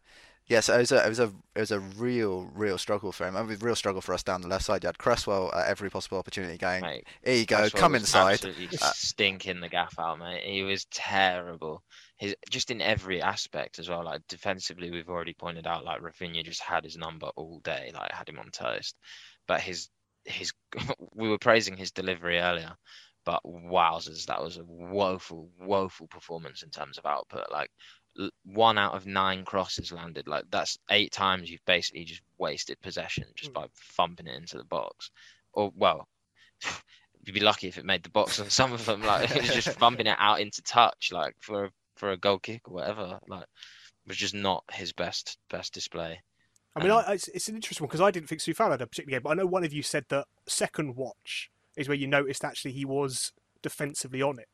Yeah, 0.48 0.60
so 0.60 0.76
it 0.76 0.80
was 0.80 0.92
a 0.92 1.04
it 1.04 1.10
was 1.10 1.20
a 1.20 1.34
it 1.56 1.60
was 1.60 1.72
a 1.72 1.80
real 1.80 2.52
real 2.54 2.78
struggle 2.78 3.12
for 3.12 3.28
him. 3.28 3.36
I 3.36 3.42
mean, 3.42 3.58
real 3.62 3.76
struggle 3.76 4.02
for 4.02 4.14
us 4.14 4.22
down 4.22 4.42
the 4.42 4.48
left 4.48 4.66
side. 4.66 4.84
You 4.84 4.88
had 4.90 5.00
Cresswell 5.00 5.52
at 5.56 5.68
every 5.68 5.90
possible 5.90 6.20
opportunity 6.20 6.56
going. 6.56 6.82
Mate, 6.82 7.08
Here 7.24 7.34
you 7.36 7.46
go, 7.48 7.58
Cresswell 7.58 7.82
come 7.82 7.92
was 7.94 8.04
inside. 8.04 8.34
Absolutely 8.34 8.78
Uh, 8.80 8.92
stinking 8.94 9.60
the 9.60 9.70
gaff 9.70 9.98
out, 9.98 10.20
mate. 10.20 10.44
He 10.44 10.62
was 10.62 10.86
terrible. 10.92 11.82
His 12.18 12.36
just 12.52 12.70
in 12.70 12.80
every 12.80 13.24
aspect 13.24 13.80
as 13.80 13.90
well. 13.90 14.04
Like 14.06 14.22
defensively, 14.30 14.92
we've 14.92 15.10
already 15.10 15.34
pointed 15.34 15.66
out 15.66 15.84
like 15.84 16.02
Raphinha 16.02 16.46
just 16.46 16.62
had 16.62 16.84
his 16.84 16.96
number 16.96 17.32
all 17.36 17.60
day, 17.64 17.90
like 17.96 18.12
had 18.12 18.30
him 18.30 18.38
on 18.38 18.52
toast. 18.52 18.96
But 19.48 19.62
his 19.62 19.90
his 20.26 20.52
we 21.14 21.30
were 21.30 21.38
praising 21.38 21.78
his 21.78 21.92
delivery 21.92 22.40
earlier, 22.40 22.76
but 23.26 23.42
wowzers, 23.46 24.26
that 24.26 24.44
was 24.44 24.58
a 24.58 24.64
woeful, 24.64 25.50
woeful 25.60 26.08
performance 26.08 26.64
in 26.64 26.70
terms 26.70 26.98
of 26.98 27.06
output. 27.06 27.52
Like 27.52 27.72
one 28.46 28.78
out 28.78 28.94
of 28.96 29.06
nine 29.06 29.44
crosses 29.44 29.92
landed. 29.92 30.28
Like 30.28 30.46
that's 30.50 30.78
eight 30.90 31.12
times 31.12 31.50
you've 31.50 31.66
basically 31.66 32.06
just 32.06 32.22
wasted 32.38 32.80
possession 32.82 33.26
just 33.36 33.52
Mm. 33.52 33.56
by 33.56 33.66
thumping 33.96 34.28
it 34.28 34.36
into 34.36 34.58
the 34.58 34.64
box. 34.64 35.12
Or 35.54 35.72
well, 35.76 36.08
you'd 37.26 37.34
be 37.34 37.40
lucky 37.40 37.68
if 37.68 37.78
it 37.78 37.86
made 37.86 38.04
the 38.04 38.10
box 38.10 38.40
on 38.40 38.50
some 38.50 38.74
of 38.74 38.86
them. 38.86 39.02
Like 39.02 39.32
it 39.36 39.42
was 39.42 39.54
just 39.54 39.80
bumping 39.80 40.08
it 40.08 40.18
out 40.20 40.40
into 40.40 40.62
touch, 40.62 41.10
like 41.12 41.36
for 41.40 41.70
for 41.96 42.12
a 42.12 42.18
goal 42.18 42.40
kick 42.40 42.62
or 42.68 42.74
whatever. 42.76 43.20
Like 43.28 43.44
it 43.44 44.08
was 44.08 44.18
just 44.18 44.34
not 44.36 44.64
his 44.72 44.94
best 44.94 45.38
best 45.50 45.74
display. 45.74 46.22
I 46.76 46.82
mean, 46.82 46.92
Um, 46.92 47.04
I, 47.08 47.14
it's, 47.14 47.28
it's 47.30 47.48
an 47.48 47.56
interesting 47.56 47.84
one 47.84 47.90
because 47.90 48.02
I 48.02 48.12
didn't 48.12 48.28
think 48.28 48.42
Coufal 48.42 48.72
had 48.72 48.82
a 48.82 48.88
particular 48.88 49.18
game, 49.18 49.24
but 49.24 49.30
I 49.30 49.34
know 49.36 49.46
one 49.46 49.64
of 49.64 49.74
you 49.74 49.82
said 49.82 50.06
that 50.10 50.28
second 50.46 50.96
watch 50.96 51.50
is 51.78 51.88
where 51.88 51.98
you 51.98 52.08
noticed 52.08 52.44
actually 52.44 52.74
he 52.74 52.86
was 52.86 53.32
defensively 53.62 54.22
on 54.22 54.40
it. 54.40 54.48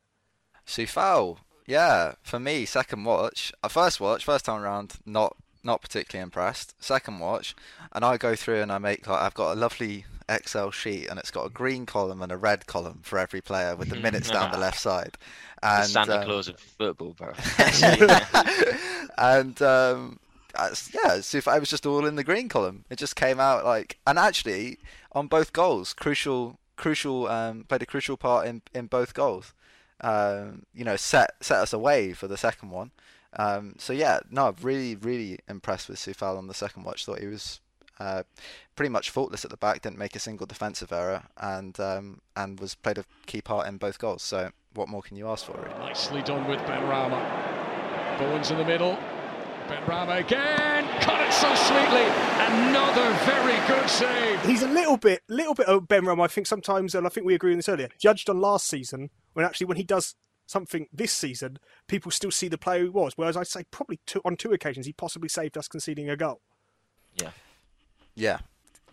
Coufal, 0.66 1.38
yeah, 1.66 2.14
for 2.22 2.38
me, 2.38 2.64
second 2.64 3.04
watch, 3.04 3.52
uh, 3.62 3.68
first 3.68 4.00
watch, 4.00 4.24
first 4.24 4.44
time 4.44 4.62
around, 4.62 4.94
not 5.04 5.36
not 5.64 5.80
particularly 5.80 6.22
impressed. 6.22 6.74
Second 6.82 7.20
watch, 7.20 7.54
and 7.92 8.04
I 8.04 8.16
go 8.16 8.34
through 8.34 8.62
and 8.62 8.72
I 8.72 8.78
make 8.78 9.06
like 9.06 9.20
I've 9.20 9.34
got 9.34 9.52
a 9.52 9.58
lovely 9.58 10.06
Excel 10.28 10.70
sheet, 10.70 11.08
and 11.08 11.18
it's 11.18 11.30
got 11.30 11.46
a 11.46 11.50
green 11.50 11.86
column 11.86 12.22
and 12.22 12.32
a 12.32 12.36
red 12.36 12.66
column 12.66 13.00
for 13.02 13.18
every 13.18 13.40
player 13.40 13.76
with 13.76 13.88
the 13.88 13.96
minutes 14.00 14.30
down 14.30 14.50
the 14.50 14.58
left 14.58 14.78
side. 14.78 15.16
The 15.60 15.68
And 15.68 15.86
Santa 15.88 16.20
um, 16.20 16.24
Claus 16.24 16.48
of 16.48 16.58
football, 16.58 17.14
bro. 17.14 17.32
and 19.18 19.60
um, 19.62 20.18
yeah, 20.56 21.18
Coufal, 21.18 21.56
it 21.56 21.60
was 21.60 21.70
just 21.70 21.86
all 21.86 22.06
in 22.06 22.16
the 22.16 22.24
green 22.24 22.48
column. 22.48 22.84
It 22.90 22.98
just 22.98 23.16
came 23.16 23.40
out 23.40 23.64
like, 23.64 23.98
and 24.06 24.18
actually 24.18 24.78
on 25.12 25.26
both 25.26 25.52
goals, 25.52 25.92
crucial, 25.92 26.58
crucial, 26.76 27.28
um, 27.28 27.64
played 27.64 27.82
a 27.82 27.86
crucial 27.86 28.16
part 28.16 28.46
in 28.46 28.62
in 28.74 28.86
both 28.86 29.14
goals. 29.14 29.54
Um, 30.00 30.66
you 30.74 30.84
know, 30.84 30.96
set 30.96 31.32
set 31.40 31.58
us 31.58 31.72
away 31.72 32.12
for 32.12 32.26
the 32.28 32.36
second 32.36 32.70
one. 32.70 32.90
Um, 33.34 33.74
so 33.78 33.92
yeah, 33.92 34.20
no, 34.30 34.54
really, 34.60 34.96
really 34.96 35.38
impressed 35.48 35.88
with 35.88 35.98
Coufal 35.98 36.36
on 36.36 36.48
the 36.48 36.54
second 36.54 36.84
watch. 36.84 37.06
Thought 37.06 37.20
he 37.20 37.26
was 37.26 37.60
uh, 37.98 38.24
pretty 38.76 38.90
much 38.90 39.10
faultless 39.10 39.44
at 39.44 39.50
the 39.50 39.56
back, 39.56 39.82
didn't 39.82 39.98
make 39.98 40.16
a 40.16 40.20
single 40.20 40.46
defensive 40.46 40.92
error, 40.92 41.24
and 41.36 41.78
um, 41.80 42.20
and 42.36 42.60
was 42.60 42.74
played 42.74 42.98
a 42.98 43.04
key 43.26 43.40
part 43.40 43.68
in 43.68 43.76
both 43.76 43.98
goals. 43.98 44.22
So 44.22 44.50
what 44.74 44.88
more 44.88 45.02
can 45.02 45.16
you 45.16 45.28
ask 45.28 45.46
for? 45.46 45.58
Really? 45.58 45.78
Nicely 45.78 46.22
done 46.22 46.46
with 46.48 46.60
Benrahma. 46.60 47.52
Bowens 48.18 48.50
in 48.50 48.58
the 48.58 48.64
middle. 48.64 48.98
Benrahma 49.72 50.20
again. 50.20 50.86
Cut 51.00 51.20
it 51.26 51.32
so 51.32 51.54
sweetly. 51.54 52.04
Another 52.38 53.10
very 53.24 53.56
good 53.66 53.88
save. 53.88 54.44
He's 54.44 54.62
a 54.62 54.68
little 54.68 54.98
bit, 54.98 55.22
little 55.28 55.54
bit 55.54 55.66
of 55.66 55.88
Ben 55.88 56.04
Rum. 56.04 56.20
I 56.20 56.28
think 56.28 56.46
sometimes, 56.46 56.94
and 56.94 57.06
I 57.06 57.08
think 57.08 57.24
we 57.24 57.34
agreed 57.34 57.52
on 57.52 57.58
this 57.58 57.68
earlier. 57.68 57.88
Judged 57.98 58.28
on 58.28 58.38
last 58.38 58.66
season, 58.66 59.08
when 59.32 59.46
actually 59.46 59.66
when 59.66 59.78
he 59.78 59.84
does 59.84 60.14
something 60.46 60.88
this 60.92 61.12
season, 61.12 61.58
people 61.86 62.10
still 62.10 62.30
see 62.30 62.48
the 62.48 62.58
player 62.58 62.82
he 62.82 62.88
was. 62.90 63.14
Whereas 63.16 63.36
I'd 63.36 63.46
say 63.46 63.64
probably 63.70 64.00
two, 64.06 64.20
on 64.24 64.36
two 64.36 64.52
occasions 64.52 64.84
he 64.84 64.92
possibly 64.92 65.30
saved 65.30 65.56
us 65.56 65.68
conceding 65.68 66.10
a 66.10 66.16
goal. 66.16 66.42
Yeah, 67.14 67.30
yeah, 68.14 68.38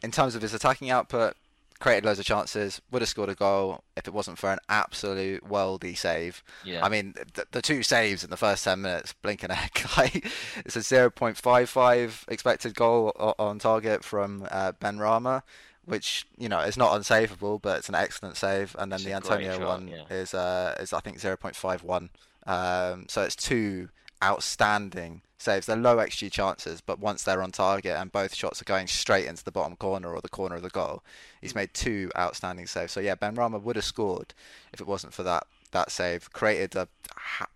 in 0.02 0.12
terms 0.12 0.36
of 0.36 0.42
his 0.42 0.54
attacking 0.54 0.90
output, 0.90 1.36
created 1.80 2.06
loads 2.06 2.20
of 2.20 2.26
chances, 2.26 2.82
would 2.92 3.02
have 3.02 3.10
scored 3.10 3.30
a 3.30 3.36
goal 3.36 3.84
if 3.96 4.08
it 4.08 4.14
wasn't 4.14 4.38
for 4.38 4.52
an 4.52 4.60
absolute 4.68 5.48
worldy 5.48 5.98
save. 5.98 6.44
Yeah. 6.64 6.84
I 6.86 6.90
mean, 6.90 7.16
the, 7.34 7.46
the 7.52 7.62
two 7.62 7.84
saves 7.84 8.24
in 8.24 8.30
the 8.30 8.38
first 8.38 8.64
10 8.66 8.82
minutes, 8.82 9.14
blink 9.14 9.44
an 9.44 9.52
egg. 9.52 9.72
Like, 9.98 10.26
it's 10.58 10.76
a 10.76 10.80
0.55 10.80 12.26
expected 12.28 12.76
goal 12.76 13.14
on 13.40 13.60
target 13.60 14.04
from 14.04 14.48
uh, 14.52 14.74
Benrahma, 14.74 15.42
which, 15.86 16.26
you 16.38 16.48
know, 16.48 16.60
is 16.60 16.78
not 16.78 16.92
unsavable, 17.00 17.62
but 17.62 17.80
it's 17.80 17.90
an 17.90 17.96
excellent 17.96 18.38
save. 18.38 18.76
And 18.78 18.92
then 18.92 18.98
It's 18.98 19.06
the 19.06 19.14
Antonio 19.14 19.58
shot, 19.58 19.68
one 19.68 19.88
yeah. 19.88 20.04
is, 20.10 20.34
uh, 20.34 20.76
is, 20.80 20.94
I 20.94 21.00
think, 21.00 21.20
0.51. 21.20 22.10
Um, 22.46 23.06
so 23.10 23.24
it's 23.24 23.36
two 23.36 23.90
outstanding 24.24 25.22
saves. 25.42 25.66
They're 25.66 25.78
low 25.78 25.98
XG 25.98 26.32
chances, 26.32 26.82
but 26.82 27.00
once 27.00 27.24
they're 27.24 27.42
on 27.42 27.52
target 27.52 27.96
and 27.98 28.12
both 28.12 28.36
shots 28.36 28.62
are 28.62 28.66
going 28.66 28.88
straight 28.88 29.26
into 29.26 29.44
the 29.44 29.52
bottom 29.52 29.76
corner 29.76 30.14
or 30.14 30.22
the 30.22 30.30
corner 30.30 30.56
of 30.56 30.62
the 30.62 30.70
goal, 30.70 31.04
he's 31.42 31.56
made 31.56 31.74
two 31.74 32.12
outstanding 32.18 32.68
saves. 32.68 32.94
So 32.94 33.00
yeah, 33.00 33.16
Benrahma 33.16 33.62
would 33.62 33.76
have 33.76 33.86
scored 33.86 34.34
if 34.74 34.82
it 34.82 34.88
wasn't 34.88 35.14
for 35.14 35.24
that 35.24 35.46
that 35.72 35.92
save. 35.92 36.32
Created 36.34 36.76
a 36.76 36.88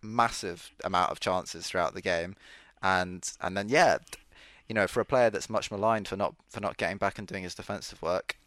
massive 0.01 0.71
amount 0.83 1.11
of 1.11 1.19
chances 1.19 1.67
throughout 1.67 1.93
the 1.93 2.01
game, 2.01 2.35
and 2.81 3.31
and 3.41 3.57
then 3.57 3.69
yeah, 3.69 3.97
you 4.67 4.75
know, 4.75 4.87
for 4.87 5.01
a 5.01 5.05
player 5.05 5.29
that's 5.29 5.49
much 5.49 5.71
maligned 5.71 6.07
for 6.07 6.17
not 6.17 6.35
for 6.49 6.59
not 6.59 6.77
getting 6.77 6.97
back 6.97 7.17
and 7.19 7.27
doing 7.27 7.43
his 7.43 7.55
defensive 7.55 8.01
work, 8.01 8.37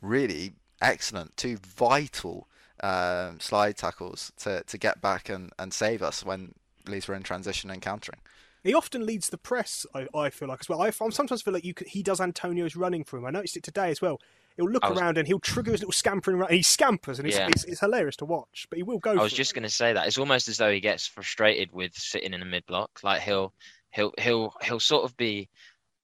really 0.00 0.52
excellent. 0.80 1.36
Two 1.36 1.56
vital 1.56 2.46
um, 2.80 3.40
slide 3.40 3.76
tackles 3.76 4.32
to, 4.38 4.62
to 4.64 4.78
get 4.78 5.00
back 5.00 5.28
and, 5.28 5.52
and 5.58 5.72
save 5.72 6.02
us 6.02 6.24
when 6.24 6.54
Leeds 6.86 7.08
were 7.08 7.14
in 7.14 7.22
transition 7.22 7.70
and 7.70 7.80
countering. 7.80 8.20
He 8.64 8.74
often 8.74 9.06
leads 9.06 9.28
the 9.28 9.38
press. 9.38 9.86
I, 9.94 10.08
I 10.14 10.30
feel 10.30 10.48
like 10.48 10.60
as 10.62 10.68
well. 10.68 10.82
I, 10.82 10.86
I 10.88 10.90
sometimes 10.90 11.42
feel 11.42 11.52
like 11.54 11.64
you 11.64 11.74
could, 11.74 11.86
he 11.86 12.02
does 12.02 12.20
Antonio's 12.20 12.74
running 12.74 13.04
for 13.04 13.18
him. 13.18 13.26
I 13.26 13.30
noticed 13.30 13.56
it 13.56 13.62
today 13.62 13.90
as 13.90 14.00
well. 14.00 14.20
He'll 14.56 14.70
look 14.70 14.88
was- 14.88 14.98
around 14.98 15.18
and 15.18 15.26
he'll 15.28 15.38
trigger 15.40 15.72
his 15.72 15.80
little 15.80 15.92
scampering 15.92 16.42
he 16.48 16.62
scampers 16.62 17.18
and 17.18 17.28
it's, 17.28 17.36
Yeah. 17.36 17.48
it's, 17.48 17.64
it's 17.64 17.80
hilarious 17.80 18.16
to 18.16 18.24
watch. 18.24 18.66
But 18.70 18.78
he 18.78 18.82
will 18.82 18.98
go. 18.98 19.12
I 19.12 19.22
was 19.22 19.32
just 19.32 19.52
going 19.54 19.64
to 19.64 19.68
say 19.68 19.92
that 19.92 20.06
it's 20.06 20.18
almost 20.18 20.48
as 20.48 20.56
though 20.56 20.70
he 20.72 20.80
gets 20.80 21.06
frustrated 21.06 21.72
with 21.72 21.94
sitting 21.94 22.32
in 22.32 22.40
the 22.40 22.46
mid 22.46 22.64
block. 22.66 23.00
Like 23.02 23.20
he'll 23.22 23.52
he'll 23.90 24.12
he'll 24.18 24.54
he'll 24.62 24.80
sort 24.80 25.04
of 25.04 25.16
be 25.16 25.48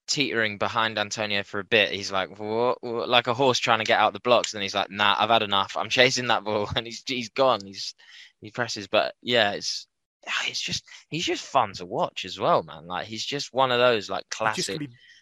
teetering 0.09 0.59
behind 0.59 0.99
Antonio 0.99 1.45
for 1.45 1.61
a 1.61 1.65
bit. 1.65 1.93
He's 1.93 2.11
like 2.11 2.39
what- 2.39 2.83
like 2.83 3.29
a 3.29 3.35
horse 3.35 3.59
trying 3.61 3.79
to 3.79 3.85
get 3.85 4.01
out 4.01 4.13
the 4.13 4.21
blocks. 4.21 4.53
And 4.53 4.63
he's 4.63 4.75
like, 4.75 4.91
Nah, 4.91 5.15
I've 5.19 5.31
had 5.31 5.43
enough. 5.43 5.77
I'm 5.79 5.89
chasing 5.89 6.27
that 6.27 6.45
ball, 6.45 6.69
and 6.77 6.87
he's 6.87 7.03
he's 7.07 7.29
gone. 7.31 7.61
He's 7.65 7.95
he 8.41 8.51
presses, 8.51 8.89
but 8.89 9.15
yeah, 9.23 9.53
it's 9.53 9.87
it's 10.47 10.61
just 10.61 10.85
he's 11.09 11.25
just 11.25 11.45
fun 11.45 11.73
to 11.75 11.87
watch 11.87 12.25
as 12.25 12.39
well, 12.39 12.63
man. 12.63 12.87
Like 12.87 13.07
he's 13.07 13.25
just 13.25 13.53
one 13.53 13.73
of 13.73 13.79
those 13.79 14.11
like 14.11 14.29
classic 14.31 14.81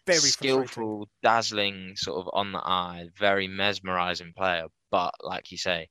very 0.08 0.18
skillful, 0.20 1.08
dazzling, 1.22 1.94
sort 1.96 2.18
of 2.26 2.30
on 2.32 2.52
the 2.52 2.58
eye, 2.58 3.08
very 3.16 3.46
mesmerizing 3.46 4.32
player. 4.36 4.66
But 4.90 5.14
like 5.22 5.52
you 5.52 5.58
say, 5.58 5.88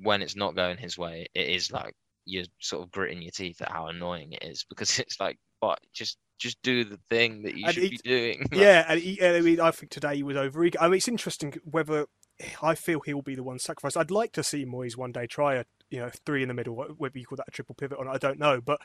when 0.00 0.22
it's 0.22 0.36
not 0.36 0.56
going 0.56 0.78
his 0.78 0.96
way, 0.96 1.26
it 1.34 1.48
is 1.48 1.70
like 1.70 1.94
you're 2.24 2.46
sort 2.60 2.82
of 2.82 2.90
gritting 2.90 3.22
your 3.22 3.30
teeth 3.30 3.60
at 3.60 3.70
how 3.70 3.88
annoying 3.88 4.32
it 4.32 4.42
is 4.42 4.64
because 4.68 4.98
it's 4.98 5.20
like, 5.20 5.38
but 5.60 5.78
just 5.92 6.18
just 6.38 6.60
do 6.62 6.84
the 6.84 6.98
thing 7.10 7.42
that 7.42 7.56
you 7.56 7.64
And 7.66 7.74
should 7.74 7.90
be 7.90 8.00
doing. 8.02 8.46
Yeah, 8.52 8.84
and 8.88 9.00
he, 9.00 9.22
I 9.22 9.40
mean, 9.40 9.60
I 9.60 9.70
think 9.70 9.90
today 9.90 10.16
he 10.16 10.22
was 10.22 10.36
over. 10.36 10.64
I 10.80 10.88
mean, 10.88 10.94
it's 10.94 11.08
interesting 11.08 11.54
whether 11.64 12.06
I 12.62 12.74
feel 12.74 13.00
he'll 13.00 13.22
be 13.22 13.36
the 13.36 13.42
one 13.42 13.58
sacrificed. 13.58 13.96
I'd 13.96 14.10
like 14.10 14.32
to 14.32 14.42
see 14.42 14.64
Moyes 14.64 14.96
one 14.96 15.12
day 15.12 15.26
try 15.26 15.54
a 15.54 15.64
you 15.94 16.00
know 16.00 16.10
three 16.26 16.42
in 16.42 16.48
the 16.48 16.54
middle, 16.54 16.74
whether 16.74 17.18
you 17.18 17.26
call 17.26 17.36
that 17.36 17.48
a 17.48 17.50
triple 17.52 17.74
pivot 17.74 17.98
or 17.98 18.04
not, 18.04 18.14
I 18.14 18.18
don't 18.18 18.38
know. 18.38 18.60
But 18.60 18.80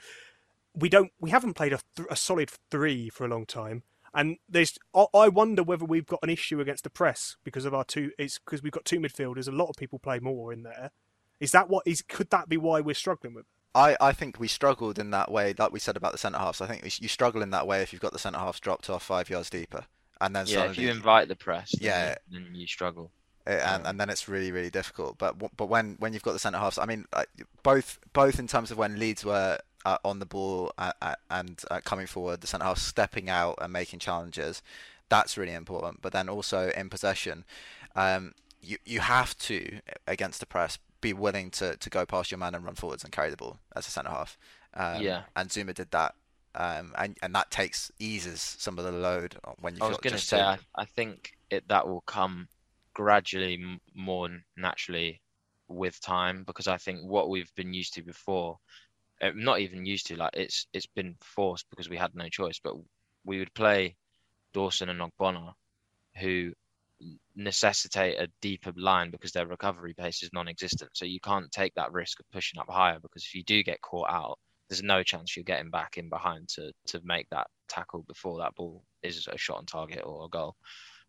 we 0.74 0.88
don't, 0.90 1.12
we 1.20 1.32
haven't 1.32 1.56
played 1.56 1.74
a, 1.74 1.80
th- 1.96 2.08
a 2.12 2.16
solid 2.16 2.52
three 2.70 3.10
for 3.10 3.26
a 3.26 3.28
long 3.28 3.46
time, 3.46 3.84
and 4.14 4.38
there's. 4.48 4.78
I, 4.94 5.06
I 5.14 5.28
wonder 5.28 5.64
whether 5.64 5.86
we've 5.86 6.06
got 6.06 6.20
an 6.24 6.30
issue 6.30 6.62
against 6.62 6.84
the 6.84 6.90
press 6.90 7.36
because 7.44 7.66
of 7.66 7.74
our 7.74 7.84
two. 7.84 8.12
It's 8.20 8.38
because 8.40 8.62
we've 8.62 8.72
got 8.72 8.86
two 8.86 9.00
midfielders. 9.00 9.48
A 9.48 9.52
lot 9.52 9.70
of 9.70 9.76
people 9.76 10.00
play 10.00 10.20
more 10.20 10.54
in 10.54 10.64
there. 10.64 10.92
Is 11.40 11.52
that 11.54 11.70
what 11.70 11.88
is? 11.88 12.02
Could 12.02 12.30
that 12.30 12.50
be 12.50 12.58
why 12.58 12.82
we're 12.82 12.94
struggling 12.96 13.34
with? 13.34 13.46
I, 13.76 13.96
I 14.02 14.14
think 14.14 14.40
we 14.40 14.48
struggled 14.48 14.98
in 14.98 15.12
that 15.12 15.32
way, 15.32 15.54
like 15.58 15.72
we 15.72 15.80
said 15.80 15.96
about 15.96 16.12
the 16.12 16.18
centre 16.18 16.40
halves. 16.40 16.60
I 16.60 16.66
think 16.68 16.84
we, 16.84 16.92
you 17.00 17.08
struggle 17.08 17.42
in 17.42 17.52
that 17.52 17.68
way 17.68 17.82
if 17.82 17.94
you've 17.94 18.02
got 18.02 18.14
the 18.14 18.20
centre 18.20 18.40
halves 18.40 18.60
dropped 18.60 18.90
off 18.90 19.04
five 19.04 19.30
yards 19.30 19.50
deeper, 19.50 19.86
and 20.22 20.36
then 20.36 20.48
yeah. 20.48 20.66
If 20.66 20.78
you 20.78 20.90
invite 20.90 21.28
the 21.28 21.36
press, 21.36 21.72
then 21.80 21.86
Yeah. 21.88 22.16
you, 22.30 22.40
then 22.46 22.56
you 22.56 22.68
struggle. 22.68 23.12
Uh, 23.50 23.54
and, 23.54 23.88
and 23.88 24.00
then 24.00 24.10
it's 24.10 24.28
really 24.28 24.52
really 24.52 24.70
difficult. 24.70 25.18
But 25.18 25.36
but 25.58 25.66
when 25.66 25.96
when 26.00 26.14
you've 26.14 26.24
got 26.24 26.34
the 26.34 26.40
centre 26.40 26.60
halves, 26.60 26.78
I 26.78 26.86
mean, 26.86 27.06
both 27.64 28.00
both 28.14 28.38
in 28.38 28.48
terms 28.48 28.70
of 28.70 28.78
when 28.78 29.00
Leeds 29.00 29.26
were 29.26 29.58
uh, 29.86 29.98
on 30.06 30.20
the 30.20 30.26
ball 30.26 30.72
uh, 30.78 30.92
uh, 31.02 31.16
and 31.32 31.60
uh, 31.72 31.80
coming 31.84 32.06
forward, 32.06 32.42
the 32.42 32.48
centre 32.48 32.66
halves 32.66 32.84
stepping 32.84 33.30
out 33.30 33.58
and 33.60 33.74
making 33.74 34.00
challenges, 34.00 34.62
that's 35.10 35.38
really 35.38 35.54
important. 35.54 36.02
But 36.02 36.14
then 36.14 36.30
also 36.30 36.70
in 36.70 36.90
possession, 36.90 37.44
um, 37.96 38.34
you 38.62 38.78
you 38.86 39.00
have 39.00 39.36
to 39.40 39.80
against 40.08 40.40
the 40.40 40.46
press 40.46 40.78
be 41.02 41.14
willing 41.14 41.50
to, 41.50 41.78
to 41.78 41.90
go 41.90 42.06
past 42.06 42.30
your 42.30 42.38
man 42.38 42.54
and 42.54 42.66
run 42.66 42.76
forwards 42.76 43.06
and 43.06 43.14
carry 43.14 43.30
the 43.30 43.38
ball 43.38 43.58
as 43.76 43.88
a 43.88 43.92
centre 43.92 44.12
half. 44.12 44.38
Um, 44.74 45.02
Yeah. 45.02 45.22
And 45.34 45.50
Zouma 45.50 45.74
did 45.74 45.92
that 45.92 46.14
um, 46.56 46.94
and 46.98 47.18
and 47.22 47.34
that 47.36 47.52
takes 47.52 47.92
eases 48.00 48.42
some 48.60 48.78
of 48.78 48.86
the 48.86 48.92
load 48.92 49.38
when 49.60 49.76
you. 49.76 49.84
I 49.84 49.88
was 49.88 49.98
going 49.98 50.16
to 50.16 50.20
say, 50.20 50.42
I, 50.42 50.58
I, 50.76 50.86
think 50.86 51.38
it 51.50 51.68
that 51.68 51.88
will 51.88 52.02
come 52.02 52.48
gradually 53.00 53.80
more 53.96 54.28
naturally 54.58 55.22
with 55.70 56.02
time 56.02 56.44
because 56.46 56.68
I 56.68 56.76
think 56.76 57.00
what 57.02 57.30
we've 57.30 57.54
been 57.56 57.74
used 57.74 57.94
to 57.94 58.02
before, 58.04 58.58
uh, 59.22 59.32
not 59.34 59.62
even 59.62 59.86
used 59.86 60.08
to, 60.08 60.18
like 60.18 60.32
it's 60.34 60.68
it's 60.74 60.86
been 60.88 61.16
forced 61.22 61.66
because 61.70 61.88
we 61.90 61.96
had 61.96 62.14
no 62.14 62.28
choice, 62.28 62.60
but 62.62 62.76
we 63.24 63.40
would 63.40 63.54
play 63.54 63.96
Dawson 64.54 64.90
and 64.90 65.00
Ogbonna, 65.00 65.54
who 66.20 66.52
necessitate 67.38 68.20
a 68.20 68.28
deeper 68.42 68.74
line 68.76 69.12
because 69.12 69.32
their 69.32 69.48
recovery 69.48 69.94
pace 69.94 70.22
is 70.22 70.32
non-existent. 70.34 70.92
So 70.94 71.06
you 71.06 71.22
can't 71.22 71.50
take 71.54 71.74
that 71.76 71.94
risk 71.94 72.20
of 72.20 72.30
pushing 72.34 72.60
up 72.60 72.70
higher 72.70 73.00
because 73.02 73.24
if 73.24 73.34
you 73.34 73.44
do 73.44 73.64
get 73.64 73.80
caught 73.80 74.10
out, 74.10 74.38
there's 74.68 74.84
no 74.84 75.04
chance 75.04 75.38
you're 75.38 75.46
getting 75.46 75.70
back 75.70 75.98
in 75.98 76.10
behind 76.10 76.50
to 76.50 76.74
to 76.88 77.00
make 77.06 77.30
that 77.30 77.48
tackle 77.70 78.04
before 78.10 78.40
that 78.40 78.56
ball 78.56 78.84
is 79.04 79.26
a 79.32 79.38
shot 79.38 79.60
on 79.60 79.66
target 79.66 80.04
or 80.04 80.26
a 80.26 80.30
goal. 80.30 80.58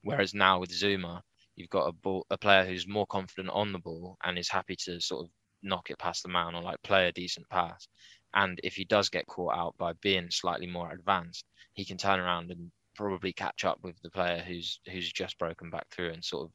Whereas 0.03 0.35
now 0.35 0.61
with 0.61 0.71
Zouma, 0.71 1.23
you've 1.61 1.69
got 1.69 1.87
a 1.87 1.93
ball, 1.93 2.27
a 2.31 2.39
player 2.39 2.65
who's 2.65 2.89
more 2.89 3.07
confident 3.07 3.51
on 3.51 3.73
the 3.73 3.79
ball 3.79 4.17
and 4.25 4.39
is 4.39 4.49
happy 4.49 4.75
to 4.75 5.01
sort 5.01 5.27
of 5.27 5.31
knock 5.63 5.91
it 5.91 5.99
past 5.99 6.23
the 6.23 6.29
man 6.29 6.55
or 6.55 6.63
like 6.63 6.83
play 6.83 7.07
a 7.07 7.13
decent 7.13 7.49
pass. 7.51 7.87
And 8.35 8.59
if 8.65 8.75
he 8.75 8.85
does 8.85 9.11
get 9.11 9.27
caught 9.27 9.55
out 9.55 9.77
by 9.77 9.93
being 10.01 10.31
slightly 10.31 10.67
more 10.67 10.91
advanced, 10.91 11.45
he 11.75 11.85
can 11.85 11.99
turn 11.99 12.19
around 12.19 12.51
and 12.51 12.71
probably 12.97 13.33
catch 13.33 13.65
up 13.65 13.79
with 13.83 14.01
the 14.03 14.11
player 14.11 14.39
who's 14.39 14.81
who's 14.91 15.13
just 15.13 15.39
broken 15.39 15.71
back 15.71 15.87
through 15.91 16.11
and 16.11 16.25
sort 16.25 16.47
of 16.47 16.53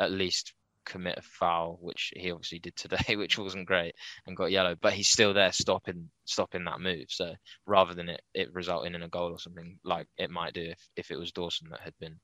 at 0.00 0.10
least 0.10 0.54
commit 0.84 1.18
a 1.18 1.22
foul, 1.22 1.78
which 1.82 2.12
he 2.16 2.30
obviously 2.32 2.58
did 2.58 2.74
today, 2.74 3.16
which 3.16 3.38
wasn't 3.38 3.66
great, 3.66 3.94
and 4.26 4.36
got 4.36 4.50
yellow. 4.50 4.74
But 4.80 4.94
he's 4.94 5.08
still 5.08 5.34
there, 5.34 5.52
stopping 5.52 6.08
stopping 6.24 6.64
that 6.64 6.80
move. 6.80 7.06
So 7.08 7.34
rather 7.66 7.94
than 7.94 8.08
it, 8.08 8.22
it 8.34 8.52
resulting 8.52 8.94
in 8.94 9.02
a 9.02 9.08
goal 9.08 9.32
or 9.32 9.38
something 9.38 9.78
like 9.84 10.08
it 10.16 10.30
might 10.30 10.54
do 10.54 10.62
if, 10.62 10.88
if 10.96 11.10
it 11.10 11.18
was 11.18 11.32
Dawson 11.32 11.68
that 11.70 11.80
had 11.80 11.94
been 12.00 12.18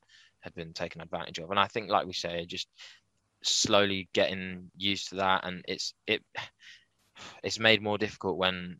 had 0.45 0.55
been 0.55 0.73
taken 0.73 1.01
advantage 1.01 1.39
of. 1.39 1.51
And 1.51 1.59
I 1.59 1.67
think, 1.67 1.91
like 1.91 2.07
we 2.07 2.13
say, 2.13 2.47
just 2.47 2.69
slowly 3.43 4.09
getting 4.13 4.71
used 4.77 5.09
to 5.09 5.17
that, 5.17 5.45
and 5.45 5.65
it's 5.67 5.95
it 6.07 6.23
it's 7.43 7.59
made 7.59 7.83
more 7.83 7.99
difficult 7.99 8.37
when 8.37 8.79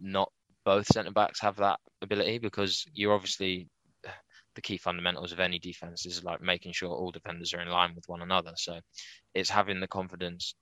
not 0.00 0.30
both 0.64 0.86
centre 0.86 1.10
backs 1.10 1.40
have 1.40 1.56
that 1.56 1.80
ability 2.02 2.38
because 2.38 2.84
you're 2.92 3.14
obviously 3.14 3.68
the 4.54 4.62
key 4.62 4.76
fundamentals 4.76 5.32
of 5.32 5.40
any 5.40 5.58
defense 5.58 6.04
is 6.04 6.24
like 6.24 6.40
making 6.40 6.72
sure 6.72 6.90
all 6.90 7.12
defenders 7.12 7.54
are 7.54 7.60
in 7.60 7.68
line 7.68 7.94
with 7.94 8.08
one 8.08 8.22
another. 8.22 8.52
So 8.56 8.80
it's 9.34 9.50
having 9.50 9.80
the 9.80 9.86
confidence 9.86 10.54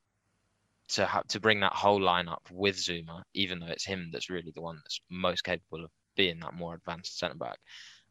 to 0.88 1.06
have 1.06 1.26
to 1.28 1.40
bring 1.40 1.60
that 1.60 1.72
whole 1.72 2.00
line 2.00 2.28
up 2.28 2.42
with 2.52 2.76
Zouma, 2.76 3.22
even 3.34 3.58
though 3.58 3.66
it's 3.66 3.86
him 3.86 4.10
that's 4.12 4.30
really 4.30 4.52
the 4.54 4.60
one 4.60 4.76
that's 4.76 5.00
most 5.10 5.42
capable 5.42 5.84
of 5.84 5.90
being 6.16 6.40
that 6.40 6.54
more 6.54 6.74
advanced 6.74 7.18
centre 7.18 7.36
back, 7.36 7.58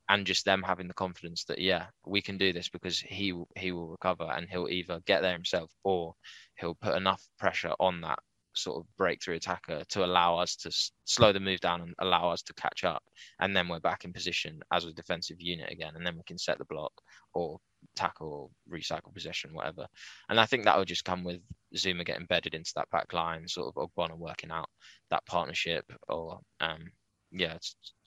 and 0.10 0.26
just 0.26 0.46
them 0.46 0.64
having 0.64 0.88
the 0.88 0.94
confidence 0.94 1.46
that 1.46 1.60
yeah, 1.60 1.88
we 2.06 2.22
can 2.22 2.38
do 2.38 2.54
this 2.54 2.70
because 2.70 3.00
he 3.00 3.34
he 3.56 3.72
will 3.72 3.90
recover 3.90 4.30
and 4.32 4.48
he'll 4.50 4.68
either 4.68 5.02
get 5.06 5.22
there 5.22 5.34
himself 5.34 5.72
or 5.84 6.14
he'll 6.60 6.76
put 6.76 6.96
enough 6.96 7.24
pressure 7.40 7.74
on 7.80 8.02
that 8.02 8.20
sort 8.58 8.78
of 8.78 8.86
breakthrough 8.98 9.36
attacker 9.36 9.84
to 9.90 10.06
allow 10.06 10.38
us 10.38 10.56
to 10.56 10.72
slow 11.06 11.32
the 11.32 11.40
move 11.40 11.60
down 11.60 11.82
and 11.82 11.94
allow 12.00 12.30
us 12.30 12.42
to 12.44 12.54
catch 12.54 12.84
up. 12.84 13.04
And 13.40 13.56
then 13.56 13.68
we're 13.68 13.80
back 13.80 14.06
in 14.06 14.14
position 14.14 14.60
as 14.72 14.86
a 14.86 14.94
defensive 14.94 15.38
unit 15.40 15.72
again. 15.72 15.94
And 15.96 16.06
then 16.06 16.16
we 16.16 16.24
can 16.26 16.38
set 16.38 16.58
the 16.58 16.66
block 16.66 16.94
or 17.34 17.60
tackle 17.96 18.52
recycle 18.72 19.14
possession, 19.14 19.54
whatever. 19.54 19.88
And 20.30 20.40
I 20.40 20.46
think 20.46 20.64
that 20.64 20.78
will 20.78 20.86
just 20.86 21.06
come 21.06 21.24
with 21.24 21.42
Zouma 21.76 22.06
getting 22.06 22.22
embedded 22.22 22.56
into 22.56 22.72
that 22.76 22.90
back 22.92 23.14
line, 23.14 23.48
sort 23.48 23.74
of 23.76 23.90
Ogbonna 23.90 24.18
working 24.18 24.52
out 24.52 24.70
that 25.12 25.26
partnership 25.26 25.86
or, 26.08 26.40
um, 26.62 26.86
yeah, 27.32 27.58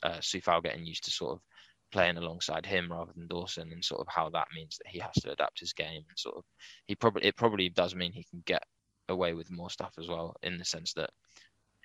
uh, 0.03 0.18
Coufal 0.18 0.62
getting 0.62 0.86
used 0.86 1.05
to 1.05 1.11
sort 1.11 1.32
of 1.32 1.40
playing 1.91 2.16
alongside 2.16 2.66
him 2.66 2.91
rather 2.91 3.12
than 3.14 3.26
Dawson 3.28 3.72
and 3.72 3.84
sort 3.84 4.01
of 4.01 4.09
how 4.09 4.30
that 4.30 4.49
means 4.55 4.78
that 4.78 4.91
he 4.91 4.99
has 4.99 5.14
to 5.22 5.32
adapt 5.32 5.61
his 5.61 5.72
game 5.72 6.03
and 6.09 6.18
sort 6.18 6.36
of 6.36 6.45
he 6.86 6.95
probably 6.95 7.24
it 7.24 7.36
probably 7.36 7.68
does 7.68 7.95
mean 7.95 8.12
he 8.12 8.24
can 8.24 8.43
get 8.45 8.62
away 9.09 9.34
with 9.34 9.51
more 9.51 9.70
stuff 9.70 9.95
as 9.99 10.09
well, 10.09 10.34
in 10.43 10.59
the 10.59 10.64
sense 10.64 10.93
that 10.95 11.11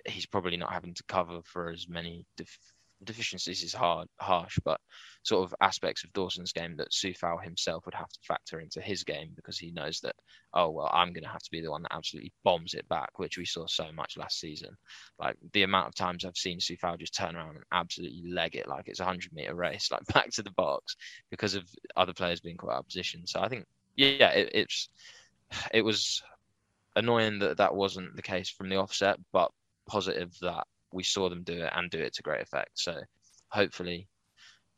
he's 0.06 0.26
probably 0.26 0.56
not 0.56 0.72
having 0.72 0.94
to 0.94 1.04
cover 1.08 1.40
for 1.44 1.70
as 1.70 1.88
many 1.88 2.26
def- 2.36 2.58
deficiencies 3.04 3.62
is 3.62 3.72
hard 3.72 4.08
harsh, 4.20 4.58
but 4.64 4.80
sort 5.22 5.44
of 5.44 5.54
aspects 5.60 6.04
of 6.04 6.12
Dawson's 6.12 6.52
game 6.52 6.76
that 6.76 6.90
Coufal 6.90 7.42
himself 7.42 7.84
would 7.86 7.94
have 7.94 8.08
to 8.08 8.18
factor 8.26 8.60
into 8.60 8.80
his 8.80 9.04
game 9.04 9.30
because 9.34 9.58
he 9.58 9.70
knows 9.70 10.00
that 10.00 10.14
oh 10.52 10.70
well 10.70 10.90
I'm 10.92 11.12
going 11.12 11.24
to 11.24 11.30
have 11.30 11.42
to 11.42 11.50
be 11.50 11.60
the 11.60 11.70
one 11.70 11.82
that 11.82 11.94
absolutely 11.94 12.32
bombs 12.44 12.74
it 12.74 12.88
back, 12.88 13.18
which 13.18 13.38
we 13.38 13.44
saw 13.44 13.66
so 13.66 13.90
much 13.92 14.16
last 14.16 14.40
season. 14.40 14.76
Like 15.18 15.36
the 15.52 15.62
amount 15.62 15.88
of 15.88 15.94
times 15.94 16.24
I've 16.24 16.36
seen 16.36 16.58
Coufal 16.58 16.98
just 16.98 17.14
turn 17.14 17.36
around 17.36 17.56
and 17.56 17.64
absolutely 17.72 18.30
leg 18.30 18.56
it 18.56 18.68
like 18.68 18.88
it's 18.88 19.00
a 19.00 19.04
hundred 19.04 19.32
meter 19.32 19.54
race, 19.54 19.88
like 19.92 20.06
back 20.06 20.30
to 20.32 20.42
the 20.42 20.52
box 20.52 20.96
because 21.30 21.54
of 21.54 21.64
other 21.96 22.12
players 22.12 22.40
being 22.40 22.56
caught 22.56 22.72
out 22.72 22.80
of 22.80 22.86
position. 22.86 23.26
So 23.26 23.40
I 23.40 23.48
think 23.48 23.66
yeah, 23.96 24.30
it, 24.30 24.50
it's 24.54 24.88
it 25.72 25.82
was 25.82 26.22
annoying 26.96 27.40
that 27.40 27.58
that 27.58 27.74
wasn't 27.74 28.16
the 28.16 28.22
case 28.22 28.50
from 28.50 28.68
the 28.68 28.76
offset, 28.76 29.18
but 29.32 29.50
positive 29.86 30.32
that 30.40 30.66
we 30.94 31.02
saw 31.02 31.28
them 31.28 31.42
do 31.42 31.64
it 31.64 31.72
and 31.74 31.90
do 31.90 31.98
it 31.98 32.14
to 32.14 32.22
great 32.22 32.40
effect. 32.40 32.70
So 32.74 32.94
hopefully, 33.48 34.08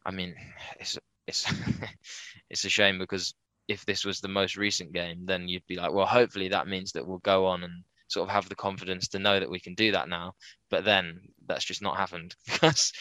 I 0.05 0.11
mean, 0.11 0.35
it's 0.81 0.99
it's 1.27 1.53
it's 2.51 2.65
a 2.65 2.71
shame 2.71 2.99
because 2.99 3.35
if 3.69 3.85
this 3.85 4.05
was 4.05 4.21
the 4.21 4.29
most 4.29 4.57
recent 4.57 4.93
game, 4.93 5.27
then 5.27 5.49
you'd 5.49 5.67
be 5.67 5.77
like, 5.77 5.93
well, 5.93 6.07
hopefully 6.07 6.49
that 6.49 6.69
means 6.69 6.93
that 6.93 7.07
we'll 7.07 7.19
go 7.19 7.47
on 7.47 7.65
and 7.65 7.85
sort 8.09 8.29
of 8.29 8.33
have 8.33 8.49
the 8.49 8.55
confidence 8.55 9.09
to 9.09 9.19
know 9.19 9.41
that 9.41 9.51
we 9.51 9.61
can 9.61 9.75
do 9.75 9.93
that 9.93 10.09
now. 10.09 10.33
But 10.71 10.85
then 10.85 11.21
that's 11.47 11.65
just 11.65 11.83
not 11.83 11.97
happened 11.97 12.35
because 12.47 12.93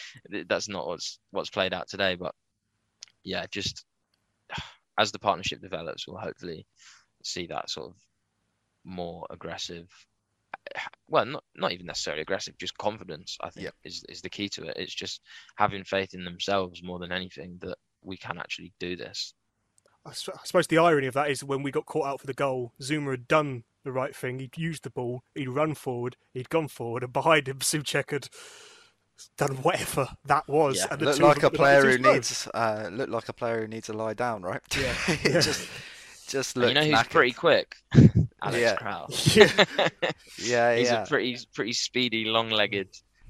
that's 0.46 0.68
not 0.68 0.86
what's 0.86 1.18
what's 1.30 1.50
played 1.50 1.72
out 1.72 1.88
today. 1.88 2.16
But 2.16 2.34
yeah, 3.24 3.46
just 3.50 3.84
as 4.98 5.10
the 5.10 5.18
partnership 5.18 5.60
develops, 5.62 6.06
we'll 6.06 6.18
hopefully 6.18 6.66
see 7.24 7.46
that 7.46 7.70
sort 7.70 7.90
of 7.90 7.96
more 8.84 9.26
aggressive 9.30 9.88
well 11.08 11.24
not 11.24 11.44
not 11.54 11.72
even 11.72 11.86
necessarily 11.86 12.22
aggressive 12.22 12.56
just 12.58 12.76
confidence 12.78 13.36
i 13.42 13.50
think 13.50 13.64
yep. 13.64 13.74
is 13.84 14.04
is 14.08 14.20
the 14.20 14.28
key 14.28 14.48
to 14.48 14.64
it 14.64 14.76
it's 14.76 14.94
just 14.94 15.20
having 15.56 15.84
faith 15.84 16.14
in 16.14 16.24
themselves 16.24 16.82
more 16.82 16.98
than 16.98 17.12
anything 17.12 17.56
that 17.60 17.76
we 18.02 18.16
can 18.16 18.38
actually 18.38 18.72
do 18.78 18.96
this 18.96 19.34
I, 20.04 20.12
suppose 20.12 20.68
the 20.68 20.78
irony 20.78 21.08
of 21.08 21.14
that 21.14 21.30
is 21.30 21.42
when 21.42 21.64
we 21.64 21.72
got 21.72 21.86
caught 21.86 22.06
out 22.06 22.20
for 22.20 22.28
the 22.28 22.34
goal 22.34 22.72
Zouma 22.80 23.10
had 23.10 23.26
done 23.26 23.64
the 23.82 23.90
right 23.90 24.14
thing 24.14 24.38
he'd 24.38 24.56
used 24.56 24.84
the 24.84 24.90
ball 24.90 25.22
he'd 25.34 25.48
run 25.48 25.74
forward 25.74 26.16
he'd 26.32 26.48
gone 26.48 26.68
forward 26.68 27.02
and 27.02 27.12
behind 27.12 27.48
him 27.48 27.58
Soucek 27.58 28.12
had 28.12 28.28
done 29.36 29.56
whatever 29.62 30.08
that 30.24 30.46
was 30.46 30.76
yeah. 30.76 30.86
and 30.92 31.02
looked 31.02 31.20
like 31.20 31.42
a 31.42 31.50
player 31.50 31.90
who 31.90 31.98
needs 31.98 32.46
uh, 32.54 32.88
looked 32.92 33.10
like 33.10 33.28
a 33.28 33.32
player 33.32 33.62
who 33.62 33.66
needs 33.66 33.86
to 33.86 33.92
lie 33.92 34.14
down 34.14 34.42
right 34.42 34.62
yeah, 34.76 34.94
yeah. 35.24 35.40
just 35.40 35.68
just 36.26 36.56
look. 36.56 36.68
You 36.68 36.74
know 36.74 36.84
who's 36.84 36.94
knackered. 36.94 37.10
pretty 37.10 37.32
quick? 37.32 37.76
Alex 38.46 38.60
Yeah. 38.62 38.76
Kral. 38.76 39.36
Yeah. 39.98 40.10
Yeah, 40.38 40.76
He's 40.76 40.88
yeah. 40.90 41.02
a 41.02 41.06
pretty 41.06 41.38
pretty 41.54 41.72
speedy, 41.72 42.24
long-legged, 42.26 42.88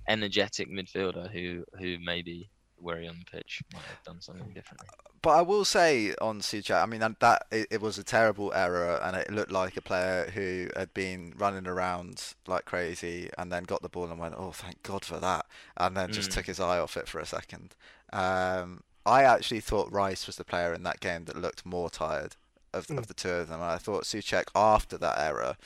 energetic 0.08 0.70
midfielder 0.70 1.30
who 1.30 1.64
who 1.78 1.98
maybe 2.04 2.48
were 2.80 2.98
he 3.00 3.08
on 3.08 3.18
the 3.18 3.24
pitch 3.38 3.62
might 3.72 3.82
have 3.82 4.02
done 4.04 4.20
something 4.20 4.48
differently. 4.52 4.86
But 5.22 5.30
I 5.38 5.42
will 5.42 5.64
say 5.64 6.14
on 6.20 6.40
Soucek, 6.40 6.80
I 6.82 6.86
mean 6.86 7.00
that, 7.00 7.18
that 7.20 7.46
it, 7.50 7.66
it 7.72 7.80
was 7.80 7.98
a 7.98 8.04
terrible 8.04 8.52
error, 8.54 9.00
and 9.02 9.16
it 9.16 9.30
looked 9.30 9.50
like 9.50 9.76
a 9.76 9.80
player 9.80 10.30
who 10.32 10.68
had 10.76 10.92
been 10.94 11.32
running 11.36 11.66
around 11.66 12.34
like 12.46 12.64
crazy, 12.64 13.30
and 13.38 13.50
then 13.50 13.64
got 13.64 13.82
the 13.82 13.88
ball 13.88 14.10
and 14.10 14.20
went, 14.20 14.34
"Oh, 14.38 14.52
thank 14.52 14.82
God 14.82 15.04
for 15.04 15.18
that," 15.18 15.46
and 15.76 15.96
then 15.96 16.12
just 16.12 16.30
Mm. 16.30 16.34
took 16.34 16.46
his 16.46 16.60
eye 16.60 16.78
off 16.78 16.96
it 16.96 17.08
for 17.08 17.18
a 17.18 17.26
second. 17.26 17.74
Um, 18.12 18.82
I 19.04 19.22
actually 19.24 19.60
thought 19.60 19.90
Rice 19.92 20.26
was 20.26 20.36
the 20.36 20.44
player 20.44 20.72
in 20.74 20.82
that 20.84 21.00
game 21.00 21.24
that 21.24 21.36
looked 21.40 21.64
more 21.66 21.90
tired 21.90 22.36
of, 22.76 22.86
Mm. 22.86 22.98
of 22.98 23.06
the 23.06 23.14
two 23.14 23.30
of 23.30 23.48
them. 23.48 23.60
I 23.62 23.78
thought 23.78 24.04
Soucek 24.04 24.44
after 24.54 24.96
that 24.98 25.18
error 25.18 25.56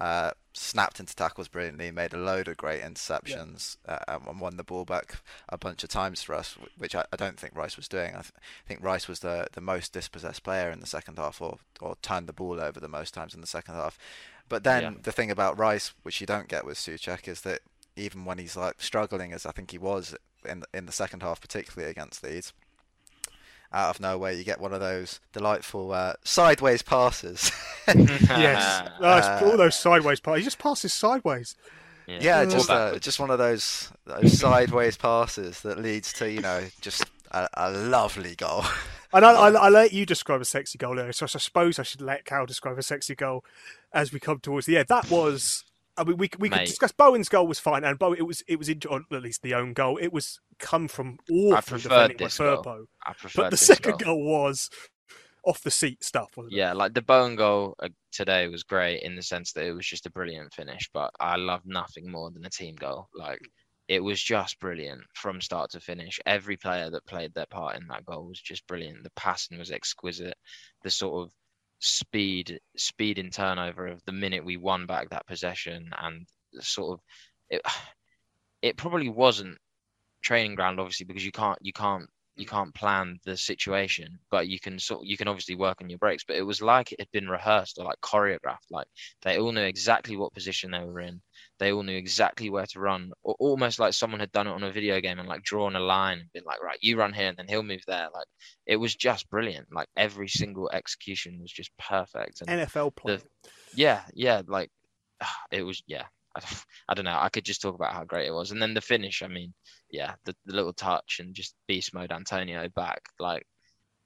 uh, 0.00 0.30
snapped 0.54 0.98
into 0.98 1.14
tackles 1.14 1.48
brilliantly, 1.48 1.90
made 1.90 2.14
a 2.14 2.18
load 2.18 2.48
of 2.48 2.56
great 2.56 2.82
interceptions, 2.82 3.76
uh, 3.86 3.98
and 4.26 4.40
won 4.40 4.56
the 4.56 4.64
ball 4.64 4.84
back 4.86 5.16
a 5.50 5.58
bunch 5.58 5.84
of 5.84 5.90
times 5.90 6.22
for 6.22 6.34
us, 6.34 6.56
which 6.78 6.94
I, 6.94 7.04
I 7.12 7.16
don't 7.16 7.38
think 7.38 7.54
Rice 7.54 7.76
was 7.76 7.86
doing. 7.88 8.10
I, 8.10 8.22
th- 8.22 8.32
I 8.36 8.66
think 8.68 8.82
Rice 8.82 9.06
was 9.08 9.20
the, 9.20 9.46
the 9.52 9.60
most 9.60 9.92
dispossessed 9.92 10.42
player 10.42 10.70
in 10.70 10.80
the 10.80 10.86
second 10.86 11.18
half, 11.18 11.40
or 11.42 11.58
or 11.80 11.96
turned 12.02 12.26
the 12.28 12.32
ball 12.32 12.60
over 12.60 12.80
the 12.80 12.88
most 12.88 13.12
times 13.12 13.34
in 13.34 13.40
the 13.42 13.46
second 13.46 13.74
half. 13.74 13.98
But 14.48 14.64
then 14.64 14.82
Yeah. 14.82 14.90
the 15.02 15.12
thing 15.12 15.30
about 15.30 15.58
Rice, 15.58 15.92
which 16.02 16.20
you 16.20 16.26
don't 16.26 16.48
get 16.48 16.64
with 16.64 16.78
Soucek, 16.78 17.28
is 17.28 17.42
that 17.42 17.60
even 17.96 18.24
when 18.24 18.38
he's 18.38 18.56
like 18.56 18.80
struggling, 18.80 19.32
as 19.34 19.44
I 19.44 19.52
think 19.52 19.70
he 19.70 19.78
was 19.78 20.14
in 20.48 20.60
the, 20.60 20.66
in 20.72 20.86
the 20.86 20.92
second 20.92 21.22
half, 21.22 21.40
particularly 21.42 21.90
against 21.90 22.24
Leeds, 22.24 22.52
out 23.72 23.90
of 23.90 24.00
nowhere 24.00 24.32
you 24.32 24.44
get 24.44 24.60
one 24.60 24.72
of 24.72 24.80
those 24.80 25.20
delightful 25.32 25.92
uh, 25.92 26.14
sideways 26.24 26.82
passes. 26.82 27.52
yes 27.88 28.88
Uh, 29.00 29.40
all 29.44 29.56
those 29.56 29.78
sideways 29.78 30.20
passes 30.20 30.38
he 30.38 30.44
just 30.44 30.58
passes 30.58 30.92
sideways 30.92 31.56
yeah, 32.18 32.40
Or 32.40 32.46
just 32.46 32.70
uh, 32.70 32.98
just 32.98 33.20
one 33.20 33.30
of 33.30 33.38
those 33.38 33.92
those 34.04 34.38
sideways 34.38 34.96
passes 34.96 35.60
that 35.62 35.78
leads 35.78 36.12
to 36.14 36.30
you 36.30 36.40
know 36.40 36.66
just 36.80 37.04
a, 37.30 37.48
a 37.54 37.70
lovely 37.70 38.34
goal. 38.34 38.64
And 39.12 39.24
I, 39.24 39.32
I, 39.32 39.50
I 39.50 39.68
let 39.68 39.92
you 39.92 40.06
describe 40.06 40.40
a 40.40 40.44
sexy 40.44 40.78
goal 40.78 40.98
earlier, 40.98 41.12
so 41.12 41.24
I 41.24 41.26
suppose 41.26 41.78
I 41.78 41.82
should 41.82 42.00
let 42.00 42.24
Cal 42.24 42.46
describe 42.46 42.78
a 42.78 42.82
sexy 42.82 43.14
goal 43.14 43.44
as 43.92 44.12
we 44.12 44.20
come 44.20 44.38
towards 44.38 44.66
the 44.66 44.78
end. 44.78 44.88
That 44.88 45.10
was 45.10 45.64
I 46.00 46.04
mean, 46.04 46.16
we 46.16 46.30
we 46.38 46.48
could 46.48 46.64
discuss 46.64 46.92
Bowen's 46.92 47.28
goal 47.28 47.46
was 47.46 47.58
fine, 47.58 47.84
and 47.84 47.98
Bowen 47.98 48.18
it 48.18 48.26
was 48.26 48.42
it 48.48 48.58
was 48.58 48.68
in, 48.68 48.80
or 48.88 49.02
at 49.12 49.22
least 49.22 49.42
the 49.42 49.54
own 49.54 49.74
goal. 49.74 49.98
It 49.98 50.12
was 50.12 50.40
come 50.58 50.88
from 50.88 51.18
awful 51.30 51.78
preferred 51.78 51.82
defending 51.82 52.16
by 52.16 52.24
this 52.24 52.38
goal. 52.38 52.86
I 53.06 53.12
prefer 53.12 53.42
but 53.42 53.50
the 53.50 53.56
second 53.56 53.98
goal. 53.98 54.16
goal 54.16 54.24
was 54.24 54.70
off 55.44 55.62
the 55.62 55.70
seat 55.70 56.02
stuff. 56.02 56.30
Wasn't 56.36 56.54
it? 56.54 56.56
Yeah, 56.56 56.72
like 56.72 56.94
the 56.94 57.02
Bowen 57.02 57.36
goal 57.36 57.74
uh, 57.82 57.88
today 58.12 58.48
was 58.48 58.62
great 58.62 59.02
in 59.02 59.14
the 59.14 59.22
sense 59.22 59.52
that 59.52 59.64
it 59.64 59.72
was 59.72 59.86
just 59.86 60.06
a 60.06 60.10
brilliant 60.10 60.54
finish, 60.54 60.88
but 60.92 61.10
I 61.20 61.36
love 61.36 61.62
nothing 61.66 62.10
more 62.10 62.30
than 62.30 62.44
a 62.44 62.50
team 62.50 62.76
goal. 62.76 63.08
Like 63.14 63.40
it 63.88 64.02
was 64.02 64.22
just 64.22 64.60
brilliant 64.60 65.02
from 65.14 65.40
start 65.40 65.72
to 65.72 65.80
finish. 65.80 66.20
Every 66.24 66.56
player 66.56 66.90
that 66.90 67.06
played 67.06 67.34
their 67.34 67.46
part 67.46 67.76
in 67.76 67.86
that 67.88 68.04
goal 68.04 68.26
was 68.26 68.40
just 68.40 68.66
brilliant. 68.66 69.02
The 69.02 69.10
passing 69.16 69.58
was 69.58 69.70
exquisite. 69.70 70.36
The 70.82 70.90
sort 70.90 71.26
of 71.26 71.32
speed, 71.80 72.60
speed 72.76 73.18
in 73.18 73.30
turnover 73.30 73.86
of 73.86 74.04
the 74.04 74.12
minute 74.12 74.44
we 74.44 74.56
won 74.56 74.86
back 74.86 75.10
that 75.10 75.26
possession, 75.26 75.90
and 76.00 76.26
sort 76.60 76.98
of 76.98 77.00
it. 77.50 77.62
It 78.62 78.76
probably 78.76 79.08
wasn't 79.08 79.56
training 80.22 80.54
ground, 80.54 80.80
obviously, 80.80 81.06
because 81.06 81.24
you 81.24 81.32
can't 81.32 81.58
you 81.62 81.72
can't 81.72 82.06
you 82.40 82.46
can't 82.46 82.74
plan 82.74 83.20
the 83.24 83.36
situation, 83.36 84.18
but 84.30 84.48
you 84.48 84.58
can 84.58 84.78
sort 84.78 85.04
you 85.04 85.16
can 85.16 85.28
obviously 85.28 85.54
work 85.56 85.80
on 85.80 85.90
your 85.90 85.98
breaks. 85.98 86.24
But 86.24 86.36
it 86.36 86.42
was 86.42 86.62
like 86.62 86.90
it 86.92 87.00
had 87.00 87.10
been 87.12 87.28
rehearsed 87.28 87.78
or 87.78 87.84
like 87.84 88.00
choreographed. 88.00 88.70
Like 88.70 88.86
they 89.22 89.38
all 89.38 89.52
knew 89.52 89.62
exactly 89.62 90.16
what 90.16 90.32
position 90.32 90.70
they 90.70 90.80
were 90.84 91.00
in. 91.00 91.20
They 91.58 91.72
all 91.72 91.82
knew 91.82 91.96
exactly 91.96 92.48
where 92.48 92.66
to 92.66 92.80
run, 92.80 93.12
or 93.22 93.36
almost 93.38 93.78
like 93.78 93.92
someone 93.92 94.20
had 94.20 94.32
done 94.32 94.46
it 94.46 94.52
on 94.52 94.64
a 94.64 94.72
video 94.72 95.00
game 95.00 95.18
and 95.18 95.28
like 95.28 95.42
drawn 95.42 95.76
a 95.76 95.80
line 95.80 96.18
and 96.20 96.32
been 96.32 96.44
like, 96.44 96.62
right, 96.62 96.78
you 96.80 96.96
run 96.96 97.12
here 97.12 97.28
and 97.28 97.36
then 97.36 97.46
he'll 97.48 97.62
move 97.62 97.84
there. 97.86 98.08
Like 98.14 98.26
it 98.66 98.76
was 98.76 98.94
just 98.96 99.28
brilliant. 99.28 99.68
Like 99.72 99.88
every 99.96 100.28
single 100.28 100.70
execution 100.72 101.38
was 101.42 101.52
just 101.52 101.70
perfect. 101.78 102.40
And 102.40 102.62
NFL 102.62 102.96
play. 102.96 103.16
the- 103.16 103.22
yeah, 103.74 104.02
yeah, 104.14 104.42
like 104.46 104.70
it 105.52 105.62
was. 105.62 105.82
Yeah, 105.86 106.04
I, 106.36 106.40
I 106.88 106.94
don't 106.94 107.04
know. 107.04 107.18
I 107.18 107.28
could 107.28 107.44
just 107.44 107.60
talk 107.62 107.74
about 107.74 107.92
how 107.92 108.04
great 108.04 108.26
it 108.28 108.32
was, 108.34 108.50
and 108.50 108.60
then 108.62 108.74
the 108.74 108.80
finish. 108.80 109.22
I 109.22 109.28
mean, 109.28 109.52
yeah, 109.90 110.14
the, 110.24 110.34
the 110.46 110.54
little 110.54 110.72
touch 110.72 111.18
and 111.20 111.34
just 111.34 111.54
beast 111.66 111.92
mode 111.94 112.12
Antonio 112.12 112.68
back, 112.74 113.02
like 113.18 113.46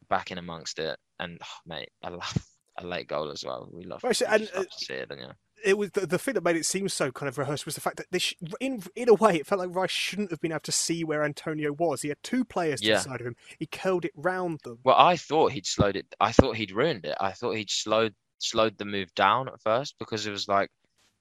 back 0.08 0.30
in 0.30 0.38
amongst 0.38 0.78
it, 0.78 0.98
and 1.18 1.38
oh, 1.42 1.58
mate, 1.66 1.90
I 2.02 2.08
love 2.10 2.46
a 2.78 2.86
late 2.86 3.08
goal 3.08 3.30
as 3.30 3.44
well. 3.44 3.68
We 3.72 3.84
love, 3.84 4.02
we 4.02 4.14
so- 4.14 4.26
and, 4.28 4.42
love 4.42 4.50
uh, 4.54 4.62
to 4.64 4.84
see 4.84 4.94
it, 4.94 5.08
don't 5.08 5.18
you? 5.20 5.28
it 5.64 5.78
was 5.78 5.90
the, 5.92 6.04
the 6.06 6.18
thing 6.18 6.34
that 6.34 6.44
made 6.44 6.56
it 6.56 6.66
seem 6.66 6.86
so 6.90 7.10
kind 7.10 7.26
of 7.26 7.38
rehearsed 7.38 7.64
was 7.64 7.74
the 7.74 7.80
fact 7.80 7.96
that 7.96 8.04
they 8.10 8.18
sh- 8.18 8.34
in 8.60 8.82
in 8.94 9.08
a 9.08 9.14
way 9.14 9.36
it 9.36 9.46
felt 9.46 9.60
like 9.60 9.74
Rice 9.74 9.90
shouldn't 9.90 10.30
have 10.30 10.40
been 10.42 10.52
able 10.52 10.60
to 10.60 10.72
see 10.72 11.04
where 11.04 11.24
Antonio 11.24 11.72
was. 11.72 12.02
He 12.02 12.08
had 12.08 12.18
two 12.22 12.44
players 12.44 12.80
to 12.82 12.86
Yeah. 12.88 12.96
the 12.96 13.00
side 13.00 13.20
of 13.22 13.26
him. 13.26 13.36
He 13.58 13.64
curled 13.64 14.04
it 14.04 14.12
round 14.14 14.60
them. 14.62 14.78
Well, 14.84 14.96
I 14.98 15.16
thought 15.16 15.52
he'd 15.52 15.64
slowed 15.64 15.96
it. 15.96 16.06
I 16.20 16.32
thought 16.32 16.56
he'd 16.56 16.72
ruined 16.72 17.06
it. 17.06 17.16
I 17.18 17.32
thought 17.32 17.52
he'd 17.52 17.70
slowed 17.70 18.14
slowed 18.40 18.76
the 18.76 18.84
move 18.84 19.14
down 19.14 19.48
at 19.48 19.58
first 19.62 19.94
because 19.98 20.26
it 20.26 20.32
was 20.32 20.48
like 20.48 20.70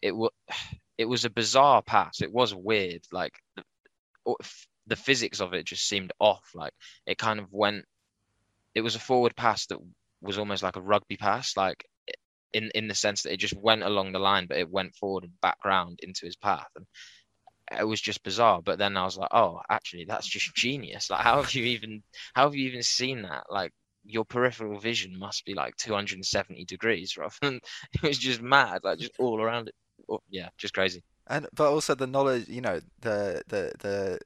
it 0.02 0.14
was 0.14 0.32
it 0.98 1.06
was 1.06 1.26
a 1.26 1.30
bizarre 1.30 1.82
pass. 1.82 2.22
It 2.22 2.32
was 2.32 2.54
weird. 2.54 3.02
Like 3.12 3.34
the, 4.86 4.96
physics 4.96 5.40
of 5.40 5.54
it 5.54 5.66
just 5.66 5.88
seemed 5.88 6.12
off. 6.20 6.52
Like 6.54 6.74
it 7.06 7.18
kind 7.18 7.40
of 7.40 7.48
went. 7.52 7.86
It 8.76 8.82
was 8.82 8.96
a 8.96 9.00
forward 9.00 9.36
pass 9.36 9.66
that 9.68 9.80
was 10.22 10.38
almost 10.38 10.64
like 10.64 10.76
a 10.76 10.82
rugby 10.82 11.18
pass. 11.18 11.58
Like 11.58 11.86
in 12.54 12.70
in 12.76 12.88
the 12.88 12.96
sense 12.96 13.24
that 13.24 13.34
it 13.34 13.38
just 13.38 13.56
went 13.56 13.84
along 13.84 14.12
the 14.12 14.20
line, 14.20 14.48
but 14.48 14.58
it 14.58 14.70
went 14.70 14.96
forward 14.96 15.24
and 15.24 15.42
back 15.42 15.58
round 15.66 16.00
into 16.04 16.26
his 16.26 16.36
path. 16.36 16.68
And 16.76 16.86
it 17.80 17.88
was 17.88 18.02
just 18.02 18.24
bizarre. 18.24 18.62
But 18.62 18.78
then 18.78 18.98
I 18.98 19.06
was 19.06 19.18
like, 19.18 19.30
oh, 19.32 19.60
actually, 19.70 20.06
that's 20.06 20.28
just 20.28 20.56
genius. 20.56 21.10
Like, 21.10 21.22
how 21.22 21.42
have 21.42 21.54
you 21.54 21.66
even 21.66 22.04
how 22.34 22.44
have 22.44 22.56
you 22.56 22.68
even 22.68 22.84
seen 22.84 23.24
that? 23.24 23.46
Like, 23.50 23.72
your 24.06 24.26
peripheral 24.26 24.80
vision 24.80 25.18
must 25.18 25.46
be 25.46 25.54
like 25.54 25.76
270 25.78 26.66
degrees, 26.66 27.18
rather 27.18 27.36
than 27.42 27.60
it 27.94 28.04
was 28.04 28.18
just 28.18 28.42
mad, 28.42 28.82
like 28.84 29.00
just 29.00 29.14
all 29.20 29.42
around 29.42 29.70
it. 29.70 29.76
Yeah, 30.30 30.50
just 30.58 30.74
crazy. 30.74 31.04
And 31.28 31.48
but 31.54 31.72
also 31.72 31.96
the 31.96 32.08
knowledge, 32.08 32.48
you 32.50 32.62
know, 32.62 32.82
the 33.02 33.44
the 33.48 33.74
the 33.80 34.20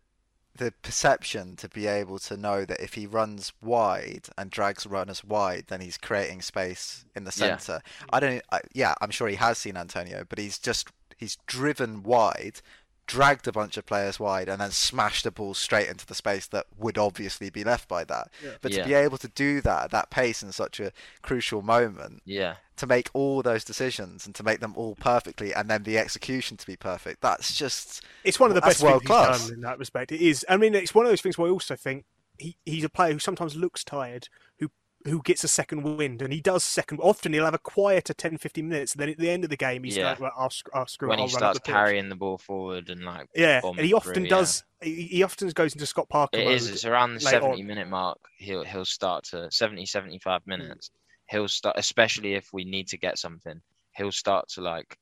the 0.58 0.74
perception 0.82 1.56
to 1.58 1.70
be 1.70 1.88
able 1.88 2.20
to 2.20 2.38
know 2.38 2.66
that 2.66 2.80
if 2.82 2.96
he 2.96 3.06
runs 3.08 3.54
wide 3.62 4.28
and 4.38 4.50
drags 4.52 4.88
runners 4.88 5.24
wide, 5.24 5.66
then 5.68 5.82
he's 5.82 5.98
creating 5.98 6.42
space 6.42 7.06
in 7.16 7.24
the 7.26 7.32
Yeah. 7.36 7.60
center. 7.60 7.82
I 8.12 8.20
don't. 8.20 8.44
I, 8.52 8.62
yeah, 8.74 8.96
I'm 9.02 9.12
sure 9.12 9.28
he 9.28 9.36
has 9.36 9.58
seen 9.60 9.78
Antonio, 9.78 10.26
but 10.28 10.40
he's 10.40 10.60
just 10.60 10.90
he's 11.18 11.38
driven 11.48 12.04
wide, 12.04 12.62
dragged 13.08 13.48
a 13.48 13.52
bunch 13.52 13.78
of 13.78 13.86
players 13.86 14.20
wide, 14.20 14.50
and 14.50 14.62
then 14.62 14.72
smashed 14.72 15.24
the 15.24 15.32
ball 15.32 15.54
straight 15.54 15.88
into 15.90 16.06
the 16.06 16.14
space 16.14 16.46
that 16.48 16.66
would 16.78 16.98
obviously 16.98 17.50
be 17.50 17.64
left 17.64 17.88
by 17.88 18.04
that. 18.04 18.30
But 18.62 18.72
to 18.74 18.78
Yeah. 18.80 18.86
be 18.86 18.94
able 18.94 19.18
to 19.20 19.28
do 19.30 19.62
that 19.62 19.86
at 19.86 19.92
that 19.92 20.10
pace 20.10 20.44
in 20.44 20.52
such 20.52 20.80
a 20.80 20.92
crucial 21.22 21.62
moment, 21.62 22.22
Yeah, 22.26 22.56
to 22.76 22.86
make 22.86 23.10
all 23.14 23.42
those 23.42 23.64
decisions 23.64 24.26
and 24.26 24.36
to 24.36 24.44
make 24.44 24.60
them 24.60 24.74
all 24.76 24.96
perfectly, 24.96 25.54
and 25.54 25.70
then 25.70 25.84
the 25.84 25.98
execution 25.98 26.58
to 26.58 26.68
be 26.68 26.76
perfect, 26.76 27.22
that's 27.22 27.56
just 27.56 28.04
It's 28.24 28.40
one 28.40 28.52
of 28.52 28.56
the 28.56 28.62
best 28.62 28.80
things 28.80 28.90
world 28.92 29.02
he's 29.04 29.08
class. 29.08 29.46
done 29.46 29.54
in 29.56 29.62
that 29.62 29.80
respect. 29.80 30.12
It 30.12 30.22
is. 30.22 30.46
I 30.48 30.58
mean, 30.58 30.76
it's 30.76 30.94
one 30.94 31.06
of 31.06 31.12
those 31.12 31.22
things 31.22 31.38
where 31.38 31.48
I 31.48 31.52
also 31.52 31.76
think 31.76 32.06
he, 32.38 32.58
he's 32.66 32.84
a 32.84 32.90
player 32.90 33.14
who 33.14 33.20
sometimes 33.20 33.56
looks 33.56 33.84
tired, 33.84 34.28
who 34.60 34.70
who 35.06 35.22
gets 35.22 35.44
a 35.44 35.48
second 35.48 35.84
wind, 35.84 36.22
and 36.22 36.34
he 36.34 36.42
does 36.42 36.64
second. 36.64 37.00
Often 37.02 37.34
he'll 37.34 37.46
have 37.46 37.54
a 37.54 37.60
quieter 37.60 38.14
10, 38.14 38.38
15 38.38 38.68
minutes, 38.68 38.94
and 38.94 39.02
then 39.02 39.10
at 39.10 39.18
the 39.18 39.30
end 39.30 39.44
of 39.44 39.50
the 39.50 39.58
game, 39.58 39.84
he's 39.84 39.98
Yeah. 39.98 40.10
like, 40.12 40.20
well, 40.20 40.32
I'll, 40.36 40.52
I'll 40.74 40.88
screw 40.88 41.10
when 41.10 41.20
it. 41.20 41.22
he 41.22 41.28
I'll 41.30 41.36
up 41.36 41.40
starts 41.40 41.60
the 41.60 41.72
carrying 41.72 42.10
the 42.10 42.16
ball 42.16 42.38
forward 42.38 42.90
and 42.90 43.04
like 43.04 43.28
Yeah, 43.36 43.62
and 43.64 43.80
he 43.80 43.94
often 43.94 44.14
through, 44.14 44.24
yeah. 44.24 44.30
does. 44.30 44.64
He, 44.82 45.04
he 45.04 45.24
often 45.24 45.50
goes 45.50 45.74
into 45.74 45.86
Scott 45.86 46.10
Parker 46.10 46.40
It 46.40 46.48
is. 46.48 46.70
It's 46.70 46.86
around 46.86 47.14
the 47.14 47.20
70 47.20 47.62
on. 47.62 47.68
minute 47.68 47.88
mark. 47.88 48.20
He'll 48.38 48.64
he'll 48.64 48.86
start 48.86 49.24
to 49.26 49.50
70, 49.52 49.86
75 49.86 50.42
Hmm. 50.44 50.50
minutes. 50.50 50.92
He'll 51.30 51.48
start, 51.48 51.78
especially 51.78 52.34
if 52.36 52.50
we 52.54 52.64
need 52.66 52.88
to 52.90 52.98
get 52.98 53.18
something. 53.18 53.62
He'll 53.96 54.12
start 54.12 54.48
to 54.50 54.62
like 54.62 54.98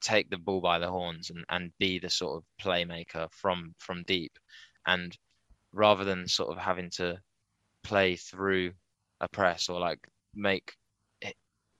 take 0.00 0.28
the 0.30 0.36
ball 0.38 0.60
by 0.60 0.78
the 0.78 0.88
horns 0.90 1.30
and, 1.30 1.44
and 1.48 1.72
be 1.78 1.98
the 1.98 2.10
sort 2.10 2.36
of 2.36 2.44
playmaker 2.64 3.28
from 3.32 3.74
from 3.78 4.02
deep, 4.04 4.32
and 4.86 5.16
rather 5.72 6.04
than 6.04 6.26
sort 6.28 6.50
of 6.56 6.62
having 6.62 6.90
to 6.90 7.18
play 7.84 8.16
through 8.16 8.72
a 9.20 9.28
press 9.28 9.68
or 9.68 9.80
like 9.80 9.98
make 10.34 10.72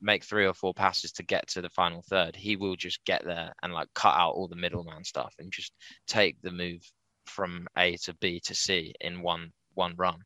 make 0.01 0.25
three 0.25 0.47
or 0.47 0.55
four 0.55 0.75
passes 0.75 1.13
to 1.13 1.23
get 1.23 1.47
to 1.49 1.63
the 1.63 1.71
final 1.71 2.03
third, 2.09 2.37
he 2.37 2.57
will 2.57 2.77
just 2.77 3.05
get 3.05 3.25
there 3.25 3.53
and 3.63 3.73
like 3.73 3.89
cut 3.95 4.15
out 4.15 4.35
all 4.35 4.49
the 4.49 4.57
middleman 4.57 5.05
stuff 5.05 5.35
and 5.39 5.51
just 5.53 5.73
take 6.07 6.37
the 6.43 6.51
move 6.51 6.81
from 7.27 7.67
A 7.77 7.97
to 8.05 8.15
B 8.21 8.41
to 8.45 8.55
C 8.55 8.95
in 9.01 9.23
one 9.23 9.51
one 9.75 9.95
run, 9.97 10.19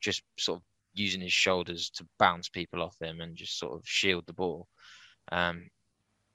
just 0.00 0.22
sort 0.38 0.58
of 0.58 0.62
using 0.94 1.20
his 1.20 1.32
shoulders 1.32 1.90
to 1.90 2.06
bounce 2.18 2.48
people 2.48 2.82
off 2.82 2.96
him 3.00 3.20
and 3.20 3.36
just 3.36 3.58
sort 3.58 3.72
of 3.72 3.82
shield 3.84 4.24
the 4.26 4.32
ball. 4.32 4.68
Um, 5.32 5.68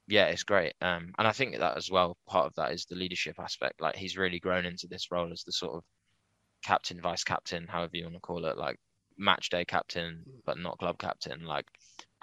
yeah, 0.07 0.25
it's 0.25 0.43
great. 0.43 0.73
Um, 0.81 1.13
and 1.17 1.27
I 1.27 1.31
think 1.31 1.57
that 1.57 1.77
as 1.77 1.89
well, 1.91 2.17
part 2.27 2.47
of 2.47 2.53
that 2.55 2.73
is 2.73 2.85
the 2.85 2.95
leadership 2.95 3.35
aspect. 3.39 3.79
Like 3.79 3.95
he's 3.95 4.17
really 4.17 4.39
grown 4.39 4.65
into 4.65 4.87
this 4.87 5.11
role 5.11 5.31
as 5.31 5.43
the 5.43 5.51
sort 5.51 5.75
of 5.75 5.83
captain, 6.63 6.99
vice 7.01 7.23
captain, 7.23 7.67
however 7.67 7.91
you 7.93 8.03
want 8.05 8.15
to 8.15 8.19
call 8.19 8.45
it, 8.45 8.57
like 8.57 8.77
match 9.19 9.49
day 9.49 9.65
captain, 9.65 10.23
but 10.45 10.57
not 10.57 10.79
club 10.79 10.97
captain. 10.97 11.45
Like, 11.45 11.65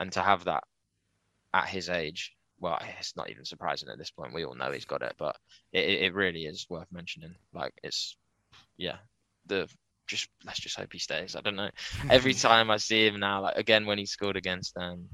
and 0.01 0.11
to 0.13 0.23
have 0.23 0.45
that 0.45 0.65
at 1.55 1.69
his 1.69 1.89
age, 1.89 2.33
well, 2.59 2.79
it's 2.99 3.17
not 3.17 3.31
even 3.31 3.45
surprising 3.45 3.89
at 3.91 3.99
this 3.99 4.11
point. 4.11 4.35
We 4.35 4.45
all 4.45 4.55
know 4.55 4.73
he's 4.73 4.87
got 4.87 5.03
it, 5.03 5.15
but 5.19 5.37
it, 5.73 5.85
it 5.85 6.03
it 6.03 6.15
really 6.15 6.47
is 6.47 6.67
worth 6.69 6.91
mentioning. 6.91 7.35
Like, 7.53 7.73
it's 7.85 8.17
yeah, 8.77 8.97
the 9.47 9.69
just 10.07 10.29
let's 10.45 10.61
just 10.61 10.77
hope 10.79 10.93
he 10.93 10.99
stays. 10.99 11.37
I 11.37 11.41
don't 11.41 11.57
know. 11.57 11.71
Every 12.11 12.35
time 12.49 12.71
I 12.71 12.79
see 12.79 13.07
him 13.07 13.21
now, 13.21 13.43
like 13.43 13.57
again 13.57 13.87
when 13.87 13.99
he 13.99 14.07
scored 14.07 14.37
against 14.37 14.77
um 14.77 15.09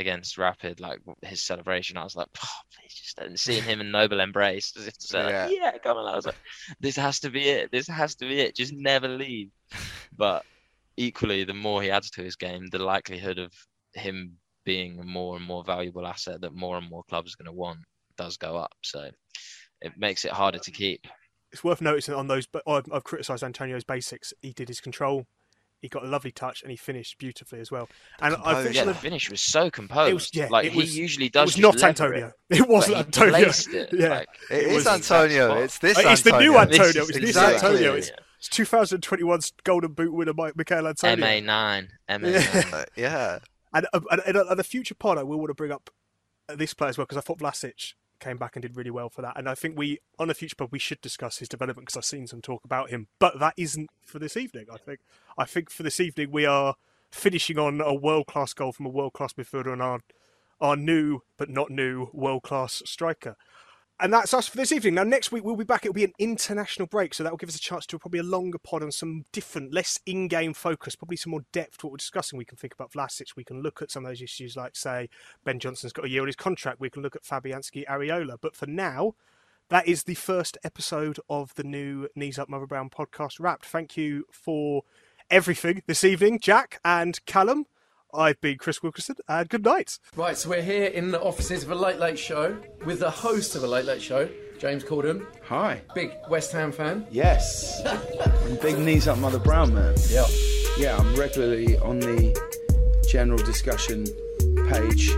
against 0.00 0.38
Rapid, 0.38 0.80
like 0.80 1.00
his 1.22 1.42
celebration, 1.42 1.96
I 1.96 2.04
was 2.04 2.16
like, 2.16 2.28
oh, 2.42 2.48
please 2.74 2.94
just 2.94 3.18
and 3.18 3.38
seeing 3.38 3.62
him 3.62 3.80
in 3.80 3.90
Noble 3.90 4.20
embrace 4.20 4.72
as 4.76 4.86
if 4.86 4.98
to 4.98 5.06
say, 5.06 5.24
like, 5.24 5.52
yeah, 5.52 5.78
come 5.78 5.96
on. 5.96 6.12
I 6.12 6.16
was 6.16 6.26
like, 6.26 6.40
this 6.80 6.96
has 6.96 7.20
to 7.20 7.30
be 7.30 7.48
it. 7.48 7.70
This 7.70 7.86
has 7.86 8.16
to 8.16 8.26
be 8.26 8.40
it. 8.40 8.56
Just 8.56 8.72
never 8.72 9.08
leave. 9.08 9.50
But 10.16 10.44
equally, 10.96 11.44
the 11.44 11.54
more 11.54 11.80
he 11.80 11.90
adds 11.90 12.10
to 12.10 12.22
his 12.22 12.36
game, 12.36 12.66
the 12.66 12.80
likelihood 12.80 13.38
of 13.38 13.52
him 13.94 14.36
being 14.64 14.98
a 14.98 15.04
more 15.04 15.36
and 15.36 15.46
more 15.46 15.64
valuable 15.64 16.06
asset 16.06 16.42
that 16.42 16.52
more 16.52 16.76
and 16.76 16.90
more 16.90 17.04
clubs 17.08 17.32
are 17.32 17.42
going 17.42 17.54
to 17.54 17.58
want 17.58 17.78
does 18.18 18.36
go 18.36 18.56
up. 18.56 18.74
So 18.82 19.08
it 19.80 19.92
makes 19.96 20.24
it 20.24 20.32
harder 20.32 20.58
to 20.58 20.70
keep. 20.70 21.06
It's 21.52 21.64
worth 21.64 21.80
noticing 21.80 22.14
on 22.14 22.28
those, 22.28 22.46
but 22.46 22.62
I've, 22.66 22.92
I've 22.92 23.04
criticised 23.04 23.42
Antonio's 23.42 23.84
basics. 23.84 24.32
He 24.42 24.52
did 24.52 24.68
his 24.68 24.80
control, 24.80 25.26
he 25.80 25.88
got 25.88 26.04
a 26.04 26.06
lovely 26.06 26.30
touch, 26.30 26.62
and 26.62 26.70
he 26.70 26.76
finished 26.76 27.18
beautifully 27.18 27.58
as 27.60 27.70
well. 27.70 27.88
And 28.20 28.36
I 28.44 28.62
think 28.62 28.74
Yeah, 28.74 28.84
the 28.84 28.94
finish 28.94 29.30
was 29.30 29.40
so 29.40 29.70
composed. 29.70 30.12
was- 30.14 30.34
yeah, 30.34 30.48
like 30.50 30.66
it 30.66 30.72
he 30.72 30.78
was- 30.78 30.96
usually 30.96 31.26
it 31.26 31.34
was 31.36 31.56
not 31.58 31.82
Antonio. 31.82 32.32
It, 32.50 32.60
It, 32.60 32.68
wasn't 32.68 32.96
Antonio. 32.98 33.48
it. 33.48 33.88
Yeah. 33.92 34.08
like, 34.08 34.28
It 34.50 34.56
It 34.66 34.72
is 34.72 34.86
Antonio. 34.86 35.54
It's 35.62 35.78
this. 35.78 35.96
Antonio. 35.96 36.12
It's 36.12 36.22
the 36.22 36.38
new 36.38 36.56
Antonio. 36.58 36.84
Antonio. 36.86 37.06
This 37.06 37.08
It's 37.08 37.18
this 37.18 37.28
exactly. 37.30 37.68
Antonio. 37.68 37.94
It's, 37.94 38.10
it's 38.38 38.48
2021's 38.48 39.52
Golden 39.64 39.92
Boot 39.92 40.12
winner, 40.12 40.32
Mike 40.34 40.56
Michael 40.56 40.88
Antonio. 40.88 41.24
MA 41.24 41.40
nine, 41.40 41.88
MA 42.08 42.28
Yeah. 42.28 42.38
nine. 42.54 42.64
Uh, 42.74 42.84
yeah. 42.96 43.38
And, 43.72 43.86
uh, 43.92 44.00
and, 44.10 44.36
and 44.36 44.58
the 44.58 44.64
future 44.64 44.94
pod, 44.94 45.16
I 45.18 45.22
will 45.22 45.38
want 45.38 45.50
to 45.50 45.54
bring 45.54 45.70
up 45.72 45.90
uh, 46.48 46.56
this 46.56 46.74
player 46.74 46.88
as 46.90 46.98
well 46.98 47.04
because 47.06 47.18
I 47.18 47.20
thought 47.20 47.38
Vlasic 47.38 47.94
came 48.20 48.36
back 48.36 48.56
and 48.56 48.62
did 48.62 48.76
really 48.76 48.90
well 48.90 49.08
for 49.08 49.22
that. 49.22 49.36
And 49.36 49.48
I 49.48 49.54
think 49.54 49.76
we, 49.76 49.98
on 50.18 50.28
the 50.28 50.34
future 50.34 50.56
pod, 50.56 50.68
we 50.70 50.78
should 50.78 51.00
discuss 51.00 51.38
his 51.38 51.48
development 51.48 51.86
because 51.86 51.96
I've 51.96 52.04
seen 52.04 52.26
some 52.26 52.40
talk 52.40 52.64
about 52.64 52.90
him. 52.90 53.08
But 53.18 53.38
that 53.40 53.54
isn't 53.56 53.90
for 54.04 54.18
this 54.18 54.36
evening. 54.36 54.66
I 54.72 54.76
think. 54.76 55.00
I 55.36 55.44
think 55.44 55.70
for 55.70 55.82
this 55.82 56.00
evening 56.00 56.30
we 56.30 56.46
are 56.46 56.74
finishing 57.10 57.58
on 57.58 57.80
a 57.80 57.94
world 57.94 58.26
class 58.26 58.52
goal 58.52 58.72
from 58.72 58.86
a 58.86 58.90
world 58.90 59.12
class 59.14 59.32
midfielder 59.32 59.72
and 59.72 59.82
our 59.82 60.00
our 60.60 60.76
new 60.76 61.20
but 61.36 61.48
not 61.48 61.70
new 61.70 62.08
world 62.12 62.42
class 62.42 62.82
striker. 62.84 63.36
And 64.02 64.12
that's 64.14 64.32
us 64.32 64.48
for 64.48 64.56
this 64.56 64.72
evening. 64.72 64.94
Now, 64.94 65.02
next 65.02 65.30
week 65.30 65.44
we'll 65.44 65.56
be 65.56 65.64
back. 65.64 65.84
It'll 65.84 65.92
be 65.92 66.04
an 66.04 66.14
international 66.18 66.88
break, 66.88 67.12
so 67.12 67.22
that 67.22 67.30
will 67.30 67.36
give 67.36 67.50
us 67.50 67.56
a 67.56 67.60
chance 67.60 67.84
to 67.86 67.98
probably 67.98 68.20
a 68.20 68.22
longer 68.22 68.58
pod 68.58 68.82
on 68.82 68.90
some 68.90 69.26
different, 69.30 69.74
less 69.74 70.00
in-game 70.06 70.54
focus, 70.54 70.96
probably 70.96 71.18
some 71.18 71.32
more 71.32 71.44
depth 71.52 71.78
to 71.78 71.86
what 71.86 71.92
we're 71.92 71.98
discussing. 71.98 72.38
We 72.38 72.46
can 72.46 72.56
think 72.56 72.72
about 72.72 72.92
Vlasic. 72.92 73.36
We 73.36 73.44
can 73.44 73.62
look 73.62 73.82
at 73.82 73.90
some 73.90 74.06
of 74.06 74.10
those 74.10 74.22
issues, 74.22 74.56
like 74.56 74.74
say 74.74 75.10
Ben 75.44 75.58
Johnson's 75.58 75.92
got 75.92 76.06
a 76.06 76.08
year 76.08 76.22
on 76.22 76.28
his 76.28 76.36
contract. 76.36 76.80
We 76.80 76.88
can 76.88 77.02
look 77.02 77.14
at 77.14 77.24
Fabianski, 77.24 77.84
Areola. 77.86 78.38
But 78.40 78.56
for 78.56 78.66
now, 78.66 79.16
that 79.68 79.86
is 79.86 80.04
the 80.04 80.14
first 80.14 80.56
episode 80.64 81.20
of 81.28 81.54
the 81.56 81.64
new 81.64 82.08
Knees 82.16 82.38
Up 82.38 82.48
Mother 82.48 82.66
Brown 82.66 82.88
podcast 82.88 83.38
wrapped. 83.38 83.66
Thank 83.66 83.98
you 83.98 84.24
for 84.32 84.82
everything 85.30 85.82
this 85.86 86.04
evening, 86.04 86.40
Jack 86.40 86.80
and 86.86 87.22
Callum. 87.26 87.66
I've 88.12 88.40
been 88.40 88.58
Chris 88.58 88.82
Wilkerson, 88.82 89.16
and 89.28 89.48
good 89.48 89.64
night. 89.64 89.98
Right, 90.16 90.36
so 90.36 90.50
we're 90.50 90.62
here 90.62 90.86
in 90.86 91.10
the 91.10 91.20
offices 91.20 91.62
of 91.62 91.70
a 91.70 91.74
Late 91.74 91.98
Late 91.98 92.18
Show 92.18 92.56
with 92.84 93.00
the 93.00 93.10
host 93.10 93.54
of 93.56 93.62
a 93.62 93.66
Late 93.66 93.84
Late 93.84 94.02
Show, 94.02 94.28
James 94.58 94.82
Corden. 94.84 95.24
Hi. 95.46 95.80
Big 95.94 96.12
West 96.28 96.52
Ham 96.52 96.72
fan. 96.72 97.06
Yes. 97.10 97.80
I'm 97.86 98.56
big 98.56 98.78
knees 98.78 99.06
up 99.08 99.18
Mother 99.18 99.38
Brown 99.38 99.72
man. 99.74 99.94
Yeah. 100.08 100.26
Yeah, 100.78 100.96
I'm 100.96 101.14
regularly 101.14 101.76
on 101.78 102.00
the 102.00 102.36
general 103.08 103.38
discussion 103.38 104.06
page. 104.68 105.12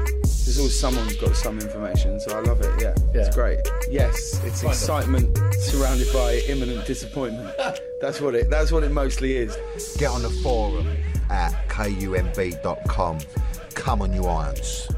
There's 0.45 0.59
always 0.59 0.79
someone 0.79 1.05
who's 1.05 1.17
got 1.17 1.37
some 1.37 1.59
information, 1.61 2.19
so 2.21 2.37
I 2.37 2.41
love 2.41 2.61
it. 2.61 2.71
Yeah, 2.83 2.95
Yeah. 3.15 3.21
it's 3.27 3.35
great. 3.35 3.61
Yes, 3.91 4.41
it's 4.45 4.61
Kind 4.61 4.65
of. 4.65 4.65
excitement 4.73 5.39
surrounded 5.55 6.13
by 6.13 6.43
imminent 6.49 6.85
disappointment. 6.87 7.55
That's 8.01 8.21
what 8.21 8.35
it. 8.35 8.51
That's 8.51 8.73
what 8.73 8.83
it 8.83 8.91
mostly 8.91 9.37
is. 9.37 9.57
Get 9.99 10.11
on 10.11 10.23
the 10.23 10.31
forum 10.43 10.87
at 11.33 11.53
kumb.com. 11.69 13.19
Come 13.75 14.03
on, 14.03 14.13
you 14.13 14.27
irons. 14.27 14.89